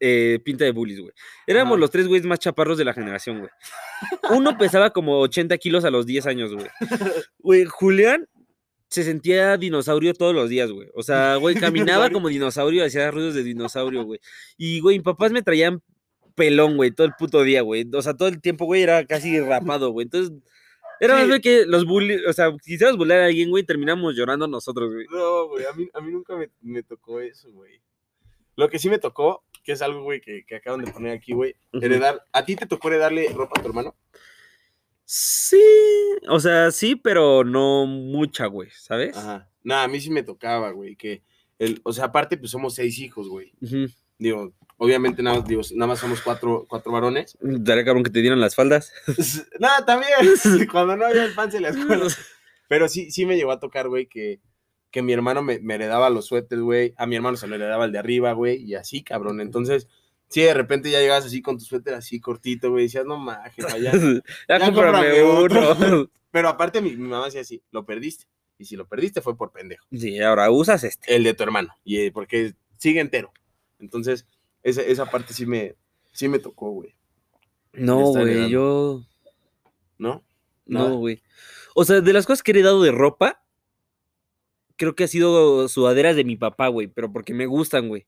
eh, 0.00 0.38
pinta 0.42 0.64
de 0.64 0.72
bullies, 0.72 0.98
güey. 0.98 1.12
Éramos 1.46 1.78
los 1.78 1.90
tres 1.90 2.08
güeyes 2.08 2.26
más 2.26 2.38
chaparros 2.38 2.78
de 2.78 2.86
la 2.86 2.94
generación, 2.94 3.40
güey. 3.40 3.50
Uno 4.30 4.56
pesaba 4.56 4.88
como 4.88 5.18
80 5.20 5.58
kilos 5.58 5.84
a 5.84 5.90
los 5.90 6.06
10 6.06 6.24
años, 6.24 6.54
güey. 6.54 6.66
Güey, 7.38 7.66
Julián 7.66 8.26
se 8.88 9.04
sentía 9.04 9.58
dinosaurio 9.58 10.14
todos 10.14 10.34
los 10.34 10.48
días, 10.48 10.70
güey. 10.72 10.88
O 10.94 11.02
sea, 11.02 11.36
güey, 11.36 11.54
caminaba 12.00 12.08
como 12.08 12.30
dinosaurio, 12.30 12.82
hacía 12.82 13.10
ruidos 13.10 13.34
de 13.34 13.42
dinosaurio, 13.42 14.04
güey. 14.04 14.20
Y, 14.56 14.80
güey, 14.80 14.96
mis 14.96 15.04
papás 15.04 15.32
me 15.32 15.42
traían 15.42 15.82
pelón, 16.34 16.76
güey, 16.78 16.92
todo 16.92 17.06
el 17.06 17.12
puto 17.18 17.42
día, 17.42 17.60
güey. 17.60 17.86
O 17.92 18.00
sea, 18.00 18.14
todo 18.14 18.28
el 18.28 18.40
tiempo, 18.40 18.64
güey, 18.64 18.80
era 18.80 19.04
casi 19.04 19.38
rapado, 19.38 19.90
güey. 19.90 20.04
Entonces, 20.04 20.32
era 21.04 21.14
más 21.14 21.22
Sí. 21.24 21.28
bien 21.28 21.40
que 21.42 21.64
los 21.66 21.84
bullies, 21.84 22.20
o 22.26 22.32
sea, 22.32 22.52
quisiéramos 22.62 22.98
bullear 22.98 23.20
a 23.20 23.26
alguien, 23.26 23.50
güey, 23.50 23.62
terminamos 23.64 24.14
llorando 24.14 24.46
nosotros, 24.46 24.92
güey. 24.92 25.06
No, 25.10 25.48
güey, 25.48 25.64
a 25.66 25.72
mí, 25.72 25.88
a 25.92 26.00
mí 26.00 26.12
nunca 26.12 26.36
me, 26.36 26.50
me 26.62 26.82
tocó 26.82 27.20
eso, 27.20 27.50
güey. 27.52 27.80
Lo 28.56 28.68
que 28.68 28.78
sí 28.78 28.88
me 28.88 28.98
tocó, 28.98 29.42
que 29.62 29.72
es 29.72 29.82
algo, 29.82 30.02
güey, 30.02 30.20
que, 30.20 30.44
que 30.46 30.56
acaban 30.56 30.84
de 30.84 30.92
poner 30.92 31.12
aquí, 31.16 31.32
güey, 31.32 31.56
heredar. 31.72 32.22
¿A 32.32 32.44
ti 32.44 32.54
te 32.56 32.66
tocó 32.66 32.88
heredarle 32.88 33.28
ropa 33.34 33.58
a 33.58 33.62
tu 33.62 33.68
hermano? 33.68 33.94
Sí, 35.04 35.60
o 36.28 36.40
sea, 36.40 36.70
sí, 36.70 36.96
pero 36.96 37.44
no 37.44 37.84
mucha, 37.86 38.46
güey, 38.46 38.70
¿sabes? 38.70 39.16
Ajá. 39.16 39.50
Nada, 39.62 39.84
a 39.84 39.88
mí 39.88 40.00
sí 40.00 40.10
me 40.10 40.22
tocaba, 40.22 40.70
güey, 40.70 40.96
que, 40.96 41.22
el, 41.58 41.80
o 41.84 41.92
sea, 41.92 42.06
aparte, 42.06 42.36
pues 42.38 42.50
somos 42.50 42.74
seis 42.74 42.98
hijos, 42.98 43.28
güey. 43.28 43.52
Ujú. 43.60 43.86
Digo, 44.24 44.54
obviamente 44.78 45.22
nada, 45.22 45.40
más- 45.40 45.46
digo, 45.48 45.60
nada 45.74 45.88
más 45.88 45.98
somos 45.98 46.22
cuatro, 46.22 46.64
cuatro 46.66 46.90
varones. 46.92 47.36
Daría 47.42 47.84
cabrón 47.84 48.02
que 48.04 48.10
te 48.10 48.20
dieran 48.22 48.40
las 48.40 48.54
faldas. 48.54 48.90
Nada, 49.60 49.84
también, 49.84 50.12
cuando 50.72 50.96
no 50.96 51.04
había 51.04 51.28
pan 51.34 51.54
en 51.54 51.62
la 51.62 51.68
escuela. 51.68 52.06
Pero 52.68 52.88
sí, 52.88 53.10
sí 53.10 53.26
me 53.26 53.36
llegó 53.36 53.52
a 53.52 53.60
tocar, 53.60 53.88
güey, 53.88 54.06
que, 54.06 54.40
que 54.90 55.02
mi 55.02 55.12
hermano 55.12 55.42
me, 55.42 55.58
me 55.60 55.74
heredaba 55.74 56.08
los 56.08 56.24
suéteres, 56.26 56.64
güey. 56.64 56.94
A 56.96 57.04
mi 57.06 57.16
hermano 57.16 57.36
se 57.36 57.46
le 57.46 57.56
heredaba 57.56 57.84
el 57.84 57.92
de 57.92 57.98
arriba, 57.98 58.32
güey, 58.32 58.62
y 58.64 58.74
así, 58.74 59.02
cabrón. 59.02 59.40
Entonces, 59.40 59.86
Sí, 60.30 60.40
de 60.40 60.54
repente 60.54 60.90
ya 60.90 60.98
llegabas 61.00 61.26
así 61.26 61.42
con 61.42 61.58
tu 61.58 61.64
suéter 61.64 61.94
así 61.94 62.18
cortito, 62.18 62.70
güey, 62.70 62.84
decías, 62.84 63.04
no 63.04 63.18
mames, 63.18 63.52
vaya. 63.62 63.92
ya, 63.92 64.58
Ya 64.58 64.64
cómprame 64.66 65.22
uno. 65.22 66.10
Pero 66.32 66.48
aparte 66.48 66.80
mi, 66.80 66.96
mi 66.96 67.06
mamá 67.08 67.26
decía 67.26 67.42
así, 67.42 67.62
lo 67.70 67.84
perdiste. 67.84 68.24
Y 68.58 68.64
si 68.64 68.74
lo 68.74 68.88
perdiste 68.88 69.20
fue 69.20 69.36
por 69.36 69.52
pendejo. 69.52 69.84
sí, 69.92 70.18
ahora 70.20 70.50
usas 70.50 70.82
este. 70.82 71.14
El 71.14 71.24
de 71.24 71.34
tu 71.34 71.42
hermano. 71.42 71.76
Y 71.84 71.98
eh, 71.98 72.10
porque 72.12 72.54
sigue 72.78 73.00
entero. 73.00 73.32
Entonces, 73.84 74.26
esa, 74.62 74.82
esa 74.82 75.06
parte 75.06 75.32
sí 75.34 75.46
me, 75.46 75.74
sí 76.12 76.28
me 76.28 76.38
tocó, 76.38 76.70
güey. 76.70 76.94
No, 77.72 77.98
güey, 78.22 78.50
yo. 78.50 79.02
¿No? 79.98 80.24
Nada. 80.66 80.88
No, 80.88 80.96
güey. 80.96 81.22
O 81.74 81.84
sea, 81.84 82.00
de 82.00 82.12
las 82.12 82.26
cosas 82.26 82.42
que 82.42 82.50
he 82.50 82.54
heredado 82.54 82.82
de 82.82 82.92
ropa, 82.92 83.42
creo 84.76 84.94
que 84.94 85.04
ha 85.04 85.08
sido 85.08 85.68
sudaderas 85.68 86.16
de 86.16 86.24
mi 86.24 86.36
papá, 86.36 86.68
güey, 86.68 86.88
pero 86.88 87.12
porque 87.12 87.34
me 87.34 87.46
gustan, 87.46 87.88
güey. 87.88 88.06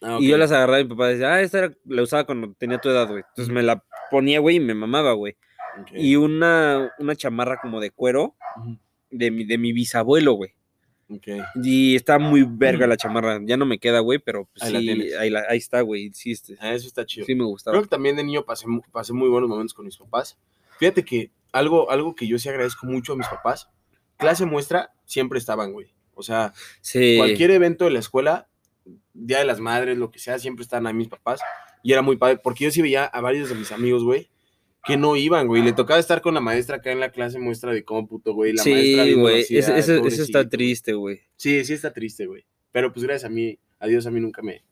Ah, 0.00 0.18
Y 0.20 0.28
yo 0.28 0.38
las 0.38 0.52
agarraba 0.52 0.80
y 0.80 0.84
mi 0.84 0.90
papá 0.90 1.08
decía, 1.08 1.34
ah, 1.34 1.40
esta 1.42 1.58
era- 1.58 1.76
la 1.84 2.02
usaba 2.02 2.24
cuando 2.24 2.52
tenía 2.54 2.78
tu 2.78 2.88
edad, 2.88 3.08
güey. 3.08 3.24
Entonces 3.30 3.52
me 3.52 3.62
la 3.62 3.84
ponía, 4.10 4.38
güey, 4.40 4.56
y 4.56 4.60
me 4.60 4.74
mamaba, 4.74 5.12
güey. 5.12 5.36
Y 5.94 6.16
una, 6.16 6.92
una 6.98 7.14
chamarra 7.16 7.58
como 7.60 7.80
de 7.80 7.90
cuero 7.90 8.34
de 9.10 9.30
mi, 9.30 9.44
de 9.44 9.58
mi 9.58 9.72
bisabuelo, 9.72 10.32
güey. 10.34 10.54
Ok. 11.10 11.26
Y 11.62 11.96
está 11.96 12.18
muy 12.18 12.44
verga 12.46 12.86
la 12.86 12.96
chamarra. 12.96 13.40
Ya 13.42 13.56
no 13.56 13.64
me 13.64 13.78
queda, 13.78 14.00
güey, 14.00 14.18
pero 14.18 14.44
pues, 14.46 14.62
Ahí 14.62 14.72
la 14.72 14.80
sí, 14.80 15.12
ahí, 15.14 15.30
la- 15.30 15.44
ahí 15.48 15.58
está, 15.58 15.80
güey. 15.80 16.12
Sí, 16.12 16.32
este, 16.32 16.56
Ah, 16.60 16.72
eso 16.74 16.86
está 16.86 17.06
chido. 17.06 17.24
sí 17.26 17.34
me 17.34 17.44
gustaba. 17.44 17.72
Creo 17.74 17.82
que 17.84 17.88
también 17.88 18.16
de 18.16 18.24
niño 18.24 18.44
pasé, 18.44 18.66
pasé 18.92 19.12
muy 19.14 19.28
buenos 19.28 19.48
momentos 19.48 19.72
con 19.74 19.86
mis 19.86 19.96
papás. 19.96 20.38
Fíjate 20.78 21.04
que 21.04 21.30
algo, 21.52 21.90
algo 21.90 22.14
que 22.14 22.26
yo 22.26 22.38
sí 22.38 22.48
agradezco 22.48 22.86
mucho 22.86 23.14
a 23.14 23.16
mis 23.16 23.26
papás, 23.26 23.68
clase 24.18 24.44
muestra, 24.44 24.92
siempre 25.06 25.38
estaban, 25.38 25.72
güey. 25.72 25.88
O 26.14 26.22
sea, 26.22 26.52
Sí. 26.82 27.16
cualquier 27.16 27.52
evento 27.52 27.84
de 27.86 27.90
la 27.92 28.00
escuela, 28.00 28.48
Día 29.14 29.38
de 29.38 29.44
las 29.44 29.60
Madres, 29.60 29.96
lo 29.98 30.10
que 30.10 30.18
sea, 30.18 30.38
siempre 30.38 30.62
estaban 30.62 30.86
ahí 30.86 30.94
mis 30.94 31.08
papás. 31.08 31.40
Y 31.82 31.92
era 31.92 32.02
muy 32.02 32.16
padre, 32.16 32.38
porque 32.42 32.64
yo 32.64 32.70
sí 32.70 32.82
veía 32.82 33.04
a 33.06 33.20
varios 33.20 33.48
de 33.48 33.54
mis 33.54 33.72
amigos, 33.72 34.04
güey, 34.04 34.28
que 34.88 34.96
no 34.96 35.14
iban, 35.16 35.46
güey. 35.46 35.62
Le 35.62 35.72
tocaba 35.72 36.00
estar 36.00 36.20
con 36.20 36.34
la 36.34 36.40
maestra 36.40 36.76
acá 36.78 36.90
en 36.90 36.98
la 37.00 37.10
clase 37.12 37.38
muestra 37.38 37.72
de 37.72 37.84
cómputo, 37.84 38.32
güey. 38.34 38.52
La 38.54 38.62
Sí, 38.64 39.14
güey. 39.14 39.42
así, 39.42 39.56
Ese, 39.58 39.72
"Ay, 39.72 39.78
ese- 39.80 39.92
eso 39.92 40.00
pobrecito". 40.02 40.22
está 40.24 40.48
triste, 40.48 40.92
güey. 40.94 41.20
Sí, 41.36 41.64
sí 41.64 41.74
está 41.74 41.92
triste, 41.92 42.26
güey. 42.26 42.44
Pero 42.72 42.92
pues 42.92 43.04
gracias 43.04 43.30
a 43.30 43.32
mí, 43.32 43.58
a 43.78 43.86
Dios 43.86 44.06
a 44.06 44.10
mí 44.10 44.18
nunca 44.20 44.42
me... 44.42 44.64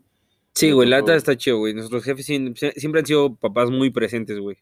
Sí, 0.55 0.69
Me 0.69 0.73
güey, 0.73 0.89
la 0.89 1.01
neta 1.01 1.15
está 1.15 1.37
chido, 1.37 1.59
güey. 1.59 1.75
Nuestros 1.75 2.03
jefes 2.03 2.27
siem- 2.29 2.55
sie- 2.57 2.73
siempre 2.77 3.01
han 3.01 3.07
sido 3.07 3.37
papás 3.37 3.71
muy 3.71 3.91
presentes, 3.91 4.39
güey. 4.39 4.57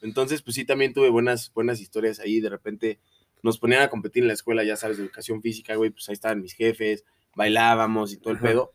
Entonces, 0.00 0.42
pues 0.42 0.54
sí, 0.54 0.64
también 0.64 0.92
tuve 0.94 1.10
buenas, 1.10 1.52
buenas 1.54 1.80
historias 1.80 2.20
ahí. 2.20 2.40
De 2.40 2.48
repente 2.48 2.98
nos 3.42 3.58
ponían 3.58 3.82
a 3.82 3.88
competir 3.90 4.22
en 4.22 4.28
la 4.28 4.32
escuela, 4.34 4.64
ya 4.64 4.76
sabes, 4.76 4.96
de 4.96 5.04
educación 5.04 5.42
física, 5.42 5.74
güey. 5.76 5.90
Pues 5.90 6.08
ahí 6.08 6.14
estaban 6.14 6.40
mis 6.40 6.54
jefes, 6.54 7.04
bailábamos 7.34 8.12
y 8.12 8.16
todo 8.16 8.30
el 8.32 8.38
Ajá. 8.38 8.46
pedo. 8.48 8.72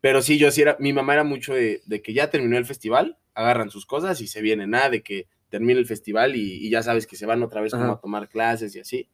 Pero 0.00 0.20
sí, 0.22 0.36
yo 0.38 0.50
sí 0.50 0.62
era, 0.62 0.76
mi 0.80 0.92
mamá 0.92 1.12
era 1.14 1.24
mucho 1.24 1.54
de, 1.54 1.82
de 1.86 2.02
que 2.02 2.12
ya 2.12 2.30
terminó 2.30 2.56
el 2.58 2.64
festival, 2.64 3.18
agarran 3.34 3.70
sus 3.70 3.86
cosas 3.86 4.20
y 4.20 4.26
se 4.26 4.40
vienen. 4.42 4.70
Nada 4.70 4.90
de 4.90 5.02
que 5.02 5.28
termine 5.50 5.78
el 5.78 5.86
festival 5.86 6.36
y, 6.36 6.66
y 6.66 6.70
ya 6.70 6.82
sabes 6.82 7.06
que 7.06 7.16
se 7.16 7.26
van 7.26 7.42
otra 7.42 7.60
vez 7.60 7.72
como 7.72 7.92
a 7.92 8.00
tomar 8.00 8.28
clases 8.28 8.74
y 8.74 8.80
así. 8.80 9.08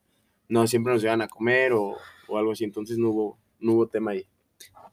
No, 0.48 0.66
siempre 0.66 0.92
nos 0.92 1.02
llevan 1.02 1.22
a 1.22 1.28
comer 1.28 1.72
o, 1.72 1.96
o 2.28 2.38
algo 2.38 2.52
así. 2.52 2.64
Entonces 2.64 2.98
no 2.98 3.10
hubo, 3.10 3.38
no 3.58 3.72
hubo 3.72 3.88
tema 3.88 4.12
ahí. 4.12 4.26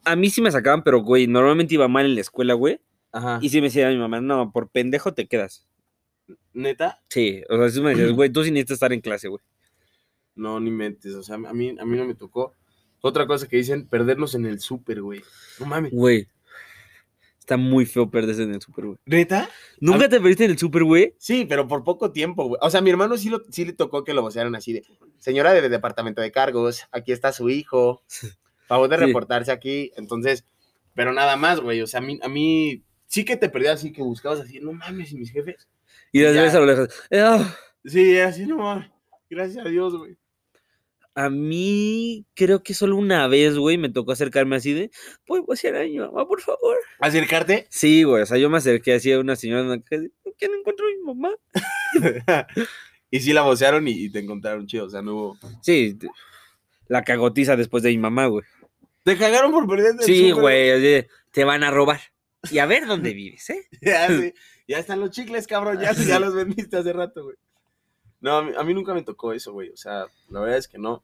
A 0.06 0.16
mí 0.16 0.30
sí 0.30 0.42
me 0.42 0.52
sacaban, 0.52 0.84
pero, 0.84 1.02
güey, 1.02 1.28
normalmente 1.28 1.76
iba 1.76 1.88
mal 1.88 2.06
en 2.06 2.16
la 2.16 2.22
escuela, 2.22 2.54
güey. 2.56 2.80
Ajá. 3.12 3.40
Y 3.42 3.50
sí 3.50 3.62
me 3.62 3.68
decía 3.68 3.90
mi 3.90 3.98
mamá, 3.98 4.20
no, 4.20 4.52
por 4.52 4.70
pendejo 4.70 5.14
te 5.14 5.28
quedas. 5.28 5.68
¿Neta? 6.54 7.02
Sí, 7.10 7.44
o 7.50 7.58
sea, 7.58 7.70
sí 7.70 7.82
me 7.82 7.92
decías, 7.92 8.12
güey, 8.16 8.32
tú 8.32 8.44
sí 8.44 8.52
necesitas 8.52 8.76
estar 8.76 8.94
en 8.94 9.02
clase, 9.02 9.28
güey. 9.28 9.44
No, 10.36 10.60
ni 10.60 10.72
mentes. 10.72 11.14
O 11.14 11.24
sea, 11.24 11.36
a 11.36 11.54
mí, 11.54 11.76
a 11.80 11.86
mí 11.86 11.98
no 11.98 12.06
me 12.06 12.16
tocó. 12.16 12.56
Otra 13.02 13.28
cosa 13.28 13.48
que 13.48 13.58
dicen, 13.58 13.88
perdernos 13.88 14.34
en 14.34 14.46
el 14.46 14.60
súper, 14.60 15.02
güey. 15.02 15.22
No 15.60 15.66
mames. 15.66 15.92
Güey. 15.92 16.28
Está 17.44 17.58
muy 17.58 17.86
feo 17.86 18.10
perderse 18.10 18.44
en 18.44 18.54
el 18.54 18.62
súper, 18.62 18.86
güey. 18.86 18.98
¿Neta? 19.06 19.50
¿Nunca 19.82 20.08
te 20.08 20.22
perdiste 20.22 20.46
en 20.46 20.52
el 20.52 20.58
súper, 20.58 20.86
güey? 20.86 21.14
Sí, 21.18 21.46
pero 21.46 21.68
por 21.68 21.84
poco 21.84 22.14
tiempo, 22.14 22.46
güey. 22.48 22.58
O 22.62 22.70
sea, 22.70 22.80
mi 22.80 22.90
hermano 22.90 23.18
sí, 23.18 23.28
lo, 23.28 23.44
sí 23.52 23.66
le 23.66 23.74
tocó 23.74 24.06
que 24.06 24.14
lo 24.14 24.22
vocearan 24.22 24.56
así 24.56 24.72
de, 24.72 24.84
señora 25.20 25.52
del 25.52 25.70
departamento 25.70 26.22
de 26.22 26.32
cargos, 26.32 26.84
aquí 26.94 27.12
está 27.12 27.34
su 27.34 27.50
hijo, 27.50 28.02
favor 28.68 28.88
de 28.88 28.98
Sí. 28.98 29.06
reportarse 29.08 29.52
aquí. 29.52 29.92
Entonces, 29.98 30.46
pero 30.94 31.12
nada 31.12 31.36
más, 31.36 31.60
güey. 31.60 31.82
O 31.82 31.88
sea, 31.88 32.00
a 32.00 32.02
mí, 32.04 32.18
a 32.24 32.30
mí 32.30 32.82
sí 33.08 33.26
que 33.26 33.36
te 33.36 33.50
perdías 33.50 33.74
así, 33.74 33.92
que 33.92 34.02
buscabas 34.02 34.40
así, 34.40 34.62
no 34.62 34.72
mames, 34.72 35.12
y 35.12 35.18
mis 35.18 35.30
jefes. 35.34 35.68
Y 36.14 36.22
las 36.22 36.34
ves 36.36 36.56
a 36.56 36.60
lo 36.62 36.66
lejos. 36.66 36.88
"Ah". 37.12 37.54
Sí, 37.84 38.18
así 38.20 38.46
no 38.46 38.58
mames. 38.60 38.90
Gracias 39.30 39.66
a 39.66 39.70
Dios, 39.70 39.98
güey. 39.98 40.16
A 41.16 41.30
mí 41.30 42.26
creo 42.34 42.64
que 42.64 42.74
solo 42.74 42.96
una 42.96 43.28
vez, 43.28 43.58
güey, 43.58 43.78
me 43.78 43.90
tocó 43.90 44.12
acercarme 44.12 44.56
así 44.56 44.74
de, 44.74 44.90
¿puedo 45.26 45.46
pasear 45.46 45.76
a 45.76 45.84
mi 45.84 45.98
mamá, 46.00 46.28
por 46.28 46.42
favor? 46.42 46.78
¿Acercarte? 47.00 47.68
Sí, 47.70 48.04
güey, 48.04 48.24
o 48.24 48.26
sea, 48.26 48.38
yo 48.38 48.50
me 48.50 48.58
acerqué 48.58 48.94
así 48.94 49.12
a 49.12 49.20
una 49.20 49.36
señora 49.36 49.64
¿por 49.68 50.36
qué 50.36 50.48
no 50.48 50.56
encuentro 50.56 50.86
a 50.86 50.90
mi 50.90 51.14
mamá? 51.14 51.36
y 53.12 53.20
sí 53.20 53.32
la 53.32 53.44
vocearon 53.44 53.88
y, 53.88 53.92
y 53.92 54.10
te 54.10 54.20
encontraron 54.20 54.66
chido. 54.66 54.86
O 54.86 54.90
sea, 54.90 55.02
no 55.02 55.16
hubo. 55.16 55.38
Sí, 55.62 55.98
la 56.88 57.04
cagotiza 57.04 57.56
después 57.56 57.84
de 57.84 57.90
mi 57.90 57.98
mamá, 57.98 58.28
güey. 58.28 58.46
Te 59.04 59.18
cagaron 59.18 59.52
por 59.52 59.68
perderte. 59.68 60.04
el 60.04 60.06
Sí, 60.06 60.32
güey, 60.32 61.08
te 61.32 61.44
van 61.44 61.64
a 61.64 61.72
robar. 61.72 62.00
Y 62.52 62.60
a 62.60 62.66
ver 62.66 62.86
dónde 62.86 63.14
vives, 63.14 63.50
¿eh? 63.50 63.68
Ya, 63.82 64.08
sí, 64.08 64.34
ya 64.68 64.80
están 64.80 65.00
los 65.00 65.12
chicles, 65.12 65.48
cabrón. 65.48 65.80
Ya, 65.80 65.94
ya 65.94 66.20
los 66.20 66.34
vendiste 66.34 66.78
hace 66.78 66.94
rato, 66.94 67.24
güey. 67.24 67.36
No, 68.24 68.38
a 68.38 68.42
mí, 68.42 68.52
a 68.58 68.64
mí 68.64 68.74
nunca 68.74 68.94
me 68.96 69.04
tocó 69.04 69.34
eso, 69.34 69.54
güey. 69.54 69.70
O 69.70 69.78
sea, 69.78 70.06
la 70.30 70.40
verdad 70.40 70.58
es 70.58 70.68
que 70.68 70.80
no. 70.80 71.04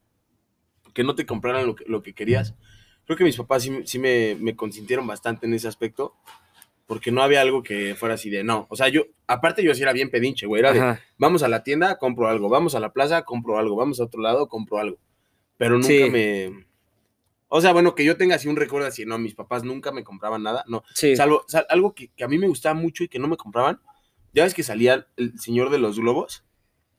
Que 0.94 1.04
no 1.04 1.14
te 1.14 1.24
compraran 1.26 1.66
lo 1.66 1.76
que, 1.76 1.84
lo 1.86 2.02
que 2.02 2.14
querías. 2.14 2.54
Creo 3.04 3.16
que 3.16 3.24
mis 3.24 3.36
papás 3.36 3.62
sí, 3.62 3.82
sí 3.84 3.98
me, 3.98 4.36
me 4.40 4.56
consintieron 4.56 5.06
bastante 5.06 5.46
en 5.46 5.54
ese 5.54 5.68
aspecto. 5.68 6.14
Porque 6.86 7.12
no 7.12 7.22
había 7.22 7.40
algo 7.40 7.62
que 7.62 7.94
fuera 7.94 8.16
así 8.16 8.30
de 8.30 8.42
no. 8.42 8.66
O 8.68 8.74
sea, 8.74 8.88
yo, 8.88 9.04
aparte 9.28 9.62
yo 9.62 9.72
sí 9.76 9.82
era 9.82 9.92
bien 9.92 10.10
pedinche, 10.10 10.46
güey. 10.46 10.58
Era 10.60 10.72
de, 10.72 10.98
vamos 11.18 11.44
a 11.44 11.48
la 11.48 11.62
tienda, 11.62 11.98
compro 11.98 12.26
algo. 12.26 12.48
Vamos 12.48 12.74
a 12.74 12.80
la 12.80 12.92
plaza, 12.92 13.22
compro 13.22 13.58
algo. 13.58 13.76
Vamos 13.76 14.00
a 14.00 14.04
otro 14.04 14.20
lado, 14.20 14.48
compro 14.48 14.78
algo. 14.78 14.98
Pero 15.56 15.74
nunca 15.74 15.86
Sí. 15.86 16.10
me. 16.10 16.66
O 17.52 17.60
sea, 17.60 17.72
bueno, 17.72 17.94
que 17.94 18.04
yo 18.04 18.16
tenga 18.16 18.36
así 18.36 18.48
un 18.48 18.56
recuerdo 18.56 18.86
así, 18.88 19.04
no, 19.04 19.18
mis 19.18 19.34
papás 19.34 19.62
nunca 19.64 19.92
me 19.92 20.04
compraban 20.04 20.42
nada. 20.42 20.64
No, 20.68 20.82
Sí. 20.94 21.14
Salvo, 21.16 21.44
sal- 21.48 21.66
algo 21.68 21.94
que, 21.94 22.08
que 22.16 22.24
a 22.24 22.28
mí 22.28 22.38
me 22.38 22.46
gustaba 22.48 22.74
mucho 22.74 23.04
y 23.04 23.08
que 23.08 23.18
no 23.18 23.28
me 23.28 23.36
compraban. 23.36 23.80
Ya 24.32 24.44
ves 24.44 24.54
que 24.54 24.62
salía 24.62 25.06
el 25.16 25.38
señor 25.38 25.70
de 25.70 25.78
los 25.78 25.98
globos, 25.98 26.44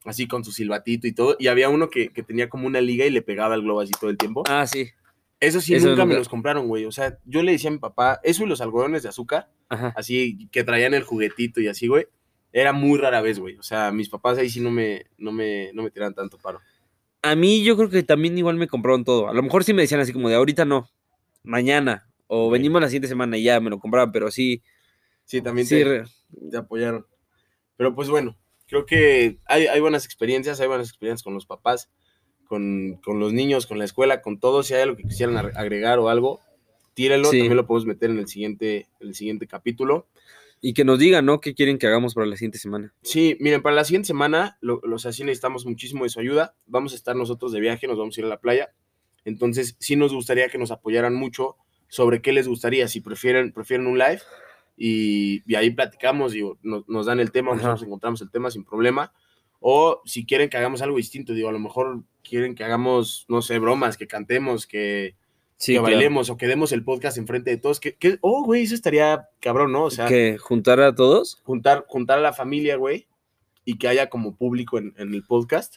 así 0.05 0.27
con 0.27 0.43
su 0.43 0.51
silbatito 0.51 1.07
y 1.07 1.13
todo, 1.13 1.35
y 1.39 1.47
había 1.47 1.69
uno 1.69 1.89
que, 1.89 2.09
que 2.09 2.23
tenía 2.23 2.49
como 2.49 2.67
una 2.67 2.81
liga 2.81 3.05
y 3.05 3.09
le 3.11 3.21
pegaba 3.21 3.53
al 3.55 3.61
globo 3.61 3.81
así 3.81 3.91
todo 3.99 4.09
el 4.09 4.17
tiempo. 4.17 4.43
Ah, 4.47 4.65
sí. 4.67 4.89
Eso 5.39 5.59
sí, 5.59 5.73
eso 5.73 5.89
nunca 5.89 6.05
me 6.05 6.13
los 6.13 6.29
compraron, 6.29 6.67
güey. 6.67 6.85
O 6.85 6.91
sea, 6.91 7.17
yo 7.25 7.41
le 7.41 7.51
decía 7.53 7.69
a 7.69 7.73
mi 7.73 7.79
papá, 7.79 8.19
eso 8.23 8.43
y 8.43 8.47
los 8.47 8.61
algodones 8.61 9.03
de 9.03 9.09
azúcar, 9.09 9.49
Ajá. 9.69 9.91
así 9.95 10.47
que 10.51 10.63
traían 10.63 10.93
el 10.93 11.03
juguetito 11.03 11.61
y 11.61 11.67
así, 11.67 11.87
güey, 11.87 12.05
era 12.53 12.73
muy 12.73 12.99
rara 12.99 13.21
vez, 13.21 13.39
güey. 13.39 13.55
O 13.57 13.63
sea, 13.63 13.91
mis 13.91 14.09
papás 14.09 14.37
ahí 14.37 14.49
sí 14.49 14.59
no 14.59 14.69
me, 14.69 15.05
no 15.17 15.31
me, 15.31 15.71
no 15.73 15.81
me 15.81 15.89
tiraban 15.89 16.13
tanto 16.13 16.37
paro. 16.37 16.59
A 17.23 17.35
mí 17.35 17.63
yo 17.63 17.75
creo 17.75 17.89
que 17.89 18.03
también 18.03 18.37
igual 18.37 18.57
me 18.57 18.67
compraron 18.67 19.03
todo. 19.03 19.29
A 19.29 19.33
lo 19.33 19.41
mejor 19.41 19.63
sí 19.63 19.73
me 19.73 19.81
decían 19.81 20.01
así 20.01 20.13
como 20.13 20.29
de 20.29 20.35
ahorita 20.35 20.65
no, 20.65 20.89
mañana, 21.43 22.07
o 22.27 22.49
venimos 22.51 22.81
la 22.81 22.87
siguiente 22.87 23.07
semana 23.07 23.37
y 23.37 23.43
ya 23.43 23.59
me 23.59 23.69
lo 23.69 23.79
compraban, 23.79 24.11
pero 24.11 24.29
sí, 24.29 24.61
Sí, 25.25 25.41
también 25.41 25.65
sí, 25.65 25.75
te, 25.75 26.03
te 26.49 26.57
apoyaron. 26.57 27.05
Pero 27.77 27.95
pues 27.95 28.09
bueno, 28.09 28.37
creo 28.71 28.85
que 28.87 29.37
hay, 29.45 29.67
hay 29.67 29.79
buenas 29.81 30.05
experiencias, 30.05 30.59
hay 30.61 30.67
buenas 30.67 30.87
experiencias 30.89 31.23
con 31.23 31.33
los 31.35 31.45
papás, 31.45 31.91
con, 32.47 32.99
con 33.03 33.19
los 33.19 33.33
niños, 33.33 33.67
con 33.67 33.77
la 33.77 33.85
escuela, 33.85 34.21
con 34.21 34.39
todo. 34.39 34.63
Si 34.63 34.73
hay 34.73 34.81
algo 34.83 34.95
que 34.95 35.03
quisieran 35.03 35.37
ar- 35.37 35.51
agregar 35.55 35.99
o 35.99 36.07
algo, 36.09 36.39
tírenlo. 36.93 37.29
Sí. 37.29 37.39
También 37.39 37.57
lo 37.57 37.67
podemos 37.67 37.85
meter 37.85 38.09
en 38.09 38.17
el 38.19 38.27
siguiente, 38.27 38.87
en 39.01 39.09
el 39.09 39.13
siguiente 39.15 39.45
capítulo. 39.45 40.07
y 40.63 40.73
que 40.73 40.85
nos 40.85 40.99
digan, 40.99 41.25
¿no? 41.25 41.41
¿Qué 41.41 41.53
quieren 41.55 41.77
que 41.79 41.87
hagamos 41.87 42.13
para 42.13 42.27
la 42.27 42.35
siguiente 42.37 42.59
semana? 42.59 42.93
Sí, 43.01 43.35
miren, 43.39 43.61
para 43.63 43.75
la 43.75 43.83
siguiente 43.83 44.07
semana, 44.07 44.57
lo- 44.61 44.79
los 44.83 45.05
así 45.05 45.23
necesitamos 45.23 45.65
muchísimo 45.65 46.03
de 46.03 46.09
su 46.09 46.19
ayuda. 46.19 46.53
Vamos 46.67 46.93
a 46.93 46.95
estar 46.95 47.15
nosotros 47.15 47.51
de 47.51 47.59
viaje, 47.59 47.87
nos 47.87 47.97
vamos 47.97 48.15
a 48.17 48.21
ir 48.21 48.25
a 48.25 48.29
la 48.29 48.39
playa. 48.39 48.71
Entonces, 49.25 49.75
sí 49.79 49.95
nos 49.95 50.13
gustaría 50.13 50.47
que 50.49 50.57
nos 50.57 50.71
apoyaran 50.71 51.13
mucho 51.15 51.57
sobre 51.89 52.21
qué 52.21 52.31
les 52.31 52.47
gustaría, 52.47 52.87
si 52.87 53.01
prefieren, 53.01 53.51
prefieren 53.51 53.85
un 53.87 53.97
live 53.97 54.21
y, 54.77 55.41
y 55.51 55.55
ahí 55.55 55.69
platicamos, 55.71 56.31
digo, 56.33 56.57
nos, 56.63 56.87
nos 56.89 57.05
dan 57.05 57.19
el 57.19 57.31
tema, 57.31 57.51
Ajá. 57.51 57.57
nosotros 57.61 57.83
encontramos 57.83 58.21
el 58.21 58.31
tema 58.31 58.49
sin 58.51 58.63
problema. 58.63 59.13
O 59.59 60.01
si 60.05 60.25
quieren 60.25 60.49
que 60.49 60.57
hagamos 60.57 60.81
algo 60.81 60.97
distinto, 60.97 61.33
digo, 61.33 61.49
a 61.49 61.51
lo 61.51 61.59
mejor 61.59 62.03
quieren 62.23 62.55
que 62.55 62.63
hagamos, 62.63 63.25
no 63.29 63.41
sé, 63.43 63.59
bromas, 63.59 63.95
que 63.97 64.07
cantemos, 64.07 64.65
que, 64.65 65.15
Sí, 65.57 65.73
que 65.73 65.79
claro. 65.79 65.93
bailemos 65.95 66.31
o 66.31 66.37
que 66.37 66.47
demos 66.47 66.71
el 66.71 66.83
podcast 66.83 67.19
enfrente 67.19 67.51
de 67.51 67.57
todos. 67.57 67.79
Que, 67.79 67.93
que- 67.93 68.17
oh, 68.21 68.43
güey, 68.43 68.63
eso 68.63 68.73
estaría 68.73 69.27
cabrón, 69.39 69.71
¿no? 69.71 69.83
O 69.83 69.91
sea, 69.91 70.07
que 70.07 70.39
juntar 70.39 70.79
a 70.81 70.95
todos. 70.95 71.39
juntar, 71.43 71.85
juntar 71.87 72.17
a 72.17 72.21
la 72.21 72.33
familia, 72.33 72.77
güey, 72.77 73.05
y 73.63 73.77
que 73.77 73.87
haya 73.87 74.09
como 74.09 74.35
público 74.35 74.79
en, 74.79 74.95
en 74.97 75.13
el 75.13 75.21
podcast. 75.23 75.75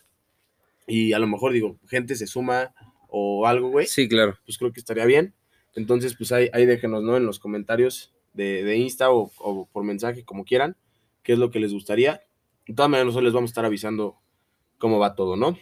Y 0.86 1.12
a 1.12 1.18
lo 1.18 1.26
mejor, 1.26 1.52
digo, 1.52 1.76
gente 1.86 2.16
se 2.16 2.26
suma 2.26 2.72
o 3.08 3.46
algo, 3.46 3.68
güey, 3.68 3.86
Sí, 3.86 4.08
claro. 4.08 4.38
pues 4.46 4.56
creo 4.56 4.72
que 4.72 4.80
estaría 4.80 5.04
bien. 5.04 5.34
Entonces, 5.74 6.16
pues 6.16 6.32
ahí, 6.32 6.48
ahí 6.54 6.64
déjenos, 6.64 7.02
¿no? 7.02 7.18
En 7.18 7.26
los 7.26 7.38
comentarios 7.38 8.14
de, 8.34 8.62
de 8.62 8.76
Insta 8.76 9.10
o, 9.10 9.30
o 9.38 9.66
por 9.72 9.84
mensaje, 9.84 10.24
como 10.24 10.44
quieran, 10.44 10.76
qué 11.22 11.32
es 11.32 11.38
lo 11.38 11.50
que 11.50 11.60
les 11.60 11.72
gustaría. 11.72 12.20
De 12.66 12.74
todas 12.74 12.90
maneras, 12.90 13.06
nosotros 13.06 13.24
les 13.24 13.32
vamos 13.32 13.48
a 13.48 13.52
estar 13.52 13.64
avisando 13.64 14.16
cómo 14.78 14.98
va 14.98 15.14
todo, 15.14 15.36
¿no? 15.36 15.58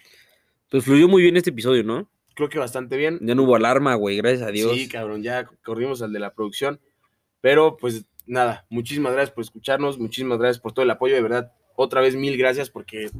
Pues 0.70 0.84
fluyó 0.84 1.06
muy 1.08 1.22
bien 1.22 1.36
este 1.36 1.50
episodio, 1.50 1.84
¿no? 1.84 2.08
Creo 2.34 2.48
que 2.48 2.58
bastante 2.58 2.96
bien. 2.96 3.18
Ya 3.20 3.34
no 3.34 3.42
hubo 3.42 3.56
alarma, 3.56 3.94
güey, 3.94 4.16
gracias 4.16 4.42
a 4.42 4.50
Dios. 4.50 4.72
Sí, 4.74 4.88
cabrón, 4.88 5.22
ya 5.22 5.44
corrimos 5.62 6.00
al 6.02 6.12
de 6.12 6.18
la 6.18 6.32
producción. 6.34 6.80
Pero 7.40 7.76
pues 7.76 8.06
nada, 8.26 8.66
muchísimas 8.70 9.12
gracias 9.12 9.34
por 9.34 9.42
escucharnos, 9.44 9.98
muchísimas 9.98 10.38
gracias 10.38 10.60
por 10.62 10.72
todo 10.72 10.84
el 10.84 10.90
apoyo, 10.90 11.14
de 11.14 11.22
verdad, 11.22 11.52
otra 11.74 12.00
vez 12.00 12.14
mil 12.14 12.36
gracias 12.38 12.70
porque 12.70 13.10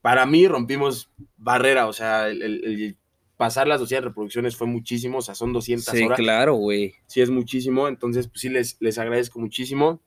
para 0.00 0.24
mí 0.24 0.46
rompimos 0.48 1.10
barrera, 1.36 1.86
o 1.88 1.92
sea, 1.92 2.28
el, 2.28 2.42
el- 2.42 2.64
el 2.64 2.96
pasar 3.36 3.66
las 3.66 3.80
200 3.80 4.08
reproducciones 4.10 4.56
fue 4.56 4.66
muchísimo, 4.66 5.18
o 5.18 5.22
sea, 5.22 5.34
son 5.34 5.52
200 5.52 5.84
Sí, 5.94 6.04
horas, 6.04 6.18
claro, 6.18 6.54
güey. 6.54 6.94
sí 7.06 7.20
es 7.20 7.30
muchísimo, 7.30 7.88
entonces 7.88 8.28
pues 8.28 8.40
sí 8.40 8.48
les, 8.48 8.76
les 8.80 8.98
agradezco 8.98 9.38
muchísimo 9.40 10.00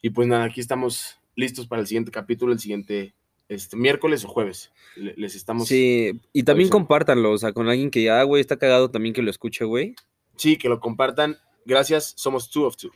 y 0.00 0.10
pues 0.10 0.28
nada, 0.28 0.44
aquí 0.44 0.60
estamos 0.60 1.18
listos 1.36 1.66
para 1.66 1.80
el 1.80 1.86
siguiente 1.86 2.10
capítulo, 2.10 2.52
el 2.52 2.58
siguiente 2.60 3.14
este, 3.48 3.76
miércoles 3.76 4.24
o 4.24 4.28
jueves, 4.28 4.70
Le- 4.96 5.14
les 5.16 5.34
estamos... 5.34 5.68
Sí, 5.68 6.20
y 6.32 6.42
también 6.44 6.68
compártanlo, 6.70 7.32
o 7.32 7.38
sea, 7.38 7.52
con 7.52 7.68
alguien 7.68 7.90
que 7.90 8.02
ya, 8.04 8.22
güey, 8.22 8.40
está 8.40 8.56
cagado 8.56 8.90
también 8.90 9.14
que 9.14 9.22
lo 9.22 9.30
escuche, 9.30 9.64
güey. 9.64 9.94
Sí, 10.36 10.56
que 10.56 10.68
lo 10.68 10.80
compartan, 10.80 11.36
gracias, 11.66 12.14
somos 12.16 12.50
Two 12.50 12.66
of 12.66 12.76
Two. 12.76 12.90